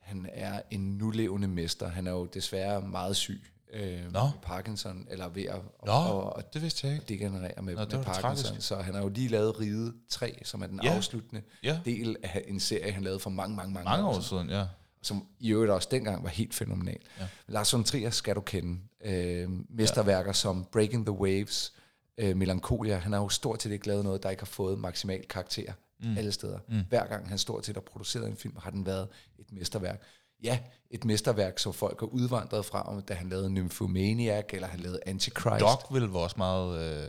han 0.00 0.28
er 0.32 0.62
en 0.70 0.98
nulevende 0.98 1.48
mester. 1.48 1.88
Han 1.88 2.06
er 2.06 2.10
jo 2.10 2.26
desværre 2.26 2.80
meget 2.80 3.16
syg. 3.16 3.42
Øh, 3.72 4.12
Nå. 4.12 4.20
med 4.24 4.30
Parkinson, 4.42 5.06
eller 5.10 5.28
ved 5.28 5.44
at 5.44 5.60
Nå, 5.86 5.92
og, 5.92 6.32
og 6.36 6.54
det 6.54 6.62
vidste 6.62 6.86
jeg 6.86 6.94
ikke. 6.94 7.06
degenerere 7.08 7.62
med, 7.62 7.74
Nå, 7.74 7.80
med 7.80 7.86
Parkinson. 8.04 8.22
tragisk. 8.22 8.52
Så 8.58 8.76
han 8.76 8.94
har 8.94 9.02
jo 9.02 9.08
lige 9.08 9.28
lavet 9.28 9.60
Ride 9.60 9.92
3, 10.08 10.38
som 10.44 10.62
er 10.62 10.66
den 10.66 10.80
Ja. 10.84 10.96
afsluttende 10.96 11.42
Ja, 11.62 11.80
del 11.84 12.16
af 12.22 12.44
en 12.48 12.60
serie, 12.60 12.92
han 12.92 13.02
lavede 13.02 13.18
for 13.20 13.30
mange, 13.30 13.56
mange, 13.56 13.72
mange, 13.74 13.84
mange 13.84 14.06
år 14.06 14.20
siden, 14.20 14.50
ja. 14.50 14.66
Som 15.02 15.26
i 15.40 15.52
øvrigt 15.52 15.72
også 15.72 15.88
dengang 15.90 16.24
var 16.24 16.30
helt 16.30 16.54
fænomenal. 16.54 16.98
Ja. 17.20 17.26
Lars 17.46 17.72
von 17.72 17.84
Trier 17.84 18.10
skal 18.10 18.34
du 18.34 18.40
kende. 18.40 18.80
Øh, 19.04 19.48
mesterværker 19.68 20.28
ja. 20.28 20.32
som 20.32 20.66
Breaking 20.72 21.06
the 21.06 21.12
Waves, 21.12 21.72
øh, 22.18 22.36
Melancholia. 22.36 22.96
Han 22.96 23.12
har 23.12 23.20
jo 23.20 23.28
stort 23.28 23.62
set 23.62 23.72
ikke 23.72 23.86
lavet 23.86 24.04
noget, 24.04 24.22
der 24.22 24.30
ikke 24.30 24.42
har 24.42 24.46
fået 24.46 24.78
maksimal 24.78 25.26
karakter 25.28 25.72
mm. 26.00 26.16
alle 26.18 26.32
steder. 26.32 26.58
Mm. 26.68 26.82
Hver 26.88 27.06
gang 27.06 27.28
han 27.28 27.38
stort 27.38 27.66
set 27.66 27.76
har 27.76 27.80
produceret 27.80 28.28
en 28.28 28.36
film, 28.36 28.56
har 28.58 28.70
den 28.70 28.86
været 28.86 29.08
et 29.38 29.52
mesterværk. 29.52 30.02
Ja, 30.42 30.58
et 30.90 31.04
mesterværk, 31.04 31.58
som 31.58 31.72
folk 31.72 32.02
er 32.02 32.06
udvandret 32.06 32.64
fra, 32.64 33.00
da 33.08 33.14
han 33.14 33.28
lavede 33.28 33.50
Nymphomaniac, 33.50 34.44
eller 34.52 34.68
han 34.68 34.80
lavede 34.80 35.00
Antichrist. 35.06 35.60
Dogville 35.60 36.12
var 36.12 36.18
også 36.18 36.36
meget 36.38 36.80
øh, 36.80 37.08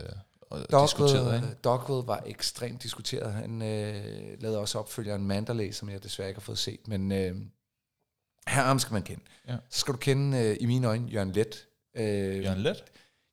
Dogville, 0.50 0.82
diskuteret, 0.82 1.36
ikke? 1.36 1.54
Dogville 1.64 2.06
var 2.06 2.22
ekstremt 2.26 2.82
diskuteret. 2.82 3.32
Han 3.32 3.62
øh, 3.62 4.04
lavede 4.40 4.58
også 4.58 4.78
opfølgeren 4.78 5.26
Mandalay, 5.26 5.70
som 5.70 5.88
jeg 5.88 6.02
desværre 6.02 6.28
ikke 6.28 6.40
har 6.40 6.44
fået 6.44 6.58
set. 6.58 6.88
Men 6.88 7.12
øh, 7.12 7.36
her 8.48 8.78
skal 8.78 8.92
man 8.92 9.02
kende. 9.02 9.22
Ja. 9.48 9.56
Så 9.70 9.80
skal 9.80 9.94
du 9.94 9.98
kende, 9.98 10.38
øh, 10.38 10.56
i 10.60 10.66
mine 10.66 10.86
øjne, 10.86 11.08
Jørgen 11.08 11.32
Let. 11.32 11.66
Øh, 11.96 12.44
Jørgen 12.44 12.60
Let? 12.60 12.84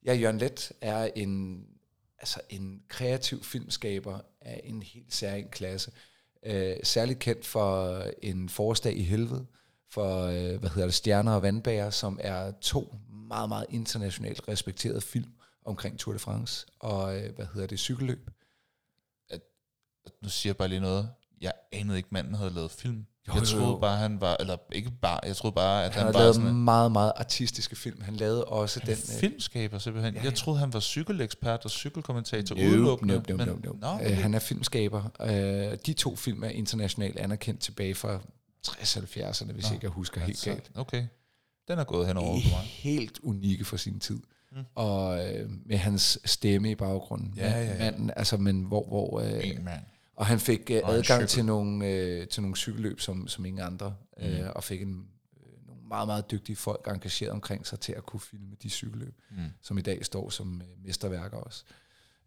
Ja, 0.06 0.14
Jørgen 0.14 0.38
Let 0.38 0.72
er 0.82 1.10
en, 1.16 1.64
altså 2.20 2.40
en 2.50 2.82
kreativ 2.88 3.44
filmskaber 3.44 4.20
af 4.42 4.62
en 4.64 4.82
helt 4.82 5.14
særlig 5.14 5.52
klasse. 5.52 5.92
Øh, 6.46 6.76
særligt 6.84 7.20
kendt 7.20 7.46
for 7.46 8.04
en 8.22 8.50
forårsdag 8.50 8.98
i 8.98 9.04
helvede, 9.04 9.46
for 9.90 10.24
øh, 10.24 10.60
hvad 10.60 10.70
hedder 10.70 10.86
det, 10.86 10.94
Stjerner 10.94 11.32
og 11.32 11.42
Vandbager, 11.42 11.90
som 11.90 12.20
er 12.22 12.52
to 12.62 12.96
meget, 13.28 13.50
meget 13.50 13.66
internationalt 13.70 14.48
respekterede 14.48 15.02
film 15.02 15.32
omkring 15.66 16.00
Tour 16.00 16.14
de 16.14 16.20
France, 16.20 16.66
og 16.80 17.20
øh, 17.22 17.36
hvad 17.36 17.46
hedder 17.54 17.68
det, 17.68 17.80
cykelløb. 17.80 18.30
Nu 20.22 20.30
siger 20.30 20.52
jeg 20.52 20.58
bare 20.58 20.68
lige 20.68 20.80
noget. 20.80 21.10
Jeg 21.42 21.54
anede 21.72 21.98
ikke, 21.98 22.10
manden 22.12 22.34
havde 22.34 22.54
lavet 22.54 22.72
film. 22.72 23.06
Jo, 23.28 23.34
jeg 23.34 23.44
troede 23.48 23.66
jo. 23.68 23.78
bare, 23.78 23.98
han 23.98 24.22
var, 24.22 24.38
eller 24.40 24.58
ikke 24.72 24.92
bare, 25.02 25.20
jeg 25.26 25.36
troede 25.36 25.54
bare, 25.56 25.86
at 25.86 25.94
Han 25.94 26.04
han, 26.06 26.14
var 26.14 26.20
lavet 26.20 26.36
sådan 26.36 26.50
en 26.50 26.64
meget, 26.64 26.92
meget 26.92 27.12
artistiske 27.16 27.76
film. 27.76 28.02
Han 28.02 28.16
lavede 28.16 28.46
også 28.46 28.80
han 28.80 28.88
den... 28.88 28.98
øh, 29.14 29.20
filmskaber 29.20 29.80
simpelthen. 29.80 30.14
Ja, 30.14 30.20
Jeg 30.20 30.30
ja. 30.30 30.36
troede, 30.36 30.60
han 30.60 30.74
var 30.74 30.80
cykelekspert 30.80 31.66
og 31.66 31.72
cykelkommentator 31.72 32.56
Nope, 32.56 32.68
udelukkende. 32.70 33.14
nope, 33.14 33.32
nope, 33.32 33.46
men- 33.46 33.62
nope, 33.64 33.80
nope. 33.80 34.04
Øh, 34.04 34.12
okay. 34.12 34.22
han 34.22 34.34
er 34.34 34.40
filmskaber. 34.40 35.04
Øh, 35.22 35.78
de 35.86 35.94
to 35.94 36.16
film 36.16 36.44
er 36.44 36.50
internationalt 36.50 37.18
anerkendt 37.18 37.62
tilbage 37.62 37.96
fra 37.96 38.20
60-70'erne, 38.68 39.52
hvis 39.54 39.66
Nå, 39.70 39.74
ikke 39.74 39.84
jeg 39.84 39.90
husker 39.92 40.22
helt 40.22 40.30
Altså, 40.30 40.50
galt. 40.50 40.72
Okay. 40.76 41.06
Den 41.68 41.80
er 41.80 41.84
gået 41.84 42.08
hen 42.08 42.18
over 42.18 42.34
mig. 42.34 42.44
Helt 42.64 43.20
unikke 43.24 43.66
for 43.66 43.78
sin 43.78 44.00
tid. 44.00 44.16
Mm. 44.52 44.58
Mm. 44.58 44.64
Og 44.76 45.28
øh, 45.36 45.50
med 45.66 45.78
hans 45.78 46.20
stemme 46.26 46.72
i 46.72 46.76
baggrunden. 46.76 47.34
Ja, 47.38 47.50
ja, 47.52 47.66
ja. 47.66 47.78
Manden, 47.80 48.12
altså, 48.16 48.38
men 48.38 48.62
hvor... 48.64 48.86
hvor 48.88 49.20
øh, 49.20 49.48
En 49.50 49.64
mand. 49.66 49.82
Og 50.18 50.26
han 50.26 50.40
fik 50.40 50.72
øh, 50.72 50.82
adgang 50.86 51.04
cykel. 51.06 51.28
til 51.28 51.46
nogle, 51.46 51.86
øh, 51.88 52.28
til 52.28 52.42
nogle 52.42 52.56
cykelløb, 52.56 53.00
som, 53.00 53.28
som 53.28 53.46
ingen 53.46 53.62
andre. 53.64 53.96
Mm. 54.18 54.24
Mm. 54.28 54.30
Øh, 54.34 54.50
og 54.56 54.64
fik 54.64 54.82
en, 54.82 55.08
øh, 55.38 55.68
nogle 55.68 55.82
meget, 55.88 56.08
meget 56.08 56.32
dygtige 56.32 56.56
folk 56.56 56.88
engageret 56.88 57.32
omkring 57.32 57.68
sig 57.68 57.80
til 57.80 57.94
at 57.94 58.06
kunne 58.06 58.20
filme 58.20 58.56
de 58.64 58.70
cykelløb 58.70 59.14
Mm. 59.32 59.38
som 59.62 59.78
i 59.78 59.82
dag 59.82 60.06
står 60.06 60.30
som 60.30 60.62
øh, 60.62 60.86
mesterværker 60.86 61.38
også. 61.38 61.64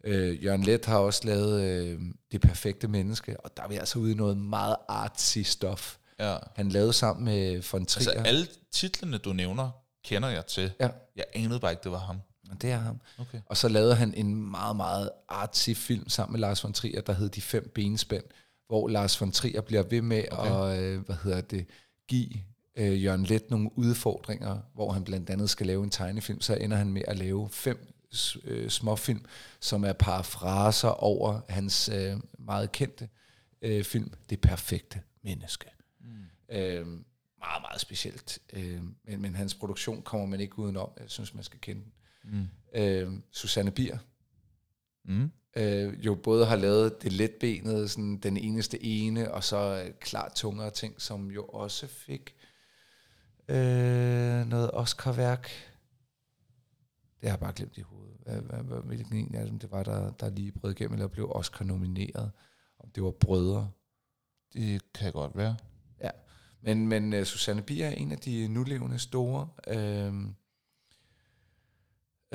Øh, 0.04 0.44
Jørgen 0.44 0.62
Let 0.62 0.84
har 0.86 0.98
også 0.98 1.20
lavet 1.24 1.62
øh, 1.62 2.00
Det 2.32 2.40
Perfekte 2.40 2.88
Menneske, 2.88 3.40
og 3.40 3.56
der 3.56 3.62
er 3.62 3.68
vi 3.68 3.74
altså 3.76 3.98
ude 3.98 4.12
i 4.12 4.14
noget 4.14 4.36
meget 4.36 4.76
artsy 4.88 5.38
stof. 5.38 5.96
Ja. 6.18 6.36
Han 6.54 6.68
lavede 6.68 6.92
sammen 6.92 7.24
med 7.24 7.62
von 7.72 7.86
Trier. 7.86 8.10
Altså 8.10 8.28
alle 8.28 8.46
titlerne, 8.72 9.18
du 9.18 9.32
nævner, 9.32 9.70
kender 10.04 10.28
jeg 10.28 10.46
til. 10.46 10.72
Ja, 10.80 10.88
Jeg 11.16 11.24
anede 11.34 11.60
bare 11.60 11.70
ikke, 11.70 11.82
det 11.84 11.92
var 11.92 11.98
ham. 11.98 12.20
Og 12.50 12.62
det 12.62 12.70
er 12.70 12.78
ham. 12.78 13.00
Okay. 13.18 13.40
Og 13.46 13.56
så 13.56 13.68
lavede 13.68 13.94
han 13.94 14.14
en 14.14 14.50
meget, 14.50 14.76
meget 14.76 15.10
artsy 15.28 15.70
film 15.70 16.08
sammen 16.08 16.32
med 16.32 16.40
Lars 16.40 16.64
von 16.64 16.72
Trier, 16.72 17.00
der 17.00 17.12
hed 17.12 17.28
De 17.28 17.40
Fem 17.40 17.70
Benspænd, 17.74 18.24
hvor 18.66 18.88
Lars 18.88 19.20
von 19.20 19.32
Trier 19.32 19.60
bliver 19.60 19.82
ved 19.82 20.02
med 20.02 20.24
Okay. 20.30 20.72
at 20.74 20.82
øh, 20.82 21.00
hvad 21.00 21.16
hedder 21.24 21.40
det, 21.40 21.66
give 22.08 22.30
øh, 22.76 23.04
Jørgen 23.04 23.24
Let 23.24 23.50
nogle 23.50 23.70
udfordringer, 23.78 24.58
hvor 24.74 24.92
han 24.92 25.04
blandt 25.04 25.30
andet 25.30 25.50
skal 25.50 25.66
lave 25.66 25.84
en 25.84 25.90
tegnefilm. 25.90 26.40
Så 26.40 26.54
ender 26.54 26.76
han 26.76 26.92
med 26.92 27.02
at 27.08 27.18
lave 27.18 27.48
fem 27.48 27.94
øh, 28.44 28.70
småfilm, 28.70 29.24
som 29.60 29.84
er 29.84 29.92
parafraser 29.92 30.88
over 30.88 31.40
hans 31.48 31.88
øh, 31.88 32.16
meget 32.38 32.72
kendte 32.72 33.08
øh, 33.62 33.84
film, 33.84 34.12
Det 34.30 34.40
Perfekte 34.40 35.00
Menneske. 35.22 35.66
Mm. 36.00 36.06
Øh, 36.56 36.86
meget, 37.38 37.62
meget 37.62 37.80
specielt. 37.80 38.38
Øh, 38.52 38.80
men, 39.04 39.22
men 39.22 39.34
hans 39.34 39.54
produktion 39.54 40.02
kommer 40.02 40.26
man 40.26 40.40
ikke 40.40 40.58
udenom. 40.58 40.90
Jeg 41.00 41.10
synes, 41.10 41.34
man 41.34 41.44
skal 41.44 41.60
kende 41.60 41.82
den. 41.82 41.92
Mm. 42.24 42.46
Øh, 42.74 43.12
Susanne 43.32 43.70
Bier, 43.70 43.98
Mm. 45.04 45.30
øh, 45.56 46.06
jo 46.06 46.14
både 46.14 46.46
har 46.46 46.56
lavet 46.56 47.02
det 47.02 47.12
letbenede, 47.12 47.88
sådan 47.88 48.16
den 48.16 48.36
eneste 48.36 48.84
ene, 48.84 49.34
og 49.34 49.44
så 49.44 49.82
øh, 49.84 49.94
klart 50.00 50.32
tungere 50.34 50.70
ting, 50.70 51.00
som 51.00 51.30
jo 51.30 51.44
også 51.44 51.86
fik 51.86 52.34
øh, 53.48 54.46
noget 54.46 54.70
Oscar-værk. 54.72 55.50
Det 57.20 57.28
har 57.28 57.36
jeg 57.36 57.40
bare 57.40 57.52
glemt 57.52 57.78
i 57.78 57.80
hovedet. 57.80 58.16
Hvad, 58.24 58.40
hvad, 58.40 58.58
hvad, 58.58 58.82
hvilken 58.82 59.16
en 59.16 59.34
af 59.34 59.46
dem 59.46 59.58
det 59.58 59.70
var, 59.70 59.82
der, 59.82 60.10
der 60.10 60.30
lige 60.30 60.52
brød 60.52 60.70
igennem, 60.70 60.94
eller 60.94 61.06
blev 61.08 61.30
Oscar-nomineret. 61.30 62.30
Om 62.78 62.90
det 62.90 63.02
var 63.02 63.10
brødre. 63.10 63.70
Det 64.52 64.92
kan 64.92 65.12
godt 65.12 65.36
være. 65.36 65.56
Men, 66.62 66.88
men 66.88 67.12
uh, 67.12 67.22
Susanne 67.22 67.62
Bier 67.62 67.86
er 67.86 67.90
en 67.90 68.12
af 68.12 68.18
de 68.18 68.48
nulevende 68.48 68.98
store. 68.98 69.48
Øhm, 69.68 70.34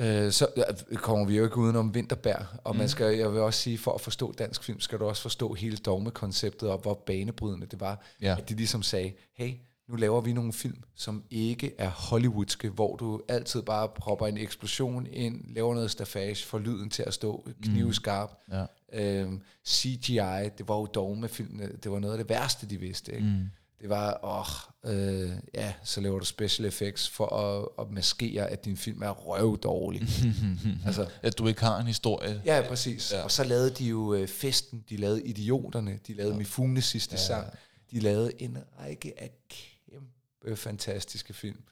øh, 0.00 0.32
så 0.32 0.46
kommer 0.94 1.26
vi 1.26 1.36
jo 1.36 1.44
ikke 1.44 1.56
udenom 1.56 1.94
Vinterberg. 1.94 2.46
Og 2.64 2.74
mm. 2.74 2.78
man 2.78 2.88
skal, 2.88 3.16
jeg 3.16 3.32
vil 3.32 3.40
også 3.40 3.60
sige, 3.60 3.78
for 3.78 3.92
at 3.92 4.00
forstå 4.00 4.32
dansk 4.32 4.64
film, 4.64 4.80
skal 4.80 4.98
du 4.98 5.04
også 5.04 5.22
forstå 5.22 5.54
hele 5.54 5.76
dogmekonceptet, 5.76 6.70
og 6.70 6.78
hvor 6.78 6.94
banebrydende 6.94 7.66
det 7.66 7.80
var. 7.80 8.04
Ja. 8.22 8.36
At 8.38 8.48
de 8.48 8.54
ligesom 8.54 8.82
sagde, 8.82 9.12
hey, 9.34 9.52
nu 9.88 9.96
laver 9.96 10.20
vi 10.20 10.32
nogle 10.32 10.52
film, 10.52 10.82
som 10.94 11.24
ikke 11.30 11.74
er 11.78 11.88
hollywoodske, 11.88 12.68
hvor 12.68 12.96
du 12.96 13.20
altid 13.28 13.62
bare 13.62 13.88
propper 13.88 14.26
en 14.26 14.38
eksplosion 14.38 15.06
ind, 15.06 15.54
laver 15.54 15.74
noget 15.74 15.90
stafage, 15.90 16.46
får 16.46 16.58
lyden 16.58 16.90
til 16.90 17.02
at 17.06 17.14
stå 17.14 17.48
knivskarp. 17.62 18.30
Ja. 18.52 18.64
Øhm, 18.92 19.42
CGI, 19.66 20.48
det 20.58 20.68
var 20.68 20.76
jo 20.76 20.86
dogmefilmene, 20.86 21.72
det 21.82 21.92
var 21.92 21.98
noget 21.98 22.14
af 22.14 22.18
det 22.18 22.28
værste, 22.28 22.66
de 22.66 22.80
vidste. 22.80 23.12
Ikke? 23.12 23.26
Mm. 23.26 23.50
Det 23.80 23.88
var, 23.88 24.20
åh, 24.24 24.92
øh, 24.94 25.30
ja, 25.54 25.74
så 25.84 26.00
laver 26.00 26.18
du 26.18 26.24
special 26.24 26.68
effects 26.68 27.08
for 27.08 27.26
at, 27.26 27.68
at 27.78 27.90
maskere, 27.92 28.46
at 28.50 28.64
din 28.64 28.76
film 28.76 29.02
er 29.02 29.10
røvdårlig. 29.10 30.02
altså, 30.86 31.08
At 31.22 31.38
du 31.38 31.46
ikke 31.46 31.60
har 31.60 31.80
en 31.80 31.86
historie. 31.86 32.42
ja, 32.44 32.64
præcis. 32.68 33.12
Ja. 33.12 33.22
Og 33.22 33.30
så 33.30 33.44
lavede 33.44 33.70
de 33.70 33.84
jo 33.84 34.14
øh, 34.14 34.28
Festen, 34.28 34.84
de 34.90 34.96
lavede 34.96 35.22
Idioterne, 35.22 35.98
de 36.06 36.14
lavede 36.14 36.32
ja. 36.32 36.38
Mifunes 36.38 36.84
sidste 36.84 37.14
ja. 37.14 37.20
sang, 37.20 37.46
de 37.90 38.00
lavede 38.00 38.32
en 38.38 38.58
række 38.80 39.20
af 39.22 39.30
kæmpe 39.48 40.56
fantastiske 40.56 41.32
film. 41.34 41.62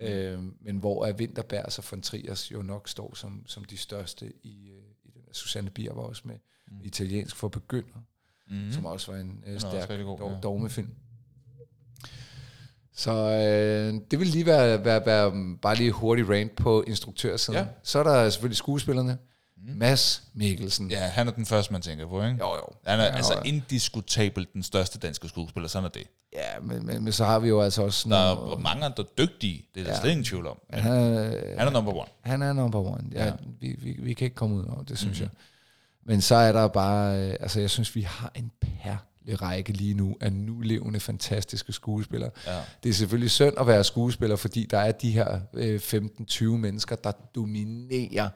Mm. 0.00 0.06
Øh, 0.06 0.42
men 0.60 0.76
hvor 0.76 1.06
er 1.06 1.12
Vinterberg 1.12 1.64
og 1.78 1.84
von 1.90 2.02
Triers 2.02 2.52
jo 2.52 2.62
nok 2.62 2.88
står 2.88 3.14
som, 3.14 3.42
som 3.46 3.64
de 3.64 3.76
største 3.76 4.32
i, 4.42 4.70
øh, 4.70 4.82
i 5.04 5.10
den. 5.10 5.22
Susanne 5.34 5.70
Bier 5.70 5.92
var 5.94 6.02
også 6.02 6.22
med. 6.24 6.36
Mm. 6.70 6.76
Italiensk 6.84 7.36
for 7.36 7.48
begynder, 7.48 7.98
Mm. 8.50 8.72
som 8.72 8.86
også 8.86 9.12
var 9.12 9.18
en 9.18 9.44
øh, 9.46 9.60
stærk 9.60 9.90
rigtig 9.90 10.04
god, 10.04 10.18
dog, 10.18 10.30
ja. 10.30 10.38
dogmefilm. 10.40 10.90
Så 13.00 13.12
øh, 13.12 14.00
det 14.10 14.18
vil 14.18 14.26
lige 14.26 14.46
være, 14.46 14.84
være, 14.84 15.06
være 15.06 15.32
bare 15.62 15.74
lige 15.76 15.90
hurtig 15.92 16.30
rant 16.30 16.56
på 16.56 16.82
instruktørsiden. 16.86 17.58
Ja. 17.58 17.66
Så 17.82 17.98
er 17.98 18.02
der 18.02 18.30
selvfølgelig 18.30 18.56
skuespillerne. 18.56 19.18
Mm. 19.56 19.72
Mads 19.76 20.22
Mikkelsen. 20.34 20.90
Ja, 20.90 20.98
han 20.98 21.28
er 21.28 21.32
den 21.32 21.46
første, 21.46 21.72
man 21.72 21.82
tænker 21.82 22.06
på, 22.08 22.22
ikke? 22.22 22.36
Jo, 22.40 22.54
jo. 22.54 22.62
Han 22.86 23.00
er 23.00 23.04
Ja, 23.04 23.10
altså 23.16 23.34
jo. 23.34 23.40
indiskutabelt 23.44 24.52
den 24.52 24.62
største 24.62 24.98
danske 24.98 25.28
skuespiller, 25.28 25.68
sådan 25.68 25.84
er 25.84 25.88
det. 25.88 26.02
Ja, 26.32 26.60
men, 26.62 26.86
men, 26.86 27.04
men 27.04 27.12
så 27.12 27.24
har 27.24 27.38
vi 27.38 27.48
jo 27.48 27.60
altså 27.60 27.82
også... 27.82 28.08
Der 28.08 28.16
er 28.16 28.58
mange 28.58 28.84
andre 28.84 29.04
dygtige, 29.18 29.64
det 29.74 29.80
er 29.80 29.84
der 29.84 29.92
Ja. 29.92 30.00
slet 30.00 30.10
ingen 30.10 30.24
tvivl 30.24 30.46
om. 30.46 30.58
Men 30.70 30.80
han, 30.80 30.92
er, 30.92 31.58
han 31.58 31.66
er 31.68 31.70
number 31.70 31.92
one. 31.92 32.08
han 32.20 32.42
er 32.42 32.52
number 32.52 32.78
one. 32.80 33.04
Ja, 33.12 33.24
Ja. 33.24 33.32
Vi, 33.60 33.76
vi, 33.78 33.96
vi 33.98 34.12
kan 34.14 34.24
ikke 34.24 34.34
komme 34.36 34.56
ud 34.56 34.64
over 34.64 34.82
det, 34.82 34.98
synes 34.98 35.20
mm-hmm. 35.20 35.22
jeg. 36.06 36.12
Men 36.14 36.20
så 36.20 36.34
er 36.34 36.52
der 36.52 36.68
bare... 36.68 37.18
øh, 37.28 37.36
Altså, 37.40 37.60
jeg 37.60 37.70
synes, 37.70 37.94
vi 37.94 38.02
har 38.02 38.32
en 38.34 38.52
perlerække 39.26 39.72
lige 39.72 39.94
nu 39.94 40.16
af 40.20 40.32
nulevende, 40.32 41.00
fantastiske 41.00 41.72
skuespillere. 41.72 42.30
Ja. 42.46 42.60
Det 42.82 42.88
er 42.88 42.92
selvfølgelig 42.92 43.30
synd 43.30 43.54
at 43.60 43.66
være 43.66 43.84
skuespiller, 43.84 44.36
fordi 44.36 44.66
der 44.70 44.78
er 44.78 44.92
de 44.92 45.10
her 45.10 45.40
øh, 45.54 45.80
15-20 45.84 46.44
mennesker, 46.44 46.96
der 46.96 47.12
dominerer 47.34 48.28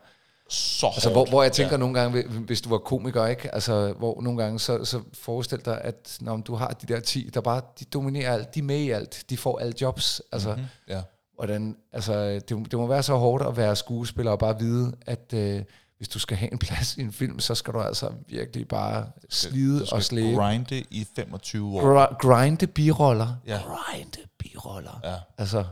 så 0.49 0.87
hårdt. 0.87 0.97
Altså, 0.97 1.11
hvor, 1.11 1.25
hvor 1.25 1.43
jeg 1.43 1.53
tænker 1.53 1.73
ja. 1.73 1.77
nogle 1.77 2.01
gange, 2.01 2.23
hvis 2.23 2.61
du 2.61 2.69
var 2.69 2.79
komiker, 2.79 3.27
ikke? 3.27 3.55
Altså, 3.55 3.93
hvor 3.99 4.21
nogle 4.23 4.43
gange, 4.43 4.61
så, 4.61 4.85
så 4.85 5.01
forestil 5.13 5.65
dig, 5.65 5.81
at 5.81 6.19
når 6.21 6.37
du 6.37 6.55
har 6.55 6.69
de 6.69 6.95
der 6.95 7.01
10, 7.01 7.31
der 7.35 7.41
bare, 7.41 7.61
de 7.81 7.85
dominerer 7.85 8.33
alt, 8.33 8.55
de 8.55 8.61
er 8.61 8.65
med 8.65 8.79
i 8.79 8.91
alt, 8.91 9.25
de 9.31 9.37
får 9.37 9.59
alle 9.59 9.75
jobs. 9.81 10.23
Altså, 10.33 10.51
mm-hmm. 10.51 10.67
Ja. 10.89 11.03
hvordan, 11.35 11.77
altså 11.93 12.25
det, 12.25 12.49
det 12.49 12.73
må 12.73 12.87
være 12.87 13.03
så 13.03 13.17
hårdt 13.17 13.47
at 13.47 13.57
være 13.57 13.77
skuespiller 13.77 14.33
og 14.33 14.39
bare 14.39 14.59
vide, 14.59 14.93
at 15.07 15.35
øh, 15.35 15.63
hvis 16.05 16.09
du 16.09 16.19
skal 16.19 16.37
have 16.37 16.53
en 16.53 16.59
plads 16.59 16.97
i 16.97 17.01
en 17.01 17.13
film, 17.13 17.41
så 17.41 17.55
skal 17.55 17.75
du 17.75 17.81
altså 17.81 18.11
virkelig 18.29 18.69
bare 18.69 19.07
slide 19.31 19.87
og 19.93 20.03
slæbe. 20.03 20.37
grinde 20.37 20.85
i 20.91 21.07
25 21.17 21.77
år. 21.77 22.07
Gr- 22.07 22.17
grinde 22.19 22.67
biroller. 22.67 23.37
Ja. 23.47 23.61
Grinde 23.67 24.19
biroller. 24.39 25.01
Ja. 25.05 25.15
Altså, 25.39 25.65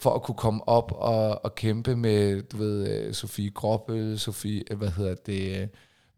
for 0.00 0.14
at 0.14 0.22
kunne 0.22 0.34
komme 0.34 0.68
op 0.68 0.92
og, 0.92 1.44
og 1.44 1.54
kæmpe 1.54 1.96
med, 1.96 2.42
du 2.42 2.56
ved, 2.56 2.88
øh, 2.88 3.14
Sofie 3.14 3.50
Gråbøl, 3.50 4.18
Sofie, 4.18 4.62
øh, 4.70 4.78
hvad 4.78 4.88
hedder 4.88 5.14
det, 5.26 5.60
øh, 5.60 5.68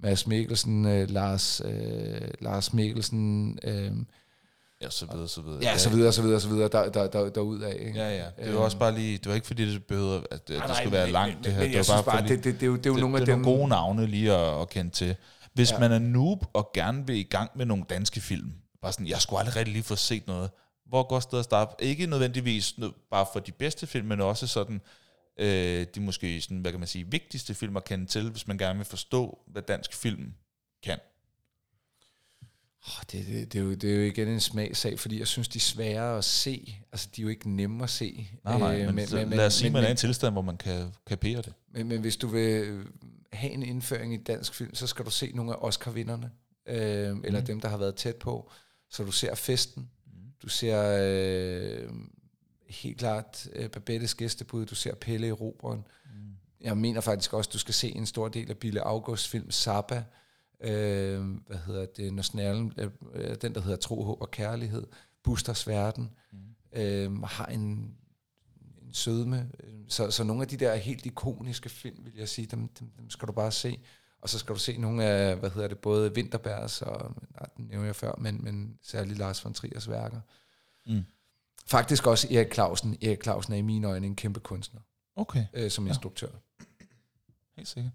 Mads 0.00 0.26
Mikkelsen, 0.26 1.06
Lars, 1.06 1.62
øh, 1.64 2.28
Lars 2.40 2.72
Mikkelsen, 2.72 3.58
øh, 3.64 3.92
Ja, 4.84 4.90
så 4.90 5.06
videre, 5.06 5.28
så 5.28 5.40
videre. 5.42 5.60
ja, 5.62 5.78
så 5.78 5.90
videre, 5.90 6.12
så 6.12 6.22
videre, 6.22 6.40
så 6.40 6.48
videre, 6.48 6.68
der, 6.68 6.88
der, 6.90 7.06
der, 7.06 7.30
derudad. 7.30 7.72
Ikke? 7.74 7.92
Ja, 8.00 8.16
ja. 8.16 8.44
Det 8.44 8.54
var 8.54 8.60
også 8.60 8.78
bare 8.78 8.94
lige, 8.94 9.18
det 9.18 9.26
var 9.28 9.34
ikke 9.34 9.46
fordi, 9.46 9.72
det 9.72 9.84
behøvede, 9.86 10.26
at 10.30 10.48
det, 10.48 10.58
Nej, 10.58 10.74
skulle 10.74 10.92
være 10.92 11.04
men- 11.06 11.12
langt, 11.12 11.34
men- 11.34 11.44
det 11.44 11.52
her. 11.52 11.60
men 11.60 11.70
det 11.72 11.88
var 11.88 11.94
bare, 11.94 12.04
bare, 12.04 12.18
fordi, 12.18 12.28
det- 12.36 12.44
det- 12.44 12.54
det 12.54 12.62
er 12.62 12.66
jo- 12.66 12.76
det 12.76 12.86
er 12.86 12.90
jo 12.90 12.94
det, 12.94 13.00
nogle 13.00 13.16
af 13.18 13.26
det 13.26 13.32
er 13.32 13.36
dem- 13.36 13.44
gode 13.44 13.68
navne 13.68 14.06
lige 14.06 14.32
at, 14.32 14.60
at 14.60 14.68
kende 14.70 14.90
til. 14.90 15.16
Hvis 15.54 15.72
Ja. 15.72 15.78
man 15.78 15.92
er 15.92 15.98
noob 15.98 16.44
og 16.52 16.70
gerne 16.74 17.06
vil 17.06 17.16
i 17.16 17.22
gang 17.22 17.50
med 17.56 17.66
nogle 17.66 17.84
danske 17.90 18.20
film, 18.20 18.52
bare 18.82 18.92
sådan, 18.92 19.06
jeg 19.06 19.20
skulle 19.20 19.40
aldrig 19.40 19.56
rigtig 19.56 19.72
lige 19.72 19.82
få 19.82 19.96
set 19.96 20.26
noget. 20.26 20.50
Hvor 20.88 21.02
går 21.02 21.20
stedet 21.20 21.38
at 21.38 21.44
starte? 21.44 21.84
Ikke 21.84 22.06
nødvendigvis 22.06 22.72
nø- 22.78 23.08
bare 23.10 23.26
for 23.32 23.40
de 23.40 23.52
bedste 23.52 23.86
film, 23.86 24.06
men 24.06 24.20
også 24.20 24.46
sådan, 24.46 24.80
øh, 25.40 25.86
de 25.94 26.00
måske 26.00 26.40
sådan, 26.40 26.58
hvad 26.58 26.70
kan 26.70 26.80
man 26.80 26.86
sige, 26.88 27.06
vigtigste 27.10 27.54
film 27.54 27.76
at 27.76 27.84
kende 27.84 28.06
til, 28.06 28.30
hvis 28.30 28.46
man 28.46 28.58
gerne 28.58 28.76
vil 28.78 28.86
forstå, 28.86 29.38
hvad 29.52 29.62
dansk 29.62 29.94
film 29.94 30.32
kan. 30.84 30.98
Oh, 32.86 33.02
det, 33.12 33.26
det, 33.26 33.52
det, 33.52 33.58
er 33.58 33.62
jo, 33.62 33.74
det 33.74 33.90
er 33.90 33.94
jo 33.96 34.00
igen 34.02 34.28
en 34.28 34.40
smagsag, 34.40 34.98
fordi 35.00 35.18
jeg 35.18 35.26
synes, 35.26 35.48
de 35.48 35.58
er 35.58 35.60
svære 35.60 36.18
at 36.18 36.24
se. 36.24 36.76
Altså, 36.92 37.08
de 37.16 37.20
er 37.20 37.22
jo 37.22 37.28
ikke 37.28 37.50
nemme 37.50 37.84
at 37.84 37.90
se. 37.90 38.28
Nej, 38.44 38.58
nej, 38.58 38.80
Øh, 38.80 38.86
men, 38.86 38.94
men, 38.94 39.06
men 39.28 39.28
lad 39.38 39.46
os 39.46 39.54
sige, 39.54 39.66
at 39.66 39.72
man 39.72 39.82
er 39.84 39.88
i 39.88 39.90
en 39.90 39.96
tilstand, 39.96 40.34
hvor 40.34 40.42
man 40.42 40.56
kan 40.56 40.92
kapere 41.06 41.36
det. 41.42 41.52
Men, 41.72 41.88
men 41.88 42.00
hvis 42.00 42.16
du 42.16 42.26
vil 42.28 42.82
have 43.32 43.52
en 43.52 43.62
indføring 43.62 44.14
i 44.14 44.16
dansk 44.16 44.54
film, 44.54 44.74
så 44.74 44.86
skal 44.86 45.04
du 45.04 45.10
se 45.10 45.32
nogle 45.34 45.52
af 45.52 45.56
Oscar-vinderne, 45.60 46.30
øh, 46.66 46.76
eller 47.24 47.38
Mhm. 47.40 47.46
dem, 47.46 47.60
der 47.60 47.68
har 47.68 47.76
været 47.76 47.94
tæt 47.96 48.16
på. 48.16 48.50
Så 48.90 49.04
du 49.04 49.12
ser 49.12 49.34
Festen, 49.34 49.90
du 50.42 50.48
ser 50.48 50.96
øh, 51.00 51.90
helt 52.68 52.98
klart 52.98 53.46
øh, 53.52 53.68
Babettes 53.68 54.14
gæstebud, 54.14 54.66
du 54.66 54.74
ser 54.74 54.94
Pelle 54.94 55.26
i 55.28 55.32
Roberen. 55.32 55.78
Mm. 56.04 56.10
Jeg 56.60 56.76
mener 56.76 57.00
faktisk 57.00 57.32
også, 57.32 57.50
du 57.52 57.58
skal 57.58 57.74
se 57.74 57.88
en 57.96 58.06
stor 58.06 58.28
del 58.28 58.50
af 58.50 58.58
Bille 58.58 58.80
Augusts 58.80 59.28
film 59.28 59.50
Zappa, 59.50 60.04
øh, 60.64 61.36
hvad 61.46 61.56
hedder 61.66 61.86
det, 61.86 62.12
når 62.14 62.22
snærlen, 62.22 62.72
øh, 62.78 62.90
øh, 63.12 63.36
den 63.42 63.54
der 63.54 63.60
hedder 63.60 63.76
Tro, 63.76 64.02
Håb 64.04 64.20
og 64.20 64.30
Kærlighed, 64.30 64.86
Busters 65.22 65.66
Verden, 65.66 66.10
Mm. 66.32 66.38
øh, 66.80 67.22
har 67.22 67.46
en, 67.46 67.60
en 68.82 68.92
sødme. 68.92 69.50
Så, 69.88 70.10
så 70.10 70.24
nogle 70.24 70.42
af 70.42 70.48
de 70.48 70.56
der 70.56 70.74
helt 70.74 71.06
ikoniske 71.06 71.68
film, 71.68 72.04
vil 72.04 72.12
jeg 72.16 72.28
sige, 72.28 72.46
dem, 72.46 72.68
dem, 72.68 72.88
dem 72.98 73.10
skal 73.10 73.28
du 73.28 73.32
bare 73.32 73.52
se. 73.52 73.78
Og 74.20 74.28
så 74.28 74.38
skal 74.38 74.54
du 74.54 74.60
se 74.60 74.76
nogle 74.76 75.04
af, 75.04 75.36
hvad 75.36 75.50
hedder 75.50 75.68
det, 75.68 75.78
både 75.78 76.12
Winterbergs 76.16 76.82
og, 76.82 77.14
nej, 77.30 77.48
den 77.56 77.64
nævnte 77.64 77.86
jeg 77.86 77.96
før, 77.96 78.14
men, 78.18 78.44
men 78.44 78.78
særligt 78.82 79.18
Lars 79.18 79.44
von 79.44 79.54
Triers 79.54 79.88
værker. 79.90 80.20
Mm. 80.86 81.02
Faktisk 81.66 82.06
også 82.06 82.28
Erik 82.30 82.52
Clausen. 82.54 82.96
Erik 83.02 83.22
Clausen 83.22 83.52
er 83.52 83.56
i 83.56 83.62
mine 83.62 83.86
øjne 83.86 84.06
en 84.06 84.16
kæmpe 84.16 84.40
kunstner, 84.40 84.80
Okay, 85.16 85.44
øh, 85.54 85.70
som 85.70 85.84
Ja. 85.86 85.90
instruktør. 85.90 86.28
helt 87.56 87.68
sikkert. 87.68 87.92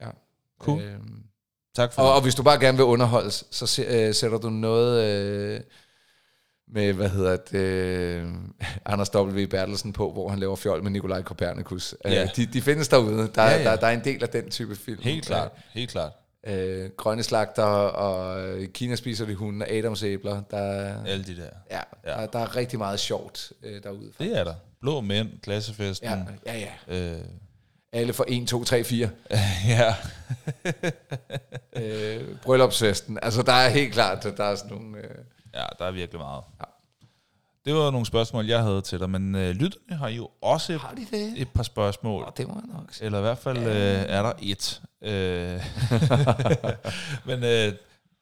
Ja. 0.00 0.10
Cool. 0.58 0.82
Øhm, 0.82 1.24
Tak 1.76 1.92
for 1.92 2.02
og, 2.02 2.06
det. 2.08 2.14
og 2.14 2.22
hvis 2.22 2.34
du 2.34 2.42
bare 2.42 2.60
gerne 2.60 2.76
vil 2.78 2.84
underholdes, 2.84 3.44
så 3.50 3.66
se, 3.66 3.82
øh, 3.82 4.14
sætter 4.14 4.38
du 4.38 4.50
noget 4.50 5.04
øh, 5.04 5.60
med, 6.72 6.92
hvad 6.92 7.08
hedder 7.08 7.36
det, 7.36 7.58
øh, 7.58 8.28
Anders 8.92 9.14
W. 9.14 9.46
Bertelsen 9.46 9.92
på, 9.92 10.12
hvor 10.12 10.28
han 10.28 10.38
laver 10.38 10.56
fjol 10.56 10.82
med 10.82 10.90
Nikolaj 10.90 11.22
Kopernikus. 11.22 11.94
Ja. 12.04 12.22
Øh, 12.22 12.28
de, 12.36 12.46
de 12.46 12.62
findes 12.62 12.88
derude. 12.88 13.30
Der, 13.34 13.42
Ja, 13.42 13.50
ja, 13.50 13.56
ja. 13.56 13.62
ja. 13.62 13.70
Der, 13.70 13.76
der 13.76 13.86
er 13.86 13.90
en 13.92 14.04
del 14.04 14.22
af 14.22 14.28
den 14.28 14.50
type 14.50 14.76
film. 14.76 15.02
Helt 15.02 15.24
klart, 15.26 15.50
helt 15.72 15.90
klart. 15.90 16.12
Øh, 16.46 16.90
grønne 16.96 17.22
slagter 17.22 17.62
og 17.62 18.40
øh, 18.48 18.68
Kina 18.68 18.96
spiser 18.96 19.26
de 19.26 19.34
hunde, 19.34 19.66
Adamsæbler. 19.68 20.42
Der, 20.50 20.94
Alle 21.06 21.24
de 21.24 21.36
der. 21.36 21.48
ja, 21.70 21.80
Ja. 22.06 22.20
Der, 22.20 22.26
der 22.26 22.38
er 22.38 22.56
rigtig 22.56 22.78
meget 22.78 23.00
sjovt 23.00 23.52
øh, 23.62 23.82
derude. 23.82 24.12
Det 24.18 24.38
er 24.38 24.44
der. 24.44 24.54
Blå 24.80 25.00
mænd, 25.00 25.28
klassefesten. 25.42 26.08
Ja, 26.46 26.52
ja, 26.54 26.68
ja. 26.88 27.12
Øh, 27.12 27.20
Alle 27.94 28.12
for 28.12 28.24
1, 28.28 28.48
2, 28.48 28.64
3, 28.64 28.84
4. 28.84 29.10
ja. 29.68 29.94
Øh, 31.76 32.36
bryllupsfesten. 32.42 33.18
Altså, 33.22 33.42
der 33.42 33.52
er 33.52 33.68
helt 33.68 33.92
klart, 33.92 34.26
at 34.26 34.36
der 34.36 34.44
er 34.44 34.54
sådan 34.54 34.76
nogle... 34.76 34.98
Øh, 34.98 35.18
ja, 35.54 35.64
der 35.78 35.84
er 35.84 35.90
virkelig 35.90 36.18
meget. 36.18 36.42
Ja. 36.60 36.64
Det 37.64 37.74
var 37.74 37.90
nogle 37.90 38.06
spørgsmål, 38.06 38.46
jeg 38.46 38.62
havde 38.62 38.82
til 38.82 39.00
dig, 39.00 39.10
men 39.10 39.34
øh, 39.34 39.50
lytterne 39.50 39.96
har 39.96 40.08
jo 40.08 40.28
også 40.40 40.72
et, 40.72 40.80
har 40.80 40.94
de 40.94 41.06
det? 41.10 41.32
et 41.36 41.48
par 41.48 41.62
spørgsmål. 41.62 42.22
Nå, 42.22 42.32
det 42.36 42.48
må 42.48 42.54
jeg 42.54 42.76
nok 42.78 42.92
sige. 42.92 43.06
Eller 43.06 43.18
i 43.18 43.22
hvert 43.22 43.38
fald 43.38 43.58
øh, 43.58 44.04
er 44.08 44.22
der 44.22 44.32
et. 44.42 44.82
Øh, 45.02 45.64
men 47.28 47.44
øh, 47.44 47.72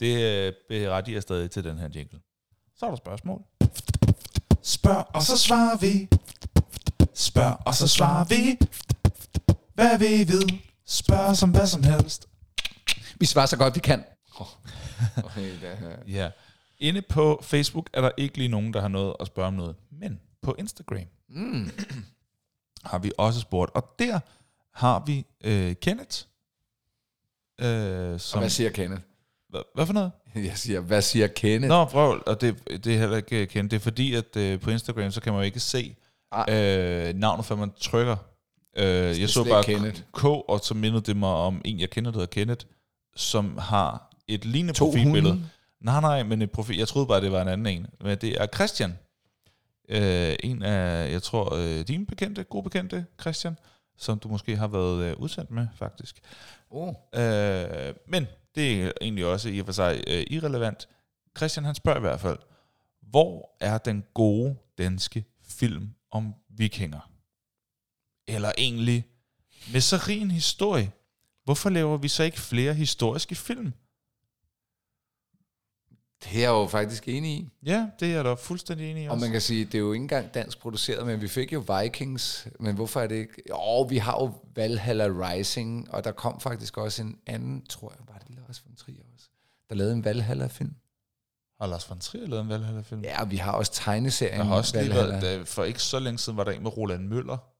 det 0.00 0.22
øh, 0.22 0.52
berettiger 0.68 1.20
stadig 1.20 1.50
til 1.50 1.64
den 1.64 1.78
her 1.78 1.88
jingle. 1.94 2.18
Så 2.76 2.86
er 2.86 2.90
der 2.90 2.96
spørgsmål. 2.96 3.42
Spørg, 4.62 5.06
og 5.14 5.22
så 5.22 5.38
svarer 5.38 5.76
vi. 5.76 6.08
Spørg, 7.14 7.56
og 7.66 7.74
så 7.74 7.88
svarer 7.88 8.24
vi. 8.24 8.58
Hvad 9.82 9.98
vil 9.98 10.20
I 10.20 10.24
vide? 10.24 10.58
Spørg 10.86 11.36
som 11.36 11.50
hvad 11.50 11.66
som 11.66 11.82
helst. 11.82 12.28
Vi 13.20 13.26
svarer 13.26 13.46
så 13.46 13.56
godt, 13.56 13.74
vi 13.74 13.80
kan. 13.80 14.04
Oh. 14.36 14.46
Okay, 15.24 15.50
her. 15.50 15.96
Ja. 16.08 16.30
Inde 16.78 17.02
på 17.02 17.40
Facebook 17.42 17.90
er 17.92 18.00
der 18.00 18.10
ikke 18.16 18.38
lige 18.38 18.48
nogen, 18.48 18.72
der 18.72 18.80
har 18.80 18.88
noget 18.88 19.14
at 19.20 19.26
spørge 19.26 19.48
om 19.48 19.54
noget. 19.54 19.76
Men 19.90 20.20
på 20.42 20.54
Instagram 20.58 20.98
Mm. 21.28 21.70
har 22.90 22.98
vi 22.98 23.12
også 23.18 23.40
spurgt. 23.40 23.70
Og 23.74 23.94
der 23.98 24.20
har 24.74 25.02
vi 25.06 25.26
øh, 25.44 25.74
Kenneth. 25.82 26.18
Øh, 27.60 28.12
Og 28.14 28.20
som, 28.20 28.40
hvad 28.40 28.50
siger 28.50 28.70
Kenneth? 28.70 29.02
hvad, 29.48 29.60
hvad 29.74 29.86
for 29.86 29.92
noget? 29.92 30.12
Jeg 30.34 30.58
siger, 30.58 30.80
hvad 30.80 31.02
siger 31.02 31.26
Kenneth? 31.26 31.68
Nå, 31.68 31.84
vrøvl, 31.84 32.22
og 32.26 32.40
det, 32.40 32.84
det 32.84 32.94
er 32.94 32.98
heller 32.98 33.16
ikke 33.16 33.46
kendt. 33.46 33.70
Det 33.70 33.76
er 33.76 33.80
fordi, 33.80 34.14
at 34.14 34.36
øh, 34.36 34.60
på 34.60 34.70
Instagram, 34.70 35.10
så 35.10 35.20
kan 35.20 35.32
man 35.32 35.40
jo 35.42 35.44
ikke 35.46 35.60
se 35.60 35.96
Ej. 36.32 36.54
øh, 37.08 37.14
navnet, 37.14 37.46
før 37.46 37.56
man 37.56 37.72
trykker. 37.80 38.16
Øh, 38.76 39.20
jeg 39.20 39.28
så 39.28 39.44
bare 39.44 39.64
Kenneth. 39.64 40.02
K, 40.12 40.24
og 40.24 40.60
så 40.62 40.74
mindede 40.74 41.02
det 41.02 41.16
mig 41.16 41.28
om 41.30 41.62
en, 41.64 41.80
jeg 41.80 41.90
kender, 41.90 42.10
der 42.10 42.18
hedder 42.18 42.32
Kenneth, 42.32 42.66
som 43.16 43.58
har 43.58 44.14
et 44.28 44.44
lignende 44.44 44.74
To 44.74 44.84
profilbillede. 44.84 45.32
hunde? 45.34 45.48
Nej, 45.80 46.00
nej, 46.00 46.22
men 46.22 46.42
et 46.42 46.50
profil. 46.50 46.76
Jeg 46.76 46.88
troede 46.88 47.06
bare, 47.06 47.20
det 47.20 47.32
var 47.32 47.42
en 47.42 47.48
anden 47.48 47.66
en. 47.66 47.86
Men 48.00 48.18
det 48.18 48.42
er 48.42 48.46
Christian. 48.54 48.98
Øh, 49.88 50.36
en 50.42 50.62
af, 50.62 51.12
jeg 51.12 51.22
tror, 51.22 51.54
øh, 51.54 51.88
dine 51.88 52.06
bekendte, 52.06 52.44
gode 52.44 52.62
bekendte, 52.62 53.06
Christian, 53.20 53.58
som 53.98 54.18
du 54.18 54.28
måske 54.28 54.56
har 54.56 54.68
været 54.68 55.04
øh, 55.04 55.16
udsendt 55.16 55.50
med, 55.50 55.66
faktisk. 55.76 56.20
Oh. 56.70 56.94
Øh, 57.14 57.94
men 58.06 58.26
det 58.54 58.82
er 58.82 58.92
egentlig 59.00 59.26
også 59.26 59.48
i 59.48 59.58
og 59.58 59.66
for 59.66 59.72
sig 59.72 60.04
øh, 60.06 60.24
irrelevant. 60.30 60.88
Christian 61.36 61.64
han 61.64 61.74
spørger 61.74 61.98
i 61.98 62.00
hvert 62.00 62.20
fald, 62.20 62.38
hvor 63.10 63.56
er 63.60 63.78
den 63.78 64.04
gode 64.14 64.56
danske 64.78 65.24
film 65.48 65.88
om 66.10 66.34
vikinger? 66.50 67.11
Eller 68.26 68.52
egentlig, 68.58 69.06
med 69.72 69.80
så 69.80 69.96
rig 70.08 70.22
en 70.22 70.30
historie, 70.30 70.92
hvorfor 71.44 71.70
laver 71.70 71.96
vi 71.96 72.08
så 72.08 72.22
ikke 72.22 72.40
flere 72.40 72.74
historiske 72.74 73.34
film? 73.34 73.72
Det 76.24 76.36
er 76.36 76.40
jeg 76.40 76.48
jo 76.48 76.66
faktisk 76.66 77.08
enig 77.08 77.30
i. 77.30 77.48
Ja, 77.66 77.86
det 78.00 78.10
er 78.10 78.14
jeg 78.14 78.24
da 78.24 78.34
fuldstændig 78.34 78.90
enig 78.90 79.02
i 79.02 79.06
Og 79.06 79.12
også. 79.12 79.24
man 79.24 79.32
kan 79.32 79.40
sige, 79.40 79.64
det 79.64 79.74
er 79.74 79.78
jo 79.78 79.92
ikke 79.92 80.02
engang 80.02 80.34
dansk 80.34 80.58
produceret, 80.58 81.06
men 81.06 81.20
vi 81.20 81.28
fik 81.28 81.52
jo 81.52 81.64
Vikings. 81.80 82.48
Men 82.60 82.74
hvorfor 82.74 83.00
er 83.00 83.06
det 83.06 83.14
ikke... 83.14 83.42
Jo, 83.50 83.82
vi 83.82 83.98
har 83.98 84.12
jo 84.20 84.32
Valhalla 84.54 85.04
Rising, 85.06 85.90
og 85.90 86.04
der 86.04 86.12
kom 86.12 86.40
faktisk 86.40 86.78
også 86.78 87.02
en 87.02 87.18
anden, 87.26 87.66
tror 87.66 87.92
jeg, 87.98 88.06
var 88.08 88.18
det 88.18 88.36
Lars 88.36 88.62
von 88.66 88.76
Trier 88.76 89.02
også, 89.14 89.28
der 89.68 89.74
lavede 89.74 89.94
en 89.94 90.04
Valhalla-film. 90.04 90.74
Har 91.60 91.66
Lars 91.66 91.90
von 91.90 92.00
Trier 92.00 92.26
lavet 92.26 92.42
en 92.42 92.48
Valhalla-film? 92.48 93.00
Ja, 93.00 93.22
og 93.22 93.30
vi 93.30 93.36
har 93.36 93.52
også 93.52 93.72
tegneserien 93.72 94.38
Der 94.38 94.44
har 94.44 94.54
også 94.54 94.82
lige 94.82 94.94
været, 94.94 95.48
for 95.48 95.64
ikke 95.64 95.82
så 95.82 95.98
længe 95.98 96.18
siden 96.18 96.36
var 96.36 96.44
der 96.44 96.52
en 96.52 96.62
med 96.62 96.76
Roland 96.76 97.08
Møller. 97.08 97.51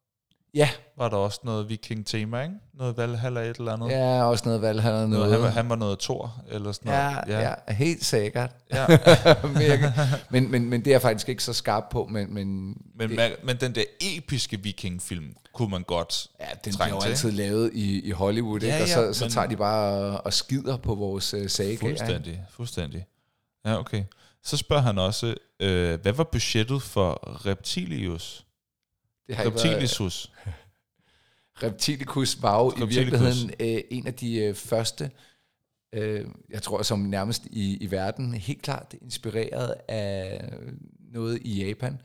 Ja, 0.55 0.71
Var 0.99 1.09
der 1.09 1.17
også 1.17 1.41
noget 1.45 1.69
viking-tema, 1.69 2.43
ikke? 2.43 2.55
Noget 2.75 2.97
Valhalla 2.97 3.41
et 3.41 3.57
eller 3.57 3.73
andet. 3.73 3.91
ja, 3.91 4.25
også 4.25 4.45
noget 4.47 4.63
Valhalla. 4.63 5.07
Noget. 5.07 5.11
Noget, 5.11 5.33
han, 5.33 5.43
var, 5.43 5.49
han 5.49 5.69
var 5.69 5.77
noget 5.77 5.99
Thor, 5.99 6.43
eller 6.51 6.73
sådan 6.73 6.93
ja, 6.93 7.11
noget. 7.13 7.29
ja, 7.29 7.55
ja, 7.69 7.75
helt 7.75 8.05
sikkert. 8.05 8.51
ja. 8.73 8.87
men, 10.31 10.51
men, 10.51 10.71
men, 10.71 10.81
det 10.81 10.87
er 10.87 10.91
jeg 10.95 11.03
faktisk 11.03 11.29
ikke 11.29 11.43
så 11.45 11.53
skarp 11.53 11.85
på, 11.91 12.07
men, 12.11 12.35
men, 12.35 12.77
Men, 12.95 13.09
det, 13.09 13.17
man, 13.17 13.31
men 13.45 13.57
den 13.57 13.75
der 13.75 13.85
episke 14.01 14.61
vikingfilm 14.63 15.35
kunne 15.55 15.71
man 15.71 15.83
godt 15.83 16.27
ja, 16.41 16.45
den 16.65 16.75
bliver 16.75 16.89
jo 16.89 17.01
altid 17.01 17.31
lavet 17.31 17.71
i, 17.75 18.01
i 18.01 18.11
Hollywood, 18.11 18.61
Ja, 18.61 18.67
ikke? 18.67 18.85
og 18.85 18.89
ja, 18.89 18.95
så, 19.13 19.19
så 19.19 19.25
men- 19.25 19.33
tager 19.33 19.47
de 19.47 19.57
bare 19.57 20.21
og, 20.21 20.33
skider 20.33 20.77
på 20.77 20.95
vores 20.95 21.35
uh, 21.35 21.47
saga. 21.47 21.71
ikke? 21.71 21.81
Fuldstændig, 21.81 22.45
fuldstændig. 22.51 23.07
Ja, 23.67 23.79
okay. 23.79 24.05
Så 24.45 24.57
spørger 24.57 24.83
han 24.83 24.99
også, 24.99 25.35
øh, 25.61 26.01
hvad 26.03 26.13
var 26.13 26.25
budgettet 26.25 26.83
for 26.83 27.21
Reptilius? 27.47 28.47
Det 29.27 29.37
har 29.37 29.45
været, 29.45 29.65
Reptilius? 29.65 30.33
Reptilicus 31.63 32.43
var 32.43 32.59
jo 32.59 32.71
i 32.71 32.83
Reptilicus. 32.83 32.97
virkeligheden 32.97 33.51
øh, 33.61 33.83
en 33.91 34.07
af 34.07 34.15
de 34.15 34.37
øh, 34.37 34.55
første, 34.55 35.11
øh, 35.93 36.27
jeg 36.51 36.63
tror 36.63 36.83
som 36.83 36.99
nærmest 36.99 37.47
i, 37.47 37.77
i 37.77 37.91
verden, 37.91 38.35
helt 38.35 38.63
klart 38.63 38.95
inspireret 39.03 39.75
af 39.89 40.53
noget 41.13 41.39
i 41.43 41.67
Japan. 41.67 42.01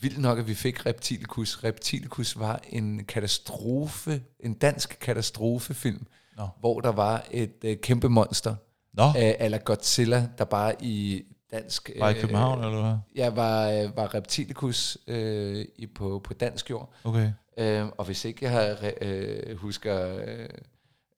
Vildt 0.00 0.18
nok, 0.18 0.38
at 0.38 0.48
vi 0.48 0.54
fik 0.54 0.86
Reptilicus. 0.86 1.64
Reptilicus 1.64 2.38
var 2.38 2.60
en 2.68 3.04
katastrofe, 3.04 4.22
en 4.40 4.54
dansk 4.54 4.98
katastrofefilm, 5.00 6.06
Nå. 6.36 6.48
hvor 6.60 6.80
der 6.80 6.92
var 6.92 7.26
et 7.30 7.64
øh, 7.64 7.76
kæmpe 7.76 8.08
monster, 8.08 8.54
Nå, 8.92 9.08
øh, 9.08 9.34
eller 9.38 9.58
Godzilla, 9.58 10.28
der 10.38 10.44
bare 10.44 10.74
i 10.84 11.24
dansk... 11.52 11.90
var 11.98 12.10
i 12.10 12.14
øh, 12.14 12.20
København, 12.20 12.64
eller 12.64 12.82
hvad? 12.82 12.98
Ja, 13.16 13.30
var, 13.30 13.68
øh, 13.68 13.96
var 13.96 14.14
Reptilicus 14.14 14.98
øh, 15.06 15.64
i, 15.76 15.86
på, 15.86 16.20
på 16.24 16.34
dansk 16.34 16.70
jord. 16.70 16.92
Okay. 17.04 17.32
Øh, 17.58 17.86
og 17.98 18.04
hvis 18.04 18.24
ikke 18.24 18.44
jeg 18.44 18.52
har, 18.52 18.92
øh, 19.00 19.56
husker 19.56 20.16
øh, 20.26 20.48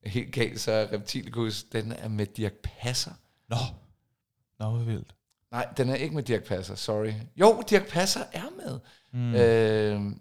helt 0.05 0.33
galt, 0.33 0.59
så 0.59 0.71
er 0.71 0.91
Reptilicus, 0.91 1.63
den 1.63 1.91
er 1.91 2.07
med 2.07 2.25
Dirk 2.25 2.53
Passer. 2.63 3.11
Nå, 3.49 3.57
Nå, 4.59 4.69
hvor 4.69 4.83
vildt. 4.83 5.15
Nej, 5.51 5.67
den 5.77 5.89
er 5.89 5.95
ikke 5.95 6.15
med 6.15 6.23
Dirk 6.23 6.43
Passer, 6.43 6.75
sorry. 6.75 7.11
Jo, 7.35 7.63
Dirk 7.69 7.87
Passer 7.87 8.23
er 8.33 8.49
med. 8.57 8.79
Mm. 9.13 9.35
Øh, 9.35 10.15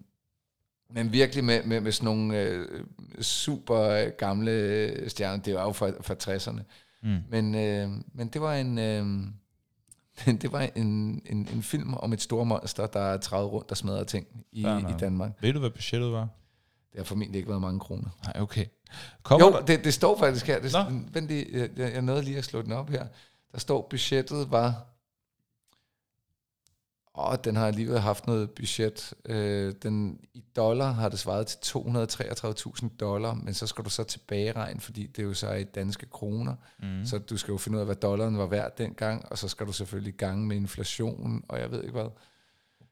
men 0.91 1.13
virkelig 1.13 1.45
med, 1.45 1.65
med, 1.65 1.81
med 1.81 1.93
sådan 1.93 2.05
nogle 2.05 2.39
øh, 2.39 2.85
super 3.21 4.11
gamle 4.11 4.51
øh, 4.51 5.11
stjerner. 5.11 5.43
Det 5.43 5.55
var 5.55 5.63
jo 5.63 5.73
fra, 5.73 5.91
fra 6.01 6.15
60'erne. 6.15 6.63
Mm. 7.03 7.19
Men, 7.31 7.55
øh, 7.55 7.91
men 8.15 8.29
det 8.29 8.41
var 8.41 8.55
en... 8.55 8.79
Øh, 8.79 9.07
det 10.43 10.53
var 10.53 10.69
en, 10.75 11.23
en, 11.27 11.49
en 11.55 11.63
film 11.63 11.95
om 11.95 12.13
et 12.13 12.21
store 12.21 12.47
monster, 12.47 12.87
der 12.87 13.17
træder 13.17 13.47
rundt 13.47 13.71
og 13.71 13.77
smadrer 13.77 14.05
ting 14.05 14.27
i, 14.53 14.61
i. 14.61 14.95
Danmark. 15.01 15.31
Ved 15.41 15.53
du, 15.53 15.59
hvad 15.59 15.71
budgettet 15.71 16.13
var? 16.13 16.29
Det 16.93 16.99
har 16.99 17.05
formentlig 17.05 17.39
ikke 17.39 17.49
været 17.49 17.61
mange 17.61 17.81
kroner. 17.81 18.09
Nej, 18.25 18.43
okay. 18.43 18.67
Kommer 19.23 19.47
Jo, 19.47 19.53
der? 19.53 19.65
det, 19.65 19.85
det 19.85 19.95
står 19.95 20.19
faktisk 20.19 20.47
her. 20.47 20.61
Det, 20.61 20.73
vent 21.15 21.29
lige, 21.29 21.47
jeg, 21.53 21.69
jeg, 21.77 21.93
jeg 21.93 22.03
nåede 22.03 22.23
lige 22.23 22.39
at 22.39 22.45
slå 22.45 22.63
den 22.63 22.73
op 22.73 22.91
her. 22.91 23.07
Der 23.53 23.59
står, 23.59 23.87
budgettet 23.91 24.51
var... 24.51 24.87
Åh, 27.19 27.37
den 27.45 27.57
har 27.57 27.67
alligevel 27.67 28.01
haft 28.01 28.27
noget 28.27 28.51
budget. 28.51 29.15
Øh, 29.25 29.75
den, 29.83 30.19
I 30.35 30.45
dollar 30.57 30.93
har 30.93 31.09
det 31.09 31.19
svaret 31.19 31.47
til 31.47 31.79
233.000 31.79 32.89
dollar, 33.01 33.35
men 33.35 33.55
så 33.55 33.67
skal 33.67 33.85
du 33.85 33.91
så 33.91 34.05
tilbageregne, 34.05 34.81
fordi 34.81 35.07
det 35.07 35.23
er 35.23 35.27
jo 35.27 35.35
så 35.35 35.53
i 35.53 35.65
danske 35.65 36.07
kroner. 36.07 36.55
Mm. 36.83 37.05
Så 37.05 37.19
du 37.19 37.37
skal 37.37 37.53
jo 37.53 37.59
finde 37.59 37.77
ud 37.77 37.81
af, 37.81 37.87
hvad 37.87 37.97
dollaren 37.97 38.39
var 38.39 38.47
værd 38.47 38.77
dengang, 38.79 39.25
og 39.31 39.39
så 39.39 39.49
skal 39.49 39.67
du 39.67 39.73
selvfølgelig 39.73 40.15
gange 40.15 40.47
med 40.47 40.57
inflation, 40.57 41.45
og 41.49 41.61
jeg 41.61 41.71
ved 41.71 41.83
ikke 41.83 41.93
hvad. 41.93 42.09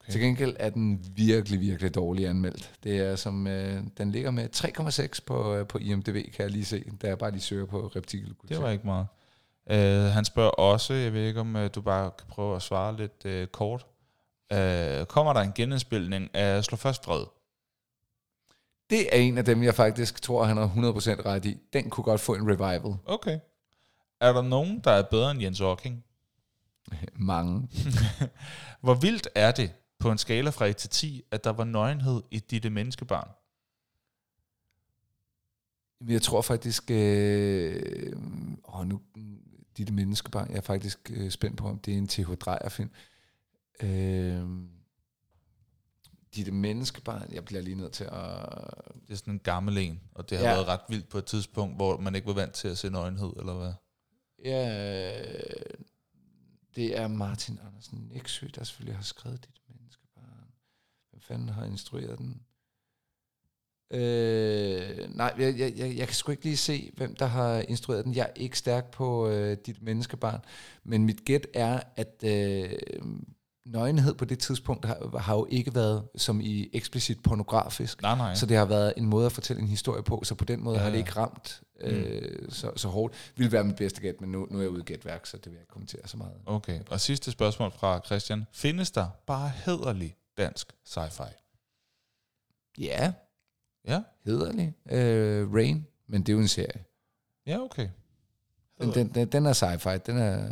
Okay. 0.01 0.13
Til 0.13 0.21
gengæld 0.21 0.57
er 0.59 0.71
den 0.71 1.05
virkelig, 1.17 1.61
virkelig 1.61 1.95
dårligt 1.95 2.29
anmeldt. 2.29 2.73
Det 2.85 2.99
er 2.99 3.17
som, 3.17 3.47
øh, 3.47 3.83
den 3.99 4.13
ligger 4.13 4.31
med 4.31 4.49
3,6 4.53 5.21
på, 5.27 5.55
øh, 5.55 5.67
på 5.67 5.79
IMDb, 5.79 6.07
kan 6.07 6.43
jeg 6.43 6.51
lige 6.51 6.65
se, 6.65 6.85
da 7.03 7.07
jeg 7.07 7.19
bare 7.19 7.31
lige 7.31 7.43
søger 7.43 7.67
på 7.67 7.93
reptikelkultur. 7.97 8.57
Det 8.57 8.63
var 8.63 8.71
ikke 8.71 8.87
meget. 8.87 9.07
Uh, 9.67 10.13
han 10.13 10.25
spørger 10.25 10.51
også, 10.51 10.95
jeg 10.95 11.13
ved 11.13 11.27
ikke 11.27 11.41
om 11.41 11.57
uh, 11.57 11.67
du 11.75 11.81
bare 11.81 12.11
kan 12.19 12.27
prøve 12.29 12.57
at 12.57 12.63
svare 12.63 12.97
lidt 12.97 13.25
uh, 13.25 13.47
kort. 13.53 13.87
Uh, 14.55 15.07
kommer 15.07 15.33
der 15.33 15.41
en 15.41 15.53
genindspilning 15.53 16.35
af 16.35 16.65
Slå 16.65 16.77
Først 16.77 17.05
Fred? 17.05 17.25
Det 18.91 19.17
er 19.17 19.21
en 19.21 19.39
af 19.39 19.45
dem, 19.45 19.63
jeg 19.63 19.75
faktisk 19.75 20.23
tror, 20.23 20.45
han 20.45 20.57
har 20.57 20.67
100% 20.67 21.27
ret 21.27 21.45
i. 21.45 21.59
Den 21.73 21.91
kunne 21.91 22.05
godt 22.05 22.21
få 22.21 22.35
en 22.35 22.51
revival. 22.51 22.95
Okay. 23.07 23.39
Er 24.21 24.33
der 24.33 24.43
nogen, 24.43 24.81
der 24.85 24.91
er 24.91 25.03
bedre 25.03 25.31
end 25.31 25.43
Jens 25.43 25.59
Hawking? 25.59 26.05
Mange. 27.15 27.69
Hvor 28.83 28.95
vildt 28.95 29.29
er 29.35 29.53
det 29.53 29.73
på 29.99 30.11
en 30.11 30.19
skala 30.19 30.51
fra 30.51 30.67
1 30.67 30.77
til 30.77 30.91
10, 30.91 31.23
at 31.31 31.45
der 31.45 31.51
var 31.51 31.65
nøgenhed 31.65 32.23
i 32.31 32.39
dit 32.39 32.73
menneskebarn? 32.73 33.29
Men 36.01 36.13
Jeg 36.13 36.23
tror 36.23 36.43
faktisk, 36.43 36.91
øh, 36.91 38.13
åh, 38.75 38.87
nu, 38.87 39.01
dit 39.77 39.93
menneskebarn, 39.93 40.51
jeg 40.51 40.57
er 40.57 40.61
faktisk 40.61 41.11
øh, 41.15 41.31
spændt 41.31 41.57
på, 41.57 41.69
om 41.69 41.79
det 41.79 41.95
er 41.95 41.99
en 41.99 42.09
T.H. 42.09 42.33
Dreyer-film. 42.35 42.91
Øh, 43.83 44.49
dit 46.35 46.55
menneskebarn, 46.55 47.33
jeg 47.33 47.45
bliver 47.45 47.63
lige 47.63 47.77
nødt 47.77 47.93
til 47.93 48.05
at... 48.05 48.11
Det 49.07 49.11
er 49.13 49.15
sådan 49.15 49.35
en 49.35 49.39
gammel 49.41 49.79
en, 49.79 50.01
og 50.15 50.31
det 50.31 50.39
har 50.39 50.45
Ja. 50.45 50.53
været 50.55 50.67
ret 50.67 50.81
vildt 50.89 51.09
på 51.09 51.19
et 51.19 51.25
tidspunkt, 51.25 51.77
hvor 51.77 51.97
man 52.01 52.15
ikke 52.15 52.27
var 52.27 52.33
vant 52.35 52.53
til 52.55 52.69
at 52.69 52.79
se 52.79 52.91
nøgenhed, 52.91 53.33
eller 53.39 53.55
hvad? 53.55 53.73
Ja, 54.45 55.23
det 56.77 56.99
er 56.99 57.09
Martin 57.09 57.59
Andersen 57.67 58.09
Nexø, 58.15 58.47
der 58.55 58.65
selvfølgelig 58.65 58.97
har 58.97 59.03
skrevet 59.03 59.45
dit 59.47 59.61
menneskebarn. 59.69 60.53
Hvem 61.11 61.21
fanden 61.21 61.49
har 61.49 61.65
instrueret 61.65 62.19
den? 62.19 62.43
Øh, 63.93 65.17
nej, 65.17 65.35
jeg, 65.39 65.59
jeg, 65.59 65.73
jeg, 65.77 65.97
jeg 65.97 66.07
kan 66.07 66.15
sgu 66.15 66.31
ikke 66.31 66.45
lige 66.45 66.57
se, 66.57 66.93
hvem 66.97 67.15
der 67.17 67.27
har 67.27 67.61
instrueret 67.61 68.05
den. 68.05 68.15
Jeg 68.15 68.23
er 68.25 68.33
ikke 68.41 68.59
stærk 68.59 68.91
på 68.91 69.29
øh, 69.29 69.57
dit 69.67 69.83
menneskebarn, 69.83 70.41
men 70.85 71.05
mit 71.05 71.25
gæt 71.25 71.47
er, 71.55 71.81
at 71.97 72.25
øh, 72.25 72.73
nøgenhed 73.67 74.15
på 74.15 74.25
det 74.25 74.39
tidspunkt 74.39 74.85
har, 74.85 75.19
har 75.19 75.35
jo 75.35 75.47
ikke 75.51 75.75
været 75.75 76.09
som 76.17 76.41
i 76.41 76.71
eksplicit 76.73 77.23
pornografisk. 77.23 78.03
Nej, 78.03 78.17
nej. 78.17 78.35
Så 78.35 78.47
det 78.47 78.57
har 78.57 78.65
været 78.65 78.95
en 78.97 79.07
måde 79.07 79.27
at 79.27 79.33
fortælle 79.33 79.63
en 79.63 79.69
historie 79.69 80.03
på, 80.03 80.21
så 80.25 80.35
på 80.35 80.45
den 80.45 80.65
måde 80.65 80.77
Ja, 80.77 80.83
har 80.83 80.91
det 80.91 80.99
ikke 80.99 81.13
ramt 81.13 81.63
øh, 81.81 82.49
så, 82.49 82.73
så 82.77 82.89
hårdt. 82.89 83.33
Vil 83.37 83.53
være 83.53 83.65
mit 83.65 83.77
bedste 83.77 84.01
gæt, 84.01 84.21
men 84.21 84.33
nu, 84.33 84.47
nu 84.51 84.59
er 84.59 84.63
jeg 84.63 84.71
ude 84.71 84.81
i 84.81 84.85
gætværk, 84.85 85.27
så 85.27 85.37
det 85.37 85.47
vil 85.47 85.53
jeg 85.53 85.61
ikke 85.63 85.71
kommentere 85.73 86.09
så 86.09 86.17
meget. 86.17 86.33
Okay, 86.47 86.81
og 86.91 87.01
sidste 87.01 87.31
spørgsmål 87.31 87.71
fra 87.73 88.01
Christian. 88.07 88.45
Findes 88.53 88.91
der 88.91 89.07
bare 89.27 89.53
hederlig 89.65 90.17
dansk 90.39 90.73
sci-fi? 90.89 91.29
Ja, 92.79 93.13
Ja, 93.89 94.03
hederlig. 94.25 94.75
Øh, 94.91 95.53
Rain, 95.55 95.87
men 96.09 96.23
det 96.23 96.29
er 96.29 96.33
jo 96.33 96.41
en 96.41 96.49
serie. 96.49 96.85
ja 97.47 97.59
okay. 97.61 97.89
Den, 98.81 98.95
den, 98.95 99.09
den, 99.15 99.29
den 99.29 99.47
er 99.47 99.53
sci-fi. 99.53 99.97
Den 99.97 100.17
er, 100.19 100.49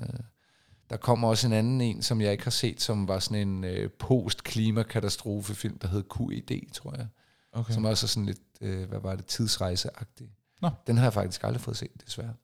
der 0.90 0.96
kommer 0.96 1.28
også 1.28 1.46
en 1.46 1.52
anden 1.52 1.80
en, 1.80 2.02
som 2.02 2.20
jeg 2.20 2.32
ikke 2.32 2.44
har 2.44 2.50
set, 2.50 2.80
som 2.80 3.08
var 3.08 3.18
sådan 3.18 3.48
en 3.48 3.64
øh, 3.64 3.90
post-klimakatastrofefilm, 3.90 5.78
der 5.78 5.88
hed 5.88 6.04
QED, 6.16 6.70
tror 6.72 6.94
jeg. 6.96 7.06
okay. 7.52 7.74
Som 7.74 7.84
også 7.84 8.06
er 8.06 8.08
sådan 8.08 8.26
lidt, 8.26 8.40
øh, 8.60 8.88
hvad 8.88 9.00
var 9.00 9.16
det, 9.16 9.26
tidsrejseagtig. 9.26 10.30
Nå. 10.62 10.70
Den 10.86 10.96
har 10.96 11.04
jeg 11.04 11.12
faktisk 11.12 11.44
aldrig 11.44 11.60
fået 11.60 11.76
set, 11.76 11.90
desværre. 12.06 12.34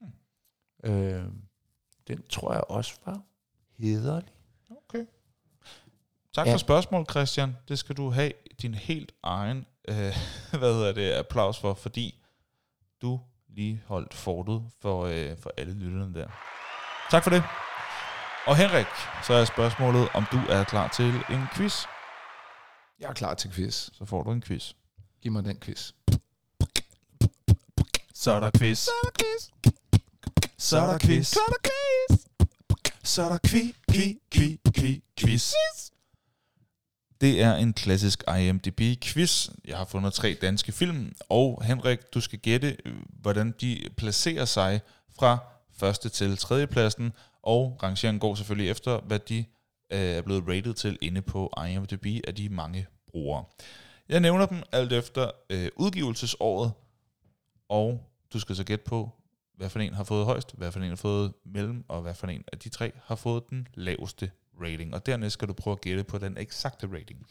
Hmm. 0.00 0.92
Øh, 0.92 1.24
den 2.08 2.22
tror 2.30 2.52
jeg 2.52 2.64
også 2.68 2.94
var 3.06 3.20
hederlig. 3.78 4.32
Okay. 4.88 5.06
Tak 6.34 6.46
Ja. 6.46 6.52
for 6.52 6.58
spørgsmålet, 6.58 7.10
Christian. 7.10 7.56
Det 7.68 7.78
skal 7.78 7.96
du 7.96 8.10
have 8.10 8.32
din 8.62 8.74
helt 8.74 9.12
egen 9.22 9.66
øh, 9.88 9.94
hvad 10.60 10.74
hedder 10.74 10.92
det, 10.92 11.12
applaus 11.12 11.58
for, 11.58 11.74
fordi 11.74 12.24
du 13.02 13.20
lige 13.48 13.82
holdt 13.86 14.14
fortet 14.14 14.62
for, 14.80 15.04
øh, 15.04 15.38
for 15.38 15.52
alle 15.56 15.74
lytterne 15.74 16.14
der. 16.14 16.28
Tak 17.10 17.22
for 17.22 17.30
det. 17.30 17.42
Og 18.46 18.56
Henrik, 18.56 18.86
så 19.22 19.34
er 19.34 19.44
spørgsmålet, 19.44 20.08
om 20.14 20.26
du 20.32 20.38
er 20.48 20.64
klar 20.64 20.88
til 20.88 21.04
en 21.30 21.42
quiz. 21.54 21.84
Jeg 23.00 23.08
er 23.08 23.12
klar 23.12 23.34
til 23.34 23.50
quiz. 23.52 23.90
Så 23.92 24.04
får 24.04 24.22
du 24.22 24.32
en 24.32 24.42
quiz. 24.42 24.72
Giv 25.22 25.32
mig 25.32 25.44
den 25.44 25.58
quiz. 25.60 25.92
Så 28.14 28.32
er 28.32 28.40
der 28.40 28.50
quiz. 28.58 28.78
Så 28.78 28.90
er 28.90 29.10
der 29.10 29.12
quiz. 29.18 29.50
Så 30.58 30.78
er 30.78 30.86
der 30.86 30.98
quiz. 30.98 31.26
Så 31.26 31.40
er 31.40 31.52
der 31.52 31.58
quiz. 31.64 32.18
Så 33.04 33.22
er 33.22 33.28
der 33.28 33.38
quiz, 33.46 33.74
quiz, 33.92 34.16
quiz, 34.34 34.58
quiz, 34.78 35.00
quiz. 35.20 35.52
Det 37.20 37.42
er 37.42 37.54
en 37.54 37.72
klassisk 37.72 38.24
IMDb-quiz. 38.28 39.50
Jeg 39.64 39.76
har 39.76 39.84
fundet 39.84 40.12
tre 40.12 40.36
danske 40.42 40.72
film, 40.72 41.14
og 41.28 41.62
Henrik, 41.64 41.98
du 42.14 42.20
skal 42.20 42.38
gætte, 42.38 42.76
øh, 42.84 42.94
hvordan 43.08 43.54
de 43.60 43.88
placerer 43.96 44.44
sig 44.44 44.80
fra 45.18 45.38
første 45.76 46.08
til 46.08 46.36
tredje 46.36 46.66
pladsen, 46.66 47.12
og 47.44 47.78
rangeringen 47.82 48.20
går 48.20 48.34
selvfølgelig 48.34 48.70
efter, 48.70 49.00
hvad 49.00 49.18
de 49.18 49.44
øh, 49.90 49.98
er 49.98 50.22
blevet 50.22 50.48
rated 50.48 50.74
til 50.74 50.98
inde 51.00 51.22
på 51.22 51.52
IMDb 51.68 52.06
af 52.28 52.34
de 52.34 52.48
mange 52.48 52.86
brugere. 53.10 53.44
Jeg 54.08 54.20
nævner 54.20 54.46
dem 54.46 54.62
alt 54.72 54.92
efter 54.92 55.30
øh, 55.50 55.68
udgivelsesåret, 55.76 56.72
og 57.68 58.10
du 58.32 58.38
skal 58.38 58.56
så 58.56 58.64
gætte 58.64 58.84
på, 58.84 59.10
hvad 59.56 59.70
for 59.70 59.80
en 59.80 59.94
har 59.94 60.04
fået 60.04 60.24
højst, 60.24 60.54
hvad 60.56 60.72
for 60.72 60.80
en 60.80 60.88
har 60.88 60.96
fået 60.96 61.32
mellem, 61.44 61.84
og 61.88 62.02
hvad 62.02 62.14
for 62.14 62.26
en 62.26 62.44
af 62.52 62.58
de 62.58 62.68
tre 62.68 62.92
har 63.04 63.14
fået 63.14 63.50
den 63.50 63.68
laveste 63.74 64.30
rating. 64.60 64.94
Og 64.94 65.06
dernæst 65.06 65.32
skal 65.32 65.48
du 65.48 65.52
prøve 65.52 65.72
at 65.72 65.80
gætte 65.80 66.04
på 66.04 66.18
den 66.18 66.36
eksakte 66.38 66.86
rating. 66.92 67.26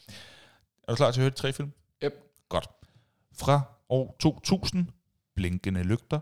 Er 0.88 0.92
du 0.92 0.96
klar 0.96 1.10
til 1.10 1.20
at 1.20 1.22
høre 1.22 1.30
de 1.30 1.36
tre 1.36 1.52
film? 1.52 1.72
Yep. 2.04 2.14
Godt. 2.48 2.68
Fra 3.32 3.60
år 3.88 4.16
2000, 4.20 4.88
Blinkende 5.34 5.82
Lygter. 5.82 6.20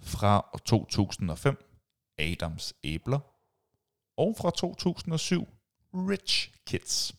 Fra 0.00 0.38
år 0.38 0.58
2005, 0.64 1.71
Adams 2.18 2.74
Æbler. 2.84 3.18
Og 4.16 4.36
fra 4.38 4.50
2007, 4.50 5.48
Rich 5.94 6.52
Kids. 6.66 7.14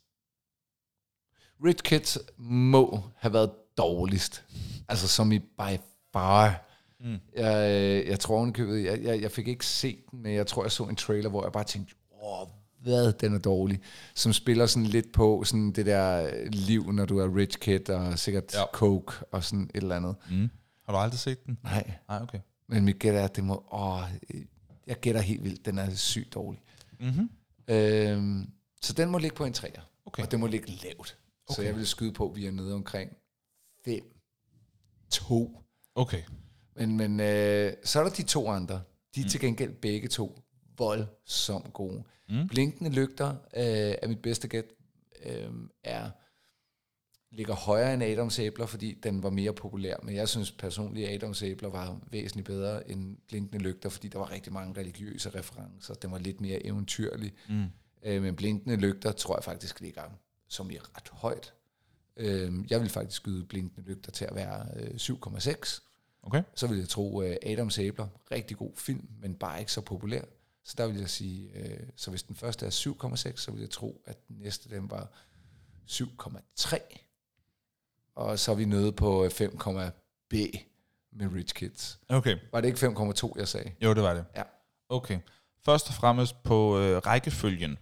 Rich 1.65 1.83
Kids 1.83 2.17
må 2.37 3.03
have 3.17 3.33
været 3.33 3.51
dårligst. 3.77 4.45
Altså 4.87 5.07
som 5.07 5.31
i 5.31 5.39
by 5.39 5.77
far. 6.13 6.65
Mm. 6.99 7.19
Jeg, 7.35 8.03
jeg 8.07 8.19
tror 8.19 8.37
ovenikøbet, 8.37 8.83
jeg, 8.83 9.03
jeg, 9.03 9.21
jeg 9.21 9.31
fik 9.31 9.47
ikke 9.47 9.65
set 9.65 9.99
den, 10.11 10.21
men 10.21 10.35
jeg 10.35 10.47
tror, 10.47 10.63
jeg 10.63 10.71
så 10.71 10.83
en 10.83 10.95
trailer, 10.95 11.29
hvor 11.29 11.43
jeg 11.43 11.51
bare 11.51 11.63
tænkte, 11.63 11.95
åh, 12.23 12.47
hvad 12.83 13.13
den 13.13 13.35
er 13.35 13.39
dårlig. 13.39 13.81
Som 14.15 14.33
spiller 14.33 14.65
sådan 14.65 14.85
lidt 14.85 15.11
på 15.11 15.43
sådan 15.43 15.71
det 15.71 15.85
der 15.85 16.31
liv, 16.49 16.91
når 16.91 17.05
du 17.05 17.17
er 17.17 17.35
rich 17.35 17.59
kid, 17.59 17.89
og 17.89 18.19
sikkert 18.19 18.53
ja. 18.53 18.65
coke 18.73 19.25
og 19.31 19.43
sådan 19.43 19.63
et 19.63 19.83
eller 19.83 19.95
andet. 19.95 20.15
Mm. 20.31 20.49
Har 20.85 20.93
du 20.93 20.99
aldrig 20.99 21.19
set 21.19 21.45
den? 21.45 21.57
Nej, 21.63 21.93
Nej, 22.09 22.21
okay. 22.21 22.39
men 22.67 22.85
mit 22.85 22.99
gæt 22.99 23.15
er, 23.15 23.23
at 23.23 23.35
det 23.35 23.43
må... 23.43 23.63
Åh, 23.71 24.01
jeg 24.87 24.99
gætter 24.99 25.21
helt 25.21 25.43
vildt, 25.43 25.65
den 25.65 25.77
er 25.77 25.95
sygt 25.95 26.33
dårlig. 26.33 26.61
Mm-hmm. 26.99 27.29
Øhm, 27.67 28.49
så 28.81 28.93
den 28.93 29.09
må 29.09 29.17
ligge 29.17 29.35
på 29.35 29.45
en 29.45 29.53
træer. 29.53 29.81
Okay. 30.05 30.23
Og 30.23 30.31
det 30.31 30.39
må 30.39 30.47
ligge 30.47 30.71
lavt. 30.71 31.17
Okay. 31.47 31.55
Så 31.55 31.61
jeg 31.61 31.75
vil 31.75 31.87
skyde 31.87 32.13
på, 32.13 32.29
at 32.29 32.35
vi 32.35 32.45
er 32.45 32.51
nede 32.51 32.73
omkring 32.73 33.17
5, 33.85 34.03
2. 35.09 35.59
Okay. 35.95 36.21
Men, 36.75 36.97
men 36.97 37.19
øh, 37.19 37.73
så 37.83 37.99
er 37.99 38.03
der 38.03 38.11
de 38.11 38.23
to 38.23 38.47
andre. 38.49 38.81
De 39.15 39.19
er 39.19 39.23
Mm. 39.25 39.29
til 39.29 39.39
gengæld 39.39 39.73
begge 39.73 40.07
to 40.07 40.39
voldsomt 40.77 41.73
gode. 41.73 42.03
Mm. 42.29 42.47
Blinkende 42.47 42.89
lygter 42.91 43.29
øh, 43.29 43.95
er 44.01 44.07
mit 44.07 44.21
bedste 44.21 44.47
gæt. 44.47 44.65
Øh, 45.25 45.49
er 45.83 46.09
ligger 47.33 47.53
højere 47.53 47.93
end 47.93 48.03
Adams 48.03 48.39
æbler, 48.39 48.65
fordi 48.65 48.93
den 49.03 49.23
var 49.23 49.29
mere 49.29 49.53
populær. 49.53 49.95
Men 50.03 50.15
jeg 50.15 50.29
synes 50.29 50.51
personligt, 50.51 51.09
at 51.09 51.15
Adams 51.15 51.43
æbler 51.43 51.69
var 51.69 51.99
væsentligt 52.11 52.45
bedre 52.45 52.91
end 52.91 53.17
Blinkende 53.27 53.63
lygter, 53.63 53.89
fordi 53.89 54.07
der 54.07 54.19
var 54.19 54.31
rigtig 54.31 54.53
mange 54.53 54.79
religiøse 54.79 55.29
referencer. 55.29 55.93
Den 55.93 56.11
var 56.11 56.17
lidt 56.17 56.41
mere 56.41 56.65
eventyrlig. 56.65 57.33
Mm. 57.49 57.65
Øh, 58.03 58.21
men 58.21 58.35
blinkende 58.35 58.75
lygter 58.75 59.11
tror 59.11 59.37
jeg 59.37 59.43
faktisk 59.43 59.81
ligger 59.81 60.03
som 60.47 60.71
i 60.71 60.77
ret 60.77 61.09
højt. 61.11 61.53
Øh, 62.17 62.53
jeg 62.69 62.81
vil 62.81 62.89
faktisk 62.89 63.15
skyde 63.15 63.45
blinkende 63.45 63.87
lygter 63.87 64.11
til 64.11 64.25
at 64.25 64.35
være 64.35 64.67
øh, 64.75 64.95
7,6. 64.95 65.81
Okay. 66.23 66.43
Så 66.55 66.67
vil 66.67 66.77
jeg 66.77 66.89
tro 66.89 67.21
øh, 67.21 67.35
Adams 67.43 67.79
æbler, 67.79 68.07
rigtig 68.31 68.57
god 68.57 68.71
film, 68.75 69.07
men 69.21 69.35
bare 69.35 69.59
ikke 69.59 69.71
så 69.71 69.81
populær. 69.81 70.21
Så 70.63 70.73
der 70.77 70.87
vil 70.87 70.99
jeg 70.99 71.09
sige, 71.09 71.49
øh, 71.55 71.79
så 71.95 72.09
hvis 72.09 72.23
den 72.23 72.35
første 72.35 72.65
er 72.65 72.69
7,6, 72.69 73.37
så 73.37 73.51
vil 73.51 73.59
jeg 73.59 73.69
tro, 73.69 74.01
at 74.05 74.27
den 74.27 74.35
næste 74.39 74.69
den 74.69 74.91
var 74.91 75.11
7,3. 75.91 77.02
Og 78.15 78.39
så 78.39 78.51
er 78.51 78.55
vi 78.55 78.65
nede 78.65 78.91
på 78.91 79.23
øh, 79.23 79.31
5,B 79.41 80.33
med 81.13 81.27
Rich 81.35 81.55
Kids. 81.55 81.99
Okay. 82.09 82.37
Var 82.51 82.61
det 82.61 82.67
ikke 82.67 82.87
5,2, 82.87 83.33
jeg 83.39 83.47
sagde? 83.47 83.71
Jo, 83.81 83.93
det 83.93 84.03
var 84.03 84.13
det. 84.13 84.25
Ja. 84.35 84.41
Okay. 84.89 85.19
Først 85.65 85.87
og 85.87 85.93
fremmest 85.93 86.43
på 86.43 86.79
øh, 86.79 86.97
rækkefølgen. 86.97 87.77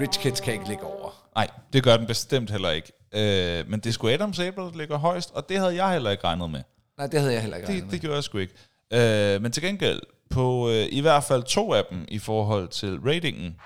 Rich 0.00 0.20
Kids 0.20 0.40
kan 0.40 0.52
ikke 0.52 0.68
ligge 0.68 0.84
over. 0.84 1.10
Nej, 1.34 1.48
det 1.72 1.84
gør 1.84 1.96
den 1.96 2.06
bestemt 2.06 2.50
heller 2.50 2.70
ikke. 2.70 2.92
Øh, 3.14 3.68
men 3.70 3.80
det 3.80 3.94
skulle 3.94 4.14
Adams 4.14 4.38
æbler, 4.38 4.64
der 4.64 4.76
ligger 4.78 4.96
højst, 4.96 5.30
og 5.34 5.48
det 5.48 5.58
havde 5.58 5.74
jeg 5.84 5.92
heller 5.92 6.10
ikke 6.10 6.24
regnet 6.24 6.50
med. 6.50 6.62
Nej, 6.98 7.06
det 7.06 7.20
havde 7.20 7.32
jeg 7.32 7.40
heller 7.42 7.56
ikke 7.56 7.68
regnet 7.68 7.80
Det, 7.82 7.86
med. 7.86 7.92
det 7.92 8.00
gjorde 8.00 8.14
jeg 8.14 8.24
sgu 8.24 8.38
ikke. 8.38 8.54
Øh, 8.92 9.42
men 9.42 9.52
til 9.52 9.62
gengæld, 9.62 10.00
på 10.30 10.68
øh, 10.70 10.86
i 10.90 11.00
hvert 11.00 11.24
fald 11.24 11.42
to 11.42 11.72
af 11.74 11.84
dem 11.90 12.04
i 12.08 12.18
forhold 12.18 12.68
til 12.68 13.00
ratingen, 13.00 13.56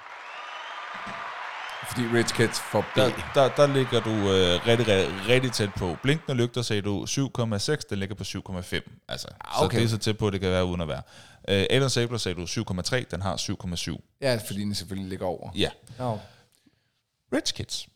Fordi 1.89 2.03
Rich 2.03 2.35
Kids 2.35 2.61
får 2.61 2.81
B. 2.95 2.97
der, 2.97 3.11
der, 3.35 3.49
der 3.57 3.67
ligger 3.67 4.01
du 4.01 4.11
øh, 4.11 4.67
rigtig, 4.67 4.89
rigtig, 4.89 5.29
rigtig 5.29 5.53
tæt 5.53 5.71
på. 5.77 5.97
Blinkende 6.03 6.35
lygter 6.37 6.63
sagde 6.63 6.83
du 6.83 7.05
7,6, 7.05 7.77
den 7.91 7.99
ligger 7.99 8.15
på 8.15 8.23
7,5. 8.25 9.05
Altså, 9.09 9.29
Ah, 9.41 9.63
okay. 9.65 9.77
Så 9.77 9.79
det 9.81 9.85
er 9.85 9.89
så 9.89 9.99
tæt 9.99 10.19
på, 10.19 10.31
det 10.31 10.41
kan 10.41 10.51
være 10.51 10.65
uden 10.65 10.81
at 10.81 10.89
være. 10.89 11.03
Øh, 11.49 11.67
Adams 11.71 11.97
æbler 11.97 12.19
sagde 12.19 12.35
du 12.41 12.45
7,3, 12.45 13.05
den 13.11 13.23
har 13.23 13.37
7,7. 13.97 14.19
Ja, 14.21 14.39
fordi 14.47 14.61
den 14.61 14.75
selvfølgelig 14.75 15.09
ligger 15.11 15.27
over. 15.27 15.51
Ja. 15.55 15.71
No. 15.99 16.19
Rich 17.33 17.55
Kids. 17.55 17.89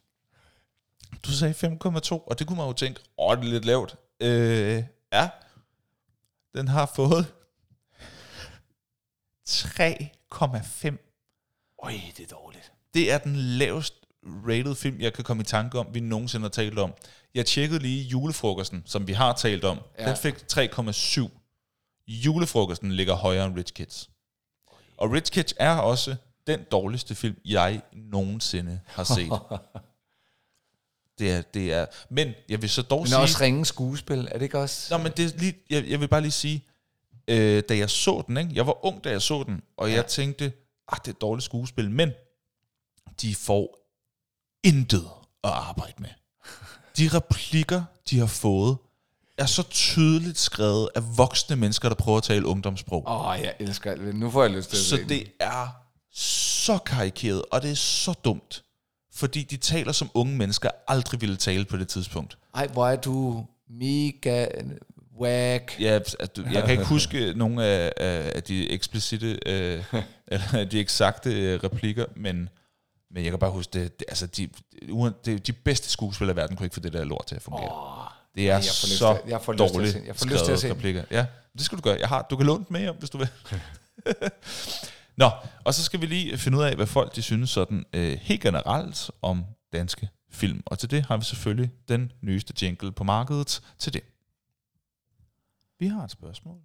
Du 1.22 1.30
sagde 1.32 1.54
5,2, 1.54 2.12
og 2.26 2.38
det 2.38 2.46
kunne 2.46 2.56
man 2.56 2.66
jo 2.66 2.72
tænke, 2.72 3.00
åh, 3.18 3.36
det 3.36 3.44
er 3.44 3.48
lidt 3.48 3.64
lavt. 3.64 3.96
Øh, 4.20 4.84
ja, 5.12 5.28
den 6.54 6.68
har 6.68 6.86
fået 6.96 7.26
3,5. 9.48 10.96
Øj, 11.82 11.92
det 12.16 12.20
er 12.24 12.26
dårligt. 12.30 12.72
Det 12.94 13.12
er 13.12 13.18
den 13.18 13.36
lavest 13.36 13.94
rated 14.48 14.74
film, 14.74 15.00
jeg 15.00 15.12
kan 15.12 15.24
komme 15.24 15.40
i 15.40 15.44
tanke 15.44 15.78
om, 15.78 15.86
vi 15.92 16.00
nogensinde 16.00 16.44
har 16.44 16.50
talt 16.50 16.78
om. 16.78 16.92
Jeg 17.34 17.46
tjekkede 17.46 17.80
lige 17.80 18.02
julefrokosten, 18.02 18.82
som 18.86 19.06
vi 19.06 19.12
har 19.12 19.32
talt 19.32 19.64
om. 19.64 19.78
Ja. 19.98 20.08
Den 20.08 20.16
fik 20.16 20.34
3,7. 20.34 21.28
Julefrokosten 22.08 22.92
ligger 22.92 23.14
højere 23.14 23.46
end 23.46 23.56
Rich 23.56 23.72
Kids. 23.72 24.10
Og 24.96 25.12
Rich 25.12 25.32
Kids 25.32 25.54
er 25.56 25.76
også 25.76 26.16
den 26.46 26.60
dårligste 26.72 27.14
film, 27.14 27.36
jeg 27.44 27.82
nogensinde 27.92 28.80
har 28.86 29.04
set. 29.04 29.30
det 31.18 31.32
er, 31.32 31.42
det 31.42 31.72
er, 31.72 31.86
men 32.10 32.34
jeg 32.48 32.62
vil 32.62 32.70
så 32.70 32.82
dog 32.82 33.00
Men 33.00 33.06
sige... 33.06 33.18
også 33.18 33.38
ringe 33.40 33.66
skuespil, 33.66 34.28
er 34.30 34.38
det 34.38 34.42
ikke 34.42 34.58
også? 34.58 34.94
Nå, 34.94 35.02
men 35.02 35.12
det 35.16 35.24
er 35.24 35.38
lige, 35.38 35.54
jeg, 35.70 35.88
jeg 35.88 36.00
vil 36.00 36.08
bare 36.08 36.20
lige 36.20 36.32
sige, 36.32 36.64
øh, 37.28 37.62
da 37.68 37.76
jeg 37.76 37.90
så 37.90 38.22
den, 38.26 38.36
ikke? 38.36 38.50
jeg 38.54 38.66
var 38.66 38.84
ung, 38.86 39.04
da 39.04 39.10
jeg 39.10 39.22
så 39.22 39.42
den, 39.46 39.62
og 39.76 39.88
ja. 39.88 39.94
Jeg 39.94 40.06
tænkte, 40.06 40.52
ah, 40.88 40.98
det 41.04 41.14
er 41.14 41.18
dårligt 41.18 41.44
skuespil, 41.44 41.90
men 41.90 42.12
de 43.22 43.34
får 43.34 43.78
intet 44.64 45.08
at 45.44 45.50
arbejde 45.50 45.94
med. 45.98 46.08
De 46.96 47.08
replikker, 47.08 47.84
de 48.10 48.18
har 48.18 48.26
fået, 48.26 48.76
er 49.38 49.46
så 49.46 49.62
tydeligt 49.62 50.38
skrevet 50.38 50.88
af 50.94 51.02
voksne 51.16 51.56
mennesker, 51.56 51.88
der 51.88 51.96
prøver 51.96 52.18
at 52.18 52.24
tale 52.24 52.46
ungdomssprog. 52.46 53.04
Åh, 53.06 53.26
oh, 53.26 53.40
jeg 53.40 53.54
elsker 53.60 53.94
det. 53.94 54.14
Nu 54.14 54.30
får 54.30 54.42
jeg 54.42 54.52
lyst 54.52 54.70
til 54.70 54.76
at 54.76 54.82
Så 54.82 54.96
se 54.96 55.04
det 55.04 55.32
er 55.40 55.68
så 56.12 56.78
karikeret, 56.78 57.42
og 57.50 57.62
det 57.62 57.70
er 57.70 57.74
så 57.74 58.12
dumt. 58.24 58.64
Fordi 59.12 59.42
de 59.42 59.56
taler 59.56 59.92
som 59.92 60.10
unge 60.14 60.36
mennesker 60.36 60.70
aldrig 60.88 61.20
ville 61.20 61.36
tale 61.36 61.64
på 61.64 61.76
det 61.76 61.88
tidspunkt. 61.88 62.38
Ej, 62.54 62.66
hvor 62.66 62.88
er 62.88 62.96
du 62.96 63.46
mega 63.68 64.46
whack. 65.20 65.80
Ja, 65.80 65.98
at 66.18 66.36
du, 66.36 66.44
jeg 66.52 66.62
kan 66.62 66.70
ikke 66.72 66.84
huske 66.84 67.32
nogle 67.36 67.64
af, 67.64 67.92
af, 67.96 68.32
af 68.34 68.42
de 68.42 68.70
eksplicite, 68.70 69.38
øh, 69.46 69.84
eller 70.32 70.64
de 70.64 70.80
eksakte 70.80 71.32
øh, 71.32 71.60
replikker, 71.64 72.06
men, 72.16 72.48
men 73.10 73.24
jeg 73.24 73.32
kan 73.32 73.38
bare 73.38 73.50
huske, 73.50 73.70
det, 73.72 73.98
det, 74.00 74.04
altså 74.08 74.26
de, 74.26 74.48
det, 75.24 75.46
de 75.46 75.52
bedste 75.52 75.90
skuespillere 75.90 76.34
i 76.34 76.36
verden 76.36 76.56
kunne 76.56 76.66
ikke 76.66 76.74
få 76.74 76.80
det 76.80 76.92
der 76.92 77.04
lort 77.04 77.26
til 77.26 77.34
at 77.34 77.42
fungere. 77.42 77.98
Oh, 77.98 78.04
det 78.34 78.42
er 78.50 78.54
jeg 78.54 78.56
får 78.64 78.86
lyst 78.88 78.98
så 78.98 79.18
til- 79.22 79.30
jeg 79.30 79.42
får 79.42 79.52
lyst 79.52 79.58
til 79.58 79.64
at 79.68 79.74
dårligt 79.74 79.92
se- 79.92 80.02
jeg 80.06 80.16
får 80.16 80.26
lyst 80.26 80.44
til 80.44 80.52
at 80.52 80.60
se 80.60 80.68
den. 80.68 80.76
replikker. 80.76 81.04
Ja, 81.10 81.26
det 81.52 81.64
skal 81.64 81.78
du 81.78 81.82
gøre. 81.82 81.96
Jeg 82.00 82.08
har, 82.08 82.26
du 82.30 82.36
kan 82.36 82.46
låne 82.46 82.58
den 82.64 82.72
med 82.72 82.80
hjem, 82.80 82.94
hvis 82.98 83.10
du 83.10 83.18
vil. 83.18 83.28
Nå, 85.16 85.30
og 85.64 85.74
så 85.74 85.82
skal 85.82 86.00
vi 86.00 86.06
lige 86.06 86.38
finde 86.38 86.58
ud 86.58 86.62
af, 86.62 86.76
hvad 86.76 86.86
folk 86.86 87.16
de 87.16 87.22
synes 87.22 87.50
sådan 87.50 87.84
øh, 87.92 88.18
helt 88.22 88.40
generelt 88.40 89.10
om 89.22 89.44
danske 89.72 90.08
film. 90.30 90.62
Og 90.66 90.78
til 90.78 90.90
det 90.90 91.06
har 91.06 91.16
vi 91.16 91.24
selvfølgelig 91.24 91.70
den 91.88 92.12
nyeste 92.22 92.54
jingle 92.62 92.92
på 92.92 93.04
markedet 93.04 93.62
til 93.78 93.92
det. 93.92 94.02
Vi 95.78 95.86
har 95.86 96.04
et 96.04 96.10
spørgsmål. 96.10 96.56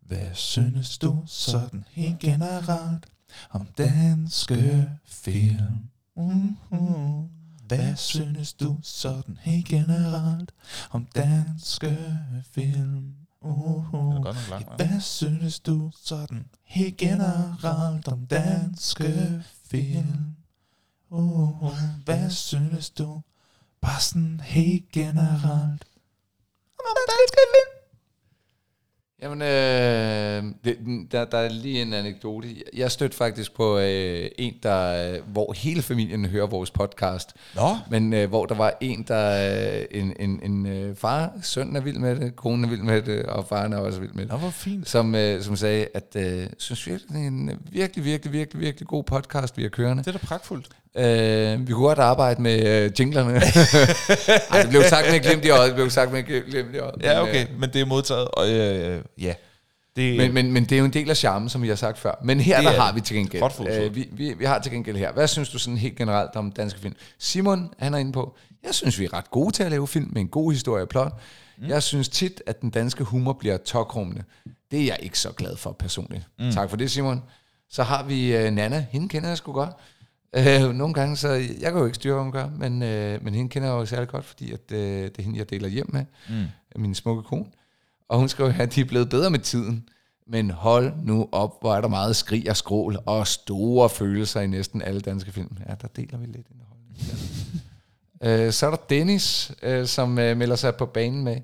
Hvad 0.00 0.34
synes 0.34 0.98
du 0.98 1.22
sådan 1.26 1.84
helt 1.90 2.18
generelt 2.18 3.06
om 3.50 3.66
danske 3.78 4.90
film? 5.04 5.90
Mm-hmm. 6.16 7.28
Hvad 7.66 7.96
synes 7.96 8.52
du 8.52 8.78
sådan 8.82 9.38
helt 9.40 9.66
generelt 9.68 10.52
om 10.90 11.06
danske 11.14 12.18
film? 12.50 13.14
Uh-huh. 13.44 14.76
Hvad 14.76 15.00
synes 15.00 15.60
du 15.60 15.90
sådan 16.02 16.46
helt 16.64 16.96
generelt 16.96 18.08
om 18.08 18.26
danske 18.26 19.42
film? 19.64 20.36
Uh-huh. 21.10 21.76
Hvad 22.04 22.30
synes 22.30 22.90
du 22.90 23.22
bare 23.80 24.00
sådan 24.00 24.40
helt 24.40 24.90
generelt 24.92 25.84
om 26.78 26.96
danske 27.08 27.42
film? 27.54 27.71
Jamen, 29.22 29.42
øh, 29.42 30.54
det, 30.64 30.78
der, 31.12 31.24
der 31.24 31.38
er 31.38 31.48
lige 31.48 31.82
en 31.82 31.92
anekdote. 31.92 32.48
Jeg 32.74 32.90
stødte 32.90 33.16
faktisk 33.16 33.54
på 33.54 33.78
øh, 33.78 34.28
en, 34.38 34.54
der, 34.62 35.12
øh, 35.14 35.32
hvor 35.32 35.52
hele 35.52 35.82
familien 35.82 36.24
hører 36.24 36.46
vores 36.46 36.70
podcast. 36.70 37.32
Nå, 37.54 37.76
Men 37.90 38.12
øh, 38.12 38.28
hvor 38.28 38.46
der 38.46 38.54
var 38.54 38.74
en, 38.80 39.02
der 39.08 39.80
øh, 39.80 40.00
en, 40.00 40.12
en, 40.20 40.40
en 40.42 40.66
øh, 40.66 40.96
far, 40.96 41.32
sønnen 41.42 41.76
er 41.76 41.80
vild 41.80 41.98
med 41.98 42.16
det, 42.16 42.36
konen 42.36 42.64
er 42.64 42.68
vild 42.68 42.82
med 42.82 43.02
det, 43.02 43.22
og 43.22 43.48
faren 43.48 43.72
er 43.72 43.78
også 43.78 44.00
vild 44.00 44.12
med 44.12 44.22
det. 44.22 44.32
Nå 44.32 44.38
hvor 44.38 44.50
fint. 44.50 44.88
Som, 44.88 45.14
øh, 45.14 45.42
som 45.42 45.56
sagde, 45.56 45.86
at 45.94 46.16
øh, 46.16 46.46
synes 46.58 46.86
virkelig, 46.86 47.08
det 47.08 47.22
er 47.22 47.26
en 47.26 47.50
virkelig, 47.70 48.04
virkelig, 48.04 48.32
virkelig, 48.32 48.60
virkelig 48.60 48.88
god 48.88 49.04
podcast, 49.04 49.56
vi 49.56 49.62
har 49.62 49.70
kørende. 49.70 50.02
Det 50.02 50.14
er 50.14 50.18
da 50.18 50.26
pragtfuldt. 50.26 50.68
Øh, 50.96 51.68
vi 51.68 51.72
kunne 51.72 51.86
godt 51.86 51.98
arbejde 51.98 52.42
med 52.42 52.66
øh, 52.66 52.90
jinglerne. 53.00 53.34
Ej, 54.50 54.60
det 54.62 54.70
blev 54.70 54.82
sagt 54.82 55.06
med 55.06 55.14
et 55.16 55.22
glimt 55.22 55.44
i 55.44 55.50
øjet. 55.50 55.66
Det 55.66 55.74
blev 55.74 55.90
sagt 55.90 56.12
med 56.12 56.18
et 56.18 56.44
glimt 56.50 56.74
i 56.74 56.78
øjet. 56.78 56.94
Ja, 57.02 57.22
okay, 57.22 57.46
men 57.58 57.70
det 57.72 57.80
er 57.80 57.86
modtaget, 57.86 58.28
og 58.28 58.50
øh, 58.50 59.02
ja. 59.20 59.34
Det, 59.96 60.16
Men, 60.16 60.34
men, 60.34 60.52
men 60.52 60.64
det 60.64 60.72
er 60.72 60.78
jo 60.78 60.84
en 60.84 60.92
del 60.92 61.10
af 61.10 61.16
charmen, 61.16 61.48
som 61.48 61.62
vi 61.62 61.68
har 61.68 61.74
sagt 61.74 61.98
før. 61.98 62.14
Men 62.24 62.40
her 62.40 62.60
der 62.62 62.70
er 62.70 62.80
har 62.80 62.86
det. 62.86 62.96
vi 62.96 63.00
til 63.00 63.16
gengæld. 63.16 63.42
Godt. 63.42 63.82
Øh, 63.82 63.94
vi, 63.94 64.08
vi, 64.12 64.34
vi 64.38 64.44
har 64.44 64.58
til 64.58 64.72
gengæld 64.72 64.96
her. 64.96 65.12
Hvad 65.12 65.28
synes 65.28 65.48
du 65.48 65.58
sådan 65.58 65.76
helt 65.76 65.96
generelt 65.96 66.36
om 66.36 66.52
danske 66.52 66.80
film? 66.80 66.94
Simon, 67.18 67.70
han 67.78 67.94
er 67.94 67.98
inde 67.98 68.12
på, 68.12 68.36
jeg 68.64 68.74
synes, 68.74 68.98
vi 68.98 69.04
er 69.04 69.12
ret 69.12 69.30
gode 69.30 69.50
til 69.54 69.62
at 69.62 69.70
lave 69.70 69.88
film 69.88 70.08
med 70.12 70.20
en 70.20 70.28
god 70.28 70.52
historie 70.52 70.82
og 70.82 70.88
plot. 70.88 71.12
Mm. 71.58 71.68
Jeg 71.68 71.82
synes 71.82 72.08
tit, 72.08 72.42
at 72.46 72.60
den 72.60 72.70
danske 72.70 73.04
humor 73.04 73.32
bliver 73.32 73.56
tokrummende. 73.56 74.22
Det 74.70 74.80
er 74.80 74.84
jeg 74.84 74.96
ikke 75.00 75.18
så 75.18 75.32
glad 75.32 75.56
for 75.56 75.72
personligt. 75.72 76.22
Mm. 76.38 76.50
Tak 76.52 76.70
for 76.70 76.76
det, 76.76 76.90
Simon. 76.90 77.22
Så 77.70 77.82
har 77.82 78.02
vi 78.02 78.36
øh, 78.36 78.50
Nana. 78.50 78.86
Hende 78.90 79.08
kender 79.08 79.28
jeg 79.28 79.38
sgu 79.38 79.52
godt. 79.52 79.70
Øh, 80.36 80.72
nogle 80.74 80.94
gange, 80.94 81.16
så 81.16 81.28
jeg 81.28 81.72
kan 81.72 81.78
jo 81.78 81.84
ikke 81.84 81.94
styre, 81.94 82.14
hvad 82.14 82.22
hun 82.22 82.32
gør, 82.32 82.48
men, 82.48 82.82
øh, 82.82 83.24
men 83.24 83.34
hende 83.34 83.50
kender 83.50 83.68
jeg 83.68 83.74
jo 83.74 83.86
særlig 83.86 84.08
godt, 84.08 84.24
fordi 84.24 84.52
at, 84.52 84.72
øh, 84.72 84.78
det 84.78 85.18
er 85.18 85.22
hende, 85.22 85.38
jeg 85.38 85.50
deler 85.50 85.68
hjem 85.68 85.90
med, 85.92 86.04
mm. 86.28 86.46
min 86.76 86.94
smukke 86.94 87.22
kone. 87.22 87.46
Og 88.08 88.18
hun 88.18 88.28
skriver 88.28 88.50
her, 88.50 88.62
at 88.62 88.74
de 88.74 88.80
er 88.80 88.84
blevet 88.84 89.08
bedre 89.08 89.30
med 89.30 89.38
tiden. 89.38 89.88
Men 90.26 90.50
hold 90.50 90.92
nu 91.02 91.28
op, 91.32 91.60
hvor 91.60 91.74
er 91.74 91.80
der 91.80 91.88
meget 91.88 92.16
skrig 92.16 92.50
og 92.50 92.56
skrål 92.56 92.98
og 93.06 93.26
store 93.26 93.88
følelser 93.88 94.40
i 94.40 94.46
næsten 94.46 94.82
alle 94.82 95.00
danske 95.00 95.32
film. 95.32 95.56
Ja, 95.68 95.74
der 95.82 95.88
deler 95.88 96.18
vi 96.18 96.26
lidt 96.26 96.46
indhold. 96.50 96.78
Ja. 98.20 98.46
øh, 98.46 98.52
så 98.52 98.66
er 98.66 98.70
der 98.70 98.76
Dennis, 98.90 99.52
øh, 99.62 99.86
som 99.86 100.18
øh, 100.18 100.36
melder 100.36 100.56
sig 100.56 100.76
på 100.76 100.86
banen 100.86 101.24
med. 101.24 101.36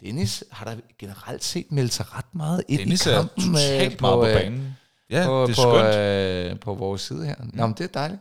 Dennis 0.00 0.44
har 0.50 0.64
der 0.64 0.76
generelt 0.98 1.44
set 1.44 1.72
meldt 1.72 1.92
sig 1.92 2.16
ret 2.16 2.34
meget 2.34 2.62
ind 2.68 2.78
Dennis 2.78 3.06
i 3.06 3.10
er 3.10 3.14
kampen 3.14 3.52
totalt 3.52 4.00
meget 4.00 4.14
på 4.14 4.40
banen. 4.40 4.76
Ja, 5.10 5.26
på, 5.26 5.46
det 5.46 5.58
er 5.58 5.64
på, 5.64 5.78
skønt. 5.78 6.52
øh, 6.52 6.60
på 6.60 6.74
vores 6.74 7.02
side 7.02 7.26
her. 7.26 7.34
Nå, 7.52 7.66
men 7.66 7.74
det 7.78 7.84
er 7.84 7.88
dejligt. 7.88 8.20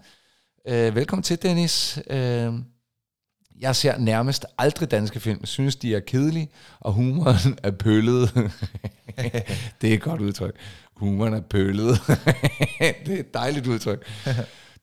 Øh, 0.67 0.95
velkommen 0.95 1.23
til, 1.23 1.41
Dennis. 1.41 1.99
Øh, 2.09 2.53
jeg 3.59 3.75
ser 3.75 3.97
nærmest 3.97 4.45
aldrig 4.57 4.91
danske 4.91 5.19
film. 5.19 5.38
Jeg 5.41 5.47
synes, 5.47 5.75
de 5.75 5.95
er 5.95 5.99
kedelige, 5.99 6.49
og 6.79 6.93
humoren 6.93 7.59
er 7.63 7.71
pøllet. 7.71 8.33
det 9.81 9.89
er 9.89 9.93
et 9.93 10.01
godt 10.01 10.21
udtryk. 10.21 10.55
Humoren 10.95 11.33
er 11.33 11.41
pøllet. 11.41 12.01
det 13.05 13.15
er 13.15 13.19
et 13.19 13.33
dejligt 13.33 13.67
udtryk. 13.67 14.07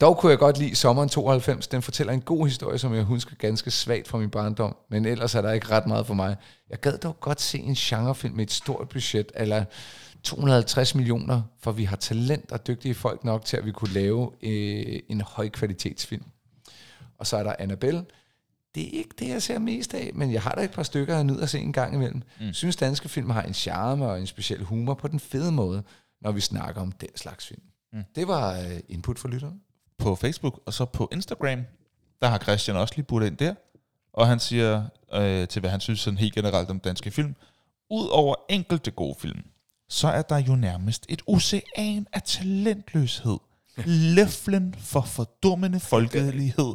Dog 0.00 0.18
kunne 0.18 0.30
jeg 0.30 0.38
godt 0.38 0.58
lide 0.58 0.76
Sommeren 0.76 1.08
92. 1.08 1.66
Den 1.66 1.82
fortæller 1.82 2.12
en 2.12 2.20
god 2.20 2.46
historie, 2.46 2.78
som 2.78 2.94
jeg 2.94 3.02
husker 3.02 3.36
ganske 3.36 3.70
svagt 3.70 4.08
fra 4.08 4.18
min 4.18 4.30
barndom. 4.30 4.76
Men 4.90 5.06
ellers 5.06 5.34
er 5.34 5.42
der 5.42 5.52
ikke 5.52 5.70
ret 5.70 5.86
meget 5.86 6.06
for 6.06 6.14
mig. 6.14 6.36
Jeg 6.70 6.80
gad 6.80 6.98
dog 6.98 7.20
godt 7.20 7.40
se 7.40 7.58
en 7.58 7.74
genrefilm 7.74 8.34
med 8.34 8.44
et 8.44 8.52
stort 8.52 8.88
budget, 8.88 9.32
eller 9.34 9.64
250 10.22 10.94
millioner, 10.94 11.42
for 11.60 11.72
vi 11.72 11.84
har 11.84 11.96
talent 11.96 12.52
og 12.52 12.66
dygtige 12.66 12.94
folk 12.94 13.24
nok 13.24 13.44
til, 13.44 13.56
at 13.56 13.66
vi 13.66 13.72
kunne 13.72 13.92
lave 13.92 14.30
øh, 14.42 15.00
en 15.08 15.20
højkvalitetsfilm. 15.20 16.24
Og 17.18 17.26
så 17.26 17.36
er 17.36 17.42
der 17.42 17.54
Annabelle. 17.58 18.04
Det 18.74 18.82
er 18.82 18.98
ikke 18.98 19.14
det, 19.18 19.28
jeg 19.28 19.42
ser 19.42 19.58
mest 19.58 19.94
af, 19.94 20.10
men 20.14 20.32
jeg 20.32 20.42
har 20.42 20.54
da 20.54 20.64
et 20.64 20.70
par 20.70 20.82
stykker, 20.82 21.14
jeg 21.14 21.24
nyder 21.24 21.42
at 21.42 21.50
se 21.50 21.58
en 21.58 21.72
gang 21.72 21.94
imellem. 21.94 22.22
Mm. 22.40 22.52
Synes 22.52 22.76
danske 22.76 23.08
film 23.08 23.30
har 23.30 23.42
en 23.42 23.54
charme 23.54 24.06
og 24.06 24.20
en 24.20 24.26
speciel 24.26 24.64
humor 24.64 24.94
på 24.94 25.08
den 25.08 25.20
fede 25.20 25.52
måde, 25.52 25.82
når 26.20 26.32
vi 26.32 26.40
snakker 26.40 26.80
om 26.80 26.92
den 26.92 27.16
slags 27.16 27.46
film. 27.46 27.62
Mm. 27.92 28.04
Det 28.14 28.28
var 28.28 28.58
øh, 28.58 28.80
input 28.88 29.18
for 29.18 29.28
lytterne. 29.28 29.56
på 29.98 30.14
Facebook, 30.14 30.60
og 30.66 30.72
så 30.72 30.84
på 30.84 31.08
Instagram, 31.12 31.64
der 32.22 32.28
har 32.28 32.38
Christian 32.38 32.76
også 32.76 32.94
lige 32.96 33.04
budt 33.04 33.24
ind 33.24 33.36
der, 33.36 33.54
og 34.12 34.26
han 34.26 34.40
siger 34.40 34.84
øh, 35.12 35.48
til, 35.48 35.60
hvad 35.60 35.70
han 35.70 35.80
synes 35.80 36.00
sådan 36.00 36.18
helt 36.18 36.34
generelt 36.34 36.70
om 36.70 36.80
danske 36.80 37.10
film, 37.10 37.34
Udover 37.90 38.34
enkelte 38.48 38.90
gode 38.90 39.14
film, 39.20 39.42
så 39.92 40.08
er 40.08 40.22
der 40.22 40.38
jo 40.38 40.56
nærmest 40.56 41.06
et 41.08 41.22
ocean 41.26 42.06
af 42.12 42.22
talentløshed, 42.22 43.38
løflen 43.86 44.74
for 44.74 45.00
fordummende 45.00 45.80
folkelighed 45.80 46.74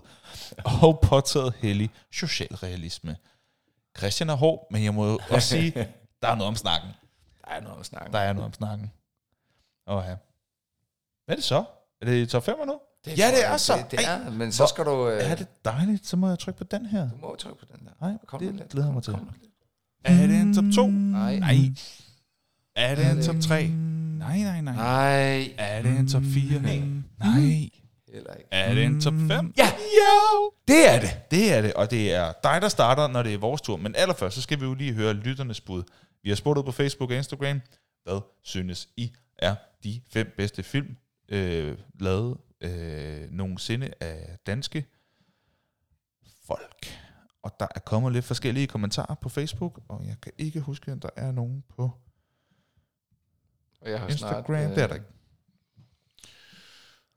og 0.66 1.00
påtaget 1.04 1.54
hellig 1.58 1.90
socialrealisme. 2.12 3.16
Christian 3.98 4.30
er 4.30 4.34
hård, 4.36 4.68
men 4.72 4.84
jeg 4.84 4.94
må 4.94 5.20
også 5.30 5.48
sige, 5.50 5.72
der 6.22 6.28
er 6.28 6.36
noget 6.36 6.48
om 6.48 6.56
snakken. 6.56 6.90
Der 7.46 7.52
er 7.52 7.62
noget 7.62 7.80
at 7.80 7.86
snakke 7.86 8.12
Der 8.12 8.20
er 8.20 8.34
noget 8.34 8.46
om 8.46 8.54
snakken. 8.54 8.92
Åh 9.88 10.04
ja. 10.08 10.16
Hvad 11.26 11.36
er 11.36 11.36
det 11.36 11.44
så? 11.44 11.64
Er 12.02 12.06
det 12.06 12.30
top 12.30 12.44
5 12.44 12.56
nu? 12.68 12.80
Det 13.06 13.18
Ja, 13.18 13.28
det 13.32 13.46
er 13.46 13.58
så. 13.58 13.74
Det, 13.78 13.92
det 13.92 14.00
Ej, 14.08 14.14
er, 14.14 14.30
men 14.32 14.52
så 14.52 14.68
skal 14.68 14.86
du... 14.86 15.10
Øh, 15.10 15.32
Er 15.32 15.36
det 15.36 15.66
dejligt? 15.66 16.08
Så 16.08 16.18
må 16.18 16.30
jeg 16.30 16.40
trykke 16.40 16.58
på 16.58 16.64
den 16.64 16.86
her. 16.86 17.10
Du 17.10 17.16
må 17.18 17.36
trykke 17.36 17.60
på 17.60 17.66
den 17.78 17.86
der. 17.86 17.92
Nej, 18.08 18.18
Kom 18.28 18.40
det 18.40 18.70
glæder 18.70 18.88
jeg 18.88 18.94
mig 18.94 19.04
Kom 19.04 19.14
til. 19.16 19.26
nu 19.26 19.32
lidt. 19.42 19.52
Er 20.04 20.28
det 20.28 20.42
en 20.42 20.54
top 20.54 20.64
2? 20.76 20.88
Nej. 20.88 21.40
Nej. 21.40 21.56
Er 22.78 22.96
det 22.96 23.06
Er 23.06 23.12
en 23.12 23.24
top 23.24 23.36
ikke? 23.36 23.48
3? 23.48 23.68
Nej, 23.68 24.38
nej, 24.38 24.62
nej. 24.62 24.76
Nej, 24.76 25.54
Er 25.58 25.82
det 25.82 26.00
en 26.00 26.08
top 26.08 26.22
4? 26.24 26.62
Nej. 26.62 26.82
Nej. 27.20 27.70
heller 28.14 28.34
ikke. 28.34 28.48
Er 28.52 28.74
det 28.74 28.84
en 28.84 29.02
top 29.02 29.14
5? 29.14 29.54
Ja, 29.58 29.68
Jo! 29.98 30.52
det 30.68 30.90
er 30.96 31.00
det. 31.00 31.32
Det 31.32 31.54
er 31.54 31.62
det, 31.62 31.74
og 31.74 31.92
det 31.92 32.14
er 32.14 32.34
dig, 32.44 32.62
der 32.62 32.70
starter, 32.70 33.08
når 33.08 33.24
det 33.24 33.34
er 33.34 33.38
vores 33.38 33.62
tur. 33.62 33.78
Men 33.78 33.96
allerførst, 33.96 34.36
så 34.36 34.42
skal 34.42 34.60
vi 34.60 34.66
jo 34.66 34.74
lige 34.74 34.94
høre 34.94 35.14
lytternes 35.14 35.62
bud. 35.62 35.84
Vi 36.24 36.30
har 36.30 36.36
spurgt 36.36 36.60
ud 36.60 36.64
på 36.64 36.72
Facebook 36.72 37.12
og 37.12 37.18
Instagram. 37.18 37.62
Hvad 38.04 38.22
synes 38.44 38.90
I 38.98 39.12
er 39.38 39.56
de 39.84 40.02
fem 40.10 40.34
bedste 40.38 40.64
film, 40.64 40.96
øh, 41.30 41.78
lavet 42.00 42.38
øh, 42.62 43.32
nogensinde 43.32 43.94
af 44.00 44.38
danske 44.48 44.86
folk? 46.48 46.86
Og 47.44 47.52
der 47.60 47.68
er 47.76 47.80
kommet 47.80 48.14
lidt 48.14 48.26
forskellige 48.26 48.68
kommentarer 48.68 49.16
på 49.16 49.30
Facebook, 49.30 49.80
og 49.88 50.06
jeg 50.08 50.16
kan 50.22 50.32
ikke 50.38 50.60
huske, 50.60 50.92
om 50.92 51.00
der 51.00 51.10
er 51.16 51.32
nogen 51.32 51.64
på 51.78 51.92
Og 53.82 53.90
jeg 53.90 54.00
har 54.00 54.08
Instagram. 54.08 54.46
Snart, 54.46 54.70
øh, 54.70 54.76
det 54.76 54.84
er 54.84 54.88
der 54.88 54.96
ikke. 54.96 55.08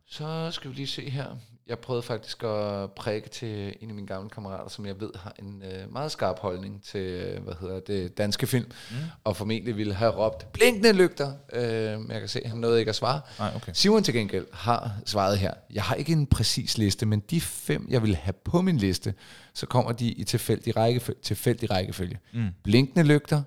Så 0.06 0.50
skal 0.50 0.70
vi 0.70 0.76
lige 0.76 0.86
se 0.86 1.11
her. 1.11 1.36
Jeg 1.66 1.78
prøvede 1.78 2.02
faktisk 2.02 2.42
at 2.42 2.92
præge 2.92 3.28
til 3.28 3.74
en 3.80 3.88
af 3.88 3.94
mine 3.94 4.06
gamle 4.06 4.30
kammerater, 4.30 4.68
som 4.68 4.86
jeg 4.86 5.00
ved 5.00 5.11
har 5.16 5.34
en 5.38 5.62
øh, 5.62 5.92
meget 5.92 6.12
skarp 6.12 6.38
holdning 6.38 6.84
til, 6.84 7.00
øh, 7.00 7.42
hvad 7.42 7.54
hedder 7.61 7.80
det, 7.80 8.18
danske 8.18 8.46
film, 8.46 8.64
mm. 8.90 8.96
og 9.24 9.36
formentlig 9.36 9.76
ville 9.76 9.94
have 9.94 10.11
råbt 10.11 10.52
blinkende 10.52 10.92
lygter. 10.92 11.32
Øh, 11.52 12.00
men 12.00 12.11
jeg 12.11 12.20
kan 12.20 12.28
se, 12.28 12.42
han 12.46 12.58
nåede 12.58 12.78
ikke 12.78 12.88
at 12.88 12.94
svare. 12.94 13.20
Nej, 13.38 13.52
okay. 13.56 13.72
Simon 13.74 14.02
til 14.02 14.14
gengæld 14.14 14.46
har 14.52 14.92
svaret 15.06 15.38
her. 15.38 15.54
Jeg 15.72 15.82
har 15.82 15.94
ikke 15.94 16.12
en 16.12 16.26
præcis 16.26 16.78
liste, 16.78 17.06
men 17.06 17.20
de 17.20 17.40
fem, 17.40 17.86
jeg 17.90 18.02
vil 18.02 18.16
have 18.16 18.34
på 18.44 18.61
min 18.61 18.76
liste, 18.76 19.14
så 19.54 19.66
kommer 19.66 19.92
de 19.92 20.08
i 20.08 20.24
tilfældig 20.24 20.76
rækkefølge. 20.76 21.20
Tilfældig 21.22 21.70
rækkefølge. 21.70 22.18
Mm. 22.32 22.48
Blinkende 22.62 23.04
lygter, 23.04 23.42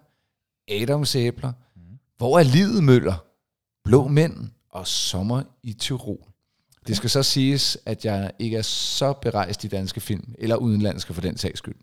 Adams 0.68 1.16
æbler. 1.16 1.54
Hvor 2.18 2.40
er 2.40 2.44
livet 2.44 2.84
møller, 2.84 3.26
Blå 3.84 4.08
mænd 4.08 4.50
og 4.70 4.88
Sommer 4.88 5.44
i 5.64 5.74
Tyrol. 5.74 6.34
Det 6.88 6.98
skal 6.98 7.10
så 7.10 7.24
siges, 7.24 7.78
at 7.86 8.06
jeg 8.06 8.32
ikke 8.40 8.58
er 8.58 8.62
så 8.62 9.14
berejst 9.14 9.64
i 9.64 9.68
danske 9.68 10.02
film, 10.02 10.36
eller 10.38 10.56
udenlandske 10.56 11.14
for 11.14 11.22
den 11.22 11.38
sags 11.38 11.58
skyld. 11.58 11.76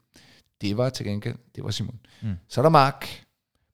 Det 0.60 0.76
var 0.76 0.90
til 0.90 1.06
gengæld, 1.06 1.36
det 1.54 1.64
var 1.64 1.70
Simon. 1.70 2.00
Mm. 2.22 2.34
Så 2.48 2.60
er 2.60 2.62
der 2.62 2.70
Mark 2.70 3.26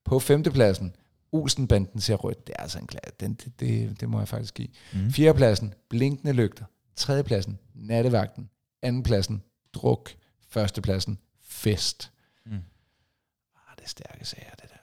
på 0.04 0.18
femtepladsen. 0.18 0.96
Olsenbanden 1.32 2.00
ser 2.00 2.14
rødt. 2.14 2.46
Det 2.46 2.54
er 2.58 2.62
altså 2.62 2.78
en 2.78 2.86
klar. 2.86 3.00
Den, 3.20 3.34
det, 3.34 3.60
det, 3.60 4.00
det 4.00 4.08
må 4.08 4.18
jeg 4.18 4.28
faktisk 4.28 4.54
give. 4.54 4.68
Mm. 4.92 5.12
Fjerdepladsen, 5.12 5.74
Blinkende 5.88 6.32
Lygter. 6.32 6.64
Tredjepladsen, 6.96 7.58
Nattevagten. 7.74 8.50
Andenpladsen, 8.82 9.42
Druk. 9.74 10.10
Førstepladsen, 10.48 11.18
Fest. 11.42 12.12
Mm. 12.46 12.52
Ah, 12.52 13.76
det 13.78 13.84
er 13.84 13.88
stærke 13.88 14.24
sager, 14.24 14.50
det 14.50 14.70
der. 14.70 14.75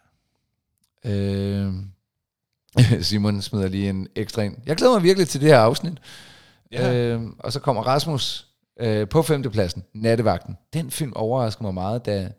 Øh, 1.05 1.73
Simon 3.01 3.41
smider 3.41 3.67
lige 3.67 3.89
en 3.89 4.07
ekstra 4.15 4.41
ind. 4.41 4.57
Jeg 4.65 4.75
glæder 4.75 4.93
mig 4.93 5.03
virkelig 5.03 5.27
til 5.27 5.41
det 5.41 5.49
her 5.49 5.59
afsnit. 5.59 5.97
Ja. 6.71 6.93
Øh, 6.93 7.21
og 7.39 7.53
så 7.53 7.59
kommer 7.59 7.83
Rasmus 7.83 8.47
øh, 8.79 9.07
på 9.07 9.21
femtepladsen, 9.21 9.83
Nattevagten. 9.93 10.57
Den 10.73 10.91
film 10.91 11.13
overraskede 11.15 11.63
mig 11.63 11.73
meget, 11.73 12.05
da, 12.05 12.31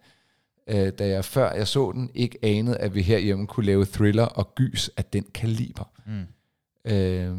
øh, 0.68 0.92
da 0.98 1.08
jeg 1.08 1.24
før 1.24 1.52
jeg 1.52 1.68
så 1.68 1.92
den, 1.92 2.10
ikke 2.14 2.38
anede, 2.42 2.76
at 2.76 2.94
vi 2.94 3.02
herhjemme 3.02 3.46
kunne 3.46 3.66
lave 3.66 3.84
thriller 3.84 4.24
og 4.24 4.54
gys 4.54 4.90
af 4.96 5.04
den 5.04 5.24
kaliber. 5.34 5.90
Mm. 6.06 6.92
Øh, 6.92 7.36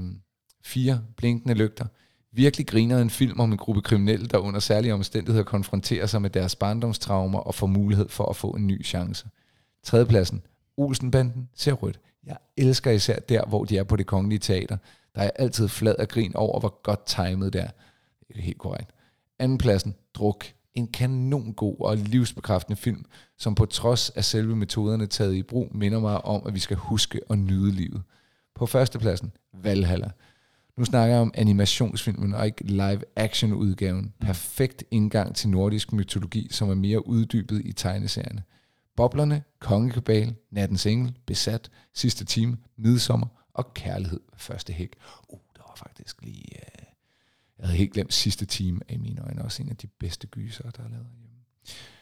fire 0.64 1.02
blinkende 1.18 1.56
lygter. 1.56 1.86
Virkelig 2.32 2.68
griner 2.68 3.02
en 3.02 3.10
film 3.10 3.40
om 3.40 3.52
en 3.52 3.58
gruppe 3.58 3.82
kriminelle, 3.82 4.28
der 4.28 4.38
under 4.38 4.60
særlige 4.60 4.94
omstændigheder 4.94 5.44
konfronterer 5.44 6.06
sig 6.06 6.22
med 6.22 6.30
deres 6.30 6.56
barndomstraumer 6.56 7.40
og 7.40 7.56
får 7.56 7.68
mulighed 7.68 8.10
for 8.10 8.26
at 8.26 8.36
få 8.36 8.50
en 8.50 8.68
ny 8.68 8.86
chance. 8.86 9.28
Tredjepladsen, 9.84 10.42
Olsenbanden 10.78 11.50
ser 11.56 11.74
rødt. 11.74 12.00
Jeg 12.26 12.38
elsker 12.58 12.92
især 12.92 13.20
der, 13.20 13.46
hvor 13.46 13.66
de 13.66 13.78
er 13.78 13.84
på 13.84 13.96
det 13.96 14.06
kongelige 14.06 14.40
teater. 14.40 14.78
Der 15.16 15.22
er 15.22 15.30
altid 15.36 15.68
flad 15.68 15.96
og 15.96 16.08
grin 16.08 16.36
over, 16.36 16.60
hvor 16.60 16.82
godt 16.84 17.06
timet 17.06 17.54
det 17.54 17.62
er. 17.62 17.70
Det 18.28 18.38
er 18.38 18.42
helt 18.42 18.58
korrekt. 18.58 18.92
Andenpladsen, 19.40 19.96
Druk. 20.14 20.46
En 20.74 20.88
kanon 20.88 21.54
god 21.54 21.76
og 21.80 21.98
livsbekræftende 21.98 22.76
film, 22.76 23.06
som 23.38 23.56
på 23.56 23.66
trods 23.66 24.10
af 24.10 24.26
selve 24.26 24.56
metoderne 24.56 25.08
taget 25.08 25.34
i 25.34 25.44
brug, 25.44 25.68
minder 25.72 26.00
mig 26.00 26.26
om, 26.26 26.48
at 26.48 26.54
vi 26.54 26.60
skal 26.60 26.78
huske 26.78 27.22
og 27.30 27.38
nyde 27.38 27.72
livet. 27.72 28.04
På 28.56 28.66
førstepladsen, 28.66 29.32
Valhalla. 29.54 30.10
Nu 30.78 30.86
snakker 30.86 31.16
jeg 31.16 31.22
om 31.22 31.32
animationsfilmen 31.34 32.34
og 32.34 32.46
ikke 32.46 32.64
live-action 32.64 33.54
udgaven. 33.54 34.14
Perfekt 34.20 34.84
indgang 34.92 35.36
til 35.36 35.50
nordisk 35.50 35.94
mytologi, 35.94 36.48
som 36.52 36.70
er 36.70 36.76
mere 36.76 37.08
uddybet 37.08 37.62
i 37.66 37.72
tegneserierne. 37.72 38.44
Boblerne, 38.96 39.44
Kongekabal, 39.60 40.36
Nattens 40.52 40.86
Engel, 40.86 41.18
Besat, 41.26 41.72
Sidste 41.94 42.26
Time, 42.26 42.58
Midsommer 42.78 43.28
og 43.54 43.74
Kærlighed 43.74 44.20
første 44.38 44.74
hæk. 44.74 44.96
Uh, 45.30 45.40
der 45.56 45.62
var 45.68 45.76
faktisk 45.76 46.22
lige... 46.22 46.46
Uh, 46.46 46.86
jeg 47.60 47.68
havde 47.68 47.78
helt 47.78 47.94
glemt 47.94 48.14
Sidste 48.14 48.46
Time 48.46 48.82
af 48.88 48.94
i 48.94 48.98
mine 48.98 49.22
øjne. 49.22 49.44
Også 49.44 49.64
en 49.64 49.70
af 49.70 49.78
de 49.78 49.88
bedste 49.88 50.28
gyser, 50.28 50.72
der 50.72 50.84
er 50.84 50.90
lavet 50.90 51.08
hjemme. 51.20 51.36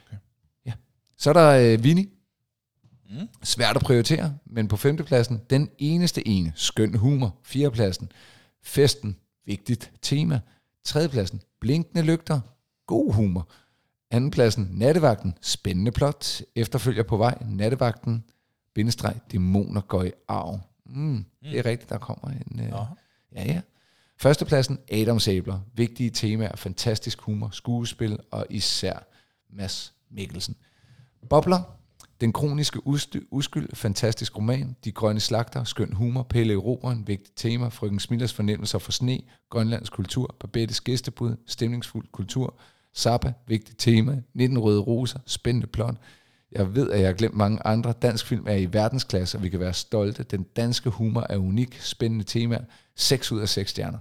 Okay. 0.08 0.18
Ja. 0.66 0.74
Så 1.18 1.30
er 1.30 1.34
der 1.34 1.74
uh, 1.78 1.84
Vinnie. 1.84 2.08
Mm. 3.10 3.28
Svært 3.44 3.76
at 3.76 3.82
prioritere, 3.82 4.38
men 4.46 4.68
på 4.68 4.78
femtepladsen, 4.78 5.42
den 5.50 5.70
eneste 5.78 6.28
ene, 6.28 6.54
skøn 6.56 6.96
humor. 6.96 7.40
Fjerdepladsen, 7.44 8.12
festen, 8.62 9.18
vigtigt 9.46 9.92
tema. 10.02 10.40
Tredjepladsen, 10.84 11.42
blinkende 11.60 12.04
lygter, 12.04 12.42
god 12.86 13.14
humor. 13.14 13.50
Andenpladsen, 14.14 14.68
nattevagten, 14.72 15.34
spændende 15.42 15.92
plot. 15.92 16.42
Efterfølger 16.56 17.04
på 17.04 17.18
vej, 17.18 17.38
nattevagten, 17.46 18.24
bindestreg, 18.74 19.20
dæmoner 19.32 19.82
går 19.82 20.04
i 20.04 20.12
arv. 20.28 20.60
Mm, 20.86 21.26
det 21.44 21.60
er 21.60 21.66
rigtigt, 21.66 21.90
der 21.90 21.98
kommer 21.98 22.28
en... 22.28 22.60
Øh, 22.60 22.72
ja, 23.36 23.46
ja. 23.46 23.62
Førstepladsen, 24.18 24.80
Adams 24.92 25.28
æbler. 25.28 25.60
Vigtige 25.76 26.10
temaer, 26.10 26.56
fantastisk 26.56 27.22
humor, 27.22 27.50
skuespil 27.52 28.20
og 28.32 28.46
især 28.50 29.08
Mads 29.50 29.94
Mikkelsen. 30.12 30.56
Bobler, 31.30 31.62
Den 32.22 32.34
kroniske 32.34 32.80
usty- 32.88 33.28
uskyld, 33.32 33.76
fantastisk 33.76 34.38
roman, 34.38 34.76
De 34.84 34.92
grønne 34.92 35.20
slagter, 35.20 35.64
skøn 35.64 35.94
humor, 35.94 36.24
Pelle 36.24 36.54
Eroberen, 36.54 37.08
vigtigt 37.08 37.38
tema, 37.38 37.68
Frøken 37.68 38.00
Smillers 38.00 38.34
fornemmelser 38.34 38.80
for 38.80 38.92
sne, 38.92 39.20
Grønlands 39.50 39.90
kultur, 39.90 40.36
Babettes 40.40 40.82
gæstebud, 40.82 41.36
stemningsfuld 41.48 42.08
kultur, 42.12 42.60
Zappa, 42.96 43.34
vigtigt 43.48 43.80
tema, 43.80 44.22
19 44.34 44.58
røde 44.58 44.80
roser, 44.80 45.20
spændende 45.26 45.68
plot. 45.68 45.96
Jeg 46.52 46.76
ved, 46.76 46.92
at 46.92 47.00
jeg 47.00 47.08
har 47.08 47.14
glemt 47.14 47.36
mange 47.36 47.60
andre. 47.66 47.94
Dansk 48.02 48.28
film 48.28 48.48
er 48.48 48.56
i 48.56 48.74
verdensklasse, 48.74 49.38
og 49.38 49.44
vi 49.44 49.50
kan 49.50 49.60
være 49.60 49.74
stolte. 49.74 50.24
Den 50.24 50.44
danske 50.44 50.90
humor 50.90 51.26
er 51.30 51.38
unik, 51.38 51.82
spændende 51.82 52.26
tema. 52.26 52.60
6 52.96 53.32
ud 53.32 53.42
af 53.42 53.50
6 53.50 53.70
stjerner. 53.70 53.98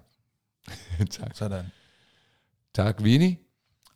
tak. 1.11 1.30
Sådan. 1.34 1.64
Tak, 2.74 3.05
Vini. 3.05 3.38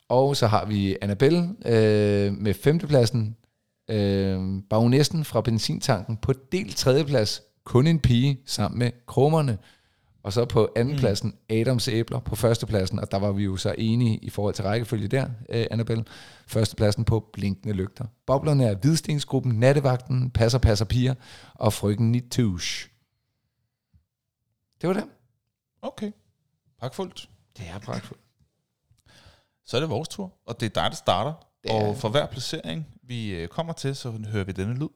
Og 0.09 0.37
så 0.37 0.47
har 0.47 0.65
vi 0.65 0.97
Annabelle 1.03 1.49
øh, 1.67 2.33
med 2.33 2.55
femtepladsen. 2.55 3.37
Øh, 3.89 4.63
Baronessen 4.71 5.25
fra 5.25 5.41
benzintanken 5.41 6.17
på 6.17 6.33
del 6.53 6.73
tredjeplads. 6.73 7.43
Kun 7.65 7.87
en 7.87 8.01
pige 8.01 8.41
sammen 8.47 8.79
med 8.79 8.91
krummerne. 9.07 9.59
Og 10.27 10.33
så 10.33 10.45
på 10.45 10.73
andenpladsen 10.77 11.35
Adams 11.49 11.89
æbler 11.89 12.21
på 12.21 12.37
førstepladsen. 12.37 12.99
Og 12.99 13.11
der 13.11 13.17
var 13.19 13.33
vi 13.33 13.45
jo 13.45 13.57
så 13.57 13.75
enige 13.79 14.17
i 14.19 14.31
forhold 14.31 14.55
til 14.55 14.65
rækkefølge 14.65 15.09
der, 15.09 15.29
øh, 15.49 15.67
Annabelle. 15.71 16.05
Førstepladsen 16.47 17.05
på 17.05 17.31
Blinkende 17.33 17.75
Lygter. 17.75 18.05
Boblerne 18.27 18.65
er 18.65 18.75
Hvidstensgruppen, 18.75 19.53
Nattevagten, 19.53 20.31
Passer 20.31 20.59
Passer 20.59 20.85
Piger 20.85 21.15
og 21.55 21.73
Frøken 21.73 22.13
Nitouche. 22.13 22.91
Det 24.81 24.89
var 24.89 24.93
det. 24.95 25.05
Okay. 25.83 26.13
Pragtfuldt. 26.79 27.29
Det 27.59 27.65
er 27.69 27.79
pragtfuldt. 27.79 28.23
Så 29.65 29.77
er 29.77 29.81
det 29.81 29.91
vores 29.91 30.09
tur, 30.09 30.33
og 30.47 30.61
det 30.61 30.67
er 30.67 30.83
dig, 30.83 30.91
der 30.91 30.97
starter. 30.97 31.33
Det 31.63 31.71
er- 31.71 31.75
Og 31.89 31.97
for 31.97 32.09
hver 32.09 32.27
placering, 32.27 32.87
vi 33.03 33.31
øh, 33.31 33.49
kommer 33.49 33.73
til, 33.73 33.97
så 33.97 34.11
hører 34.11 34.45
vi 34.45 34.53
denne 34.53 34.75
lyd. 34.75 34.89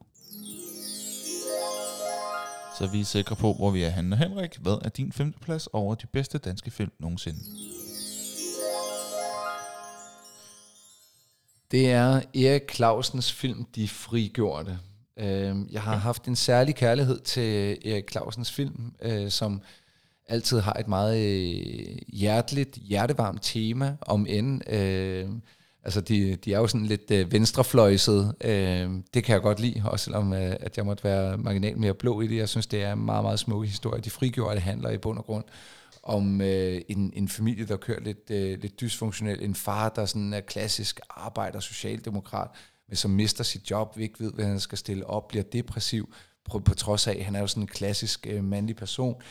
Så 2.77 2.87
vi 2.91 2.99
er 2.99 3.05
sikre 3.05 3.35
på, 3.35 3.53
hvor 3.53 3.71
vi 3.71 3.83
er 3.83 3.89
henne. 3.89 4.15
Henrik, 4.17 4.57
hvad 4.57 4.85
er 4.85 4.89
din 4.89 5.11
femteplads 5.11 5.67
over 5.67 5.95
de 5.95 6.07
bedste 6.07 6.37
danske 6.37 6.71
film 6.71 6.91
nogensinde? 6.99 7.39
Det 11.71 11.91
er 11.91 12.21
Erik 12.35 12.71
Clausens 12.75 13.31
film 13.33 13.65
De 13.75 13.87
Frigjorte. 13.87 14.79
Øh, 15.17 15.55
Jeg 15.71 15.81
har 15.81 15.95
haft 15.95 16.25
en 16.25 16.35
særlig 16.35 16.75
kærlighed 16.75 17.19
til 17.19 17.77
Erik 17.91 18.11
Clausens 18.11 18.51
film, 18.51 18.93
øh, 19.01 19.29
som 19.31 19.61
altid 20.27 20.59
har 20.59 20.73
et 20.73 20.87
meget 20.87 21.17
øh, 21.17 21.97
hjerteligt, 22.07 22.75
hjertevarmt 22.75 23.41
tema 23.43 23.95
om 24.01 24.25
end. 24.29 24.61
Altså, 25.83 26.01
de, 26.01 26.35
de 26.35 26.53
er 26.53 26.59
jo 26.59 26.67
sådan 26.67 26.85
lidt 26.85 27.11
øh, 27.11 27.31
venstrefløjset. 27.31 28.35
Øh, 28.41 28.89
det 29.13 29.23
kan 29.23 29.33
jeg 29.33 29.41
godt 29.41 29.59
lide, 29.59 29.81
også 29.85 30.05
selvom 30.05 30.33
øh, 30.33 30.55
at 30.59 30.77
jeg 30.77 30.85
måtte 30.85 31.03
være 31.03 31.37
marginalt 31.37 31.77
mere 31.77 31.93
blå 31.93 32.21
i 32.21 32.27
det. 32.27 32.37
Jeg 32.37 32.49
synes, 32.49 32.67
det 32.67 32.83
er 32.83 32.93
en 32.93 33.05
meget, 33.05 33.23
meget 33.23 33.39
smuk 33.39 33.65
historie. 33.65 34.01
De 34.01 34.09
Frigjorte 34.09 34.59
handler 34.59 34.89
i 34.89 34.97
bund 34.97 35.17
og 35.17 35.25
grund 35.25 35.43
om 36.03 36.41
øh, 36.41 36.81
en, 36.87 37.13
en 37.15 37.27
familie, 37.27 37.65
der 37.65 37.77
kører 37.77 37.99
lidt, 37.99 38.31
øh, 38.31 38.61
lidt 38.61 38.81
dysfunktionelt. 38.81 39.41
En 39.41 39.55
far, 39.55 39.89
der 39.89 40.05
sådan 40.05 40.33
er 40.33 40.39
klassisk 40.39 40.99
arbejder, 41.09 41.59
socialdemokrat, 41.59 42.47
men 42.87 42.95
som 42.95 43.11
mister 43.11 43.43
sit 43.43 43.71
job, 43.71 43.97
ikke 43.99 44.19
ved, 44.19 44.33
hvad 44.33 44.45
han 44.45 44.59
skal 44.59 44.77
stille 44.77 45.07
op, 45.07 45.27
bliver 45.27 45.43
depressiv, 45.43 46.13
på, 46.51 46.59
på 46.59 46.73
trods 46.73 47.07
af, 47.07 47.15
at 47.19 47.25
han 47.25 47.35
er 47.35 47.39
jo 47.39 47.47
sådan 47.47 47.63
en 47.63 47.67
klassisk 47.67 48.27
øh, 48.29 48.43
mandlig 48.43 48.75
person. 48.75 49.21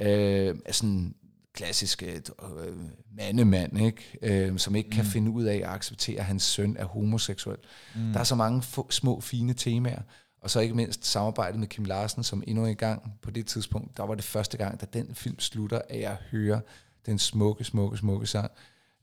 Øh, 0.00 0.56
er 0.64 0.72
sådan 0.72 1.14
klassisk 1.60 2.02
øh, 2.02 2.22
mandemand, 3.12 3.78
ikke? 3.78 4.18
Øh, 4.22 4.58
som 4.58 4.76
ikke 4.76 4.90
kan 4.90 5.04
finde 5.04 5.30
ud 5.30 5.44
af 5.44 5.56
at 5.56 5.64
acceptere, 5.64 6.18
at 6.18 6.24
hans 6.24 6.42
søn 6.42 6.76
er 6.76 6.84
homoseksuel. 6.84 7.58
Mm. 7.94 8.12
Der 8.12 8.20
er 8.20 8.24
så 8.24 8.34
mange 8.34 8.62
få, 8.62 8.90
små, 8.90 9.20
fine 9.20 9.54
temaer. 9.54 10.02
Og 10.40 10.50
så 10.50 10.60
ikke 10.60 10.74
mindst 10.74 11.06
samarbejdet 11.06 11.60
med 11.60 11.68
Kim 11.68 11.84
Larsen, 11.84 12.22
som 12.22 12.42
endnu 12.46 12.66
en 12.66 12.76
gang 12.76 13.18
på 13.22 13.30
det 13.30 13.46
tidspunkt, 13.46 13.96
der 13.96 14.02
var 14.02 14.14
det 14.14 14.24
første 14.24 14.56
gang, 14.56 14.80
da 14.80 14.86
den 14.92 15.14
film 15.14 15.38
slutter, 15.38 15.82
at 15.88 16.00
jeg 16.00 16.16
hører 16.30 16.60
den 17.06 17.18
smukke, 17.18 17.64
smukke, 17.64 17.96
smukke 17.96 18.26
sang. 18.26 18.50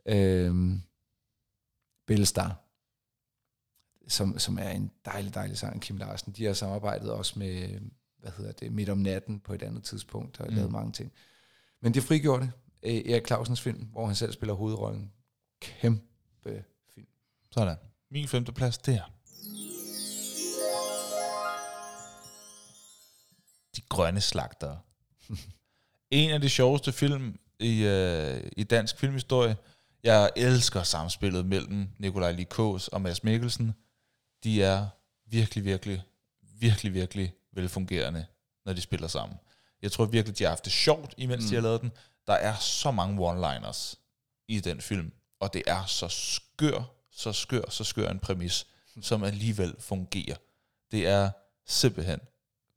Øhm, 0.06 0.82
Bellstar, 2.08 2.64
som, 4.08 4.40
som 4.40 4.60
er 4.60 4.70
en 4.70 4.92
dejlig, 5.06 5.34
dejlig 5.34 5.58
sang 5.58 5.82
Kim 5.82 5.98
Larsen. 5.98 6.34
De 6.34 6.46
har 6.46 6.54
samarbejdet 6.54 7.12
også 7.12 7.40
med, 7.40 7.80
hvad 8.20 8.32
hedder 8.38 8.52
det, 8.52 8.72
Midt 8.72 8.90
om 8.90 8.98
natten 8.98 9.40
på 9.40 9.54
et 9.54 9.64
andet 9.64 9.84
tidspunkt, 9.84 10.40
og 10.40 10.48
mm. 10.50 10.56
lavet 10.56 10.72
mange 10.72 10.92
ting. 10.92 11.12
Men 11.82 11.94
det 11.94 12.04
frigjorde 12.04 12.42
det. 12.42 12.52
Øh, 12.84 13.12
Erik 13.12 13.28
Clausens 13.28 13.62
film, 13.62 13.84
hvor 13.84 14.06
han 14.06 14.16
selv 14.16 14.34
spiller 14.34 14.54
hovedrollen. 14.54 15.12
Kæmpe 15.62 16.64
film. 16.94 17.08
Sådan. 17.52 17.78
Min 18.12 18.28
femteplads, 18.28 18.78
det 18.78 18.96
er... 18.96 19.14
De 23.76 23.82
grønne 23.90 24.22
slagtere. 24.22 24.80
en 26.12 26.30
af 26.30 26.42
de 26.42 26.50
sjoveste 26.50 26.92
film 26.92 27.40
i, 27.60 27.84
øh, 27.84 28.52
i 28.58 28.64
dansk 28.64 29.00
filmhistorie. 29.00 29.58
Jeg 30.04 30.32
elsker 30.36 30.84
samspillet 30.84 31.46
mellem 31.46 31.90
Nikolaj 31.98 32.32
Likås 32.32 32.88
og 32.88 33.02
Mads 33.02 33.24
Mikkelsen. 33.24 33.74
De 34.44 34.64
er 34.64 34.88
virkelig, 35.26 35.66
virkelig, 35.66 36.02
virkelig, 36.60 36.94
virkelig 36.94 37.34
velfungerende, 37.54 38.26
når 38.66 38.74
de 38.74 38.82
spiller 38.82 39.08
sammen. 39.08 39.38
Jeg 39.82 39.92
tror 39.92 40.06
virkelig, 40.06 40.40
de 40.40 40.44
har 40.44 40.50
haft 40.52 40.66
det 40.66 40.74
sjovt, 40.74 41.14
imens 41.18 41.44
mm. 41.44 41.50
de 41.50 41.56
har 41.56 41.62
lavet 41.62 41.82
den. 41.82 41.92
Der 42.28 42.34
er 42.34 42.56
så 42.56 42.92
mange 42.92 43.32
one-liners 43.32 43.96
i 44.48 44.60
den 44.60 44.82
film, 44.82 45.12
og 45.40 45.54
det 45.54 45.64
er 45.68 45.86
så 45.86 46.08
skør, 46.08 46.92
så 47.12 47.34
skør, 47.34 47.70
så 47.70 47.84
skør 47.84 48.10
en 48.10 48.20
præmis, 48.20 48.68
som 49.02 49.24
alligevel 49.24 49.76
fungerer. 49.80 50.36
Det 50.92 51.08
er 51.08 51.30
simpelthen 51.68 52.20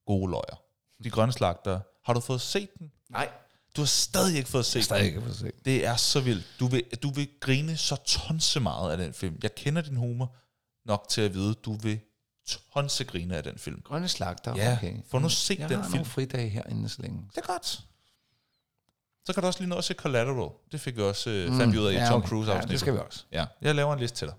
gode 0.06 0.30
løjer. 0.30 0.62
De 1.04 1.10
grønne 1.10 1.32
slagter. 1.32 1.80
Har 2.04 2.12
du 2.12 2.20
fået 2.20 2.40
set 2.40 2.78
den? 2.78 2.92
Nej, 3.08 3.28
Du 3.76 3.80
har 3.80 3.86
stadig 3.86 4.36
ikke 4.36 4.48
fået 4.48 4.66
set 4.66 4.84
stadig 4.84 5.00
den. 5.04 5.08
ikke 5.08 5.26
for 5.28 5.34
se. 5.34 5.52
Det 5.64 5.86
er 5.86 5.96
så 5.96 6.20
vildt. 6.20 6.46
Du 6.60 6.66
vil, 6.66 6.84
du 7.02 7.10
vil 7.10 7.28
grine 7.40 7.76
så 7.76 7.96
tonse 7.96 8.60
meget 8.60 8.90
af 8.92 8.98
den 8.98 9.14
film. 9.14 9.38
Jeg 9.42 9.54
kender 9.54 9.82
din 9.82 9.96
humor 9.96 10.36
nok 10.84 11.06
til 11.08 11.20
at 11.20 11.34
vide, 11.34 11.54
du 11.54 11.72
vil 11.72 12.00
tonse 12.46 13.04
grine 13.04 13.36
af 13.36 13.42
den 13.42 13.58
film. 13.58 13.80
Grønne 13.84 14.08
slagter, 14.08 14.54
Ja, 14.56 14.72
okay. 14.72 14.94
få 15.10 15.18
nu 15.18 15.28
set 15.28 15.58
jeg 15.58 15.68
den 15.68 15.76
har 15.76 15.84
film. 15.84 15.92
nogle 15.94 16.04
fridage 16.06 16.48
herinde 16.48 16.88
så 16.88 17.02
længe. 17.02 17.22
Det 17.34 17.36
er 17.42 17.46
godt. 17.52 17.80
Så 19.26 19.32
kan 19.32 19.40
du 19.40 19.46
også 19.46 19.60
lige 19.60 19.68
nå 19.68 19.76
at 19.76 19.84
se 19.84 19.94
Collateral. 19.94 20.50
Det 20.72 20.80
fik 20.80 20.96
vi 20.96 21.02
også, 21.02 21.30
øh, 21.30 21.56
fandt 21.56 21.72
vi 21.74 21.78
ud 21.78 21.86
af 21.86 21.92
i 21.92 21.94
ja, 21.94 22.06
Tom 22.06 22.16
okay. 22.20 22.28
Cruise 22.28 22.50
Ja, 22.50 22.56
afsnit. 22.56 22.70
det 22.72 22.80
skal 22.80 22.92
vi 22.92 22.98
også. 22.98 23.24
Ja, 23.32 23.44
jeg 23.62 23.74
laver 23.74 23.92
en 23.94 24.00
liste 24.00 24.16
til 24.18 24.28
dig. 24.28 24.34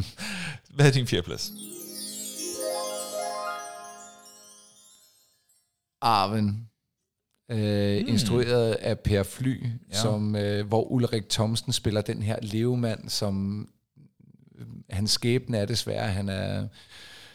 Hvad 0.74 0.86
er 0.86 0.90
din 0.92 1.06
fjerdeplads? 1.06 1.52
Arven, 6.00 6.68
øh, 7.50 8.00
mm. 8.02 8.08
instrueret 8.08 8.72
af 8.72 8.98
Per 8.98 9.22
Fly, 9.22 9.62
Ja. 9.64 9.68
ja. 9.92 10.00
som, 10.02 10.36
øh, 10.36 10.66
hvor 10.66 10.82
Ulrik 10.84 11.28
Thomsen 11.28 11.72
spiller 11.72 12.00
den 12.00 12.22
her 12.22 12.38
levemand, 12.42 13.08
som 13.08 13.68
øh, 14.58 14.66
hans 14.90 15.10
skæbne 15.10 15.58
er 15.58 15.66
desværre, 15.66 16.08
han 16.12 16.28
er 16.28 16.68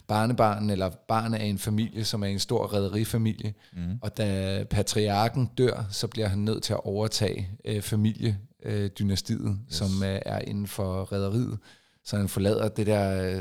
barnebarn 0.10 0.70
eller 0.70 0.90
barn 1.08 1.34
af 1.34 1.46
en 1.46 1.58
familie, 1.58 2.04
som 2.06 2.24
er 2.24 2.28
en 2.28 2.40
stor 2.40 2.68
rædderifamilie. 2.68 3.54
Mm. 3.74 4.00
Og 4.02 4.18
da 4.18 4.64
patriarken 4.70 5.50
dør, 5.58 5.86
så 5.92 6.08
bliver 6.08 6.28
han 6.28 6.40
nødt 6.40 6.64
til 6.64 6.74
at 6.74 6.80
overtage 6.86 7.50
øh, 7.66 7.82
familiedynastiet, 7.82 9.58
yes. 9.70 9.76
som 9.76 9.88
øh, 10.04 10.20
er 10.26 10.40
inden 10.40 10.68
for 10.68 11.04
rædderiet. 11.04 11.58
Så 12.06 12.18
han 12.18 12.28
forlader 12.30 12.68
det 12.68 12.88
der, 12.88 13.24
øh, 13.24 13.36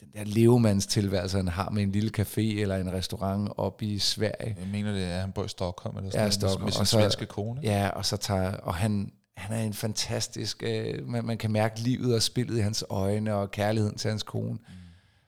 den 0.00 0.08
der 0.14 0.24
levemandstilværelse, 0.24 1.36
han 1.36 1.48
har 1.48 1.70
med 1.70 1.82
en 1.82 1.92
lille 1.92 2.10
café 2.18 2.40
eller 2.40 2.76
en 2.76 2.92
restaurant 2.92 3.50
op 3.56 3.82
i 3.82 3.98
Sverige. 3.98 4.56
Jeg 4.60 4.68
mener, 4.72 4.92
det 4.92 5.04
er, 5.04 5.20
han 5.20 5.32
bor 5.32 5.44
i 5.44 5.48
Stockholm 5.48 5.96
eller 5.96 6.10
sådan 6.10 6.24
Ja, 6.26 6.30
Stockholm. 6.30 6.64
med 6.64 6.72
sin 6.72 6.80
Og 6.80 6.86
så- 6.86 6.98
svenske 7.00 7.26
kone. 7.26 7.60
Ja, 7.62 7.88
og 7.88 8.06
så 8.06 8.16
tager, 8.16 8.50
og 8.52 8.74
han, 8.74 9.10
han 9.36 9.56
er 9.56 9.62
en 9.62 9.72
fantastisk, 9.74 10.62
øh, 10.66 11.08
man, 11.08 11.24
man 11.24 11.38
kan 11.38 11.50
mærke 11.52 11.80
livet 11.80 12.14
og 12.14 12.22
spillet 12.22 12.58
i 12.58 12.60
hans 12.60 12.84
øjne 12.90 13.34
og 13.34 13.50
kærligheden 13.50 13.96
til 13.98 14.10
hans 14.10 14.22
kone. 14.22 14.52
Mm. 14.52 14.58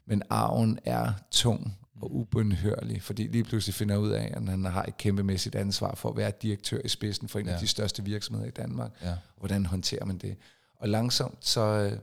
Men 0.09 0.23
arven 0.31 0.79
er 0.85 1.13
tung 1.31 1.79
og 2.01 2.15
ubønhørlig, 2.17 3.03
fordi 3.03 3.23
lige 3.27 3.45
pludselig 3.45 3.75
finder 3.75 3.97
ud 3.97 4.11
af, 4.11 4.33
at 4.37 4.49
han 4.49 4.65
har 4.65 4.83
et 4.83 4.97
kæmpemæssigt 4.97 5.55
ansvar 5.55 5.95
for 5.95 6.11
at 6.11 6.17
være 6.17 6.33
direktør 6.43 6.81
i 6.85 6.89
spidsen 6.89 7.29
for 7.29 7.39
en 7.39 7.47
ja. 7.47 7.53
Af 7.53 7.59
de 7.61 7.67
største 7.67 8.05
virksomheder 8.05 8.49
i 8.49 8.51
Danmark. 8.53 8.91
Ja. 9.03 9.15
Hvordan 9.37 9.67
håndterer 9.67 10.05
man 10.05 10.19
det? 10.19 10.37
Og 10.77 10.89
langsomt 10.89 11.47
så 11.47 11.61
øh, 11.61 11.99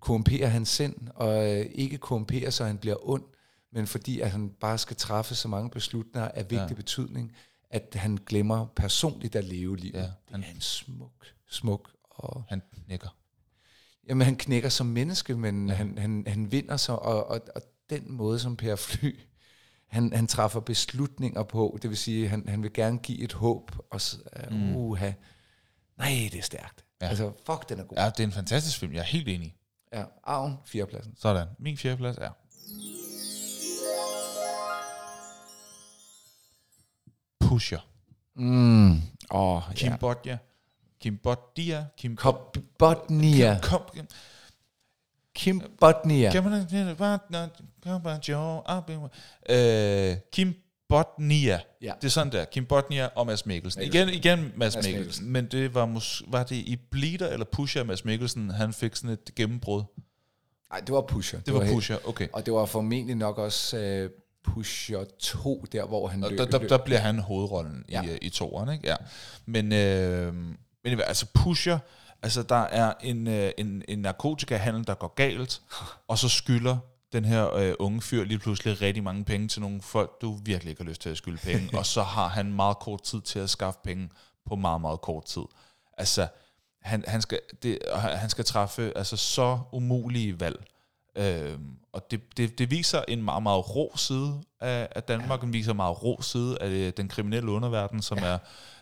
korrumperer 0.00 0.48
han 0.48 0.64
sind, 0.66 0.94
og 1.14 1.56
øh, 1.58 1.66
ikke 1.72 1.98
korrumperer, 1.98 2.50
så 2.50 2.64
han 2.64 2.78
bliver 2.78 3.08
ond, 3.08 3.22
men 3.72 3.86
fordi 3.86 4.20
at 4.20 4.30
han 4.30 4.48
bare 4.60 4.78
skal 4.78 4.96
træffe 4.96 5.34
så 5.34 5.48
mange 5.48 5.70
beslutninger 5.70 6.28
af 6.28 6.42
vigtig 6.50 6.68
Ja. 6.70 6.74
betydning, 6.74 7.32
at 7.70 7.94
han 7.94 8.18
glemmer 8.26 8.66
personligt 8.76 9.36
at 9.36 9.44
leve 9.44 9.76
livet. 9.76 9.94
Ja, 9.94 10.10
han- 10.30 10.40
det 10.42 10.48
er 10.48 10.54
en 10.54 10.60
smuk, 10.60 11.12
smuk 11.50 11.90
og 12.10 12.44
Han 12.48 12.62
nikker. 12.88 13.08
Jamen, 14.08 14.24
han 14.24 14.36
knækker 14.36 14.68
som 14.68 14.86
menneske, 14.86 15.36
men 15.36 15.68
ja. 15.68 15.74
han, 15.74 15.98
han, 15.98 16.24
han 16.26 16.52
vinder 16.52 16.76
sig, 16.76 16.98
og, 16.98 17.26
og, 17.26 17.40
og 17.54 17.62
den 17.90 18.12
måde, 18.12 18.38
som 18.38 18.56
Per 18.56 18.76
Fly, 18.76 19.18
han, 19.86 20.12
han 20.12 20.26
træffer 20.26 20.60
beslutninger 20.60 21.42
på, 21.42 21.78
det 21.82 21.90
vil 21.90 21.98
sige, 21.98 22.28
han, 22.28 22.48
han 22.48 22.62
vil 22.62 22.72
gerne 22.72 22.98
give 22.98 23.18
et 23.18 23.32
håb, 23.32 23.70
og 23.90 24.00
øh, 24.36 24.52
mm. 24.52 24.76
uha, 24.76 25.12
nej, 25.98 26.28
det 26.32 26.38
er 26.38 26.42
stærkt. 26.42 26.84
Ja. 27.00 27.08
Altså, 27.08 27.32
fuck, 27.46 27.68
den 27.68 27.80
er 27.80 27.84
god. 27.84 27.98
Ja, 27.98 28.06
det 28.06 28.20
er 28.20 28.24
en 28.24 28.32
fantastisk 28.32 28.78
film, 28.78 28.92
jeg 28.92 29.00
er 29.00 29.04
helt 29.04 29.28
enig. 29.28 29.54
Ja, 29.92 30.04
Arven, 30.24 30.56
fjerdepladsen. 30.66 31.14
Sådan, 31.16 31.48
min 31.58 31.76
fjerdeplads 31.76 32.16
er... 32.18 32.30
Pusher. 37.40 37.80
Mm. 38.34 39.00
Oh, 39.30 39.62
Kim 39.74 39.90
ja. 39.90 39.96
Bodja. 39.96 40.38
Kim 41.00 41.18
Bodja. 41.18 41.84
Kim 41.98 42.16
kom, 42.16 42.36
Kim 45.34 45.60
bare, 48.02 48.20
Joe. 48.28 48.66
op 48.66 48.90
i- 48.90 48.94
Øh, 49.52 50.16
Kim 50.32 50.54
Botnia. 50.88 51.60
Ja. 51.82 51.92
Det 52.00 52.06
er 52.06 52.10
sådan 52.10 52.32
der. 52.32 52.44
Kim 52.44 52.66
Botnia 52.66 53.06
og 53.14 53.26
Mads 53.26 53.46
Mikkelsen. 53.46 53.82
Igen, 53.82 54.08
igen 54.08 54.38
Mads, 54.38 54.56
Mads 54.56 54.74
Mikkelsen. 54.74 54.92
Mikkelsen. 54.98 55.30
Men 55.32 55.46
det 55.46 55.74
var, 55.74 55.86
mås- 55.86 56.22
var 56.32 56.42
det 56.44 56.56
i 56.56 56.76
Bleeder 56.90 57.28
eller 57.28 57.46
Pusher 57.52 57.84
Mads 57.84 58.04
Mikkelsen, 58.04 58.50
han 58.50 58.72
fik 58.72 58.96
sådan 58.96 59.10
et 59.10 59.34
gennembrud. 59.36 59.82
Nej, 60.70 60.80
det 60.80 60.94
var 60.94 61.00
Pusher. 61.08 61.40
Det 61.40 61.54
var 61.54 61.60
helt- 61.62 61.74
Pusher, 61.74 62.08
okay. 62.08 62.28
Og 62.32 62.46
det 62.46 62.54
var 62.54 62.66
formentlig 62.66 63.16
nok 63.16 63.38
også 63.38 63.76
uh, 64.04 64.10
Pusher 64.54 65.04
2, 65.18 65.64
der 65.72 65.86
hvor 65.86 66.06
han 66.08 66.24
Og 66.24 66.30
løb. 66.30 66.38
der, 66.38 66.44
der, 66.46 66.58
der 66.58 66.78
bliver 66.78 66.98
han 67.00 67.18
hovedrollen 67.18 67.84
ja. 67.88 68.02
Ja. 68.02 68.12
i, 68.14 68.18
i 68.22 68.28
toeren, 68.30 68.72
ikke? 68.72 68.88
Ja. 68.88 68.96
Men, 69.46 69.72
øh, 69.72 70.34
men 70.96 71.04
altså 71.06 71.26
Pusher, 71.34 71.78
altså 72.22 72.42
der 72.42 72.62
er 72.62 72.92
en, 73.00 73.26
øh, 73.26 73.50
en, 73.58 73.82
en 73.88 73.98
narkotikahandel, 73.98 74.86
der 74.86 74.94
går 74.94 75.14
galt, 75.14 75.62
og 76.08 76.18
så 76.18 76.28
skylder 76.28 76.78
den 77.12 77.24
her 77.24 77.54
øh, 77.54 77.74
unge 77.78 78.00
fyr 78.00 78.24
lige 78.24 78.38
pludselig 78.38 78.80
rigtig 78.82 79.02
mange 79.02 79.24
penge 79.24 79.48
til 79.48 79.60
nogle 79.60 79.82
folk, 79.82 80.20
du 80.20 80.38
virkelig 80.42 80.70
ikke 80.70 80.82
har 80.82 80.88
lyst 80.88 81.00
til 81.00 81.10
at 81.10 81.16
skylde 81.16 81.38
penge, 81.38 81.70
og 81.78 81.86
så 81.86 82.02
har 82.02 82.28
han 82.28 82.52
meget 82.52 82.78
kort 82.78 83.02
tid 83.02 83.20
til 83.20 83.38
at 83.38 83.50
skaffe 83.50 83.80
penge 83.84 84.10
på 84.46 84.56
meget, 84.56 84.80
meget 84.80 85.00
kort 85.00 85.24
tid. 85.24 85.42
Altså, 85.98 86.28
han, 86.82 87.04
han, 87.06 87.22
skal, 87.22 87.40
det, 87.62 87.78
han 87.94 88.30
skal 88.30 88.44
træffe 88.44 88.92
altså, 88.96 89.16
så 89.16 89.58
umulige 89.72 90.40
valg. 90.40 90.64
Øhm, 91.18 91.78
og 91.92 92.10
det, 92.10 92.20
det, 92.36 92.58
det 92.58 92.70
viser 92.70 93.02
en 93.08 93.22
meget, 93.22 93.42
meget 93.42 93.76
rå 93.76 93.96
side 93.96 94.40
af, 94.60 94.88
af 94.90 95.02
Danmark, 95.02 95.40
ja. 95.40 95.44
den 95.44 95.52
viser 95.52 95.70
en 95.70 95.76
meget 95.76 96.02
rå 96.02 96.22
side 96.22 96.58
af 96.62 96.70
det, 96.70 96.96
den 96.96 97.08
kriminelle 97.08 97.50
underverden, 97.50 98.02
som 98.02 98.18
ja. 98.18 98.26
er 98.26 98.38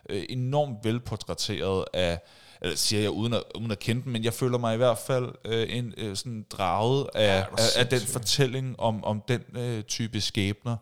øh, 0.09 0.24
enormt 0.28 0.84
velportrætteret 0.84 1.84
af, 1.93 2.18
eller 2.62 2.76
siger 2.76 3.03
jeg 3.03 3.11
uden 3.11 3.32
at, 3.32 3.43
uden 3.55 3.70
at 3.70 3.78
kende 3.78 4.03
den, 4.03 4.12
men 4.12 4.24
jeg 4.24 4.32
føler 4.32 4.59
mig 4.59 4.74
i 4.74 4.76
hvert 4.76 4.99
fald 4.99 5.32
øh, 5.45 5.66
en, 5.70 5.95
øh, 5.97 6.16
sådan 6.16 6.47
draget 6.51 7.07
af, 7.14 7.26
Ja, 7.26 7.41
af, 7.41 7.78
af 7.78 7.87
den 7.87 8.01
fortælling 8.01 8.80
om, 8.80 9.05
om 9.05 9.22
den 9.28 9.43
øh, 9.57 9.82
type 9.82 10.20
skæbner, 10.20 10.76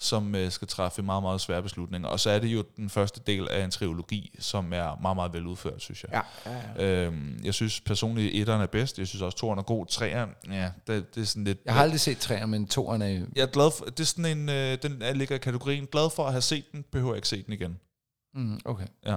som 0.00 0.34
øh, 0.34 0.50
skal 0.50 0.68
træffe 0.68 1.02
meget, 1.02 1.22
meget 1.22 1.40
svære 1.40 1.62
beslutninger. 1.62 2.08
Og 2.08 2.20
så 2.20 2.30
er 2.30 2.38
det 2.38 2.48
jo 2.48 2.64
den 2.76 2.90
første 2.90 3.20
del 3.26 3.48
af 3.48 3.64
en 3.64 3.70
trilogi, 3.70 4.34
som 4.38 4.72
er 4.72 5.00
meget, 5.00 5.16
meget 5.16 5.32
veludført, 5.32 5.82
synes 5.82 6.04
jeg. 6.04 6.22
Ja, 6.46 6.52
ja, 6.52 6.84
ja. 6.84 7.06
Øhm, 7.06 7.40
jeg 7.44 7.54
synes 7.54 7.80
personligt, 7.80 8.34
etteren 8.34 8.62
er 8.62 8.66
bedst. 8.66 8.98
Jeg 8.98 9.06
synes 9.08 9.22
også, 9.22 9.38
toeren 9.38 9.58
er 9.58 9.62
god. 9.62 9.86
Treeren, 9.86 10.30
ja, 10.50 10.70
det, 10.86 11.14
det 11.14 11.20
er 11.20 11.24
sådan 11.24 11.44
lidt... 11.44 11.58
Jeg 11.64 11.74
har 11.74 11.82
aldrig 11.82 12.00
set 12.00 12.18
træer, 12.18 12.46
men 12.46 12.66
toeren 12.66 13.02
er... 13.02 13.08
Jeg 13.08 13.42
er 13.42 13.46
glad 13.46 13.70
for, 13.78 13.84
det 13.84 14.00
er 14.00 14.04
sådan 14.04 14.38
en, 14.38 14.48
øh, 14.48 14.78
den 14.82 15.02
er, 15.02 15.12
ligger 15.12 15.34
i 15.34 15.38
kategorien, 15.38 15.86
glad 15.86 16.10
for 16.10 16.24
at 16.24 16.32
have 16.32 16.42
set 16.42 16.64
den, 16.72 16.84
behøver 16.92 17.12
jeg 17.12 17.18
ikke 17.18 17.28
se 17.28 17.42
den 17.42 17.52
igen. 17.52 17.78
Mm, 18.34 18.60
okay. 18.64 18.86
Ja. 19.06 19.16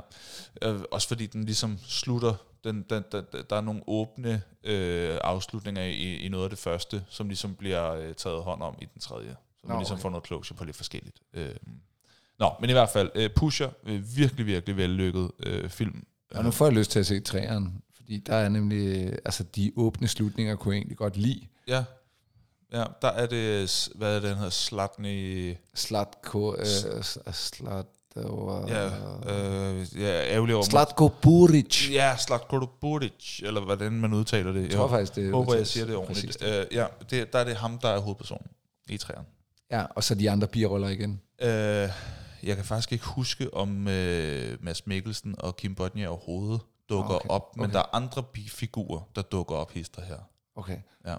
Øh, 0.61 0.81
også 0.91 1.07
fordi 1.07 1.25
den 1.25 1.43
ligesom 1.43 1.79
slutter, 1.87 2.33
den, 2.63 2.85
den, 2.89 3.03
den, 3.11 3.23
der 3.49 3.55
er 3.55 3.61
nogle 3.61 3.81
åbne 3.87 4.41
øh, 4.63 5.17
afslutninger 5.23 5.83
i, 5.83 6.15
i 6.15 6.29
noget 6.29 6.43
af 6.43 6.49
det 6.49 6.59
første, 6.59 7.03
som 7.09 7.27
ligesom 7.27 7.55
bliver 7.55 7.93
øh, 7.93 8.13
taget 8.13 8.43
hånd 8.43 8.61
om 8.61 8.75
i 8.81 8.85
den 8.85 9.01
tredje. 9.01 9.35
Så 9.63 9.67
man 9.67 9.75
Nå, 9.75 9.79
ligesom 9.79 9.93
okay. 9.95 10.01
får 10.01 10.09
noget 10.09 10.25
closure 10.27 10.57
på 10.57 10.65
lidt 10.65 10.75
forskelligt. 10.77 11.17
Øh, 11.33 11.55
nå, 12.39 12.51
men 12.61 12.69
i 12.69 12.73
hvert 12.73 12.89
fald, 12.89 13.11
øh, 13.15 13.29
Pusher, 13.35 13.69
øh, 13.85 14.15
virkelig, 14.17 14.45
virkelig 14.45 14.77
vellykket 14.77 15.31
øh, 15.39 15.69
film. 15.69 16.05
Og 16.35 16.43
nu 16.43 16.51
får 16.51 16.65
jeg 16.65 16.73
lyst 16.73 16.91
til 16.91 16.99
at 16.99 17.05
se 17.05 17.19
træeren, 17.19 17.81
fordi 17.95 18.17
der 18.17 18.35
er 18.35 18.49
nemlig... 18.49 19.05
øh, 19.07 19.17
Altså, 19.25 19.43
de 19.43 19.71
åbne 19.75 20.07
slutninger 20.07 20.55
kunne 20.55 20.73
jeg 20.75 20.79
egentlig 20.79 20.97
godt 20.97 21.17
lide. 21.17 21.47
Ja. 21.67 21.83
Ja, 22.73 22.83
der 23.01 23.07
er 23.07 23.25
det, 23.25 23.89
hvad 23.95 24.09
er 24.15 24.19
det, 24.19 24.29
den 24.29 24.35
hedder, 24.35 24.49
Slatny... 24.49 25.55
Slatko... 25.73 26.55
Øh, 26.55 26.65
slat... 27.33 27.85
Ja, 28.15 28.85
øh, 28.85 28.91
er 29.97 30.23
ærgerlig 30.25 30.55
over... 30.55 30.63
Slatko 30.63 31.07
Buric. 31.21 31.89
Ja, 31.91 32.17
Slatko 32.17 32.65
Buric, 32.81 33.39
eller 33.43 33.61
hvordan 33.61 33.91
man 33.91 34.13
udtaler 34.13 34.51
det. 34.51 34.61
Jeg 34.63 34.71
tror 34.71 34.87
faktisk, 34.87 35.15
det 35.15 35.23
Jeg 35.23 35.31
håber, 35.31 35.55
jeg 35.55 35.67
siger 35.67 35.85
det 35.85 35.95
ordentligt. 35.95 36.39
præcist. 36.39 36.43
Øh, 36.43 36.65
ja, 36.71 36.85
det, 37.09 37.33
der 37.33 37.39
er 37.39 37.43
det 37.43 37.55
ham, 37.55 37.79
der 37.79 37.89
er 37.89 37.99
hovedpersonen 37.99 38.47
i 38.89 38.97
træerne. 38.97 39.25
Ja, 39.71 39.85
og 39.85 40.03
så 40.03 40.15
de 40.15 40.31
andre 40.31 40.47
biroller 40.47 40.87
igen. 40.87 41.21
Øh, 41.41 41.89
jeg 42.43 42.55
kan 42.55 42.65
faktisk 42.65 42.91
ikke 42.91 43.05
huske, 43.05 43.53
om 43.53 43.87
øh, 43.87 44.57
Mads 44.63 44.87
Mikkelsen 44.87 45.35
og 45.37 45.57
Kim 45.57 45.75
Bodnia 45.75 46.07
overhovedet 46.07 46.61
dukker 46.89 47.15
Okay, 47.15 47.29
op, 47.29 47.55
men 47.55 47.63
okay. 47.63 47.73
der 47.73 47.79
er 47.79 47.95
andre 47.95 48.23
figurer, 48.47 49.01
der 49.15 49.21
dukker 49.21 49.55
op 49.55 49.71
hister 49.71 50.01
her. 50.01 50.17
Okay. 50.55 50.77
Ja. 51.05 51.15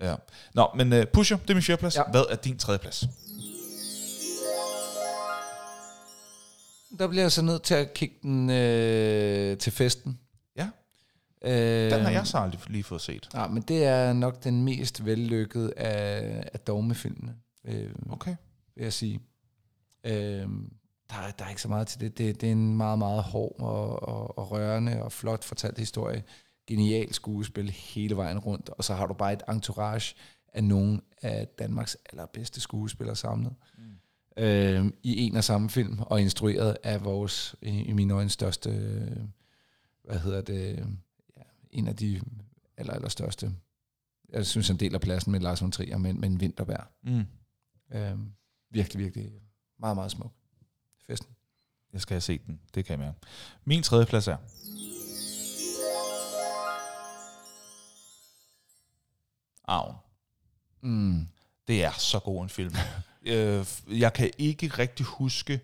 ja. 0.00 0.14
Nå, 0.54 0.68
men 0.76 0.92
uh, 0.92 1.04
Pusher, 1.12 1.36
det 1.36 1.50
er 1.50 1.54
min 1.54 1.62
fjerdeplads. 1.62 1.96
Ja. 1.96 2.02
Hvad 2.10 2.24
er 2.30 2.36
din 2.36 2.58
tredje 2.58 2.78
plads? 2.78 3.04
Der 6.98 7.06
bliver 7.08 7.24
jeg 7.24 7.32
så 7.32 7.42
nødt 7.42 7.62
til 7.62 7.74
at 7.74 7.94
kigge 7.94 8.14
den 8.22 8.50
øh, 8.50 9.58
til 9.58 9.72
festen. 9.72 10.18
Ja. 10.56 10.68
Øh, 11.42 11.90
Den 11.90 12.02
har 12.02 12.10
jeg 12.10 12.26
så 12.26 12.38
aldrig 12.38 12.60
lige 12.66 12.84
fået 12.84 13.00
set. 13.00 13.28
Ja, 13.34 13.46
men 13.46 13.62
det 13.62 13.84
er 13.84 14.12
nok 14.12 14.44
den 14.44 14.64
mest 14.64 15.04
vellykkede 15.04 15.72
af, 15.76 16.44
af 16.52 16.60
dogmefilmene, 16.60 17.34
øh, 17.66 17.90
Okay. 18.10 18.36
vil 18.74 18.82
jeg 18.82 18.92
sige. 18.92 19.20
Øh, 20.04 20.48
der, 21.10 21.16
er- 21.16 21.30
der 21.38 21.44
er 21.44 21.48
ikke 21.48 21.62
så 21.62 21.68
meget 21.68 21.86
til 21.86 22.00
det. 22.00 22.18
Det, 22.18 22.40
det 22.40 22.46
er 22.48 22.52
en 22.52 22.76
meget, 22.76 22.98
meget 22.98 23.22
hård 23.22 23.56
og, 23.60 24.02
og, 24.08 24.38
og 24.38 24.50
rørende 24.50 25.02
og 25.02 25.12
flot 25.12 25.44
fortalt 25.44 25.78
historie. 25.78 26.24
Genial 26.66 27.12
skuespil 27.14 27.70
hele 27.70 28.16
vejen 28.16 28.38
rundt. 28.38 28.68
Og 28.68 28.84
så 28.84 28.94
har 28.94 29.06
du 29.06 29.14
bare 29.14 29.32
et 29.32 29.42
entourage 29.48 30.14
af 30.52 30.64
nogle 30.64 31.00
af 31.22 31.48
Danmarks 31.58 31.96
allerbedste 32.12 32.60
skuespillere 32.60 33.16
samlet. 33.16 33.54
Mm. 33.78 34.42
Øh, 34.42 34.86
I 35.02 35.20
en 35.26 35.36
og 35.36 35.44
samme 35.44 35.70
film, 35.70 35.98
og 36.00 36.20
instrueret 36.20 36.76
af 36.82 37.04
vores, 37.04 37.54
i, 37.62 37.68
i 37.68 37.92
mine 37.92 38.14
øjne, 38.14 38.30
største, 38.30 38.70
hvad 40.04 40.18
hedder 40.18 40.40
det, 40.40 40.76
ja, 41.36 41.42
en 41.70 41.88
af 41.88 41.96
de 41.96 42.20
aller, 42.76 42.92
aller 42.92 43.08
største. 43.08 43.52
Jeg 44.32 44.46
synes, 44.46 44.68
han 44.68 44.76
deler 44.76 44.98
pladsen 44.98 45.32
med 45.32 45.40
Lars 45.40 45.62
von 45.62 45.70
Trier, 45.72 45.98
men, 45.98 46.20
men 46.20 46.40
Vinterberg. 46.40 46.84
Mm. 47.02 47.24
Øh, 47.90 48.18
virkelig, 48.70 49.04
virkelig 49.04 49.32
meget, 49.78 49.96
meget 49.96 50.10
smuk. 50.10 50.32
Festen. 51.06 51.36
Jeg 51.92 52.00
skal 52.00 52.14
have 52.14 52.20
set 52.20 52.46
den. 52.46 52.60
Det 52.74 52.84
kan 52.84 52.92
jeg 52.92 53.06
mærke. 53.06 53.18
Min 53.64 53.82
tredje 53.82 54.06
plads 54.06 54.28
er... 54.28 54.36
Arven. 59.64 59.96
Mm. 60.80 61.28
Det 61.68 61.84
er 61.84 61.92
så 61.92 62.18
god 62.18 62.42
en 62.42 62.48
film. 62.48 62.74
øh, 63.22 63.66
jeg 63.88 64.12
kan 64.12 64.30
ikke 64.38 64.66
rigtig 64.66 65.06
huske 65.06 65.60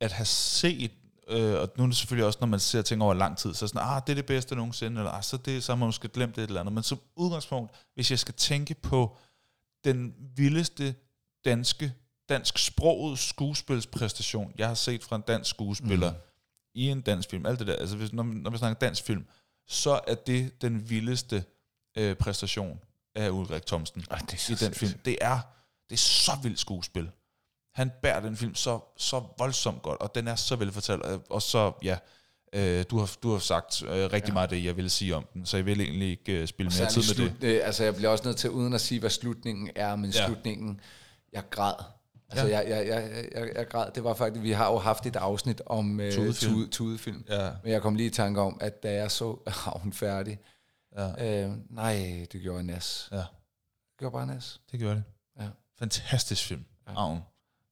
at 0.00 0.12
have 0.12 0.26
set, 0.26 0.92
øh, 1.28 1.54
og 1.60 1.68
nu 1.76 1.82
er 1.82 1.86
det 1.86 1.96
selvfølgelig 1.96 2.26
også, 2.26 2.38
når 2.40 2.46
man 2.46 2.60
ser 2.60 2.82
ting 2.82 3.02
over 3.02 3.14
lang 3.14 3.38
tid, 3.38 3.54
så 3.54 3.64
er 3.64 3.66
sådan, 3.66 3.88
ah, 3.88 4.02
det 4.06 4.12
er 4.12 4.14
det 4.14 4.26
bedste 4.26 4.56
nogensinde, 4.56 5.00
eller 5.00 5.10
ah, 5.10 5.22
så, 5.22 5.36
det, 5.36 5.64
så 5.64 5.72
har 5.72 5.76
man 5.76 5.86
måske 5.88 6.08
glemt 6.08 6.36
det 6.36 6.42
et 6.42 6.48
eller 6.48 6.60
andet. 6.60 6.74
Men 6.74 6.82
som 6.82 6.98
udgangspunkt, 7.16 7.72
hvis 7.94 8.10
jeg 8.10 8.18
skal 8.18 8.34
tænke 8.34 8.74
på 8.74 9.16
den 9.84 10.14
vildeste 10.36 10.94
danske, 11.44 11.92
dansk 12.28 12.58
sproget 12.58 13.18
skuespilspræstation, 13.18 14.52
jeg 14.58 14.68
har 14.68 14.74
set 14.74 15.04
fra 15.04 15.16
en 15.16 15.22
dansk 15.28 15.50
skuespiller 15.50 16.10
Mm. 16.10 16.16
i 16.74 16.88
en 16.88 17.00
dansk 17.00 17.30
film, 17.30 17.46
alt 17.46 17.58
det 17.58 17.66
der, 17.66 17.76
altså 17.76 17.96
hvis, 17.96 18.12
når, 18.12 18.22
når 18.22 18.50
vi 18.50 18.58
snakker 18.58 18.78
dansk 18.78 19.02
film, 19.04 19.26
så 19.68 20.00
er 20.06 20.14
det 20.14 20.62
den 20.62 20.90
vildeste 20.90 21.44
øh, 21.98 22.16
præstation 22.16 22.80
af 23.14 23.30
Ulrik 23.30 23.66
Thomsen 23.66 24.04
Ej, 24.10 24.18
det 24.18 24.32
er 24.50 24.52
i 24.52 24.54
den 24.66 24.74
film. 24.74 24.92
Det 25.04 25.18
er, 25.20 25.38
det 25.90 25.96
er 25.96 26.00
så 26.00 26.32
vildt 26.42 26.58
skuespil. 26.58 27.10
Han 27.74 27.90
bærer 28.02 28.20
den 28.20 28.36
film 28.36 28.54
så, 28.54 28.80
så 28.96 29.22
voldsomt 29.38 29.82
godt, 29.82 30.00
og 30.00 30.14
den 30.14 30.28
er 30.28 30.36
så 30.36 30.56
velfortalt. 30.56 31.02
øh, 31.06 31.18
Og 31.30 31.42
så, 31.42 31.72
ja, 31.82 31.98
øh, 32.52 32.84
du, 32.90 32.98
har, 32.98 33.16
du 33.22 33.32
har 33.32 33.38
sagt 33.38 33.82
øh, 33.82 33.88
rigtig 33.88 34.28
Ja. 34.28 34.32
meget 34.32 34.42
af 34.42 34.48
det, 34.48 34.64
jeg 34.64 34.76
ville 34.76 34.90
sige 34.90 35.16
om 35.16 35.26
den, 35.34 35.46
så 35.46 35.56
jeg 35.56 35.66
vil 35.66 35.80
egentlig 35.80 36.08
ikke 36.10 36.32
øh, 36.32 36.46
spille 36.48 36.72
mere 36.78 36.88
tid 36.90 36.96
med 36.96 37.02
slut, 37.14 37.32
det. 37.40 37.48
øh, 37.48 37.60
altså 37.66 37.84
jeg 37.84 37.94
bliver 37.96 38.08
også 38.10 38.24
nødt 38.24 38.36
til, 38.36 38.50
uden 38.50 38.72
at 38.72 38.80
sige, 38.80 39.00
hvad 39.00 39.10
slutningen 39.10 39.70
er, 39.76 39.96
men. 39.96 40.10
Ja. 40.10 40.26
slutningen, 40.26 40.80
jeg 41.32 41.42
græd. 41.50 41.74
Altså 42.30 42.46
Ja. 42.46 42.58
jeg, 42.58 42.68
jeg, 42.68 42.86
jeg, 42.86 43.26
jeg, 43.34 43.50
jeg 43.56 43.68
græd. 43.68 43.90
Det 43.94 44.04
var 44.04 44.14
faktisk, 44.14 44.42
vi 44.42 44.50
har 44.52 44.70
jo 44.72 44.78
haft 44.78 45.06
et 45.06 45.16
afsnit 45.16 45.62
om 45.66 46.00
øh, 46.00 46.12
Tudefilm. 46.12 46.52
tude, 46.54 46.66
tudefilm. 46.68 47.24
Ja, 47.28 47.50
Men 47.62 47.72
jeg 47.72 47.82
kom 47.82 47.94
lige 47.94 48.06
i 48.06 48.10
tanke 48.10 48.40
om, 48.40 48.58
at 48.60 48.82
da 48.82 48.92
jeg 48.92 49.10
så 49.10 49.36
havnen 49.64 49.92
færdig, 49.92 50.38
ja, 50.96 51.44
øh, 51.44 51.52
nej, 51.70 52.26
det 52.32 52.40
gjorde 52.42 52.62
nas. 52.62 53.08
ja, 53.12 53.16
Det 53.16 53.26
gjorde 53.98 54.12
bare 54.12 54.26
nas. 54.26 54.60
det 54.72 54.80
gør 54.80 54.94
det. 54.94 55.04
Ja. 55.40 55.46
Fantastisk 55.78 56.44
film, 56.46 56.64
Ja. 56.88 57.16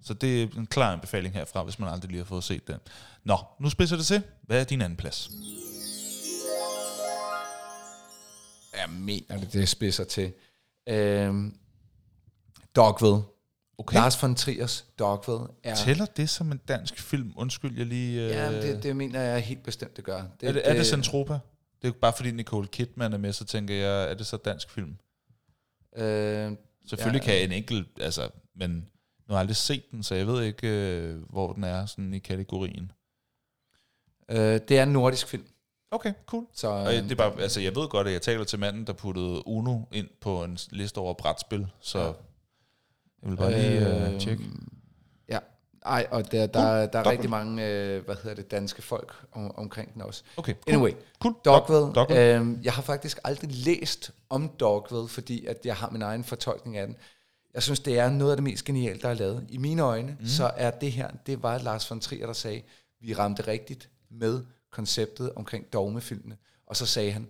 Så 0.02 0.14
det 0.14 0.42
er 0.42 0.46
en 0.56 0.66
klar 0.66 0.92
anbefaling 0.92 1.34
herfra, 1.34 1.62
hvis 1.62 1.78
man 1.78 1.88
aldrig 1.88 2.10
lige 2.10 2.18
har 2.18 2.24
fået 2.24 2.44
set 2.44 2.66
den. 2.68 2.76
Nå, 3.24 3.38
nu 3.60 3.70
spidser 3.70 3.96
det 3.96 4.06
til. 4.06 4.22
Hvad 4.42 4.60
er 4.60 4.64
din 4.64 4.80
anden 4.82 4.96
plads? 4.96 5.30
Jeg 8.76 8.90
mener 8.90 9.38
det, 9.40 9.52
det 9.52 9.68
spidser 9.68 10.04
til. 10.04 10.32
Øhm, 10.88 11.56
Dogville. 12.76 13.22
Okay. 13.80 13.94
Lars 13.94 14.22
von 14.22 14.34
Triers 14.34 14.86
Dogville 14.98 15.46
er... 15.64 15.74
Tæller 15.74 16.06
det 16.06 16.30
som 16.30 16.52
en 16.52 16.60
dansk 16.68 17.00
film? 17.00 17.32
Undskyld, 17.36 17.76
jeg 17.78 17.86
lige... 17.86 18.22
Øh, 18.24 18.30
Ja, 18.30 18.62
det, 18.62 18.82
det 18.82 18.96
mener 18.96 19.20
jeg 19.20 19.40
helt 19.40 19.62
bestemt, 19.62 19.96
det 19.96 20.04
gør. 20.04 20.22
er, 20.42 20.52
det, 20.52 20.68
er 20.70 20.74
det 20.74 20.86
Centropa? 20.86 21.32
Det 21.32 21.40
er 21.82 21.88
jo 21.88 21.92
bare 22.00 22.12
fordi 22.16 22.30
Nicole 22.30 22.68
Kidman 22.68 23.12
er 23.12 23.18
med, 23.18 23.32
så 23.32 23.44
tænker 23.44 23.74
jeg, 23.74 24.10
er 24.10 24.14
det 24.14 24.26
så 24.26 24.36
dansk 24.36 24.70
film? 24.70 24.96
Øh, 25.96 26.52
Selvfølgelig 26.86 27.26
Ja. 27.26 27.32
ja. 27.32 27.38
kan 27.38 27.44
en 27.48 27.52
enkelt, 27.52 27.88
altså, 28.00 28.28
men, 28.56 28.70
Nu 28.70 28.82
har 29.28 29.34
jeg 29.34 29.40
aldrig 29.40 29.56
set 29.56 29.90
den, 29.90 30.02
så 30.02 30.14
jeg 30.14 30.26
ved 30.26 30.42
ikke, 30.44 30.68
øh, 30.68 31.22
hvor 31.30 31.52
den 31.52 31.64
er 31.64 31.86
sådan 31.86 32.14
i 32.14 32.18
kategorien. 32.18 32.92
Øh, 34.30 34.60
det 34.68 34.78
er 34.78 34.82
en 34.82 34.88
nordisk 34.92 35.26
film. 35.28 35.46
Okay, 35.90 36.12
cool. 36.26 36.46
Så, 36.52 36.68
Og 36.68 36.92
det 36.92 37.12
er 37.12 37.16
bare, 37.16 37.40
altså, 37.40 37.60
jeg 37.60 37.76
ved 37.76 37.88
godt, 37.88 38.06
at 38.06 38.12
jeg 38.12 38.22
taler 38.22 38.44
til 38.44 38.58
manden, 38.58 38.86
der 38.86 38.92
puttede 38.92 39.46
Uno 39.48 39.78
ind 39.92 40.08
på 40.20 40.44
en 40.44 40.58
liste 40.70 40.98
over 40.98 41.14
brætspil, 41.14 41.66
så 41.80 41.98
Ja. 42.06 42.12
Jeg 43.22 43.30
vil 43.30 43.36
bare 43.36 43.52
lige 43.52 44.10
øh, 44.12 44.20
tjekke. 44.20 44.44
Ja, 45.28 45.38
ej, 45.86 46.06
og 46.10 46.32
der, 46.32 46.46
der, 46.46 46.46
der 46.46 46.68
er 46.68 46.86
Dogville. 46.86 47.10
rigtig 47.10 47.30
mange, 47.30 47.68
øh, 47.68 48.04
hvad 48.04 48.14
hedder 48.14 48.34
det, 48.34 48.50
danske 48.50 48.82
folk 48.82 49.14
om, 49.32 49.56
omkring 49.56 49.94
den 49.94 50.02
også. 50.02 50.22
Okay, 50.36 50.54
cool. 50.54 50.74
Anyway, 50.74 50.92
cool. 51.20 51.34
Dogville. 51.44 51.92
Dogville. 51.94 52.34
Øhm, 52.34 52.60
jeg 52.62 52.72
har 52.72 52.82
faktisk 52.82 53.18
aldrig 53.24 53.50
læst 53.52 54.10
om 54.30 54.48
Dogville, 54.48 55.08
fordi 55.08 55.46
at 55.46 55.58
jeg 55.64 55.76
har 55.76 55.90
min 55.90 56.02
egen 56.02 56.24
fortolkning 56.24 56.76
af 56.76 56.86
den. 56.86 56.96
Jeg 57.54 57.62
synes, 57.62 57.80
det 57.80 57.98
er 57.98 58.10
noget 58.10 58.32
af 58.32 58.36
det 58.36 58.44
mest 58.44 58.64
geniale, 58.64 59.00
der 59.00 59.08
er 59.08 59.14
lavet. 59.14 59.46
I 59.48 59.56
mine 59.56 59.82
øjne, 59.82 60.16
mm. 60.20 60.26
så 60.26 60.50
er 60.56 60.70
det 60.70 60.92
her, 60.92 61.10
det 61.26 61.42
var 61.42 61.58
Lars 61.58 61.90
von 61.90 62.00
Trier, 62.00 62.26
der 62.26 62.32
sagde, 62.32 62.62
vi 63.00 63.14
ramte 63.14 63.46
rigtigt 63.46 63.88
med 64.10 64.44
konceptet 64.70 65.32
omkring 65.36 65.72
dogmefilmene. 65.72 66.36
Og 66.66 66.76
så 66.76 66.86
sagde 66.86 67.12
han, 67.12 67.28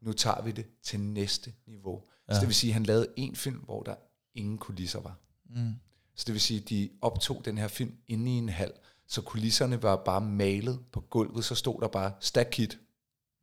nu 0.00 0.12
tager 0.12 0.42
vi 0.42 0.50
det 0.50 0.66
til 0.82 1.00
næste 1.00 1.52
niveau. 1.66 2.02
Ja. 2.28 2.34
Så 2.34 2.40
det 2.40 2.48
vil 2.48 2.54
sige, 2.54 2.70
at 2.70 2.74
han 2.74 2.82
lavede 2.82 3.06
en 3.16 3.36
film, 3.36 3.56
hvor 3.56 3.82
der 3.82 3.94
ingen 4.34 4.58
kulisser 4.58 5.00
var. 5.00 5.16
Mm. 5.54 5.74
Så 6.16 6.24
det 6.26 6.32
vil 6.32 6.40
sige, 6.40 6.60
at 6.60 6.68
de 6.68 6.90
optog 7.02 7.42
den 7.44 7.58
her 7.58 7.68
film 7.68 7.94
inde 8.08 8.30
i 8.30 8.34
en 8.38 8.48
hal, 8.48 8.72
så 9.08 9.22
kulisserne 9.22 9.82
var 9.82 9.96
bare 9.96 10.20
malet 10.20 10.80
på 10.92 11.00
gulvet, 11.00 11.44
så 11.44 11.54
stod 11.54 11.80
der 11.80 11.88
bare 11.88 12.12
stakit. 12.20 12.78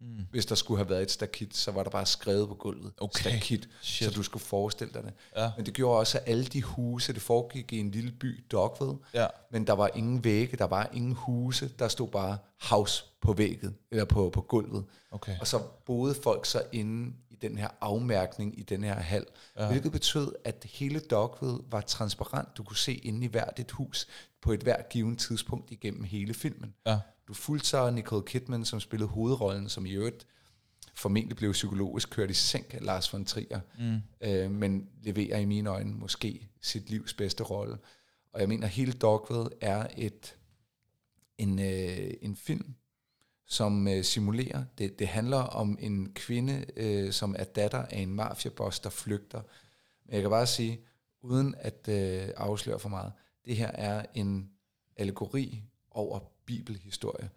Mm. 0.02 0.26
Hvis 0.32 0.46
der 0.46 0.56
skulle 0.56 0.78
have 0.78 0.90
været 0.90 1.02
et 1.02 1.12
stakit, 1.12 1.56
så 1.56 1.72
var 1.72 1.84
der 1.84 1.90
bare 1.90 2.06
skrevet 2.06 2.48
på 2.48 2.56
gulvet, 2.56 2.92
Okay. 2.98 3.20
stakit, 3.20 3.70
Shit. 3.82 4.08
så 4.08 4.14
du 4.16 4.24
skulle 4.24 4.44
forestille 4.44 4.94
dig 4.94 5.04
det. 5.04 5.14
Ja. 5.36 5.52
Men 5.58 5.66
det 5.66 5.74
gjorde 5.74 6.00
også, 6.00 6.18
at 6.18 6.24
alle 6.28 6.46
de 6.46 6.62
huse, 6.64 7.14
det 7.14 7.22
foregik 7.22 7.74
i 7.74 7.80
en 7.80 7.92
lille 7.92 8.12
by, 8.12 8.44
Dogville, 8.52 8.98
Ja. 9.14 9.28
men 9.52 9.68
der 9.68 9.74
var 9.74 9.90
ingen 9.96 10.24
vægge, 10.24 10.58
der 10.58 10.66
var 10.66 10.90
ingen 10.94 11.14
huse, 11.14 11.70
der 11.80 11.88
stod 11.88 12.08
bare 12.08 12.38
house 12.62 13.04
på 13.22 13.34
vægget, 13.34 13.74
eller 13.92 14.06
på, 14.06 14.30
på 14.30 14.42
gulvet. 14.42 14.86
Okay. 15.12 15.40
Og 15.40 15.48
så 15.48 15.60
boede 15.86 16.16
folk 16.24 16.46
så 16.46 16.64
inde 16.72 17.14
den 17.42 17.58
her 17.58 17.68
afmærkning 17.82 18.60
i 18.60 18.64
den 18.64 18.84
her 18.84 18.96
hal, 18.96 19.26
ja. 19.60 19.68
hvilket 19.68 19.92
betød, 19.92 20.34
at 20.44 20.66
hele 20.70 21.00
Dogville 21.00 21.58
var 21.72 21.82
transparent. 21.82 22.58
Du 22.58 22.64
kunne 22.64 22.78
se 22.78 22.94
inde 22.94 23.26
i 23.26 23.30
hvert 23.30 23.60
et 23.60 23.72
hus 23.72 24.08
på 24.42 24.52
et 24.52 24.60
hvert 24.60 24.90
givet 24.90 25.20
tidspunkt 25.20 25.72
igennem 25.72 26.04
hele 26.04 26.34
filmen. 26.34 26.74
Ja. 26.86 27.00
Du 27.28 27.34
fulgte 27.34 27.68
så 27.68 27.90
Nicole 27.90 28.26
Kidman, 28.26 28.66
som 28.66 28.80
spillede 28.80 29.10
hovedrollen, 29.10 29.70
som 29.70 29.86
i 29.86 29.92
øvrigt 29.92 30.26
formentlig 30.96 31.38
blev 31.38 31.52
psykologisk 31.52 32.10
kørt 32.10 32.30
i 32.30 32.34
sænk 32.34 32.74
af 32.74 32.86
Lars 32.86 33.14
von 33.14 33.26
Trier, 33.26 33.60
mm. 33.80 34.02
øh, 34.22 34.52
men 34.52 34.90
leverer 35.04 35.38
i 35.38 35.46
mine 35.46 35.70
øjne 35.70 35.94
måske 35.94 36.50
sit 36.62 36.90
livs 36.90 37.14
bedste 37.14 37.44
rolle. 37.44 37.78
Og 38.34 38.40
jeg 38.40 38.50
mener, 38.50 38.68
hele 38.68 38.92
Dogville 38.92 39.50
er 39.62 39.88
et 39.98 40.36
en, 41.38 41.60
øh, 41.60 42.14
en 42.22 42.36
film, 42.36 42.76
som 43.50 43.88
øh, 43.88 44.04
simulerer. 44.04 44.64
Det, 44.78 45.00
det 45.00 45.08
handler 45.08 45.38
om 45.38 45.78
en 45.82 46.14
kvinde, 46.14 46.66
øh, 46.76 47.14
som 47.14 47.36
er 47.40 47.44
datter 47.44 47.86
af 47.86 48.00
en 48.00 48.14
mafiaboss, 48.14 48.80
der 48.80 48.90
flygter. 48.90 49.42
Men 50.06 50.14
jeg 50.14 50.22
kan 50.22 50.30
bare 50.30 50.48
sige, 50.48 50.80
uden 51.22 51.56
at 51.58 51.88
øh, 51.88 52.30
afsløre 52.38 52.80
for 52.80 52.90
meget, 52.90 53.14
det 53.46 53.58
her 53.58 53.68
er 53.68 54.06
en 54.14 54.52
allegori 54.96 55.64
over 55.92 56.20
bibelhistorie. 56.46 57.30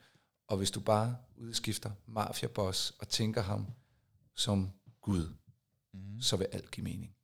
Og 0.47 0.57
hvis 0.57 0.71
du 0.71 0.81
bare 0.81 1.17
udskifter 1.37 1.91
mafiaboss 2.07 2.95
og 2.99 3.09
tænker 3.09 3.43
ham 3.43 3.67
som 4.35 4.73
Gud, 5.01 5.29
mm. 5.93 6.21
så 6.21 6.37
vil 6.37 6.47
alt 6.53 6.71
give 6.71 6.85
mening. 6.85 7.15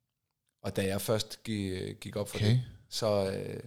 Og 0.61 0.75
da 0.75 0.85
jeg 0.85 1.01
først 1.01 1.43
gik, 1.43 1.99
gik 1.99 2.15
op 2.15 2.29
for 2.29 2.37
Okay. 2.37 2.49
det, 2.49 2.63
så, 2.89 3.31
øh, 3.31 3.63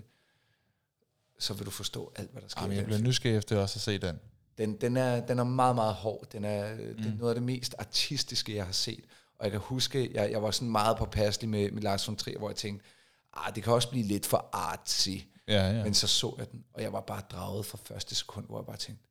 så 1.39 1.55
vil 1.55 1.67
du 1.67 1.71
forstå 1.71 2.13
alt, 2.17 2.31
hvad 2.31 2.43
der 2.43 2.49
sker. 2.49 2.63
Jamen, 2.63 2.77
jeg 2.77 2.85
bliver 2.85 3.01
nysgerrig 3.01 3.37
efter 3.39 3.59
også 3.59 3.77
at 3.77 3.81
se 3.81 3.99
den. 3.99 4.21
Den, 4.59 4.81
den, 4.81 4.97
er, 4.97 5.27
den 5.27 5.39
er 5.39 5.45
meget, 5.45 5.75
meget 5.75 5.95
hård. 5.95 6.27
Den 6.33 6.45
er, 6.45 6.75
mm. 6.75 6.97
det 6.97 7.07
er 7.07 7.17
noget 7.17 7.31
af 7.31 7.35
det 7.35 7.43
mest 7.43 7.75
artistiske, 7.79 8.55
jeg 8.57 8.65
har 8.65 8.73
set. 8.73 9.05
Og 9.39 9.45
jeg 9.45 9.51
kan 9.51 9.61
huske, 9.61 10.11
jeg, 10.15 10.31
jeg 10.31 10.43
var 10.43 10.51
sådan 10.51 10.71
meget 10.71 10.97
påpasselig 10.97 11.51
med, 11.51 11.71
med 11.71 11.83
Lars 11.83 12.09
von 12.09 12.17
Trier, 12.17 12.39
hvor 12.39 12.49
jeg 12.49 12.57
tænkte, 12.57 12.87
ah, 13.33 13.55
det 13.55 13.63
kan 13.63 13.73
også 13.73 13.91
blive 13.91 14.05
lidt 14.05 14.27
for 14.27 14.49
artsy. 14.53 15.09
Ja, 15.49 15.71
ja. 15.71 15.85
Men 15.85 15.95
så 15.95 16.07
så 16.07 16.35
jeg 16.39 16.51
den, 16.53 16.65
og 16.73 16.83
jeg 16.83 16.93
var 16.93 17.01
bare 17.01 17.23
draget 17.31 17.67
fra 17.67 17.79
første 17.85 18.15
sekund, 18.15 18.47
hvor 18.47 18.59
jeg 18.59 18.67
bare 18.67 18.77
tænkte, 18.77 19.05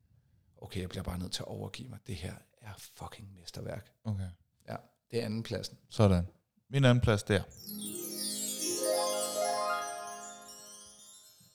okay, 0.56 0.80
jeg 0.80 0.88
bliver 0.88 1.02
bare 1.02 1.18
nødt 1.18 1.32
til 1.32 1.42
at 1.42 1.48
overgive 1.48 1.88
mig. 1.88 1.98
Det 2.06 2.14
her 2.14 2.34
er 2.62 2.72
fucking 2.76 3.28
mesterværk. 3.40 3.92
Okay. 4.04 4.28
Ja, 4.68 4.76
det 5.10 5.20
er 5.20 5.24
anden 5.24 5.42
pladsen. 5.42 5.78
Sådan. 5.90 6.26
Min 6.70 6.84
anden 6.84 7.02
plads 7.02 7.22
der. 7.22 7.42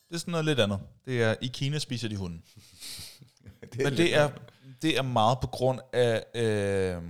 Det 0.08 0.16
er 0.16 0.18
sådan 0.18 0.32
noget 0.32 0.46
lidt 0.46 0.60
andet. 0.60 0.80
Det 1.06 1.24
er, 1.24 1.36
i 1.42 1.48
Kina 1.48 1.80
spiser 1.80 2.08
de 2.08 2.16
hunden. 2.16 2.44
det 3.78 3.84
Men 3.84 3.98
det 3.98 4.16
er, 4.16 4.30
det 4.82 4.98
er 4.98 5.02
meget 5.02 5.40
på 5.40 5.48
grund 5.48 5.80
af, 5.94 6.24
øh, 6.36 7.04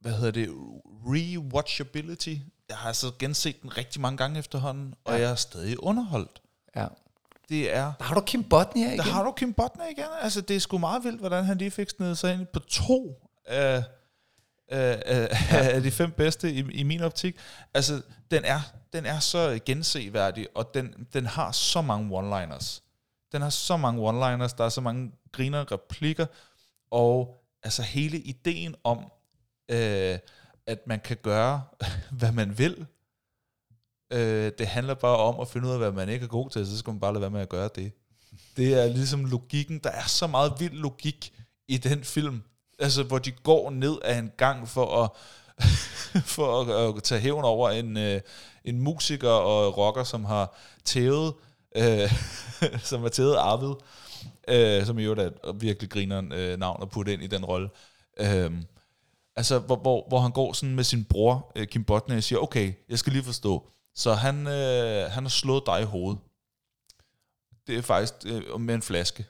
hvad 0.00 0.12
hedder 0.12 0.30
det, 0.30 0.48
rewatchability. 1.06 2.34
Jeg 2.68 2.76
har 2.76 2.88
altså 2.88 3.10
genset 3.18 3.62
den 3.62 3.76
rigtig 3.76 4.00
mange 4.00 4.16
gange 4.16 4.38
efterhånden, 4.38 4.94
og 5.04 5.14
Ja. 5.14 5.20
jeg 5.20 5.30
er 5.30 5.34
stadig 5.34 5.82
underholdt. 5.82 6.42
Ja. 6.76 6.86
Det 7.48 7.74
er 7.76 7.92
Der 7.98 8.04
har 8.04 8.14
du 8.14 8.20
Kim 8.20 8.44
Bodnia 8.44 8.86
igen. 8.86 8.96
Der 8.98 9.02
har 9.04 9.24
du 9.24 9.32
Kim 9.32 9.52
Botner 9.52 9.84
igen. 9.90 10.04
Altså, 10.20 10.40
det 10.40 10.56
er 10.56 10.60
sgu 10.60 10.78
meget 10.78 11.04
vildt, 11.04 11.20
hvordan 11.20 11.44
han 11.44 11.58
lige 11.58 11.70
fik 11.70 11.90
snedet 11.90 12.18
sig 12.18 12.34
ind 12.34 12.46
på 12.46 12.58
to 12.58 13.22
af, 13.46 13.84
af, 14.68 15.02
af, 15.06 15.28
af 15.74 15.82
de 15.82 15.90
fem 15.90 16.10
bedste 16.10 16.52
i, 16.52 16.58
i 16.58 16.82
min 16.82 17.02
optik. 17.02 17.36
Altså, 17.74 18.02
den 18.30 18.44
er, 18.44 18.60
den 18.92 19.06
er 19.06 19.18
så 19.18 19.58
genseværdig, 19.66 20.46
og 20.54 20.74
den, 20.74 21.06
den 21.12 21.26
har 21.26 21.52
så 21.52 21.82
mange 21.82 22.18
one-liners. 22.20 22.80
Den 23.32 23.42
har 23.42 23.50
så 23.50 23.76
mange 23.76 24.10
one-liners, 24.10 24.54
der 24.58 24.64
er 24.64 24.68
så 24.68 24.80
mange 24.80 25.12
griner 25.32 25.72
replikker, 25.72 26.26
og 26.90 27.44
altså 27.62 27.82
hele 27.82 28.18
ideen 28.18 28.74
om, 28.84 28.98
øh, 29.70 30.18
at 30.66 30.86
man 30.86 31.00
kan 31.00 31.16
gøre, 31.22 31.62
hvad 32.18 32.32
man 32.32 32.58
vil, 32.58 32.86
øh, 34.12 34.52
det 34.58 34.66
handler 34.66 34.94
bare 34.94 35.16
om 35.16 35.40
at 35.40 35.48
finde 35.48 35.68
ud 35.68 35.72
af, 35.72 35.78
hvad 35.78 35.92
man 35.92 36.08
ikke 36.08 36.24
er 36.24 36.28
god 36.28 36.50
til, 36.50 36.66
så 36.66 36.78
skal 36.78 36.90
man 36.90 37.00
bare 37.00 37.12
lade 37.12 37.20
være 37.20 37.30
med 37.30 37.40
at 37.40 37.48
gøre 37.48 37.68
det. 37.74 37.92
Det 38.56 38.74
er 38.74 38.86
ligesom 38.86 39.24
logikken. 39.24 39.78
Der 39.78 39.90
er 39.90 40.06
så 40.06 40.26
meget 40.26 40.52
vild 40.58 40.72
logik 40.72 41.32
i 41.68 41.76
den 41.76 42.04
film. 42.04 42.42
Altså, 42.78 43.02
hvor 43.02 43.18
de 43.18 43.30
går 43.30 43.70
ned 43.70 43.98
af 44.04 44.18
en 44.18 44.32
gang 44.36 44.68
for 44.68 45.04
at, 45.04 45.10
for 46.36 46.60
at, 46.60 46.96
at 46.96 47.02
tage 47.02 47.20
hævn 47.20 47.44
over 47.44 47.70
en, 47.70 47.96
øh, 47.96 48.20
en 48.64 48.80
musiker 48.80 49.30
og 49.30 49.78
rocker, 49.78 50.04
som 50.04 50.24
har 50.24 50.56
tævet, 50.84 51.34
øh, 51.76 52.12
som 52.90 53.02
har 53.02 53.08
tævet 53.08 53.36
Arvid, 53.36 53.74
øh, 54.48 54.86
som 54.86 54.98
i 54.98 55.04
øvrigt 55.04 55.20
er 55.20 55.52
virkelig 55.52 55.90
griner 55.90 56.22
øh, 56.32 56.58
navn 56.58 56.82
at 56.82 56.90
putte 56.90 57.12
ind 57.12 57.22
i 57.22 57.26
den 57.26 57.44
rolle. 57.44 57.70
Øh, 58.20 58.52
altså, 59.36 59.58
hvor, 59.58 59.76
hvor, 59.76 60.04
hvor 60.08 60.20
han 60.20 60.32
går 60.32 60.52
sådan 60.52 60.74
med 60.74 60.84
sin 60.84 61.04
bror, 61.04 61.52
øh, 61.56 61.66
Kim 61.66 61.84
Botner, 61.84 62.16
og 62.16 62.22
siger, 62.22 62.38
okay, 62.38 62.72
jeg 62.88 62.98
skal 62.98 63.12
lige 63.12 63.24
forstå. 63.24 63.70
Så 63.94 64.14
han, 64.14 64.46
øh, 64.46 65.10
han 65.10 65.24
har 65.24 65.28
slået 65.28 65.62
dig 65.66 65.80
i 65.80 65.84
hovedet. 65.84 66.20
Det 67.66 67.78
er 67.78 67.82
faktisk 67.82 68.14
øh, 68.26 68.60
med 68.60 68.74
en 68.74 68.82
flaske. 68.82 69.26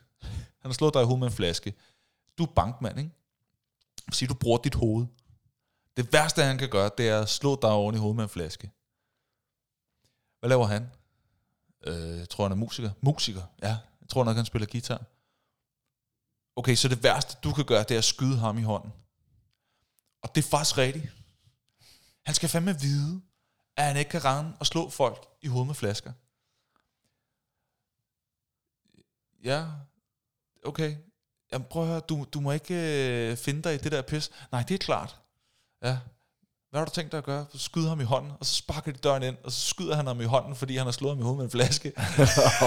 Han 0.61 0.69
har 0.69 0.73
slået 0.73 0.93
dig 0.93 1.01
i 1.01 1.05
hovedet 1.05 1.19
med 1.19 1.27
en 1.27 1.33
flaske. 1.33 1.73
Du 2.37 2.43
er 2.43 2.47
bankmand, 2.55 2.99
ikke? 2.99 3.11
Sige, 4.11 4.29
du 4.29 4.33
bruger 4.33 4.57
dit 4.57 4.75
hoved. 4.75 5.05
Det 5.97 6.13
værste, 6.13 6.43
han 6.43 6.57
kan 6.57 6.69
gøre, 6.69 6.89
det 6.97 7.09
er 7.09 7.19
at 7.19 7.29
slå 7.29 7.59
dig 7.61 7.69
oven 7.69 7.95
i 7.95 7.97
hovedet 7.97 8.15
med 8.15 8.23
en 8.23 8.29
flaske. 8.29 8.71
Hvad 10.39 10.49
laver 10.49 10.65
han? 10.65 10.91
Øh, 11.83 12.17
jeg 12.19 12.29
tror, 12.29 12.43
han 12.43 12.51
er 12.51 12.55
musiker. 12.55 12.91
Musiker, 13.01 13.41
ja. 13.63 13.77
Tror 14.09 14.23
nok, 14.23 14.35
han 14.35 14.45
spiller 14.45 14.67
guitar. 14.71 15.05
Okay, 16.55 16.75
så 16.75 16.87
det 16.87 17.03
værste, 17.03 17.37
du 17.43 17.53
kan 17.53 17.65
gøre, 17.65 17.83
det 17.83 17.91
er 17.91 17.97
at 17.97 18.03
skyde 18.03 18.37
ham 18.37 18.57
i 18.57 18.61
hånden. 18.61 18.93
Og 20.21 20.35
det 20.35 20.45
er 20.45 20.49
faktisk 20.49 20.77
rigtigt. 20.77 21.13
Han 22.25 22.35
skal 22.35 22.49
fandme 22.49 22.79
vide, 22.79 23.21
at 23.77 23.85
han 23.85 23.97
ikke 23.97 24.11
kan 24.11 24.25
rende 24.25 24.53
og 24.59 24.65
slå 24.65 24.89
folk 24.89 25.25
i 25.41 25.47
hovedet 25.47 25.67
med 25.67 25.75
flasker. 25.75 26.13
Ja, 29.43 29.65
okay. 30.65 30.97
Jamen 31.51 31.67
prøv 31.69 31.83
at 31.83 31.89
høre, 31.89 31.99
du, 31.99 32.25
du 32.33 32.39
må 32.39 32.51
ikke 32.51 32.75
øh, 33.31 33.37
finde 33.37 33.61
dig 33.61 33.75
i 33.75 33.77
det 33.77 33.91
der 33.91 34.01
pis. 34.01 34.31
Nej, 34.51 34.63
det 34.63 34.73
er 34.73 34.77
klart. 34.77 35.19
Ja. 35.81 35.99
Hvad 36.69 36.79
har 36.79 36.85
du 36.85 36.91
tænkt 36.91 37.11
dig 37.11 37.17
at 37.17 37.23
gøre? 37.23 37.45
Skyde 37.53 37.89
ham 37.89 38.01
i 38.01 38.03
hånden, 38.03 38.31
og 38.39 38.45
så 38.45 38.55
sparker 38.55 38.91
de 38.91 38.97
døren 38.97 39.23
ind, 39.23 39.37
og 39.43 39.51
så 39.51 39.69
skyder 39.69 39.95
han 39.95 40.07
ham 40.07 40.21
i 40.21 40.23
hånden, 40.23 40.55
fordi 40.55 40.77
han 40.77 40.85
har 40.85 40.91
slået 40.91 41.11
ham 41.11 41.19
i 41.19 41.23
hovedet 41.23 41.37
med 41.37 41.45
en 41.45 41.51
flaske. 41.51 41.91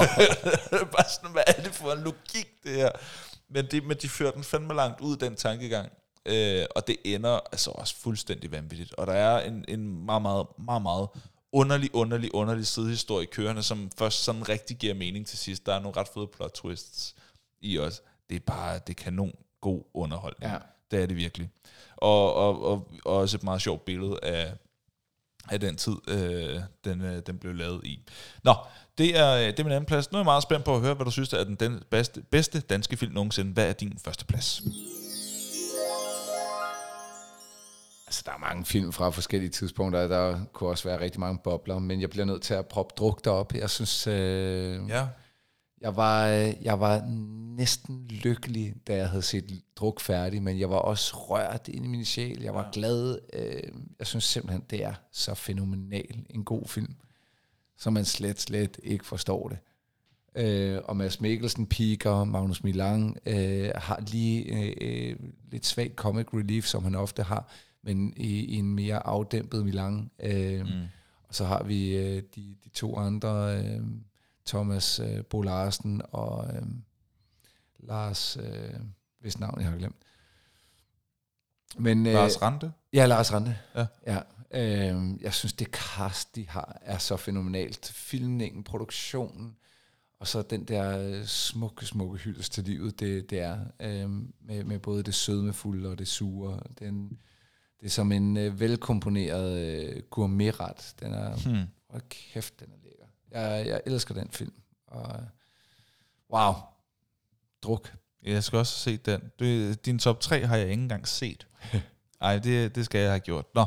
Bare 0.97 1.11
sådan, 1.15 1.33
hvad 1.33 1.43
er 1.47 1.63
det 1.63 1.75
for 1.75 1.93
en 1.93 2.03
logik, 2.03 2.49
det 2.65 2.75
her? 2.75 2.91
Men, 3.49 3.67
det, 3.71 3.85
men 3.85 3.97
de 4.03 4.09
fører 4.09 4.31
den 4.31 4.45
fandme 4.45 4.75
langt 4.75 5.01
ud, 5.01 5.17
den 5.17 5.37
tankegang. 5.37 5.93
Øh, 6.27 6.67
og 6.77 6.87
det 6.87 6.97
ender 7.05 7.41
altså 7.53 7.71
også 7.71 7.97
fuldstændig 7.97 8.53
vanvittigt. 8.53 8.95
Og 8.95 9.07
der 9.07 9.13
er 9.13 9.41
en, 9.41 9.65
en 9.69 10.05
meget, 10.07 10.23
meget, 10.23 10.47
meget, 10.59 10.83
meget 10.83 11.09
underlig, 11.53 11.95
underlig, 11.95 12.35
underlig 12.35 12.67
sidehistorie 12.67 13.27
kørende, 13.27 13.63
som 13.63 13.91
først 13.99 14.25
sådan 14.25 14.49
rigtig 14.49 14.77
giver 14.77 14.95
mening 14.95 15.27
til 15.27 15.39
sidst. 15.39 15.67
Der 15.67 15.75
er 15.75 15.81
nogle 15.81 16.01
ret 16.01 16.09
fede 16.15 16.27
plot 16.27 16.51
twists 16.51 17.15
i 17.61 17.79
os. 17.79 18.03
Det 18.31 18.37
er 18.37 18.41
bare, 18.47 18.75
det 18.87 18.91
er 18.91 19.05
kanon 19.05 19.33
god 19.61 19.83
underholdning. 19.95 20.53
Ja. 20.53 20.59
Det 20.93 21.03
er 21.03 21.07
det 21.07 21.17
virkelig. 21.17 21.51
Og, 21.97 22.35
og, 22.35 22.65
og, 22.65 22.89
og 23.05 23.17
også 23.17 23.37
et 23.37 23.43
meget 23.43 23.63
sjovt 23.63 23.85
billede 23.85 24.19
af, 24.23 24.53
af 25.51 25.61
den 25.61 25.77
tid, 25.77 25.97
øh, 26.09 26.61
den, 26.85 27.01
øh, 27.01 27.23
den 27.27 27.39
blev 27.39 27.55
lavet 27.55 27.85
i. 27.85 28.01
Nå, 28.45 28.55
det 28.99 29.19
er, 29.19 29.37
det 29.37 29.61
er 29.61 29.65
min 29.65 29.73
anden 29.73 29.87
plads. 29.87 30.13
Nu 30.13 30.17
er 30.17 30.21
jeg 30.21 30.25
meget 30.25 30.43
spændt 30.43 30.65
på 30.65 30.75
at 30.75 30.81
høre, 30.81 30.95
hvad 30.95 31.05
du 31.05 31.11
synes 31.11 31.33
er 31.33 31.45
den, 31.45 31.55
den 31.55 31.83
bedste, 31.91 32.23
bedste 32.31 32.61
danske 32.61 32.97
film 32.97 33.13
nogensinde. 33.13 33.53
Hvad 33.53 33.69
er 33.69 33.73
din 33.73 33.99
første 34.05 34.25
plads? 34.25 34.63
Altså, 38.07 38.23
der 38.27 38.33
er 38.33 38.39
mange 38.39 38.65
film 38.65 38.93
fra 38.93 39.11
forskellige 39.11 39.51
tidspunkter. 39.51 40.09
Der 40.09 40.39
kunne 40.53 40.71
også 40.71 40.89
være 40.89 41.01
rigtig 41.01 41.21
mange 41.21 41.39
bobler, 41.45 41.79
men 41.79 42.01
jeg 42.01 42.11
bliver 42.11 42.25
nødt 42.25 42.43
til 42.43 42.55
at 42.55 42.67
proppe 42.67 42.95
druk 42.99 43.25
derop. 43.25 43.55
Jeg 43.55 43.71
synes, 43.71 44.07
øh, 44.07 44.81
Ja. 44.89 45.07
Jeg, 45.83 45.97
var, 45.97 46.29
øh, 46.29 46.53
jeg 46.63 46.81
var 46.81 47.05
næsten 47.57 48.07
lykkelig, 48.09 48.75
da 48.87 48.97
jeg 48.97 49.09
havde 49.09 49.23
set 49.23 49.63
druk 49.77 50.01
færdig, 50.01 50.43
men 50.43 50.59
jeg 50.59 50.71
var 50.71 50.77
også 50.77 51.17
rørt 51.17 51.69
ind 51.69 51.85
i 51.85 51.89
min 51.89 52.05
sjæl. 52.05 52.43
Jeg 52.43 52.55
var 52.55 52.65
ja. 52.65 52.71
glad. 52.73 53.19
Øh, 53.33 53.73
jeg 53.99 54.07
synes 54.07 54.25
simpelthen, 54.25 54.63
det 54.71 54.85
er 54.85 54.95
så 55.13 55.35
fænomenal 55.35 56.27
en 56.31 56.45
god 56.45 56.69
film, 56.69 56.95
så 57.77 57.91
man 57.91 58.05
slet, 58.05 58.41
slet 58.41 58.81
ikke 58.83 59.07
forstår 59.07 59.49
det. 59.49 59.59
Øh, 60.35 60.81
og 60.85 60.97
Mads 60.97 61.21
Mikkelsen 61.21 61.67
piker, 61.67 62.25
Magnus 62.25 62.65
Milang 62.65 63.19
øh, 63.27 63.71
har 63.75 64.01
lige 64.11 64.45
øh, 64.45 64.73
øh, 64.81 65.17
lidt 65.51 65.67
svagt 65.67 65.95
comic 65.95 66.27
relief, 66.35 66.65
som 66.65 66.85
han 66.85 66.95
ofte 66.95 67.23
har, 67.23 67.53
men 67.83 68.15
i, 68.17 68.45
i 68.45 68.57
en 68.57 68.75
mere 68.75 69.07
afdæmpet 69.07 69.65
Milang. 69.65 70.13
Øh, 70.23 70.61
mm. 70.61 70.83
Og 71.29 71.35
så 71.35 71.45
har 71.45 71.63
vi 71.63 71.97
øh, 71.97 72.23
de, 72.35 72.55
de 72.65 72.69
to 72.75 72.97
andre, 72.97 73.59
øh, 73.59 73.81
Thomas 74.47 74.99
øh, 75.01 75.25
Bo 75.25 75.43
Larsen 75.43 76.03
og 76.11 76.55
øh, 76.55 76.63
Lars, 77.79 78.37
øh, 78.37 78.75
hvis 79.21 79.39
navn 79.39 79.61
jeg 79.61 79.71
har 79.71 79.77
glemt. 79.77 79.97
Men, 81.79 82.07
øh, 82.07 82.13
Lars 82.13 82.43
Rante? 82.43 82.73
Ja, 82.93 83.07
Lars 83.07 83.33
Rante. 83.33 83.59
Ja. 83.75 83.87
ja. 84.07 84.21
Øh, 84.55 85.23
jeg 85.23 85.35
synes, 85.35 85.53
det 85.53 85.67
cast, 85.67 86.37
de 86.37 86.49
har, 86.49 86.79
er 86.83 86.99
så 86.99 87.17
fænomenalt. 87.17 87.87
Filmningen, 87.95 88.65
produktionen, 88.65 89.57
og 90.19 90.29
så 90.29 90.43
den 90.43 90.65
der 90.65 90.99
øh, 90.99 91.25
smukke, 91.27 91.87
smukke 91.87 92.19
hyldest 92.19 92.53
til 92.53 92.65
livet, 92.65 93.01
det, 93.01 93.31
det 93.31 93.39
er. 93.41 93.59
Øh, 93.81 94.11
med, 94.41 94.65
med 94.65 94.79
både 94.79 95.03
det 95.03 95.15
sødmefulde 95.15 95.89
og 95.89 95.99
det 95.99 96.09
sure. 96.09 96.61
Den, 96.79 97.19
det 97.81 97.87
er 97.87 97.91
som 97.91 98.13
en 98.13 98.37
øh, 98.37 98.61
velkomponeret 98.61 99.59
øh, 99.59 100.03
gourmetret. 100.11 100.95
Den 101.01 101.13
er, 101.13 101.37
Hmm. 101.37 101.67
hold 101.91 102.03
kæft, 102.09 102.61
den 102.61 102.69
er. 102.73 102.77
Jeg, 103.33 103.67
jeg 103.67 103.81
elsker 103.87 104.15
den 104.15 104.31
film. 104.31 104.53
Og, 104.87 105.21
wow. 106.35 106.53
Druk. 107.63 107.93
Jeg 108.23 108.45
skal 108.45 108.59
også 108.59 108.79
se 108.79 108.97
den. 108.97 109.21
Du, 109.41 109.73
din 109.73 109.99
top 109.99 110.21
3 110.21 110.47
har 110.47 110.57
jeg 110.57 110.71
ikke 110.71 110.83
engang 110.83 111.09
set. 111.09 111.47
Nej, 112.21 112.39
det, 112.39 112.75
det 112.75 112.85
skal 112.85 113.01
jeg 113.01 113.11
have 113.11 113.21
gjort. 113.21 113.47
Nå, 113.55 113.65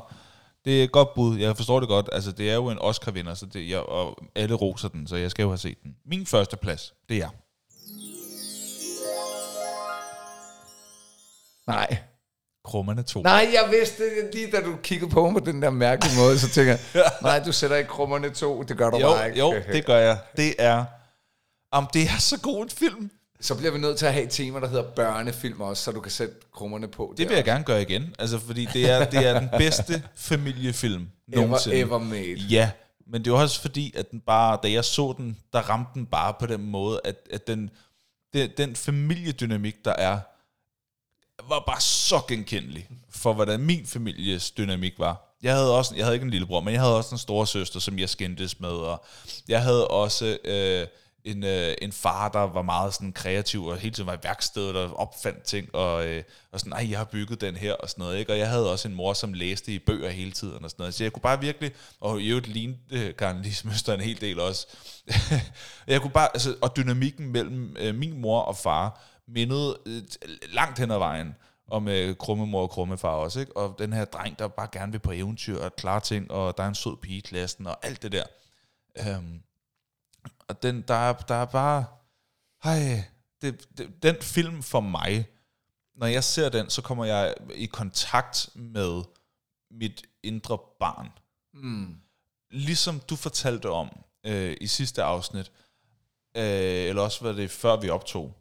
det 0.65 0.79
er 0.79 0.83
et 0.83 0.91
godt 0.91 1.13
bud. 1.13 1.37
Jeg 1.37 1.57
forstår 1.57 1.79
det 1.79 1.89
godt. 1.89 2.09
Altså, 2.11 2.31
det 2.31 2.49
er 2.49 2.55
jo 2.55 2.69
en 2.69 2.79
Oscar-vinder, 2.79 3.33
så 3.33 3.45
det, 3.45 3.69
jeg, 3.69 3.79
og 3.79 4.17
alle 4.35 4.55
roser 4.55 4.89
den, 4.89 5.07
så 5.07 5.15
jeg 5.15 5.31
skal 5.31 5.43
jo 5.43 5.49
have 5.49 5.57
set 5.57 5.83
den. 5.83 5.95
Min 6.05 6.25
første 6.25 6.57
plads, 6.57 6.93
det 7.09 7.17
er... 7.17 7.29
Nej. 11.67 11.97
Krummerne 12.65 13.03
2. 13.03 13.21
Nej, 13.21 13.49
jeg 13.53 13.71
vidste 13.71 14.03
det 14.03 14.29
lige, 14.33 14.51
da 14.51 14.61
du 14.61 14.75
kiggede 14.83 15.11
på 15.11 15.29
mig 15.29 15.43
på 15.43 15.51
den 15.51 15.61
der 15.61 15.69
mærkelige 15.69 16.17
måde, 16.17 16.39
så 16.39 16.49
tænker 16.49 16.77
jeg, 16.93 17.11
nej, 17.21 17.43
du 17.43 17.51
sætter 17.51 17.77
ikke 17.77 17.89
krummerne 17.89 18.29
to, 18.29 18.63
det 18.63 18.77
gør 18.77 18.89
du 18.89 18.97
jo, 18.97 19.07
bare 19.07 19.27
ikke. 19.27 19.39
jo, 19.39 19.53
det 19.71 19.85
gør 19.85 19.97
jeg. 19.97 20.17
Det 20.37 20.55
er... 20.59 20.85
Om 21.71 21.87
det 21.93 22.01
er 22.01 22.19
så 22.19 22.39
god 22.39 22.63
en 22.63 22.69
film. 22.69 23.11
Så 23.39 23.55
bliver 23.55 23.71
vi 23.71 23.79
nødt 23.79 23.97
til 23.97 24.05
at 24.05 24.13
have 24.13 24.25
et 24.25 24.29
tema, 24.31 24.59
der 24.59 24.67
hedder 24.67 24.83
børnefilm 24.83 25.61
også, 25.61 25.83
så 25.83 25.91
du 25.91 25.99
kan 25.99 26.11
sætte 26.11 26.33
krummerne 26.53 26.87
på. 26.87 27.13
Det 27.17 27.29
vil 27.29 27.35
jeg 27.35 27.43
gerne 27.45 27.63
gøre 27.63 27.81
igen. 27.81 28.15
Altså, 28.19 28.39
fordi 28.39 28.67
det 28.73 28.89
er, 28.89 29.05
det 29.05 29.27
er 29.27 29.39
den 29.39 29.49
bedste 29.57 30.03
familiefilm 30.15 31.07
Ever, 31.33 31.41
nogensinde. 31.41 31.77
ever 31.79 31.99
made. 31.99 32.33
Ja, 32.33 32.71
men 33.07 33.25
det 33.25 33.33
var 33.33 33.39
også 33.41 33.61
fordi, 33.61 33.93
at 33.97 34.11
den 34.11 34.19
bare, 34.19 34.59
da 34.63 34.71
jeg 34.71 34.85
så 34.85 35.13
den, 35.17 35.37
der 35.53 35.59
ramte 35.59 35.91
den 35.93 36.05
bare 36.05 36.33
på 36.39 36.45
den 36.45 36.65
måde, 36.71 37.01
at, 37.03 37.15
at 37.31 37.47
den, 37.47 37.69
den, 38.33 38.49
den 38.57 38.75
familiedynamik, 38.75 39.75
der 39.85 39.93
er, 39.93 40.19
var 41.49 41.63
bare 41.67 41.81
så 41.81 42.21
genkendelig 42.27 42.87
for, 43.09 43.33
hvordan 43.33 43.59
min 43.59 43.85
families 43.85 44.51
dynamik 44.51 44.99
var. 44.99 45.35
Jeg 45.43 45.53
havde 45.53 45.77
også, 45.77 45.95
jeg 45.95 46.05
havde 46.05 46.15
ikke 46.15 46.23
en 46.23 46.29
lillebror, 46.29 46.59
men 46.59 46.73
jeg 46.73 46.81
havde 46.81 46.97
også 46.97 47.15
en 47.15 47.19
store 47.19 47.47
søster, 47.47 47.79
som 47.79 47.99
jeg 47.99 48.09
skændtes 48.09 48.59
med, 48.59 48.69
og 48.69 49.05
jeg 49.47 49.61
havde 49.63 49.87
også 49.87 50.37
øh, 50.45 50.87
en, 51.25 51.43
øh, 51.43 51.75
en 51.81 51.91
far, 51.91 52.29
der 52.29 52.39
var 52.39 52.61
meget 52.61 52.93
sådan 52.93 53.13
kreativ, 53.13 53.65
og 53.65 53.77
hele 53.77 53.95
tiden 53.95 54.07
var 54.07 54.13
i 54.13 54.23
værkstedet 54.23 54.75
og 54.75 54.99
opfandt 54.99 55.43
ting, 55.43 55.75
og, 55.75 56.07
øh, 56.07 56.23
og 56.51 56.59
sådan, 56.59 56.69
nej, 56.69 56.87
jeg 56.89 56.97
har 56.97 57.05
bygget 57.05 57.41
den 57.41 57.55
her, 57.55 57.73
og 57.73 57.89
sådan 57.89 58.01
noget, 58.01 58.19
ikke? 58.19 58.31
Og 58.31 58.37
jeg 58.37 58.49
havde 58.49 58.71
også 58.71 58.87
en 58.87 58.95
mor, 58.95 59.13
som 59.13 59.33
læste 59.33 59.71
i 59.71 59.79
bøger 59.79 60.09
hele 60.09 60.31
tiden, 60.31 60.63
og 60.63 60.69
sådan 60.69 60.81
noget. 60.81 60.93
Så 60.93 61.03
jeg 61.03 61.13
kunne 61.13 61.21
bare 61.21 61.41
virkelig, 61.41 61.71
og 62.01 62.21
i 62.21 62.27
øvrigt 62.27 62.47
lignede 62.47 62.79
øh, 62.91 63.15
Karen 63.15 63.41
Lismøster 63.41 63.93
en 63.93 64.01
hel 64.01 64.21
del 64.21 64.39
også. 64.39 64.67
jeg 65.87 66.01
kunne 66.01 66.11
bare, 66.11 66.29
altså, 66.33 66.55
og 66.61 66.75
dynamikken 66.77 67.31
mellem 67.31 67.75
øh, 67.79 67.95
min 67.95 68.21
mor 68.21 68.41
og 68.41 68.57
far, 68.57 69.01
mindede 69.27 69.79
øh, 69.85 70.03
langt 70.53 70.79
hen 70.79 70.91
ad 70.91 70.97
vejen 70.97 71.35
om 71.67 71.87
øh, 71.87 72.15
krummemor 72.15 72.61
og 72.61 72.69
krummefar 72.69 73.09
også, 73.09 73.39
ikke? 73.39 73.57
Og 73.57 73.75
den 73.79 73.93
her 73.93 74.05
dreng, 74.05 74.39
der 74.39 74.47
bare 74.47 74.69
gerne 74.71 74.91
vil 74.91 74.99
på 74.99 75.11
eventyr 75.11 75.59
og 75.59 75.75
klare 75.75 75.99
ting, 75.99 76.31
og 76.31 76.57
der 76.57 76.63
er 76.63 76.67
en 76.67 76.75
sød 76.75 76.97
pige 77.01 77.17
i 77.17 77.21
klassen, 77.21 77.67
og 77.67 77.85
alt 77.85 78.01
det 78.01 78.11
der. 78.11 78.25
Øhm, 78.99 79.41
og 80.47 80.63
den, 80.63 80.81
der, 80.81 80.93
er, 80.93 81.13
der 81.13 81.35
er 81.35 81.45
bare... 81.45 81.85
Hej, 82.63 83.03
det, 83.41 83.77
det, 83.77 84.03
den 84.03 84.15
film 84.21 84.63
for 84.63 84.79
mig, 84.79 85.27
når 85.95 86.07
jeg 86.07 86.23
ser 86.23 86.49
den, 86.49 86.69
så 86.69 86.81
kommer 86.81 87.05
jeg 87.05 87.35
i 87.55 87.65
kontakt 87.65 88.49
med 88.55 89.03
mit 89.71 90.03
indre 90.23 90.59
barn. 90.79 91.09
Mm. 91.53 91.97
Ligesom 92.51 92.99
du 92.99 93.15
fortalte 93.15 93.69
om 93.69 93.89
øh, 94.25 94.57
i 94.61 94.67
sidste 94.67 95.03
afsnit, 95.03 95.51
øh, 96.37 96.43
eller 96.89 97.01
også 97.01 97.25
var 97.25 97.31
det 97.31 97.51
før 97.51 97.79
vi 97.79 97.89
optog, 97.89 98.33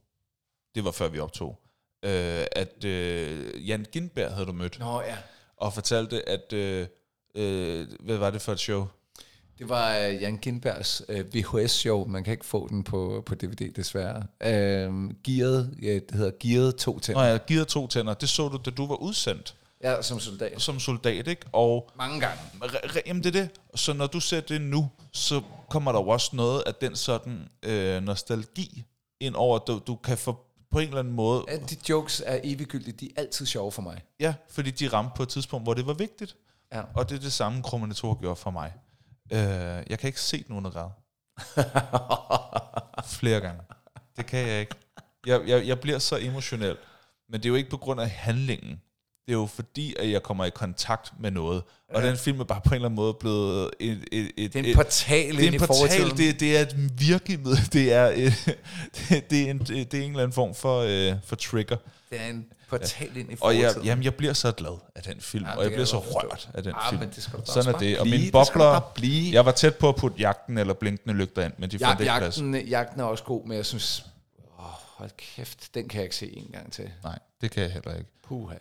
det 0.75 0.85
var 0.85 0.91
før 0.91 1.09
vi 1.09 1.19
optog, 1.19 1.61
øh, 2.05 2.45
at 2.53 2.85
øh, 2.85 3.69
Jan 3.69 3.87
Gindberg 3.93 4.33
havde 4.33 4.47
du 4.47 4.53
mødt, 4.53 4.79
Nå 4.79 5.01
ja. 5.01 5.17
og 5.57 5.73
fortalte, 5.73 6.29
at, 6.29 6.53
øh, 6.53 6.87
øh, 7.35 7.87
hvad 8.01 8.17
var 8.17 8.31
det 8.31 8.43
for 8.43 8.53
et 8.53 8.61
show? 8.61 8.87
Det 9.59 9.69
var 9.69 10.09
uh, 10.09 10.23
Jan 10.23 10.37
Gindbergs 10.39 11.03
uh, 11.09 11.17
VHS-show. 11.35 12.05
Man 12.07 12.25
kan 12.25 12.33
ikke 12.33 12.45
få 12.47 12.69
den 12.69 12.85
på, 12.85 13.23
på 13.27 13.35
DVD, 13.35 13.73
desværre. 13.73 14.17
Uh, 14.89 15.11
Gearet, 15.25 15.75
ja, 15.83 15.95
det 15.95 16.11
hedder 16.15 16.31
Gearet 16.41 16.77
2 16.77 16.99
til. 16.99 17.15
Nå 17.15 17.23
ja, 17.23 17.37
givet 17.37 17.69
to 17.69 17.87
tænder, 17.87 18.15
det 18.15 18.29
så 18.29 18.49
du, 18.49 18.59
da 18.65 18.71
du 18.71 18.87
var 18.87 18.95
udsendt 18.97 19.55
Ja, 19.83 20.03
som 20.03 20.21
soldat. 20.21 20.63
som 20.63 20.81
soldat, 20.81 21.29
ikke? 21.29 21.43
Og 21.53 21.91
Mange 21.97 22.21
gange. 22.21 22.39
re- 22.63 22.87
re- 22.87 23.03
jamen 23.07 23.23
det 23.25 23.37
er 23.37 23.41
det. 23.41 23.51
Så 23.75 23.93
når 23.93 24.07
du 24.07 24.21
ser 24.21 24.41
det 24.41 24.61
nu, 24.61 24.91
så 25.13 25.41
kommer 25.71 25.93
der 25.93 25.99
jo 26.01 26.09
også 26.09 26.37
noget 26.37 26.63
af 26.67 26.75
den 26.75 26.97
sådan 26.97 27.49
øh, 27.63 28.03
nostalgi 28.03 28.85
ind 29.21 29.35
over, 29.35 29.57
at 29.59 29.63
du, 29.67 29.81
du 29.87 29.97
kan 29.97 30.19
få 30.19 30.37
på 30.75 30.79
en 30.81 30.87
eller 30.89 30.99
anden 31.01 31.15
måde, 31.15 31.45
Ja, 31.49 31.57
de 31.57 31.77
jokes 31.89 32.23
er 32.27 32.41
eviggyldige. 32.45 32.93
De 32.93 33.11
er 33.17 33.21
altid 33.21 33.47
sjove 33.47 33.73
for 33.73 33.83
mig. 33.83 34.03
ja, 34.21 34.35
fordi 34.51 34.71
de 34.71 34.89
ramte 34.89 35.13
på 35.17 35.23
et 35.23 35.29
tidspunkt, 35.29 35.67
hvor 35.67 35.75
det 35.75 35.87
var 35.87 35.95
vigtigt. 35.95 36.37
Ja. 36.73 36.83
Og 36.95 37.09
det 37.09 37.17
er 37.17 37.21
det 37.21 37.33
samme, 37.33 37.63
Krummerne 37.63 37.95
2 37.95 38.17
gjorde 38.21 38.37
for 38.37 38.51
mig. 38.51 38.73
Øh, 39.33 39.39
jeg 39.91 39.99
kan 39.99 40.07
ikke 40.09 40.21
se 40.21 40.45
nogen 40.49 40.65
grad. 40.65 40.91
Flere 43.19 43.41
gange. 43.41 43.63
Det 44.17 44.27
kan 44.27 44.49
jeg 44.49 44.61
ikke. 44.61 44.75
Jeg, 45.27 45.43
jeg, 45.49 45.67
jeg 45.67 45.81
bliver 45.81 45.99
så 45.99 46.19
emotionel. 46.21 46.77
Men 47.29 47.41
det 47.41 47.45
er 47.47 47.49
jo 47.49 47.55
ikke 47.55 47.71
på 47.71 47.77
grund 47.77 48.01
af 48.01 48.11
handlingen. 48.11 48.81
Det 49.27 49.33
er 49.33 49.37
jo 49.39 49.47
fordi, 49.47 49.95
at 49.99 50.11
jeg 50.11 50.23
kommer 50.23 50.45
i 50.45 50.51
kontakt 50.51 51.13
med 51.21 51.31
noget. 51.31 51.63
Og 51.95 52.03
den 52.03 52.17
film 52.17 52.41
er 52.41 52.45
bare 52.45 52.61
på 52.65 52.69
en 52.71 52.75
eller 52.75 52.89
anden 52.89 52.97
måde 52.97 53.15
blevet 53.15 53.71
et... 53.81 54.05
et, 54.13 54.31
et 54.37 54.53
Det 54.53 54.57
er 54.57 54.63
en 54.63 54.65
et, 54.71 54.77
portal 54.77 55.37
det 55.37 55.45
er 55.45 55.49
en 55.49 55.55
i 55.55 55.59
portal, 55.59 55.77
fortiden. 55.77 56.17
det, 56.17 56.41
det 56.41 56.57
er 56.57 56.61
et 56.63 57.01
virkemiddel, 57.01 57.59
det 57.73 57.93
er, 57.93 58.05
et, 58.15 58.33
det, 59.09 59.25
det, 59.31 59.43
er 59.47 59.51
en, 59.51 59.59
det 59.59 59.95
er 59.95 59.99
en 60.03 60.11
eller 60.11 60.23
anden 60.23 60.33
form 60.33 60.55
for, 60.55 60.81
øh, 60.81 61.15
for 61.25 61.37
trigger. 61.37 61.77
det 62.11 62.21
er 62.21 62.27
en 62.27 62.47
portal 62.69 63.17
ind 63.17 63.33
i 63.33 63.37
Og 63.41 63.57
jeg, 63.59 63.65
fortiden. 63.67 63.87
jamen, 63.87 64.05
jeg 64.05 64.15
bliver 64.15 64.33
så 64.33 64.53
glad 64.53 64.79
af 64.95 65.03
den 65.03 65.21
film, 65.21 65.45
Ja, 65.45 65.51
ja, 65.51 65.57
og 65.57 65.63
jeg 65.63 65.71
bliver 65.71 65.81
jeg 65.81 65.89
så 65.89 66.03
forstå. 66.03 66.19
rørt 66.19 66.49
af 66.55 66.63
den 66.63 66.73
Ah, 66.77 66.89
film. 66.91 67.01
men 67.01 67.11
det 67.15 67.23
skal 67.23 67.39
Sådan 67.45 67.75
er 67.75 67.79
det. 67.79 67.99
Og 67.99 68.07
mine 68.07 68.31
bobler, 68.33 68.93
blive. 68.95 69.35
jeg 69.35 69.45
var 69.47 69.53
tæt 69.53 69.75
på 69.77 69.89
at 69.89 69.97
putte 69.97 70.17
jagten 70.21 70.59
eller 70.59 70.75
blinkende 70.75 71.15
lygter 71.15 71.45
ind, 71.45 71.53
men 71.59 71.71
de 71.71 71.77
Ja, 71.81 71.89
fandt 71.89 72.01
ikke 72.01 72.13
plads. 72.19 72.39
jagten, 72.71 73.01
er 73.01 73.05
også 73.05 73.25
god, 73.25 73.47
men 73.47 73.57
jeg 73.57 73.67
synes... 73.67 74.07
Åh, 74.59 74.65
hold 74.99 75.11
kæft, 75.37 75.75
den 75.75 75.89
kan 75.89 75.97
jeg 75.99 76.05
ikke 76.05 76.17
se 76.17 76.37
en 76.37 76.49
gang 76.53 76.73
til. 76.73 76.91
Nej, 77.05 77.19
det 77.41 77.51
kan 77.51 77.63
jeg 77.63 77.73
heller 77.73 77.95
ikke. 77.95 78.11
Puha. 78.29 78.55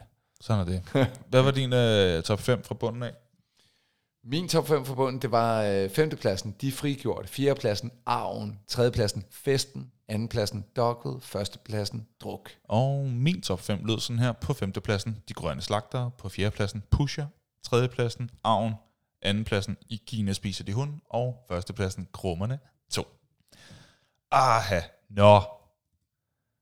Sådan 0.43 0.67
er 0.67 0.71
det. 0.71 1.09
Hvad 1.29 1.41
var 1.41 1.51
din 1.51 1.73
øh, 1.73 2.23
top 2.23 2.39
5 2.39 2.63
fra 2.63 2.75
bunden 2.75 3.03
af? 3.03 3.13
Min 4.23 4.49
top 4.49 4.67
5 4.67 4.85
forbundet, 4.85 5.21
det 5.21 5.31
var 5.31 5.63
øh, 5.63 5.89
femtepladsen, 5.89 6.55
De 6.61 6.71
Frigjorte, 6.71 7.27
fjerdepladsen, 7.27 7.91
Arven, 8.05 8.59
tredjepladsen, 8.67 9.25
Festen, 9.31 9.91
andenpladsen, 10.07 10.65
Dokket, 10.75 11.23
førstepladsen, 11.23 12.07
Druk. 12.19 12.49
Og 12.63 13.05
min 13.05 13.41
top 13.41 13.59
5 13.59 13.85
lød 13.85 13.99
sådan 13.99 14.19
her. 14.19 14.31
På 14.31 14.53
femtepladsen, 14.53 15.23
De 15.29 15.33
Grønne 15.33 15.61
Slagtere. 15.61 16.11
På 16.17 16.29
fjerdepladsen, 16.29 16.83
Pusher. 16.91 17.25
Tredjepladsen, 17.63 18.31
Arven. 18.43 18.73
Andenpladsen, 19.21 19.77
I 19.89 20.01
Kina 20.07 20.33
spiser 20.33 20.63
de 20.63 20.73
hund. 20.73 20.93
Og 21.09 21.45
førstepladsen, 21.47 22.07
Krummerne 22.13 22.59
2. 22.91 23.05
Aha, 24.31 24.79
nå. 25.09 25.41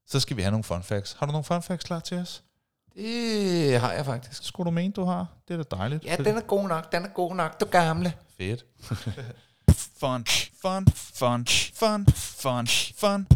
Så 0.06 0.20
skal 0.20 0.36
vi 0.36 0.42
have 0.42 0.50
nogle 0.50 0.64
fun 0.64 0.82
facts. 0.82 1.12
Har 1.12 1.26
du 1.26 1.32
nogle 1.32 1.44
fun 1.44 1.62
facts 1.62 1.84
klar 1.84 2.00
til 2.00 2.18
os? 2.18 2.44
Det 2.96 3.80
har 3.80 3.92
jeg 3.92 4.04
faktisk. 4.04 4.44
Skulle 4.44 4.64
du 4.64 4.70
mene, 4.70 4.92
du 4.92 5.04
har? 5.04 5.26
Det 5.48 5.58
er 5.58 5.62
da 5.62 5.76
dejligt. 5.76 6.04
Ja, 6.04 6.16
den 6.16 6.36
er 6.36 6.40
god 6.40 6.68
nok, 6.68 6.92
den 6.92 7.04
er 7.04 7.08
god 7.08 7.34
nok, 7.34 7.60
du 7.60 7.64
gamle. 7.66 8.12
Fedt. 8.38 8.64
fun, 10.00 10.24
fun, 10.62 10.86
fun, 11.14 11.46
fun, 11.74 12.06
fun, 12.06 12.66
fun. 12.96 13.26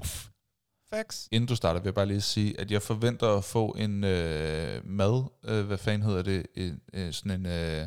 Facts. 0.91 1.29
Inden 1.33 1.49
du 1.49 1.57
starter, 1.57 1.81
vil 1.81 1.87
jeg 1.87 1.95
bare 1.95 2.07
lige 2.07 2.21
sige, 2.21 2.61
at 2.61 2.71
jeg 2.71 2.83
forventer 2.83 3.37
at 3.37 3.45
få 3.45 3.71
en 3.79 4.05
øh, 4.05 4.87
mad, 4.87 5.25
øh, 5.45 5.67
hvad 5.67 5.79
fanden 5.79 6.03
hedder 6.03 6.23
det, 6.23 6.47
en, 6.55 6.81
øh, 6.93 7.13
sådan 7.13 7.41
en, 7.41 7.47
øh, 7.47 7.87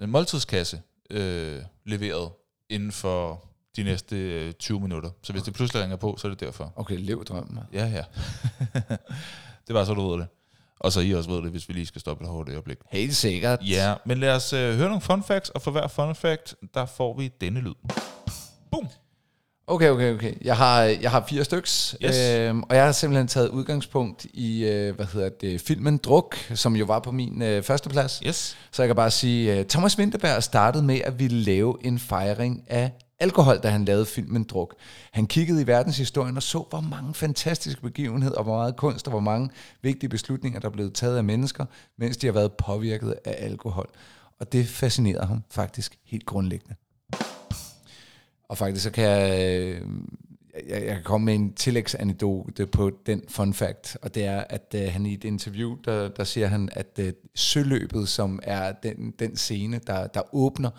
en 0.00 0.10
måltidskasse 0.10 0.82
øh, 1.10 1.62
leveret 1.84 2.32
inden 2.70 2.92
for 2.92 3.44
de 3.76 3.82
næste 3.82 4.16
øh, 4.16 4.52
20 4.52 4.80
minutter. 4.80 5.10
Så 5.22 5.32
hvis 5.32 5.42
det 5.42 5.54
pludselig 5.54 5.82
ringer 5.82 5.96
på, 5.96 6.16
så 6.18 6.28
er 6.28 6.30
det 6.30 6.40
derfor. 6.40 6.72
Okay, 6.76 6.96
lev 6.98 7.24
drømmen. 7.24 7.58
Ja, 7.72 7.86
ja. 7.86 8.04
det 9.66 9.74
var 9.74 9.84
så, 9.84 9.94
du 9.94 10.10
ved 10.10 10.18
det. 10.18 10.28
Og 10.80 10.92
så 10.92 11.00
I 11.00 11.14
også 11.14 11.30
ved 11.30 11.42
det, 11.42 11.50
hvis 11.50 11.68
vi 11.68 11.74
lige 11.74 11.86
skal 11.86 12.00
stoppe 12.00 12.24
et 12.24 12.30
hårdt 12.30 12.48
øjeblik. 12.50 12.78
Helt 12.90 13.16
sikkert. 13.16 13.58
Ja, 13.62 13.94
men 14.06 14.18
lad 14.18 14.36
os 14.36 14.52
øh, 14.52 14.74
høre 14.74 14.88
nogle 14.88 15.00
fun 15.00 15.22
facts, 15.22 15.50
og 15.50 15.62
for 15.62 15.70
hver 15.70 15.88
fun 15.88 16.14
fact, 16.14 16.54
der 16.74 16.86
får 16.86 17.16
vi 17.18 17.30
denne 17.40 17.60
lyd. 17.60 17.74
Boom! 18.70 18.88
Okay, 19.68 19.90
okay, 19.90 20.14
okay. 20.14 20.34
Jeg 20.44 20.56
har, 20.56 20.82
jeg 20.82 21.10
har 21.10 21.24
fire 21.28 21.44
styks, 21.44 21.96
Yes. 22.04 22.16
øhm, 22.18 22.62
og 22.62 22.76
jeg 22.76 22.84
har 22.84 22.92
simpelthen 22.92 23.28
taget 23.28 23.48
udgangspunkt 23.48 24.24
i, 24.24 24.64
øh, 24.64 24.94
hvad 24.96 25.06
hedder 25.06 25.28
det, 25.28 25.60
filmen 25.60 25.96
Druk, 25.96 26.36
som 26.54 26.76
jo 26.76 26.84
var 26.84 26.98
på 26.98 27.10
min 27.12 27.42
øh, 27.42 27.62
første 27.62 27.88
plads. 27.88 28.20
Yes. 28.26 28.56
Så 28.70 28.82
jeg 28.82 28.88
kan 28.88 28.96
bare 28.96 29.10
sige, 29.10 29.60
uh, 29.60 29.66
Thomas 29.66 29.98
Winterberg 29.98 30.42
startede 30.42 30.84
med 30.84 31.00
at 31.04 31.18
ville 31.18 31.40
lave 31.40 31.76
en 31.84 31.98
fejring 31.98 32.64
af 32.66 32.90
alkohol, 33.20 33.58
da 33.62 33.68
han 33.68 33.84
lavede 33.84 34.06
filmen 34.06 34.44
Druk. 34.44 34.74
Han 35.12 35.26
kiggede 35.26 35.62
i 35.62 35.66
verdenshistorien 35.66 36.36
og 36.36 36.42
så, 36.42 36.64
hvor 36.70 36.80
mange 36.80 37.14
fantastiske 37.14 37.82
begivenheder, 37.82 38.36
og 38.36 38.44
hvor 38.44 38.56
meget 38.56 38.76
kunst 38.76 39.06
og 39.06 39.10
hvor 39.10 39.20
mange 39.20 39.50
vigtige 39.82 40.10
beslutninger, 40.10 40.60
der 40.60 40.70
blev 40.70 40.92
taget 40.92 41.16
af 41.16 41.24
mennesker, 41.24 41.64
mens 41.98 42.16
de 42.16 42.26
har 42.26 42.32
været 42.32 42.52
påvirket 42.52 43.14
af 43.24 43.36
alkohol. 43.38 43.88
Og 44.40 44.52
det 44.52 44.68
fascinerede 44.68 45.26
ham 45.26 45.42
faktisk 45.50 45.98
helt 46.04 46.26
grundlæggende. 46.26 46.74
Og 48.48 48.58
faktisk 48.58 48.84
så 48.84 48.90
kan 48.90 49.04
jeg, 49.04 49.40
øh, 49.40 49.80
jeg, 50.68 50.84
jeg 50.86 50.94
kan 50.94 51.02
komme 51.04 51.24
med 51.24 51.34
en 51.34 51.54
tillægsanekdote 51.54 52.66
på 52.66 52.90
den 53.06 53.22
fun 53.28 53.54
fact, 53.54 53.96
og 54.02 54.14
det 54.14 54.24
er, 54.24 54.44
at 54.50 54.74
uh, 54.74 54.92
han 54.92 55.06
i 55.06 55.14
et 55.14 55.24
interview, 55.24 55.76
der, 55.84 56.08
der 56.08 56.24
siger 56.24 56.46
han, 56.46 56.68
at 56.72 56.98
uh, 56.98 57.04
søløbet, 57.34 58.08
som 58.08 58.40
er 58.42 58.72
den, 58.72 59.14
den 59.18 59.36
scene, 59.36 59.80
der, 59.86 60.06
der 60.06 60.34
åbner 60.34 60.70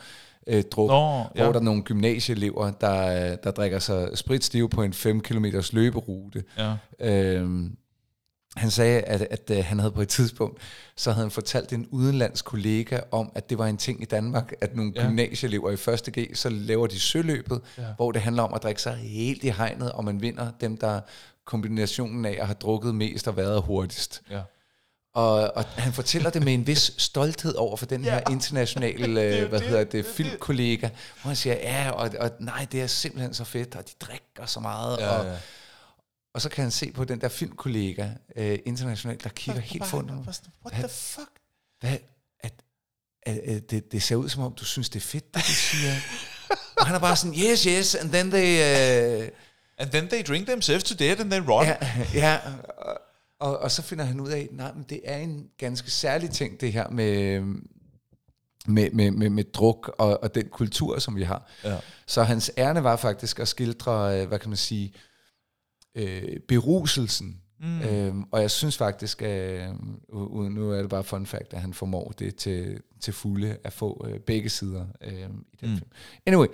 uh, 0.54 0.62
druk, 0.72 0.90
Nå, 0.90 0.96
hvor 0.96 1.32
ja. 1.36 1.44
der 1.44 1.60
er 1.60 1.60
nogle 1.60 1.84
gymnasieelever, 1.84 2.72
der, 2.72 3.36
der 3.36 3.52
drikker 3.52 3.80
sig 3.80 4.10
spritstive 4.18 4.70
på 4.70 4.84
en 4.84 4.94
5 4.94 5.22
km 5.22 5.46
løberute. 5.74 6.44
Ja. 6.58 6.76
Øhm, 7.00 7.78
han 8.58 8.72
sagde, 8.72 9.02
at, 9.02 9.22
at, 9.22 9.52
at 9.52 9.64
han 9.64 9.80
havde 9.80 9.92
på 9.92 10.02
et 10.02 10.08
tidspunkt, 10.10 10.62
så 10.96 11.12
havde 11.12 11.24
han 11.26 11.32
fortalt 11.32 11.74
en 11.74 11.88
udenlandsk 11.92 12.46
kollega 12.46 13.00
om, 13.12 13.32
at 13.36 13.50
det 13.50 13.58
var 13.58 13.66
en 13.68 13.78
ting 13.78 14.02
i 14.02 14.06
Danmark, 14.06 14.54
at 14.62 14.76
nogle 14.76 14.92
Ja. 14.96 15.02
ja. 15.02 15.08
gymnasieelever 15.08 15.70
i 15.70 15.74
1. 15.74 16.30
G, 16.32 16.38
så 16.38 16.50
laver 16.50 16.88
de 16.88 17.00
søløbet, 17.00 17.62
Ja. 17.78 17.82
ja. 17.84 17.88
hvor 17.96 18.12
det 18.12 18.22
handler 18.22 18.44
om 18.44 18.54
at 18.54 18.64
drikke 18.64 18.82
sig 18.82 18.96
helt 18.96 19.44
i 19.44 19.50
hegnet, 19.50 19.92
og 19.92 20.06
man 20.06 20.22
vinder 20.22 20.52
dem, 20.62 20.78
der 20.78 21.00
kombinationen 21.46 22.26
af 22.26 22.38
at 22.40 22.46
have 22.48 22.56
drukket 22.62 22.96
mest 22.96 23.28
og 23.28 23.38
været 23.38 23.62
hurtigst. 23.62 24.22
ja. 24.32 24.42
Og, 25.14 25.52
og 25.58 25.64
han 25.66 25.94
fortæller 25.94 26.30
det 26.30 26.44
med 26.44 26.54
en 26.54 26.68
vis 26.68 26.94
stolthed 26.98 27.56
over 27.56 27.78
for 27.78 27.86
den 27.86 28.04
her 28.04 28.22
internationale, 28.32 29.22
er 29.22 29.38
jo 29.38 29.44
øh, 29.44 29.50
hvad 29.50 29.60
det, 29.60 29.68
hedder 29.68 29.84
det 29.84 29.92
det, 29.92 30.06
det. 30.06 30.14
filmkollega, 30.14 30.90
hvor 31.22 31.28
han 31.30 31.36
siger, 31.36 31.54
ja, 31.56 31.92
og, 31.92 32.10
og 32.20 32.32
nej, 32.40 32.68
det 32.72 32.82
er 32.82 32.88
simpelthen 32.88 33.34
så 33.34 33.44
fedt, 33.44 33.76
og 33.76 33.84
de 33.88 33.92
drikker 34.06 34.46
så 34.46 34.60
meget, 34.60 34.98
Ja, 35.00 35.10
og, 35.10 35.26
ja. 35.26 35.32
Og 36.34 36.42
så 36.42 36.50
kan 36.50 36.62
han 36.62 36.72
se 36.72 36.92
på 36.92 37.06
den 37.06 37.22
der 37.22 37.30
filmkollega 37.30 38.10
øh, 38.36 38.60
internationalt, 38.66 39.24
der 39.24 39.30
kigger 39.30 39.62
helt 39.62 39.86
fundet. 39.86 40.16
What 40.66 40.74
the 40.74 40.90
fuck? 40.90 41.30
Hvad? 41.80 41.98
At, 42.40 42.54
at, 43.24 43.38
at 43.38 43.72
det, 43.72 43.92
det 43.92 44.04
ser 44.04 44.16
ud 44.16 44.30
som 44.30 44.44
om, 44.44 44.54
du 44.54 44.66
synes, 44.66 44.90
det 44.90 45.00
er 45.00 45.04
fedt, 45.06 45.34
det 45.36 45.44
du 45.48 45.52
siger. 45.52 45.94
og 46.80 46.86
han 46.86 46.96
er 46.96 47.00
bare 47.00 47.16
sådan, 47.16 47.40
yes, 47.40 47.64
yes, 47.64 47.96
and 47.96 48.12
then 48.12 48.32
they... 48.32 49.24
Uh, 49.24 49.30
And 49.80 49.92
then 49.92 50.08
they 50.08 50.24
drink 50.24 50.48
themselves 50.48 50.84
to 50.84 50.96
death 50.96 51.22
and 51.22 51.32
then 51.32 51.50
run. 51.50 51.66
ja, 51.66 51.78
ja 52.14 52.40
og, 52.78 53.02
og, 53.40 53.58
og 53.58 53.72
så 53.72 53.82
finder 53.82 54.06
han 54.06 54.20
ud 54.20 54.30
af, 54.30 54.48
nej, 54.52 54.74
men 54.74 54.86
det 54.90 55.02
er 55.04 55.18
en 55.18 55.50
ganske 55.58 55.92
særlig 55.92 56.30
ting, 56.30 56.62
det 56.62 56.74
her 56.74 56.90
med, 56.90 57.40
med, 58.68 58.92
med, 58.92 59.12
med, 59.12 59.30
med 59.30 59.44
druk 59.44 59.96
og, 59.98 60.24
og 60.24 60.36
den 60.36 60.50
kultur, 60.50 61.00
som 61.00 61.16
vi 61.16 61.24
har. 61.24 61.50
Ja. 61.64 61.78
Så 62.08 62.24
hans 62.24 62.52
ærne 62.58 62.84
var 62.84 62.96
faktisk 62.96 63.40
at 63.40 63.48
skildre, 63.48 64.22
øh, 64.22 64.28
hvad 64.28 64.40
kan 64.40 64.50
man 64.50 64.58
sige, 64.58 64.94
øh, 65.98 66.40
beruselsen. 66.48 67.42
Mm. 67.60 67.82
Øhm, 67.82 68.24
og 68.32 68.42
jeg 68.42 68.52
synes 68.52 68.78
faktisk, 68.78 69.22
øh, 69.22 69.68
uden, 70.10 70.54
nu 70.54 70.72
er 70.72 70.82
det 70.82 70.90
bare 70.90 71.04
fun 71.04 71.26
fact, 71.26 71.54
at 71.54 71.62
han 71.62 71.74
formår 71.74 72.14
det 72.20 72.36
til, 72.36 72.80
til 73.02 73.14
fulde 73.14 73.58
at 73.64 73.74
få 73.74 74.06
øh, 74.10 74.20
begge 74.20 74.50
sider 74.50 74.86
øh, 75.02 75.14
i 75.14 75.58
den 75.62 75.70
Mm. 75.70 75.78
film. 75.78 75.90
Anyway, 76.26 76.48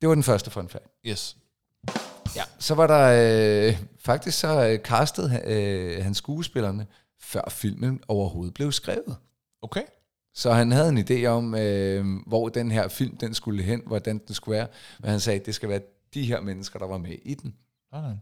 det 0.00 0.08
var 0.08 0.14
den 0.14 0.22
første 0.24 0.50
fun 0.50 0.68
fact. 0.68 0.86
Yes. 1.06 1.36
Ja. 2.36 2.42
Så 2.58 2.74
var 2.74 2.86
der 2.86 3.68
øh, 3.68 3.78
faktisk 3.98 4.38
så 4.38 4.68
øh, 4.68 4.78
castet 4.78 5.42
øh, 5.46 6.04
hans 6.04 6.18
skuespillerne, 6.18 6.86
før 7.20 7.42
filmen 7.50 8.00
overhovedet 8.08 8.54
blev 8.54 8.72
skrevet. 8.72 9.16
Okay. 9.62 9.82
Så 10.34 10.52
han 10.52 10.72
havde 10.72 10.88
en 10.88 10.98
idé 10.98 11.24
om, 11.26 11.54
øh, 11.54 12.06
hvor 12.26 12.48
den 12.48 12.70
her 12.70 12.88
film 12.88 13.16
den 13.16 13.34
skulle 13.34 13.62
hen, 13.62 13.82
hvordan 13.86 14.18
den 14.26 14.34
skulle 14.34 14.56
være. 14.56 14.66
Men 15.00 15.10
han 15.10 15.20
sagde, 15.20 15.40
at 15.40 15.46
det 15.46 15.54
skal 15.54 15.68
være 15.68 15.80
de 16.14 16.24
her 16.24 16.40
mennesker, 16.40 16.78
der 16.78 16.86
var 16.86 16.98
med 16.98 17.16
i 17.22 17.34
den. 17.34 17.54
Sådan. 17.94 18.20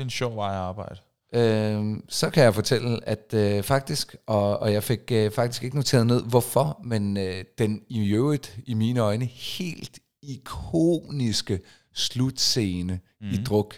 Det 0.00 0.04
er 0.04 0.06
en 0.06 0.10
sjov 0.10 0.36
vej 0.36 0.50
at 0.50 0.56
arbejde. 0.56 1.00
Øh, 1.34 1.96
så 2.08 2.30
kan 2.30 2.44
jeg 2.44 2.54
fortælle, 2.54 3.08
at 3.08 3.34
øh, 3.34 3.62
faktisk, 3.62 4.16
og, 4.26 4.58
og 4.58 4.72
jeg 4.72 4.82
fik 4.82 5.00
øh, 5.12 5.30
faktisk 5.30 5.62
ikke 5.62 5.76
noteret 5.76 6.06
ned, 6.06 6.22
hvorfor, 6.22 6.80
men 6.84 7.16
øh, 7.16 7.44
den 7.58 7.82
i 7.88 8.08
øvrigt, 8.08 8.58
i 8.66 8.74
mine 8.74 9.00
øjne, 9.00 9.24
helt 9.24 9.98
ikoniske 10.22 11.60
slutscene 11.94 13.00
mm. 13.20 13.28
i 13.28 13.36
druk, 13.36 13.74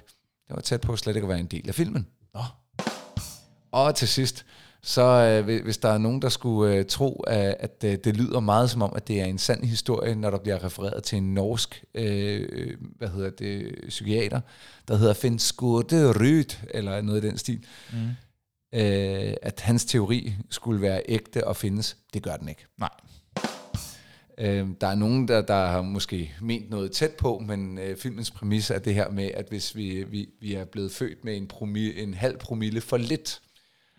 det 0.49 0.57
var 0.57 0.61
tæt 0.61 0.81
på 0.81 0.97
slet 0.97 1.17
ikke 1.17 1.25
at 1.25 1.29
være 1.29 1.41
en 1.41 1.47
del 1.47 1.69
af 1.69 1.75
filmen. 1.75 2.07
Nå. 2.35 2.41
Og 3.73 3.95
til 3.95 4.09
sidst, 4.09 4.47
så 4.85 5.03
øh, 5.03 5.63
hvis- 5.65 5.79
der 5.79 5.89
er 5.89 5.99
nogen, 5.99 6.23
der 6.23 6.29
skulle 6.29 6.75
øh, 6.77 6.85
tro, 6.87 7.21
at, 7.27 7.57
at 7.61 7.85
øh, 7.85 7.99
det 8.05 8.17
lyder 8.17 8.41
meget 8.41 8.71
som 8.71 8.83
om, 8.83 8.93
at 8.97 9.09
det 9.09 9.21
er 9.21 9.25
en 9.25 9.39
sand 9.39 9.65
historie, 9.65 10.15
når 10.15 10.31
der 10.31 10.39
bliver 10.39 10.65
refereret 10.65 11.05
til 11.05 11.19
en 11.19 11.35
norsk, 11.35 11.85
øh, 11.95 12.49
øh, 12.53 12.77
hvad 12.99 13.09
hedder 13.09 13.31
det, 13.31 13.75
psykiater, 13.89 14.41
der 14.89 14.97
hedder 14.97 15.15
Finn 15.15 15.39
Skurde 15.39 16.13
Ryd, 16.21 16.45
eller 16.71 17.01
noget 17.01 17.25
i 17.25 17.29
den 17.29 17.39
stil, 17.39 17.65
Mm. 17.93 17.99
øh, 18.81 19.35
at 19.43 19.61
hans 19.61 19.85
teori 19.85 20.33
skulle 20.51 20.81
være 20.83 21.03
ægte 21.09 21.47
og 21.47 21.57
findes. 21.57 21.97
Det 22.15 22.23
gør 22.23 22.37
den 22.37 22.49
ikke. 22.49 22.67
Nej. 22.79 22.91
Øh, 24.39 24.69
der 24.81 24.87
er 24.87 24.95
nogen, 24.95 25.29
der, 25.29 25.41
der 25.43 25.67
har 25.67 25.83
måske 25.83 26.33
ment 26.41 26.71
noget 26.71 26.93
tæt 26.93 27.11
på, 27.13 27.43
men 27.47 27.79
øh, 27.79 27.97
filmens 27.97 28.31
præmis 28.31 28.71
er 28.71 28.79
det 28.79 28.95
her 28.95 29.11
med, 29.11 29.31
at 29.35 29.47
hvis 29.49 29.77
vi, 29.77 30.05
vi, 30.09 30.29
vi 30.41 30.55
er 30.55 30.65
blevet 30.65 30.93
født 30.93 31.25
med 31.25 31.37
en, 31.37 31.47
promille, 31.49 32.03
en 32.03 32.15
halv 32.15 32.39
promille 32.39 32.81
for 32.81 32.97
lidt, 32.97 33.41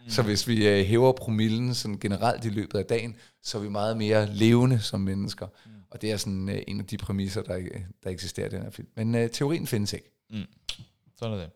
mm. 0.03 0.09
så 0.09 0.21
hvis 0.21 0.47
vi 0.47 0.67
øh, 0.67 0.85
hæver 0.85 1.11
promillen 1.11 1.75
sådan 1.75 1.99
generelt 1.99 2.45
i 2.45 2.49
løbet 2.49 2.79
af 2.79 2.85
dagen, 2.85 3.15
så 3.41 3.57
er 3.57 3.61
vi 3.61 3.69
meget 3.69 3.97
mere 3.97 4.33
levende 4.33 4.79
som 4.79 4.99
mennesker. 4.99 5.47
Mm. 5.65 5.71
Og 5.89 6.01
det 6.01 6.11
er 6.11 6.17
sådan 6.17 6.49
øh, 6.49 6.61
en 6.67 6.79
af 6.79 6.85
de 6.85 6.97
præmisser, 6.97 7.41
der, 7.41 7.67
der 8.03 8.09
eksisterer 8.09 8.47
i 8.47 8.49
den 8.49 8.61
her 8.61 8.69
film. 8.69 8.87
Men 8.95 9.15
øh, 9.15 9.29
teorien 9.29 9.67
findes 9.67 9.93
ikke. 9.93 10.11
Sådan 11.19 11.33
er 11.33 11.41
det. 11.41 11.49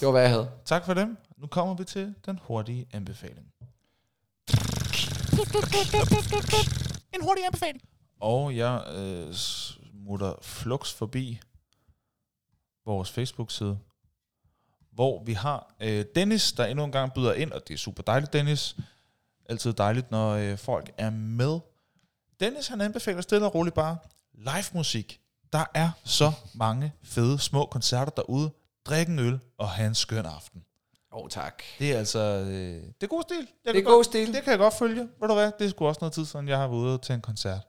Det 0.00 0.06
var, 0.06 0.10
hvad 0.10 0.22
jeg 0.22 0.30
havde. 0.30 0.50
Tak 0.64 0.84
for 0.84 0.94
dem. 0.94 1.16
Nu 1.38 1.46
kommer 1.46 1.74
vi 1.74 1.84
til 1.84 2.14
den 2.26 2.38
hurtige 2.42 2.86
anbefaling. 2.92 3.46
En 7.14 7.22
hurtig 7.22 7.44
anbefaling. 7.46 7.82
Og 8.20 8.56
jeg 8.56 8.84
øh, 8.96 9.34
smutter 9.34 10.34
flux 10.42 10.92
forbi 10.92 11.40
vores 12.86 13.10
Facebook-side, 13.10 13.78
hvor 14.96 15.22
vi 15.24 15.32
har 15.32 15.74
øh, 15.80 16.04
Dennis, 16.14 16.52
der 16.52 16.66
endnu 16.66 16.84
en 16.84 16.92
gang 16.92 17.12
byder 17.14 17.32
ind, 17.32 17.52
og 17.52 17.68
det 17.68 17.74
er 17.74 17.78
super 17.78 18.02
dejligt, 18.02 18.32
Dennis. 18.32 18.76
Altid 19.48 19.72
dejligt, 19.72 20.10
når 20.10 20.30
øh, 20.30 20.58
folk 20.58 20.90
er 20.98 21.10
med. 21.10 21.58
Dennis, 22.40 22.68
han 22.68 22.80
anbefaler 22.80 23.20
stille 23.20 23.46
og 23.46 23.54
roligt 23.54 23.74
bare 23.74 23.96
live 24.34 24.64
musik. 24.72 25.20
Der 25.52 25.64
er 25.74 25.90
så 26.04 26.32
mange 26.54 26.92
fede 27.02 27.38
små 27.38 27.66
koncerter 27.66 28.12
derude. 28.16 28.50
Drik 28.86 29.08
en 29.08 29.18
øl 29.18 29.38
og 29.58 29.68
have 29.68 29.86
en 29.86 29.94
skøn 29.94 30.26
aften. 30.26 30.62
Åh, 31.12 31.22
oh, 31.22 31.28
tak. 31.28 31.62
Det 31.78 31.92
er 31.92 31.98
altså... 31.98 32.18
Øh, 32.18 32.48
det 32.48 33.02
er 33.02 33.06
god 33.06 33.22
stil. 33.22 33.48
Jeg 33.64 33.74
Det 33.74 33.80
er 33.80 33.84
god 33.84 33.92
godt, 33.92 34.06
stil. 34.06 34.34
Det 34.34 34.42
kan 34.42 34.50
jeg 34.50 34.58
godt 34.58 34.74
følge. 34.74 35.00
Ved 35.20 35.28
du 35.28 35.34
hvad? 35.34 35.52
Det 35.58 35.64
er 35.64 35.70
sgu 35.70 35.86
også 35.86 35.98
noget 36.00 36.12
tid 36.12 36.24
siden, 36.24 36.48
jeg 36.48 36.58
har 36.58 36.68
været 36.68 36.78
ude 36.78 36.98
til 36.98 37.14
en 37.14 37.20
koncert. 37.20 37.66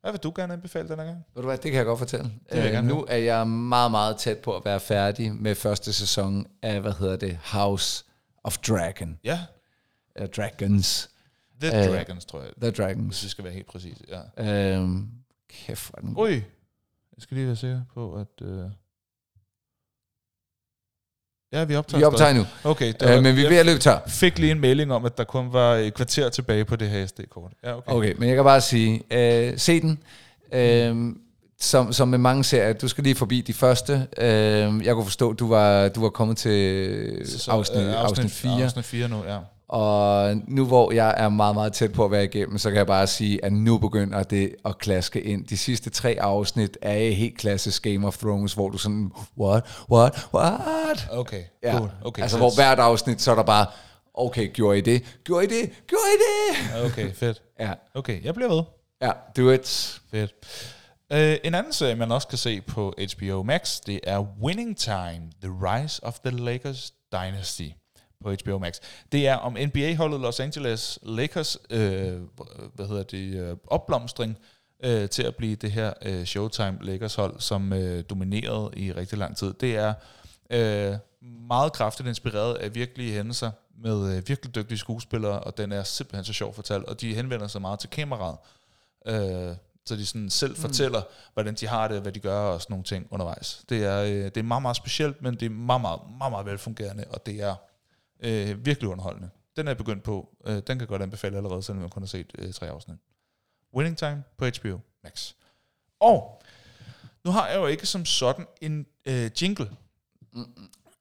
Hvad 0.00 0.12
vil 0.12 0.20
du 0.20 0.32
gerne 0.36 0.52
anbefale 0.52 0.88
denne 0.88 1.02
gang? 1.02 1.24
Ved 1.34 1.42
du 1.42 1.48
hvad, 1.48 1.58
det 1.58 1.70
kan 1.70 1.78
jeg 1.78 1.84
godt 1.86 1.98
fortælle. 1.98 2.32
vil 2.52 2.60
jeg 2.60 2.78
Øh, 2.82 2.84
nu 2.84 3.04
er 3.08 3.16
jeg 3.16 3.46
meget, 3.48 3.90
meget 3.90 4.16
tæt 4.16 4.38
på 4.38 4.56
at 4.56 4.64
være 4.64 4.80
færdig 4.80 5.34
med 5.34 5.54
første 5.54 5.92
sæson 5.92 6.46
af, 6.62 6.80
hvad 6.80 6.92
hedder 6.92 7.16
det, 7.16 7.38
House 7.44 8.04
of 8.44 8.58
Dragon. 8.58 9.18
Ja, 9.24 9.40
Uh, 10.20 10.26
Dragons. 10.26 11.10
The 11.60 11.78
Øh, 11.78 11.94
Dragons, 11.96 12.24
tror 12.24 12.40
jeg. 12.42 12.50
The 12.60 12.70
Hvis 12.70 12.76
Dragons. 12.78 13.24
vi 13.24 13.28
skal 13.28 13.44
være 13.44 13.52
helt 13.52 13.66
præcis. 13.66 13.98
Ja. 14.36 14.74
Øhm, 14.76 15.08
kæft, 15.48 15.90
hvor 15.90 16.00
den. 16.00 16.14
Ui. 16.18 16.30
Jeg 16.32 16.42
skal 17.18 17.34
lige 17.36 17.46
være 17.46 17.56
sikker 17.56 17.82
på, 17.94 18.14
at... 18.14 18.42
Øh... 18.42 18.64
Ja, 21.52 21.64
vi 21.64 21.76
optager 21.76 21.98
Vi 21.98 22.04
optager 22.04 22.32
nu, 22.32 22.46
Okay, 22.64 22.86
det 23.00 23.02
øh, 23.02 23.10
var, 23.14 23.20
men 23.20 23.36
vi 23.36 23.44
er 23.44 23.48
ved 23.48 23.56
at 23.56 23.66
løbe 23.66 23.78
tør. 23.78 23.98
fik 24.08 24.38
lige 24.38 24.52
en 24.52 24.60
melding 24.60 24.92
om, 24.92 25.04
at 25.04 25.18
der 25.18 25.24
kun 25.24 25.52
var 25.52 25.74
et 25.74 25.94
kvarter 25.94 26.28
tilbage 26.28 26.64
på 26.64 26.76
det 26.76 26.88
her 26.88 27.06
SD-kort. 27.06 27.52
Ja, 27.64 27.76
okay. 27.76 27.92
Okay, 27.92 28.14
men 28.18 28.28
jeg 28.28 28.36
kan 28.36 28.44
bare 28.44 28.60
sige, 28.60 29.02
øh, 29.10 29.58
se 29.58 29.80
den. 29.80 29.98
Øh, 30.52 31.14
som, 31.60 31.92
som 31.92 32.08
med 32.08 32.18
mange 32.18 32.44
serier, 32.44 32.72
du 32.72 32.88
skal 32.88 33.04
lige 33.04 33.14
forbi 33.14 33.40
de 33.40 33.52
første. 33.52 34.06
Øh, 34.18 34.26
jeg 34.84 34.94
kunne 34.94 35.04
forstå, 35.04 35.32
du 35.32 35.48
var 35.48 35.88
du 35.88 36.00
var 36.00 36.08
kommet 36.08 36.36
til 36.36 37.22
Så, 37.26 37.50
afsnit, 37.50 37.82
øh, 37.82 38.02
afsnit 38.02 38.30
4. 38.30 38.64
Afsnit 38.64 38.84
4 38.84 39.08
nu, 39.08 39.24
ja. 39.28 39.38
Og 39.72 40.36
nu 40.48 40.66
hvor 40.66 40.92
jeg 40.92 41.14
er 41.16 41.28
meget, 41.28 41.54
meget 41.54 41.72
tæt 41.72 41.92
på 41.92 42.04
at 42.04 42.10
være 42.10 42.24
igennem, 42.24 42.58
så 42.58 42.68
kan 42.70 42.76
jeg 42.78 42.86
bare 42.86 43.06
sige, 43.06 43.44
at 43.44 43.52
nu 43.52 43.78
begynder 43.78 44.22
det 44.22 44.54
at 44.64 44.78
klaske 44.78 45.22
ind. 45.22 45.46
De 45.46 45.56
sidste 45.56 45.90
tre 45.90 46.16
afsnit 46.20 46.78
er 46.82 47.10
helt 47.10 47.38
klassisk 47.38 47.82
Game 47.82 48.06
of 48.06 48.16
Thrones, 48.18 48.52
hvor 48.54 48.68
du 48.68 48.78
sådan, 48.78 49.12
what, 49.38 49.64
what, 49.92 50.26
what? 50.34 51.08
Okay, 51.10 51.42
Ja. 51.62 51.76
cool. 51.78 51.90
Okay, 52.04 52.22
altså 52.22 52.34
så- 52.34 52.38
hvor 52.38 52.54
hvert 52.54 52.78
afsnit, 52.78 53.22
så 53.22 53.30
er 53.30 53.34
der 53.34 53.42
bare, 53.42 53.66
okay, 54.14 54.52
gjorde 54.52 54.78
I 54.78 54.80
det? 54.80 55.18
Gjorde 55.24 55.44
I 55.44 55.48
det? 55.48 55.70
Gjorde 55.86 56.04
I 56.14 56.18
det? 56.26 56.84
Okay, 56.92 57.12
fedt. 57.14 57.42
Ja, 57.60 57.72
Okay, 57.94 58.24
jeg 58.24 58.34
bliver 58.34 58.48
ved. 58.54 58.62
ja, 59.02 59.10
do 59.36 59.50
it. 59.50 60.00
Fedt. 60.10 60.32
Uh, 61.14 61.18
en 61.46 61.54
anden 61.54 61.72
serie, 61.72 61.94
man 61.94 62.12
også 62.12 62.28
kan 62.28 62.38
se 62.38 62.60
på 62.60 62.94
HBO 63.16 63.42
Max, 63.42 63.80
det 63.86 64.00
er 64.04 64.26
Winning 64.42 64.76
Time, 64.76 65.20
The 65.42 65.52
Rise 65.62 66.04
of 66.04 66.18
the 66.24 66.36
Lakers 66.36 66.92
Dynasty 67.12 67.68
på 68.22 68.34
HBO 68.44 68.58
Max. 68.58 68.74
Det 69.12 69.26
er 69.28 69.36
om 69.36 69.56
NBA-holdet 69.66 70.20
Los 70.20 70.40
Angeles 70.40 70.98
Lakers, 71.02 71.58
øh, 71.70 72.20
hvad 72.74 72.86
hedder 72.88 73.02
det, 73.02 73.34
øh, 73.34 73.56
opblomstring 73.66 74.38
øh, 74.84 75.08
til 75.08 75.22
at 75.22 75.36
blive 75.36 75.56
det 75.56 75.72
her 75.72 75.92
øh, 76.02 76.24
Showtime 76.24 76.78
Lakers-hold, 76.80 77.40
som 77.40 77.72
øh, 77.72 78.04
dominerede 78.10 78.70
i 78.76 78.92
rigtig 78.92 79.18
lang 79.18 79.36
tid. 79.36 79.54
Det 79.60 79.76
er 79.76 79.94
øh, 80.50 80.96
meget 81.48 81.72
kraftigt 81.72 82.08
inspireret 82.08 82.54
af 82.54 82.74
virkelige 82.74 83.12
hændelser 83.12 83.50
med 83.82 84.16
øh, 84.16 84.28
virkelig 84.28 84.54
dygtige 84.54 84.78
skuespillere, 84.78 85.40
og 85.40 85.58
den 85.58 85.72
er 85.72 85.82
simpelthen 85.82 86.24
så 86.24 86.32
sjov 86.32 86.54
fortalt, 86.54 86.84
og 86.84 87.00
de 87.00 87.14
henvender 87.14 87.46
sig 87.46 87.60
meget 87.60 87.78
til 87.78 87.90
kameraet. 87.90 88.36
Øh, 89.06 89.56
så 89.86 89.96
de 89.96 90.06
sådan 90.06 90.30
selv 90.30 90.56
fortæller, 90.56 91.02
hvordan 91.34 91.54
de 91.54 91.66
har 91.66 91.88
det, 91.88 92.02
hvad 92.02 92.12
de 92.12 92.20
gør 92.20 92.38
og 92.38 92.62
sådan 92.62 92.72
nogle 92.72 92.84
ting 92.84 93.06
undervejs. 93.10 93.64
Det 93.68 93.84
er, 93.84 94.02
øh, 94.02 94.24
det 94.24 94.36
er 94.36 94.42
meget, 94.42 94.62
meget 94.62 94.76
specielt, 94.76 95.22
men 95.22 95.34
det 95.34 95.46
er 95.46 95.50
meget, 95.50 95.80
meget, 95.80 96.00
meget, 96.18 96.30
meget 96.30 96.46
velfungerende, 96.46 97.04
og 97.10 97.26
det 97.26 97.42
er 97.42 97.54
øh, 98.22 98.66
virkelig 98.66 98.88
underholdende. 98.88 99.30
Den 99.56 99.66
er 99.66 99.70
jeg 99.70 99.76
begyndt 99.76 100.02
på. 100.02 100.36
Øh, 100.46 100.62
den 100.66 100.78
kan 100.78 100.86
godt 100.86 101.02
anbefale 101.02 101.36
allerede, 101.36 101.62
selvom 101.62 101.82
jeg 101.82 101.90
kun 101.90 102.02
har 102.02 102.06
set 102.06 102.32
øh, 102.38 102.52
tre 102.52 102.70
afsnit. 102.70 102.98
Winning 103.74 103.98
Time 103.98 104.22
på 104.36 104.44
HBO 104.44 104.80
Max. 105.04 105.32
Og 106.00 106.42
nu 107.24 107.30
har 107.30 107.48
jeg 107.48 107.56
jo 107.56 107.66
ikke 107.66 107.86
som 107.86 108.04
sådan 108.04 108.46
en 108.60 108.86
øh, 109.06 109.30
jingle, 109.42 109.70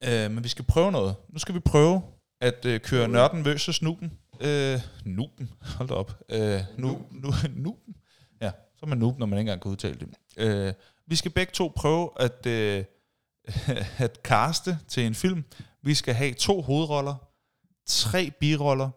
øh, 0.04 0.32
men 0.32 0.44
vi 0.44 0.50
skal 0.50 0.66
prøve 0.66 0.92
noget. 0.92 1.16
Nu 1.30 1.40
skal 1.40 1.56
vi 1.56 1.60
prøve 1.60 2.02
at 2.42 2.66
øh, 2.66 2.80
køre 2.80 3.08
nørden 3.08 3.46
versus 3.46 3.82
nuben. 3.82 4.12
Øh, 4.40 4.80
nuben, 5.06 5.50
hold 5.62 5.88
da 5.88 5.94
op. 5.94 6.20
Øh, 6.30 6.62
nu, 6.78 7.06
nu, 7.12 7.32
nuben. 7.56 7.96
Ja, 8.42 8.52
så 8.76 8.86
er 8.86 8.88
man 8.88 8.98
noob, 8.98 9.20
når 9.20 9.26
man 9.26 9.40
ikke 9.40 9.42
engang 9.50 9.62
kan 9.62 9.72
udtale 9.72 10.00
det. 10.00 10.10
Øh, 10.38 10.74
vi 11.08 11.16
skal 11.16 11.32
begge 11.32 11.52
to 11.52 11.74
prøve 11.76 12.10
at, 12.20 12.46
øh, 12.46 12.86
at 14.06 14.20
caste 14.24 14.80
til 14.88 15.06
en 15.06 15.16
film. 15.16 15.44
Vi 15.84 15.94
skal 15.94 16.14
have 16.14 16.34
to 16.34 16.62
hovedroller, 16.62 17.16
tre 17.88 18.32
biroller, 18.40 18.90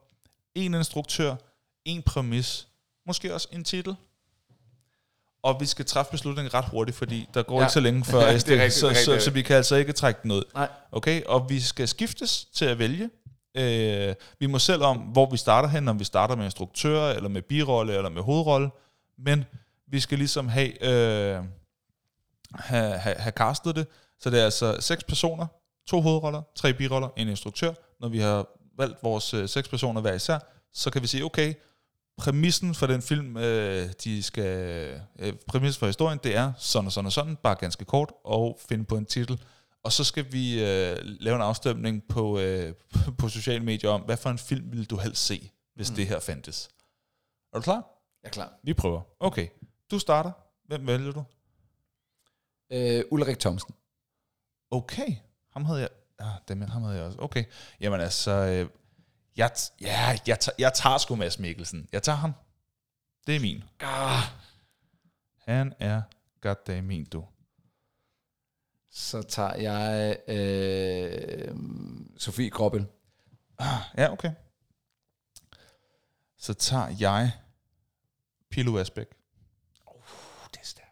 en 0.55 0.75
instruktør, 0.75 1.37
en 1.85 2.03
præmis, 2.03 2.69
måske 3.07 3.35
også 3.35 3.49
en 3.53 3.65
titel. 3.65 3.97
Og 5.43 5.61
vi 5.61 5.67
skal 5.67 5.85
træffe 5.85 6.11
beslutningen 6.11 6.55
ret 6.55 6.65
hurtigt, 6.65 6.97
fordi 6.97 7.29
der 7.35 7.43
går 7.43 7.59
Ja. 7.59 7.65
ikke 7.65 7.73
så 7.73 7.81
længe 7.81 8.05
før 8.05 8.19
Det 8.27 8.29
rigtigt, 8.35 8.45
så, 8.73 8.89
det 8.89 8.97
så, 8.97 9.11
rigtigt. 9.11 9.23
så 9.23 9.31
vi 9.31 9.43
kan 9.43 9.57
altså 9.57 9.77
ikke 9.77 9.93
trække 9.93 10.21
den 10.23 10.31
ud. 10.31 10.45
Nej. 10.55 10.69
Okay, 10.93 11.23
og 11.25 11.51
vi 11.51 11.61
skal 11.61 11.89
skiftes 11.89 12.45
til 12.45 12.65
at 12.65 12.79
vælge. 12.79 13.11
Øh, 13.57 14.15
vi 14.39 14.47
må 14.47 14.59
selv 14.59 14.83
om, 14.83 14.97
hvor 14.99 15.31
vi 15.31 15.37
starter 15.37 15.69
hen, 15.69 15.89
om 15.89 15.99
vi 15.99 16.05
starter 16.05 16.37
med 16.37 16.45
instruktør, 16.45 17.11
eller 17.11 17.29
med 17.29 17.43
birolle, 17.43 17.97
eller 17.97 18.11
med 18.11 18.23
hovedrolle. 18.23 18.71
Men 19.19 19.45
vi 19.87 20.01
skal 20.01 20.19
ligesom 20.19 20.49
have, 20.49 20.85
øh, 20.85 21.45
have, 22.55 22.99
have, 22.99 23.17
have 23.17 23.33
castet 23.33 23.77
det. 23.77 23.87
Så 24.21 24.31
det 24.31 24.41
er 24.41 24.45
altså 24.45 24.77
seks 24.81 25.05
personer, 25.05 25.47
to 25.87 26.01
hovedroller, 26.01 26.43
tre 26.55 26.75
biroller, 26.75 27.09
en 27.17 27.29
instruktør. 27.29 27.73
Når 28.01 28.09
vi 28.09 28.19
har 28.19 28.47
valgt 28.77 29.03
vores 29.03 29.35
øh, 29.35 29.49
seks 29.49 29.69
personer 29.69 30.01
hver 30.01 30.13
især, 30.15 30.39
så 30.73 30.91
kan 30.91 31.03
vi 31.03 31.07
sige, 31.07 31.25
okay, 31.25 31.55
præmissen 32.19 32.75
for 32.75 32.87
den 32.87 33.03
film, 33.03 33.37
øh, 33.37 33.89
de 34.05 34.23
skal, 34.23 35.01
øh, 35.19 35.33
præmissen 35.49 35.79
for 35.79 35.87
historien, 35.87 36.21
det 36.25 36.37
er 36.37 36.53
sådan 36.59 36.87
og 36.87 36.93
sådan 36.93 37.07
og 37.07 37.13
sådan, 37.13 37.37
bare 37.37 37.55
ganske 37.55 37.85
kort, 37.85 38.13
og 38.25 38.59
finde 38.69 38.85
på 38.85 38.97
en 38.97 39.07
titel. 39.07 39.45
Og 39.85 39.93
så 39.93 40.05
skal 40.05 40.33
vi 40.33 40.65
øh, 40.65 40.97
lave 41.03 41.37
en 41.37 41.43
afstemning 41.43 42.09
på, 42.09 42.39
øh, 42.39 42.75
på 43.19 43.29
sociale 43.29 43.65
medier 43.65 43.91
om, 43.91 44.01
hvad 44.01 44.17
for 44.17 44.31
en 44.31 44.39
film 44.39 44.71
ville 44.71 44.85
du 44.85 44.97
helst 44.97 45.27
se, 45.27 45.51
hvis 45.75 45.91
mm. 45.91 45.97
det 45.97 46.07
her 46.07 46.21
fandtes. 46.21 46.71
Er 47.53 47.59
du 47.59 47.63
klar? 47.63 47.89
Jeg 48.23 48.29
er 48.29 48.33
klar. 48.33 48.53
Vi 48.63 48.75
prøver. 48.75 49.01
Okay, 49.21 49.49
du 49.91 49.99
starter. 49.99 50.33
Hvem 50.67 50.87
vælger 50.87 51.13
du? 51.13 51.25
Øh, 52.73 53.05
Ulrik 53.11 53.39
Thomsen. 53.39 53.75
Okay, 54.71 55.17
ham 55.53 55.65
havde 55.65 55.81
jeg... 55.81 55.89
Ah, 56.19 56.35
dem, 56.49 56.61
ham 56.61 56.83
havde 56.83 56.97
jeg 56.97 57.05
også. 57.05 57.19
Okay, 57.19 57.45
jamen 57.81 58.01
altså... 58.01 58.31
Øh, 58.31 58.69
jeg, 59.37 59.51
ja, 59.81 60.19
jeg, 60.27 60.41
tager, 60.41 60.57
jeg 60.59 60.73
tager 60.75 60.99
sgu 60.99 61.17
Mads 61.17 61.39
Mikkelsen. 61.39 61.89
Jeg 61.93 62.03
tager 62.03 62.17
ham. 62.17 62.33
Det 63.27 63.37
er 63.37 63.41
min. 63.41 63.65
Ah. 63.81 64.23
Han 65.39 65.75
er 65.79 66.03
goddamn 66.41 66.87
min, 66.87 67.05
du. 67.05 67.25
Så 68.91 69.23
tager 69.23 69.55
jeg 69.55 70.17
øh, 70.29 71.57
Sofie 72.19 72.51
Kroppel. 72.51 72.87
Ja, 73.97 74.13
okay. 74.13 74.33
Så 76.37 76.55
tager 76.55 76.89
jeg 77.01 77.33
Pilo 78.51 78.79
Asbæk. 78.79 79.07
Uh, 79.87 79.95
det 80.53 80.61
er 80.61 80.65
stærkt. 80.65 80.89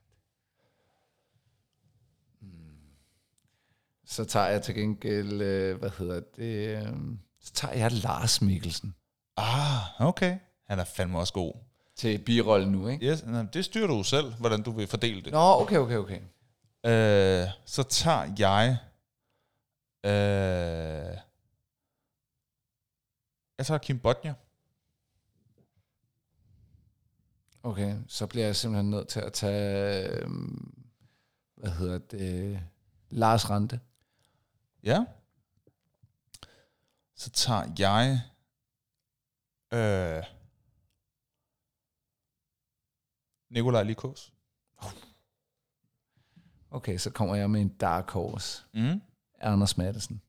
Så 4.11 4.25
tager 4.25 4.47
jeg 4.47 4.63
til 4.63 4.75
gengæld, 4.75 5.43
øh, 5.43 5.79
hvad 5.79 5.91
hedder 5.91 6.21
det, 6.37 6.79
øh, 6.79 6.93
så 7.41 7.53
tager 7.53 7.75
jeg 7.75 7.93
Lars 7.93 8.43
Mikkelsen 8.43 8.95
Ah, 9.37 10.01
okay. 10.01 10.39
Han 10.69 10.79
er 10.79 10.85
fandme 10.85 11.19
også 11.19 11.33
god. 11.33 11.55
til 11.97 12.19
birollen 12.19 12.73
nu, 12.73 12.89
ikke? 12.89 13.07
Yes, 13.07 13.25
nej, 13.27 13.47
det 13.53 13.65
styrer 13.65 13.87
du 13.87 14.03
selv, 14.03 14.33
hvordan 14.35 14.63
du 14.63 14.71
vil 14.71 14.87
fordele 14.87 15.23
det. 15.23 15.33
Nå, 15.33 15.61
okay, 15.61 15.77
okay, 15.77 15.97
okay. 15.97 16.21
Øh, 16.87 17.49
så 17.65 17.83
tager 17.83 18.35
jeg... 18.39 18.79
Øh, 20.05 21.17
jeg 23.59 23.67
tager 23.67 23.79
Kim 23.79 23.99
Bodnia. 23.99 24.35
Okay, 27.63 27.97
så 28.09 28.27
bliver 28.27 28.47
jeg 28.47 28.57
simpelthen 28.57 28.91
nødt 28.91 29.09
til 29.09 29.21
at 29.21 29.33
tage, 29.33 30.09
øh, 30.09 30.29
hvad 31.57 31.71
hedder 31.71 31.99
det, 31.99 32.61
Lars 33.11 33.51
Rante. 33.51 33.81
Ja. 34.83 35.05
Så 37.17 37.31
tager 37.31 37.75
jeg... 37.79 38.21
Øh, 39.73 40.25
Nikolaj 43.51 43.83
Likos. 43.83 44.33
Okay, 46.71 46.99
så 46.99 47.11
kommer 47.11 47.35
jeg 47.35 47.51
med 47.51 47.61
en 47.61 47.69
dark 47.69 48.11
horse. 48.11 48.63
Mm. 48.75 49.03
Anders 49.41 49.77
Madsen. 49.77 50.23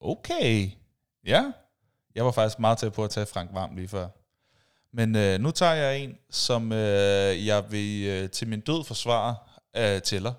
Okay. 0.00 0.70
Ja. 1.24 1.52
Jeg 2.14 2.24
var 2.24 2.30
faktisk 2.30 2.58
meget 2.58 2.78
tæt 2.78 2.92
på 2.92 3.04
at 3.04 3.10
tage 3.10 3.26
Frank 3.26 3.50
Varm 3.52 3.76
lige 3.76 3.88
før. 3.88 4.08
Men 4.92 5.16
øh, 5.16 5.40
nu 5.40 5.50
tager 5.50 5.72
jeg 5.72 5.98
en, 5.98 6.18
som 6.30 6.72
øh, 6.72 7.46
jeg 7.46 7.70
vil 7.70 8.06
øh, 8.08 8.30
til 8.30 8.48
min 8.48 8.60
død 8.60 8.84
forsvare 8.84 9.36
øh, 9.76 10.02
tæller. 10.02 10.34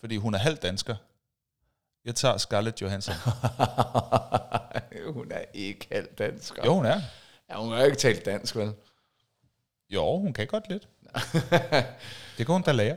Fordi 0.00 0.16
hun 0.16 0.34
er 0.34 0.38
halv 0.38 0.56
dansker. 0.56 0.96
Jeg 2.04 2.14
tager 2.14 2.36
Scarlett 2.36 2.80
Johansson. 2.82 3.14
hun 5.14 5.26
er 5.32 5.44
ikke 5.54 5.86
halvt 5.92 6.18
dansker. 6.18 6.62
jo, 6.66 6.74
hun 6.74 6.84
er. 6.84 7.00
Ja, 7.50 7.62
hun 7.62 7.72
har 7.72 7.84
ikke 7.84 7.96
talt 7.96 8.24
dansk, 8.24 8.56
vel? 8.56 8.72
Jo, 9.90 10.18
hun 10.18 10.32
kan 10.32 10.46
godt 10.46 10.68
lidt. 10.68 10.88
Det 12.38 12.46
kan 12.46 12.52
hun 12.52 12.62
da 12.62 12.72
lære. 12.72 12.96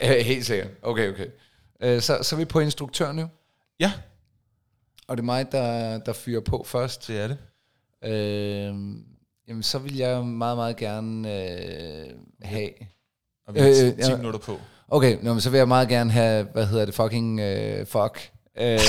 Ja, 0.00 0.22
Helt 0.22 0.46
sikkert. 0.46 0.68
Okay, 0.82 1.12
okay. 1.12 1.26
Øh, 1.80 2.00
Så, 2.00 2.18
så 2.22 2.36
er 2.36 2.38
vi 2.38 2.44
på 2.44 2.60
instruktør 2.60 3.12
nu. 3.12 3.28
Ja, 3.80 3.92
Og 5.08 5.16
det 5.16 5.22
er 5.22 5.24
mig, 5.24 5.52
der, 5.52 5.98
der 5.98 6.12
fyrer 6.12 6.40
på 6.40 6.64
først. 6.66 7.08
det 7.08 7.20
er 7.20 7.28
det. 7.28 7.38
Øh, 8.04 8.74
jamen, 9.48 9.62
så 9.62 9.78
vil 9.78 9.96
jeg 9.96 10.24
meget, 10.26 10.56
meget 10.56 10.76
gerne 10.76 11.32
øh, 11.34 12.10
have... 12.42 12.70
Og 13.46 13.54
vi 13.54 13.60
har 13.60 13.66
10 13.72 13.82
Øh, 13.86 14.10
øh, 14.12 14.16
minutter 14.18 14.40
på. 14.40 14.60
Okay, 14.88 15.18
nå, 15.22 15.32
men 15.32 15.40
så 15.40 15.50
vil 15.50 15.58
jeg 15.58 15.68
meget 15.68 15.88
gerne 15.88 16.10
have, 16.12 16.44
hvad 16.44 16.66
hedder 16.66 16.84
det, 16.84 16.94
fucking 16.94 17.40
øh, 17.40 17.86
fuck. 17.86 18.32
Øh. 18.58 18.78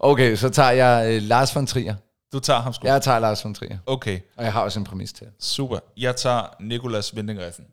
okay, 0.00 0.36
så 0.36 0.48
tager 0.50 0.70
jeg 0.70 1.14
øh, 1.14 1.22
Lars 1.22 1.54
von 1.54 1.66
Trier. 1.66 1.94
Du 2.32 2.40
tager 2.40 2.60
ham 2.60 2.72
sgu. 2.72 2.86
Jeg 2.86 3.02
tager 3.02 3.18
Lars 3.18 3.44
von 3.44 3.54
Trier. 3.54 3.78
Okay, 3.86 4.20
Og 4.36 4.44
jeg 4.44 4.52
har 4.52 4.62
også 4.62 4.78
en 4.78 4.84
præmis 4.84 5.12
til. 5.12 5.26
super. 5.40 5.78
Jeg 5.96 6.16
tager 6.16 6.56
Nikolas 6.60 7.16
Vindingreffen. 7.16 7.64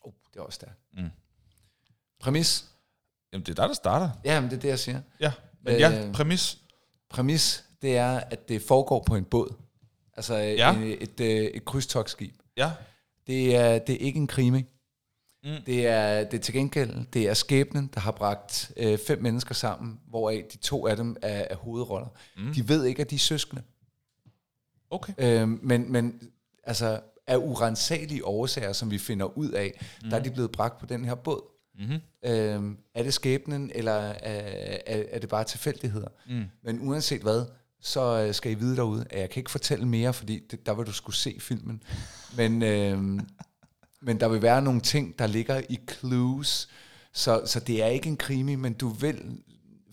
Oh, 0.00 0.12
det 0.34 0.40
er 0.40 0.44
også 0.44 0.58
der. 0.64 1.02
Mm. 1.02 1.10
Præmis? 2.20 2.64
Jamen, 3.32 3.46
det 3.46 3.58
er 3.58 3.62
der, 3.62 3.66
der 3.66 3.74
starter. 3.74 4.10
Ja, 4.24 4.40
men 4.40 4.50
det 4.50 4.56
er 4.56 4.60
det, 4.60 4.68
jeg 4.68 4.78
siger. 4.78 5.00
Ja, 5.20 5.32
men 5.64 5.78
ja, 5.78 6.06
Øh, 6.06 6.12
præmis. 6.12 6.58
Præmis, 7.10 7.64
det 7.82 7.96
er, 7.96 8.20
at 8.30 8.48
det 8.48 8.62
foregår 8.62 9.02
på 9.06 9.16
en 9.16 9.24
båd. 9.24 9.54
Altså 10.16 10.34
Ja. 10.34 10.72
ja. 10.72 10.78
et, 10.78 11.02
et, 11.02 11.20
et, 11.20 11.56
et 11.56 11.64
krydstogsskib. 11.64 12.34
Ja. 12.56 12.70
Det 13.26 13.56
er, 13.56 13.78
det 13.78 13.94
er 13.94 13.98
ikke 13.98 14.18
en 14.18 14.26
krimi. 14.26 14.66
Mm. 15.44 15.50
Det, 15.66 15.86
er, 15.86 16.24
det 16.24 16.34
er 16.34 16.42
til 16.42 16.54
gengæld, 16.54 17.06
det 17.12 17.28
er 17.28 17.34
skæbnen, 17.34 17.90
der 17.94 18.00
har 18.00 18.10
bragt 18.10 18.72
øh, 18.76 18.98
fem 19.06 19.22
mennesker 19.22 19.54
sammen, 19.54 20.00
hvoraf 20.08 20.46
de 20.52 20.56
to 20.56 20.86
af 20.86 20.96
dem 20.96 21.16
er, 21.22 21.46
er 21.50 21.56
hovedroller. 21.56 22.08
Mm. 22.36 22.54
De 22.54 22.68
ved 22.68 22.84
ikke, 22.84 23.02
at 23.02 23.10
de 23.10 23.14
er 23.14 23.18
søskende. 23.18 23.62
Okay. 24.90 25.12
Øh, 25.18 25.48
men, 25.48 25.92
men 25.92 26.30
altså, 26.64 27.00
af 27.26 27.36
urensagelige 27.36 28.24
årsager, 28.24 28.72
som 28.72 28.90
vi 28.90 28.98
finder 28.98 29.38
ud 29.38 29.50
af, 29.50 29.80
mm. 30.02 30.10
der 30.10 30.16
er 30.16 30.22
de 30.22 30.30
blevet 30.30 30.52
bragt 30.52 30.80
på 30.80 30.86
den 30.86 31.04
her 31.04 31.14
båd. 31.14 31.42
Mm-hmm. 31.78 32.00
Øh, 32.24 32.76
er 32.94 33.02
det 33.02 33.14
skæbnen, 33.14 33.70
eller 33.74 33.92
er, 33.92 34.78
er, 34.86 35.02
er 35.10 35.18
det 35.18 35.28
bare 35.28 35.44
tilfældigheder? 35.44 36.08
Mm. 36.26 36.44
Men 36.62 36.88
uanset 36.88 37.22
hvad, 37.22 37.44
så 37.80 38.24
øh, 38.26 38.34
skal 38.34 38.52
I 38.52 38.54
vide 38.54 38.76
derude, 38.76 39.06
at 39.10 39.20
jeg 39.20 39.30
kan 39.30 39.40
ikke 39.40 39.50
fortælle 39.50 39.88
mere, 39.88 40.12
fordi 40.12 40.38
det, 40.50 40.66
der 40.66 40.74
vil 40.74 40.86
du 40.86 40.92
skulle 40.92 41.16
se 41.16 41.36
filmen. 41.40 41.82
Men, 42.36 42.62
øh, 42.62 43.20
men 44.02 44.20
der 44.20 44.28
vil 44.28 44.42
være 44.42 44.62
nogle 44.62 44.80
ting, 44.80 45.18
der 45.18 45.26
ligger 45.26 45.62
i 45.68 45.78
clues, 45.90 46.68
så, 47.12 47.42
så 47.46 47.60
det 47.60 47.82
er 47.82 47.86
ikke 47.86 48.08
en 48.08 48.16
krimi, 48.16 48.54
men 48.54 48.72
du 48.72 48.88
vil 48.88 49.38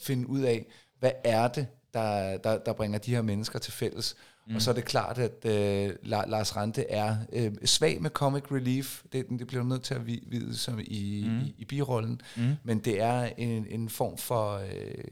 finde 0.02 0.28
ud 0.30 0.40
af, 0.42 0.66
hvad 1.00 1.12
er 1.24 1.48
det, 1.48 1.68
der, 1.94 2.38
der, 2.38 2.58
der 2.58 2.74
bringer 2.74 3.00
de 3.00 3.12
her 3.12 3.22
mennesker 3.22 3.60
til 3.60 3.74
fælles. 3.74 4.16
Mm. 4.48 4.56
Og 4.56 4.62
så 4.62 4.72
er 4.72 4.76
det 4.76 4.86
klart, 4.86 5.18
at 5.18 5.46
øh, 5.46 5.90
La- 5.90 6.30
Lars 6.30 6.56
Rante 6.56 6.90
er 6.90 7.18
øh, 7.34 7.52
svag 7.66 8.02
med 8.02 8.10
comic 8.10 8.44
relief. 8.52 9.04
Det, 9.14 9.26
det 9.30 9.48
bliver 9.48 9.64
nødt 9.64 9.84
til 9.84 9.94
at 9.94 10.08
vi- 10.08 10.24
vide 10.28 10.58
som 10.58 10.80
i, 10.84 11.26
mm. 11.28 11.40
i, 11.40 11.56
i 11.58 11.66
birollen. 11.66 12.22
Mm. 12.38 12.54
Men 12.64 12.80
det 12.80 13.02
er 13.02 13.30
en, 13.38 13.68
en 13.70 13.90
form 13.90 14.18
for 14.18 14.54
øh, 14.54 15.04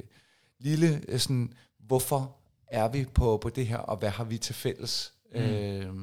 lille 0.60 1.02
øh, 1.08 1.20
sådan, 1.20 1.54
hvorfor 1.80 2.36
er 2.68 2.88
vi 2.88 3.06
på, 3.14 3.38
på 3.38 3.50
det 3.50 3.68
her, 3.68 3.78
og 3.78 3.98
hvad 3.98 4.10
har 4.10 4.24
vi 4.24 4.38
til 4.38 4.56
fælles? 4.56 5.14
Mm. 5.36 5.40
Øh, 5.42 5.94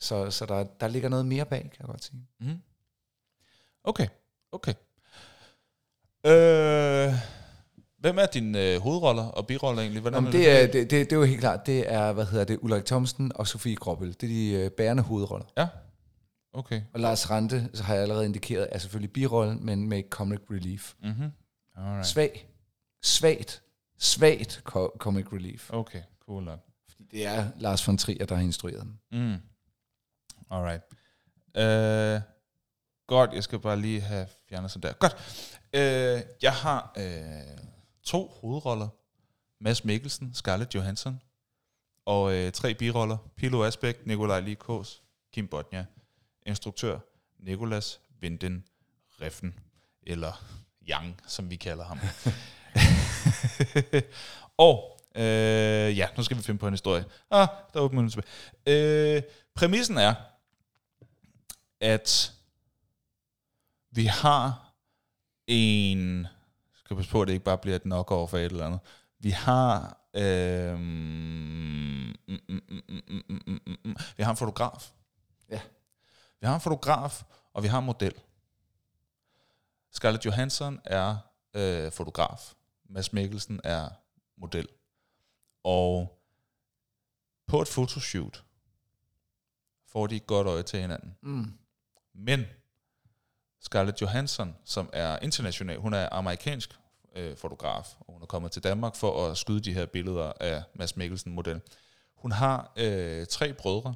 så 0.00 0.30
så 0.30 0.46
der, 0.46 0.64
der 0.64 0.88
ligger 0.88 1.08
noget 1.08 1.26
mere 1.26 1.44
bag, 1.44 1.60
kan 1.60 1.76
jeg 1.80 1.86
godt 1.86 2.04
sige. 2.04 2.26
Mm. 2.40 2.60
Okay, 3.84 4.06
okay. 4.52 4.74
Øh, 6.26 7.14
hvem 7.98 8.18
er 8.18 8.26
dine 8.26 8.74
øh, 8.74 8.80
hovedroller 8.80 9.22
og 9.22 9.46
biroller 9.46 9.82
egentlig? 9.82 10.00
Hvordan 10.00 10.16
Jamen, 10.16 10.32
det, 10.32 10.50
er, 10.50 10.66
det, 10.66 10.74
det, 10.74 10.90
det 10.90 11.12
er 11.12 11.16
jo 11.16 11.24
helt 11.24 11.40
klart, 11.40 11.66
det 11.66 11.92
er, 11.92 12.12
hvad 12.12 12.26
hedder 12.26 12.44
det, 12.44 12.58
Ulrik 12.62 12.84
Thomsen 12.84 13.32
og 13.34 13.46
Sofie 13.46 13.76
Gråbøl. 13.76 14.08
Det 14.08 14.22
er 14.22 14.28
de 14.28 14.50
øh, 14.50 14.70
bærende 14.70 15.02
hovedroller. 15.02 15.46
Ja, 15.56 15.68
okay. 16.52 16.82
Og 16.94 17.00
Lars 17.00 17.30
Rante, 17.30 17.70
så 17.74 17.82
har 17.82 17.94
jeg 17.94 18.02
allerede 18.02 18.24
indikeret, 18.24 18.68
er 18.72 18.78
selvfølgelig 18.78 19.12
birollen, 19.12 19.66
men 19.66 19.88
med 19.88 20.02
comic 20.10 20.38
relief. 20.50 20.94
Mm-hmm. 21.02 21.30
Alright. 21.76 22.06
Svag. 22.06 22.46
Svagt. 23.02 23.62
Svagt 23.98 24.62
co- 24.68 24.96
comic 24.98 25.26
relief. 25.32 25.70
Okay, 25.72 26.02
cool 26.26 26.44
nok. 26.44 26.60
Fordi 26.88 27.04
det 27.10 27.26
er 27.26 27.48
Lars 27.58 27.86
von 27.86 27.98
Trier, 27.98 28.26
der 28.26 28.34
har 28.34 28.42
instrueret 28.42 28.82
den. 28.82 28.98
Mm. 29.12 29.36
Alright. 30.50 30.82
Øh, 31.56 32.20
godt, 33.06 33.32
jeg 33.32 33.44
skal 33.44 33.58
bare 33.58 33.80
lige 33.80 34.00
have 34.00 34.26
fjernet 34.48 34.70
sådan 34.70 34.90
der. 34.90 34.96
Godt. 34.98 35.16
Øh, 35.72 36.22
jeg 36.42 36.52
har 36.52 36.92
øh, 36.96 37.58
to 38.02 38.32
hovedroller. 38.40 38.88
Mads 39.60 39.84
Mikkelsen, 39.84 40.34
Scarlett 40.34 40.74
Johansson. 40.74 41.20
Og 42.06 42.34
øh, 42.34 42.52
tre 42.52 42.74
biroller. 42.74 43.16
Pilo 43.36 43.64
Asbæk, 43.64 44.06
Nikolaj 44.06 44.40
Likås, 44.40 45.02
Kim 45.32 45.48
Bodnia. 45.48 45.84
Instruktør, 46.46 46.98
Nikolas 47.38 48.00
Vinden 48.20 48.64
Reffen. 49.20 49.58
Eller 50.02 50.44
Yang, 50.90 51.20
som 51.26 51.50
vi 51.50 51.56
kalder 51.56 51.84
ham. 51.84 51.98
og 54.68 55.00
øh, 55.14 55.98
ja, 55.98 56.08
nu 56.16 56.22
skal 56.22 56.36
vi 56.36 56.42
finde 56.42 56.58
på 56.58 56.66
en 56.66 56.72
historie. 56.72 57.04
Ah, 57.30 57.48
der 57.72 57.80
er 57.80 57.84
8 57.84 57.96
minutter 57.96 58.22
tilbage. 58.22 59.16
Øh, 59.16 59.22
præmissen 59.54 59.98
er, 59.98 60.14
at 61.80 62.32
vi 63.90 64.04
har 64.04 64.74
en, 65.46 66.26
skal 66.74 66.96
passe 66.96 67.10
på, 67.10 67.22
at 67.22 67.28
det 67.28 67.32
ikke 67.32 67.44
bare 67.44 67.58
bliver 67.58 67.76
et 67.76 67.82
knock-off 67.82 68.34
af 68.34 68.38
et 68.38 68.52
eller 68.52 68.66
andet, 68.66 68.80
vi 69.18 69.30
har, 69.30 70.00
øh, 70.14 70.78
vi 74.16 74.22
har 74.22 74.30
en 74.30 74.36
fotograf. 74.36 74.92
Ja. 75.48 75.60
Vi 76.40 76.46
har 76.46 76.54
en 76.54 76.60
fotograf, 76.60 77.22
og 77.52 77.62
vi 77.62 77.68
har 77.68 77.78
en 77.78 77.84
model. 77.84 78.14
Scarlett 79.92 80.26
Johansson 80.26 80.80
er 80.84 81.16
øh, 81.54 81.92
fotograf. 81.92 82.54
Mads 82.88 83.12
Mikkelsen 83.12 83.60
er 83.64 83.88
model. 84.36 84.68
Og 85.64 86.20
på 87.46 87.62
et 87.62 87.68
fotoshoot 87.68 88.44
får 89.86 90.06
de 90.06 90.16
et 90.16 90.26
godt 90.26 90.46
øje 90.46 90.62
til 90.62 90.80
hinanden. 90.80 91.16
Mm. 91.22 91.52
Men 92.20 92.44
Scarlett 93.60 94.00
Johansson, 94.00 94.56
som 94.64 94.90
er 94.92 95.18
international, 95.18 95.76
hun 95.76 95.94
er 95.94 96.08
amerikansk 96.12 96.78
øh, 97.16 97.36
fotograf, 97.36 97.94
og 98.00 98.12
hun 98.12 98.22
er 98.22 98.26
kommet 98.26 98.52
til 98.52 98.64
Danmark 98.64 98.96
for 98.96 99.26
at 99.26 99.38
skyde 99.38 99.60
de 99.60 99.74
her 99.74 99.86
billeder 99.86 100.32
af 100.40 100.62
Mads 100.74 100.96
Mikkelsen-model. 100.96 101.60
Hun 102.16 102.32
har 102.32 102.72
øh, 102.76 103.26
tre 103.26 103.52
brødre 103.52 103.94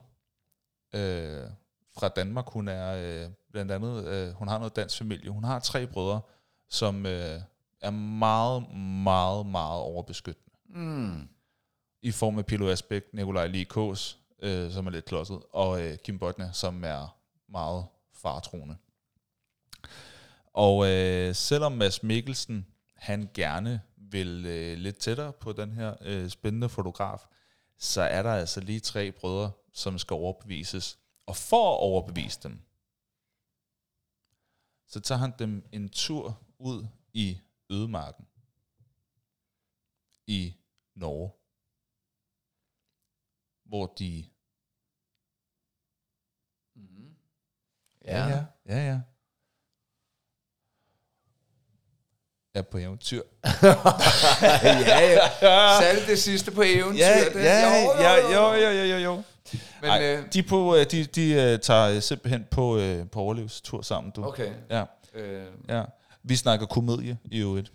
øh, 0.95 1.51
fra 1.99 2.09
Danmark. 2.09 2.45
Hun 2.49 2.69
er 2.69 2.95
øh, 2.95 3.31
blandt 3.53 3.73
andet, 3.73 4.07
øh, 4.07 4.35
hun 4.35 4.49
har 4.49 4.59
noget 4.59 4.77
dansk 4.77 4.99
familie. 4.99 5.31
Hun 5.31 5.45
har 5.45 5.59
tre 5.59 5.87
brødre, 5.87 6.21
som 6.69 7.07
øh, 7.07 7.41
er 7.81 7.91
meget, 7.91 8.75
meget, 9.05 9.47
meget 9.47 9.81
overbeskyttende. 9.81 10.57
Mm. 10.69 11.29
I 12.03 12.11
form 12.11 12.39
af 12.39 12.47
Pilo 12.47 12.69
Asbæk, 12.69 13.03
Nikolaj 13.13 13.47
Likås, 13.47 14.19
øh, 14.43 14.73
som 14.73 14.87
er 14.87 14.91
lidt 14.91 15.05
klodset, 15.05 15.43
og 15.53 15.83
øh, 15.83 15.99
Kim 15.99 16.19
Bodnia, 16.19 16.53
som 16.53 16.85
er 16.85 17.17
meget 17.49 17.87
fartroende. 18.25 18.77
Og 20.53 20.87
øh, 20.91 21.35
selvom 21.35 21.73
Mads 21.73 22.03
Mikkelsen, 22.03 22.67
han 22.95 23.31
gerne 23.35 23.81
vil 23.97 24.47
øh, 24.47 24.79
lidt 24.79 24.99
tættere 24.99 25.33
på 25.33 25.53
den 25.53 25.73
her 25.73 25.97
øh, 26.01 26.29
spændende 26.29 26.69
fotograf, 26.69 27.27
så 27.79 28.03
er 28.03 28.23
der 28.23 28.35
altså 28.35 28.61
lige 28.61 28.81
tre 28.81 29.13
brødre, 29.13 29.53
som 29.73 29.99
skal 29.99 30.15
overbevises. 30.15 30.99
Og 31.27 31.37
for 31.37 31.73
at 31.73 31.81
overbevise 31.81 32.41
dem, 32.43 32.61
så 34.87 35.01
tager 35.01 35.19
han 35.19 35.33
dem 35.39 35.69
en 35.73 35.89
tur 35.89 36.41
ud 36.59 36.87
i 37.13 37.39
ødemarken 37.71 38.27
i 40.27 40.55
Norge, 40.95 41.31
hvor 43.65 43.87
de 43.99 44.25
Ja. 48.05 48.26
ja, 48.28 48.43
ja, 48.68 48.86
ja. 48.86 48.98
Er 52.55 52.62
på 52.62 52.78
eventyr. 52.78 53.22
ja, 54.62 55.01
ja. 55.01 55.18
Særligt 55.81 56.06
det 56.09 56.18
sidste 56.18 56.51
på 56.51 56.62
eventyr. 56.66 56.98
Ja, 57.05 57.24
det, 57.24 57.44
ja, 57.44 57.82
jo, 57.82 58.02
ja, 58.02 58.14
jo, 58.32 58.52
jo, 58.55 58.68
jo. 58.68 58.70
jo, 58.70 58.85
jo, 58.85 58.97
jo. 58.97 59.22
Men, 59.81 59.90
Ej, 59.90 60.02
øh, 60.16 60.24
de, 60.32 60.43
på, 60.43 60.76
øh, 60.76 60.86
de, 60.90 61.05
de 61.05 61.32
øh, 61.32 61.59
tager 61.59 62.01
simpelthen 62.01 62.47
på, 62.51 62.78
øh, 62.78 63.09
på 63.10 63.20
overlevelsestur 63.20 63.82
sammen, 63.82 64.12
du. 64.16 64.24
okay. 64.26 64.51
Ja, 64.70 64.85
Øh, 65.14 65.43
ja. 65.68 65.82
Vi 66.22 66.36
snakker 66.36 66.66
komedie 66.66 67.18
i 67.24 67.40
øvrigt. 67.40 67.72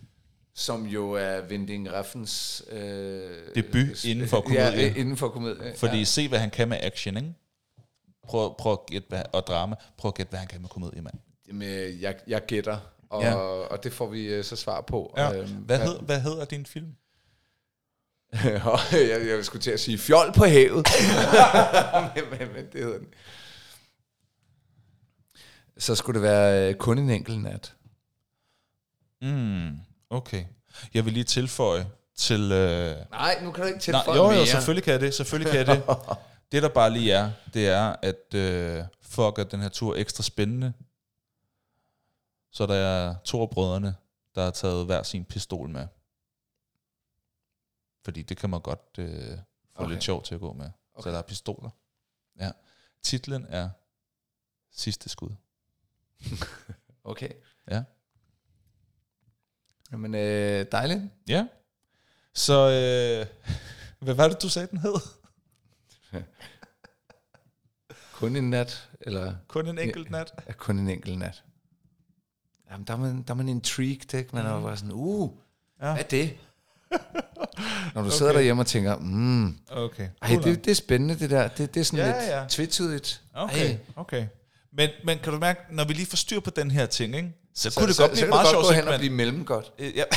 som 0.55 0.85
jo 0.85 1.11
er 1.11 1.41
Vinding 1.41 1.91
Raffens... 1.91 2.63
Øh, 2.71 3.29
Debut 3.55 4.05
inden 4.05 4.27
for 4.27 4.37
Ja, 4.53 4.63
komedie. 4.69 4.89
øh, 4.89 4.97
inden 4.97 5.17
for 5.17 5.29
komedie. 5.29 5.73
Fordi 5.77 5.93
ja. 5.93 5.99
ja. 5.99 6.03
se, 6.03 6.27
hvad 6.27 6.39
han 6.39 6.49
kan 6.49 6.69
med 6.69 6.77
action, 6.81 7.17
ikke? 7.17 7.33
Prøv, 8.29 8.55
prøv 8.57 8.73
at 8.73 8.85
gætte, 8.85 9.05
hvad, 9.09 9.21
og 9.33 9.47
drama. 9.47 9.75
Prøv 9.97 10.09
at 10.09 10.15
gætte, 10.15 10.29
hvad 10.29 10.39
han 10.39 10.47
kan 10.47 10.61
med 10.61 10.69
komedie, 10.69 11.01
mand. 11.01 11.15
Jamen, 11.47 11.67
øh, 11.69 12.01
jeg, 12.01 12.15
jeg 12.27 12.45
gætter, 12.45 12.77
og, 13.09 13.21
Ja. 13.23 13.35
og 13.35 13.83
det 13.83 13.93
får 13.93 14.07
vi 14.07 14.25
øh, 14.25 14.43
så 14.43 14.55
svar 14.55 14.81
på. 14.81 15.13
Ja. 15.17 15.33
Øhm, 15.33 15.49
Hvad, 15.49 15.79
hed, 15.79 15.99
hvad 15.99 16.19
hedder 16.21 16.45
din 16.45 16.65
film? 16.65 16.87
jeg, 18.91 19.27
jeg 19.27 19.45
skulle 19.45 19.61
til 19.61 19.71
at 19.71 19.79
sige 19.79 19.97
fjol 19.97 20.31
på 20.35 20.45
havet. 20.45 20.87
men, 22.15 22.23
men, 22.39 22.53
men 22.53 22.65
det 22.73 22.83
hedder 22.83 22.97
den. 22.97 23.07
Så 25.77 25.95
skulle 25.95 26.21
det 26.21 26.23
være 26.29 26.69
øh, 26.69 26.75
kun 26.75 26.97
en 26.97 27.09
enkelt 27.09 27.41
nat. 27.41 27.73
Mm, 29.21 29.69
okay. 30.09 30.43
Jeg 30.93 31.05
vil 31.05 31.13
lige 31.13 31.23
tilføje 31.23 31.87
til... 32.17 32.51
Øh, 32.51 32.95
Nej, 33.11 33.39
nu 33.43 33.51
kan 33.51 33.61
du 33.61 33.67
ikke 33.67 33.77
Nej, 33.77 33.79
tilføje 34.01 34.17
jo, 34.17 34.23
jo, 34.23 34.29
mere. 34.31 34.45
selvfølgelig 34.47 34.83
kan 34.83 34.91
jeg 34.93 35.01
det. 35.01 35.13
Selvfølgelig 35.13 35.51
kan 35.51 35.67
jeg 35.67 35.75
det. 35.75 35.83
Det, 36.51 36.63
der 36.63 36.69
bare 36.69 36.89
lige 36.89 37.11
er, 37.11 37.31
det 37.53 37.67
er, 37.67 37.95
at 38.01 38.33
øh, 38.33 38.83
for 39.01 39.27
at 39.27 39.35
gøre 39.35 39.45
den 39.45 39.59
her 39.61 39.69
tur 39.69 39.95
ekstra 39.95 40.23
spændende, 40.23 40.73
så 42.51 42.65
der 42.65 42.75
er 42.75 43.15
to 43.23 43.41
af 43.41 43.49
brødrene, 43.49 43.95
der 44.35 44.43
har 44.43 44.51
taget 44.51 44.85
hver 44.85 45.03
sin 45.03 45.25
pistol 45.25 45.69
med. 45.69 45.87
Fordi 48.03 48.21
det 48.21 48.37
kan 48.37 48.49
man 48.49 48.61
godt 48.61 48.95
øh, 48.97 49.37
få 49.75 49.83
okay. 49.83 49.91
Lidt 49.91 50.03
sjov 50.03 50.23
til 50.23 50.35
at 50.35 50.41
gå 50.41 50.53
med. 50.53 50.69
Okay. 50.93 51.03
Så 51.03 51.11
der 51.11 51.17
er 51.17 51.21
pistoler. 51.21 51.69
Ja. 52.39 52.51
Titlen 53.03 53.45
er 53.49 53.69
Sidste 54.71 55.09
skud. 55.09 55.29
Okay. 57.03 57.29
Ja. 57.71 57.83
Jamen, 59.91 60.15
øh, 60.15 60.65
dejligt. 60.71 61.01
Ja. 61.27 61.47
Så, 62.33 62.53
øh, 62.53 63.53
hvad 64.05 64.13
var 64.13 64.27
det, 64.27 64.41
du 64.41 64.49
sagde, 64.49 64.67
den 64.67 64.77
hed? 64.77 65.18
Kun 68.13 68.35
en 68.35 68.49
nat, 68.49 68.89
eller 69.01 69.33
Kun 69.47 69.67
en 69.67 69.79
enkelt 69.79 70.11
nat? 70.11 70.33
ja, 70.47 70.53
kun 70.53 70.79
en 70.79 70.89
enkelt 70.89 71.19
nat. 71.19 71.43
Jamen, 72.71 72.87
der 72.87 72.93
er 72.93 72.97
man, 72.97 73.21
der 73.27 73.33
er 73.33 73.37
man 73.37 73.49
intrigued, 73.49 74.13
ikke? 74.13 74.29
Man 74.35 74.45
er 74.45 74.53
jo 74.55 74.61
bare 74.61 74.77
sådan, 74.77 74.91
uh, 74.93 75.31
Ja. 75.81 75.91
hvad 75.93 76.03
er 76.03 76.07
det? 76.07 76.37
Når 77.95 78.01
du 78.01 78.11
sidder 78.11 78.33
derhjemme 78.33 78.61
og 78.61 78.67
tænker, 78.67 78.97
mm, 78.97 79.57
Okay. 79.69 80.09
ej, 80.21 80.29
det, 80.43 80.65
det 80.65 80.71
er 80.71 80.75
spændende, 80.75 81.19
det 81.19 81.29
der. 81.29 81.47
Det, 81.47 81.73
det 81.73 81.79
er 81.79 81.83
sådan 81.83 81.99
Ja, 82.05 82.19
lidt 82.21 82.29
ja. 82.31 82.45
tvetydigt. 82.49 83.21
Okay, 83.33 83.69
Ej. 83.69 83.77
okay. 83.95 84.27
Men, 84.73 84.89
men 85.05 85.19
kan 85.19 85.33
du 85.33 85.39
mærke, 85.39 85.59
når 85.75 85.83
vi 85.85 85.93
lige 85.93 86.05
får 86.05 86.15
styr 86.17 86.39
på 86.39 86.49
den 86.49 86.71
her 86.71 86.85
ting, 86.85 87.15
ikke? 87.15 87.33
Så, 87.55 87.69
Så, 87.69 87.79
kunne 87.79 87.87
det 87.87 87.95
så, 87.95 88.01
godt 88.03 88.17
så, 88.17 88.25
blive 88.25 88.27
kan 88.27 88.27
et 88.27 88.27
det 88.27 88.29
meget 88.29 88.45
godt 88.55 88.65
sjovt 88.65 88.65
gå 88.65 88.81
hen 88.85 88.93
og 88.93 88.99
blive 88.99 89.13
mellemgodt. 89.13 89.71
Øh, 89.79 89.95
Ja. 89.97 90.03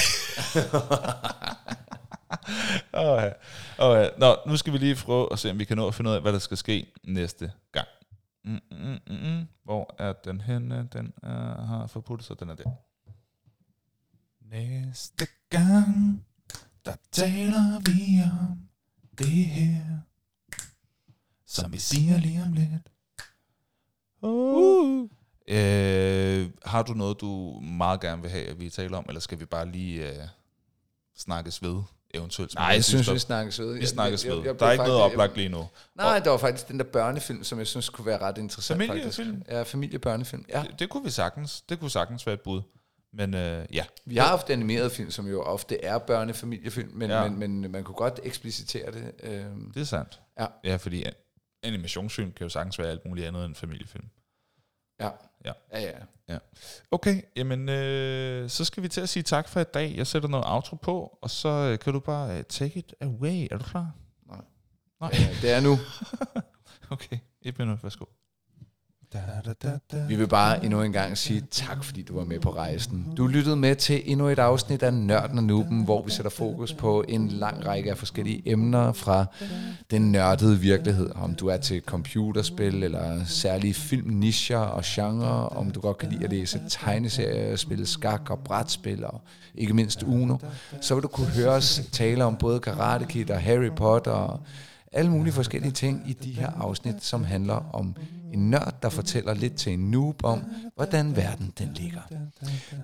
oh, 2.92 3.22
ja. 3.22 3.32
Oh, 3.78 4.02
ja. 4.02 4.08
Nå, 4.18 4.36
nu 4.46 4.56
skal 4.56 4.72
vi 4.72 4.78
lige 4.78 4.94
prøve 4.94 5.28
at 5.32 5.38
se, 5.38 5.50
om 5.50 5.58
vi 5.58 5.64
kan 5.64 5.76
nå 5.76 5.86
at 5.86 5.94
finde 5.94 6.10
ud 6.10 6.14
af, 6.14 6.22
hvad 6.22 6.32
der 6.32 6.38
skal 6.38 6.56
ske 6.56 6.92
næste 7.04 7.52
gang. 7.72 7.88
Mm, 8.44 8.60
mm, 8.70 8.78
mm, 8.78 8.98
mm. 9.06 9.16
mm. 9.22 9.46
Hvor 9.64 9.94
er 9.98 10.12
den 10.12 10.40
henne? 10.40 10.88
Den 10.92 11.12
er, 11.22 11.66
har 11.66 11.86
forputtet 11.86 12.26
sig, 12.26 12.40
den 12.40 12.50
er 12.50 12.54
der. 12.54 12.70
Næste 14.40 15.26
gang, 15.50 16.24
der 16.84 16.94
taler 17.12 17.80
vi 17.80 18.22
om 18.40 18.58
det 19.18 19.46
her, 19.46 19.82
som 21.46 21.72
vi 21.72 21.78
siger 21.78 22.18
lige 22.18 22.42
om 22.42 22.52
lidt. 22.52 22.90
Uh. 24.22 25.08
Øh, 25.48 26.50
har 26.64 26.82
du 26.82 26.92
noget, 26.92 27.20
du 27.20 27.60
meget 27.60 28.00
gerne 28.00 28.22
vil 28.22 28.30
have, 28.30 28.46
at 28.46 28.60
vi 28.60 28.70
taler 28.70 28.98
om, 28.98 29.04
eller 29.08 29.20
skal 29.20 29.40
vi 29.40 29.44
bare 29.44 29.70
lige 29.70 30.10
øh, 30.10 30.28
snakkes 31.16 31.62
ved, 31.62 31.82
eventuelt? 32.14 32.54
Nej, 32.54 32.64
jeg 32.64 32.84
synes, 32.84 33.12
vi 33.12 33.18
snakkes 33.18 33.60
ved. 33.60 33.78
vi 33.78 33.86
snakkes 33.86 34.26
ved. 34.26 34.32
Der 34.58 34.66
er 34.66 34.72
ikke 34.72 34.84
noget 34.84 35.00
oplagt 35.02 35.36
lige 35.36 35.48
nu. 35.48 35.68
Nej, 35.94 36.18
der 36.18 36.30
var 36.30 36.36
faktisk 36.38 36.68
den 36.68 36.78
der 36.78 36.84
børnefilm, 36.84 37.44
som 37.44 37.58
jeg 37.58 37.66
synes 37.66 37.88
kunne 37.88 38.06
være 38.06 38.18
ret 38.18 38.38
interessant. 38.38 38.80
Familiefilm? 38.82 39.36
Faktisk. 39.36 39.50
Ja, 39.52 39.62
familiebørnefilm. 39.62 40.44
Ja. 40.48 40.62
Det, 40.70 40.78
det 40.78 40.88
kunne 40.88 41.04
vi 41.04 41.10
sagtens. 41.10 41.60
Det 41.60 41.80
kunne 41.80 41.90
sagtens 41.90 42.26
være 42.26 42.34
et 42.34 42.40
bud. 42.40 42.62
Men 43.14 43.34
øh, 43.34 43.66
ja. 43.72 43.84
Vi 44.04 44.16
har 44.16 44.26
haft 44.26 44.50
animerede 44.50 44.90
film, 44.90 45.10
som 45.10 45.26
jo 45.28 45.42
ofte 45.42 45.84
er 45.84 45.98
børnefamiliefilm, 45.98 46.90
men, 46.94 47.10
Ja. 47.10 47.28
men, 47.28 47.38
men 47.60 47.72
man 47.72 47.84
kunne 47.84 47.94
godt 47.94 48.20
eksplicitere 48.22 48.92
det. 48.92 49.12
Øh, 49.22 49.44
Det 49.74 49.80
er 49.80 49.84
sandt. 49.84 50.20
Ja. 50.40 50.46
Ja, 50.64 50.76
fordi 50.76 51.02
an- 51.04 51.12
animationsfilm 51.62 52.32
kan 52.32 52.44
jo 52.44 52.48
sagtens 52.48 52.78
være 52.78 52.88
alt 52.88 53.00
muligt 53.06 53.26
andet 53.26 53.44
end 53.44 53.54
familiefilm. 53.54 54.04
Ja. 55.04 55.10
Ja. 55.44 55.80
ja, 55.80 55.92
ja. 56.28 56.38
Okay, 56.90 57.22
jamen 57.36 57.68
øh, 57.68 58.50
så 58.50 58.64
skal 58.64 58.82
vi 58.82 58.88
til 58.88 59.00
at 59.00 59.08
sige 59.08 59.22
tak 59.22 59.48
for 59.48 59.60
i 59.60 59.64
dag. 59.64 59.94
Jeg 59.96 60.06
sætter 60.06 60.28
noget 60.28 60.46
outro 60.48 60.76
på, 60.76 61.18
og 61.22 61.30
så 61.30 61.48
øh, 61.48 61.78
kan 61.78 61.92
du 61.92 62.00
bare 62.00 62.38
øh, 62.38 62.44
take 62.44 62.78
it 62.78 62.94
away. 63.00 63.48
Er 63.50 63.58
du 63.58 63.64
klar? 63.64 63.90
Nej. 64.28 64.40
Nej. 65.00 65.10
Ja, 65.12 65.28
det 65.42 65.50
er 65.52 65.60
nu. 65.60 65.78
Okay, 66.90 67.18
et 67.42 67.58
minut, 67.58 67.82
værsgo. 67.82 68.04
Vi 70.08 70.16
vil 70.16 70.28
bare 70.28 70.64
endnu 70.64 70.82
en 70.82 70.92
gang 70.92 71.18
sige 71.18 71.42
tak, 71.50 71.84
fordi 71.84 72.02
du 72.02 72.14
var 72.14 72.24
med 72.24 72.40
på 72.40 72.50
rejsen. 72.50 73.14
Du 73.16 73.26
lyttede 73.26 73.56
med 73.56 73.76
til 73.76 74.02
endnu 74.04 74.28
et 74.28 74.38
afsnit 74.38 74.82
af 74.82 74.94
Nørden 74.94 75.38
og 75.38 75.44
Nuben, 75.44 75.84
hvor 75.84 76.02
vi 76.02 76.10
sætter 76.10 76.30
fokus 76.30 76.72
på 76.72 77.04
en 77.08 77.28
lang 77.28 77.66
række 77.66 77.90
af 77.90 77.98
forskellige 77.98 78.42
emner 78.44 78.92
fra 78.92 79.26
den 79.90 80.12
nørdede 80.12 80.58
virkelighed. 80.58 81.10
Om 81.14 81.34
du 81.34 81.46
er 81.46 81.56
til 81.56 81.80
computerspil 81.80 82.82
eller 82.82 83.24
særlige 83.24 83.74
filmnischer 83.74 84.58
og 84.58 84.82
genre, 84.86 85.48
om 85.48 85.70
du 85.70 85.80
godt 85.80 85.98
kan 85.98 86.08
lide 86.08 86.24
at 86.24 86.30
læse 86.30 86.60
tegneserier, 86.68 87.56
spille 87.56 87.86
skak 87.86 88.30
og 88.30 88.38
brætspil 88.38 89.04
og 89.04 89.20
ikke 89.54 89.74
mindst 89.74 90.02
Uno, 90.02 90.36
så 90.80 90.94
vil 90.94 91.02
du 91.02 91.08
kunne 91.08 91.26
høre 91.26 91.50
os 91.50 91.80
tale 91.92 92.24
om 92.24 92.36
både 92.36 92.60
Karate 92.60 93.04
Kid 93.04 93.30
og 93.30 93.40
Harry 93.40 93.70
Potter 93.76 94.12
og 94.12 94.40
alle 94.92 95.10
mulige 95.10 95.32
forskellige 95.32 95.72
ting 95.72 96.02
i 96.06 96.12
de 96.12 96.30
her 96.32 96.50
afsnit, 96.60 97.04
som 97.04 97.24
handler 97.24 97.74
om 97.74 97.96
en 98.32 98.50
nørd, 98.50 98.74
der 98.82 98.88
fortæller 98.88 99.34
lidt 99.34 99.54
til 99.54 99.72
en 99.72 99.90
noob 99.90 100.24
om, 100.24 100.42
hvordan 100.74 101.16
verden 101.16 101.52
den 101.58 101.70
ligger. 101.74 102.00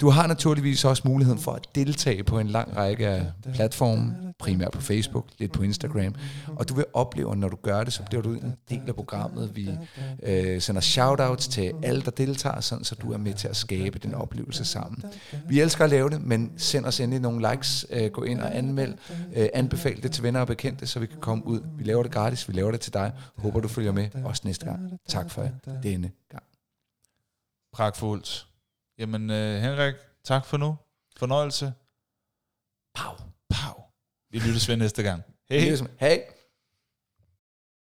Du 0.01 0.11
har 0.11 0.27
naturligvis 0.27 0.85
også 0.85 1.03
muligheden 1.07 1.41
for 1.41 1.53
at 1.53 1.67
deltage 1.75 2.25
på 2.25 2.39
en 2.39 2.49
lang 2.49 2.77
række 2.77 3.09
af 3.09 3.27
platforme, 3.55 4.15
primært 4.39 4.71
på 4.73 4.81
Facebook, 4.81 5.27
lidt 5.39 5.53
på 5.53 5.63
Instagram, 5.63 6.15
og 6.57 6.69
du 6.69 6.75
vil 6.75 6.85
opleve, 6.95 7.33
at 7.33 7.39
når 7.39 7.49
du 7.49 7.57
gør 7.63 7.85
det, 7.85 7.93
så 7.93 8.03
bliver 8.03 8.23
du 8.23 8.33
en 8.33 8.55
del 8.71 8.83
af 8.87 8.95
programmet. 8.95 9.57
Vi 9.57 9.71
øh, 10.23 10.61
sender 10.61 10.81
shoutouts 10.81 11.49
til 11.49 11.73
alle, 11.83 12.03
der 12.03 12.11
deltager, 12.11 12.61
sådan 12.61 12.85
så 12.85 12.95
du 12.95 13.13
er 13.13 13.19
med 13.19 13.35
til 13.35 13.49
at 13.49 13.57
skabe 13.57 13.99
den 13.99 14.15
oplevelse 14.15 14.65
sammen. 14.65 15.03
Vi 15.49 15.61
elsker 15.61 15.85
at 15.85 15.91
lave 15.91 16.11
det, 16.11 16.23
men 16.23 16.53
send 16.57 16.85
os 16.85 17.01
endelig 17.01 17.21
nogle 17.21 17.51
likes, 17.51 17.87
øh, 17.91 18.11
gå 18.11 18.23
ind 18.23 18.41
og 18.41 18.57
anmeld, 18.57 18.95
øh, 19.37 19.49
anbefal 19.55 20.03
det 20.03 20.13
til 20.13 20.23
venner 20.23 20.41
og 20.41 20.47
bekendte, 20.47 20.87
så 20.87 21.01
vi 21.01 21.07
kan 21.07 21.19
komme 21.21 21.47
ud. 21.47 21.61
Vi 21.79 21.85
laver 21.85 22.03
det 22.03 22.13
gratis, 22.13 22.49
vi 22.49 22.53
laver 22.53 22.71
det 22.71 22.81
til 22.81 22.93
dig. 22.93 23.13
Håber 23.37 23.61
du 23.61 23.69
følger 23.69 23.93
med 23.93 24.09
også 24.25 24.43
næste 24.45 24.65
gang. 24.65 24.99
Tak 25.09 25.31
for 25.31 25.38
denne 25.83 26.13
gang. 26.29 26.45
Pragtfuldt. 27.73 28.49
Jamen, 28.99 29.31
øh, 29.31 29.61
Henrik, 29.61 29.95
tak 30.25 30.47
for 30.47 30.57
nu. 30.57 30.77
Fornøjelse. 31.17 31.73
Pow. 32.95 33.15
Pow. 33.49 33.83
Vi 34.31 34.39
lyttes 34.39 34.69
ved 34.69 34.77
næste 34.77 35.03
gang. 35.03 35.23
Hej. 35.49 35.59
Hej. 35.61 35.77
Hej. 36.01 36.38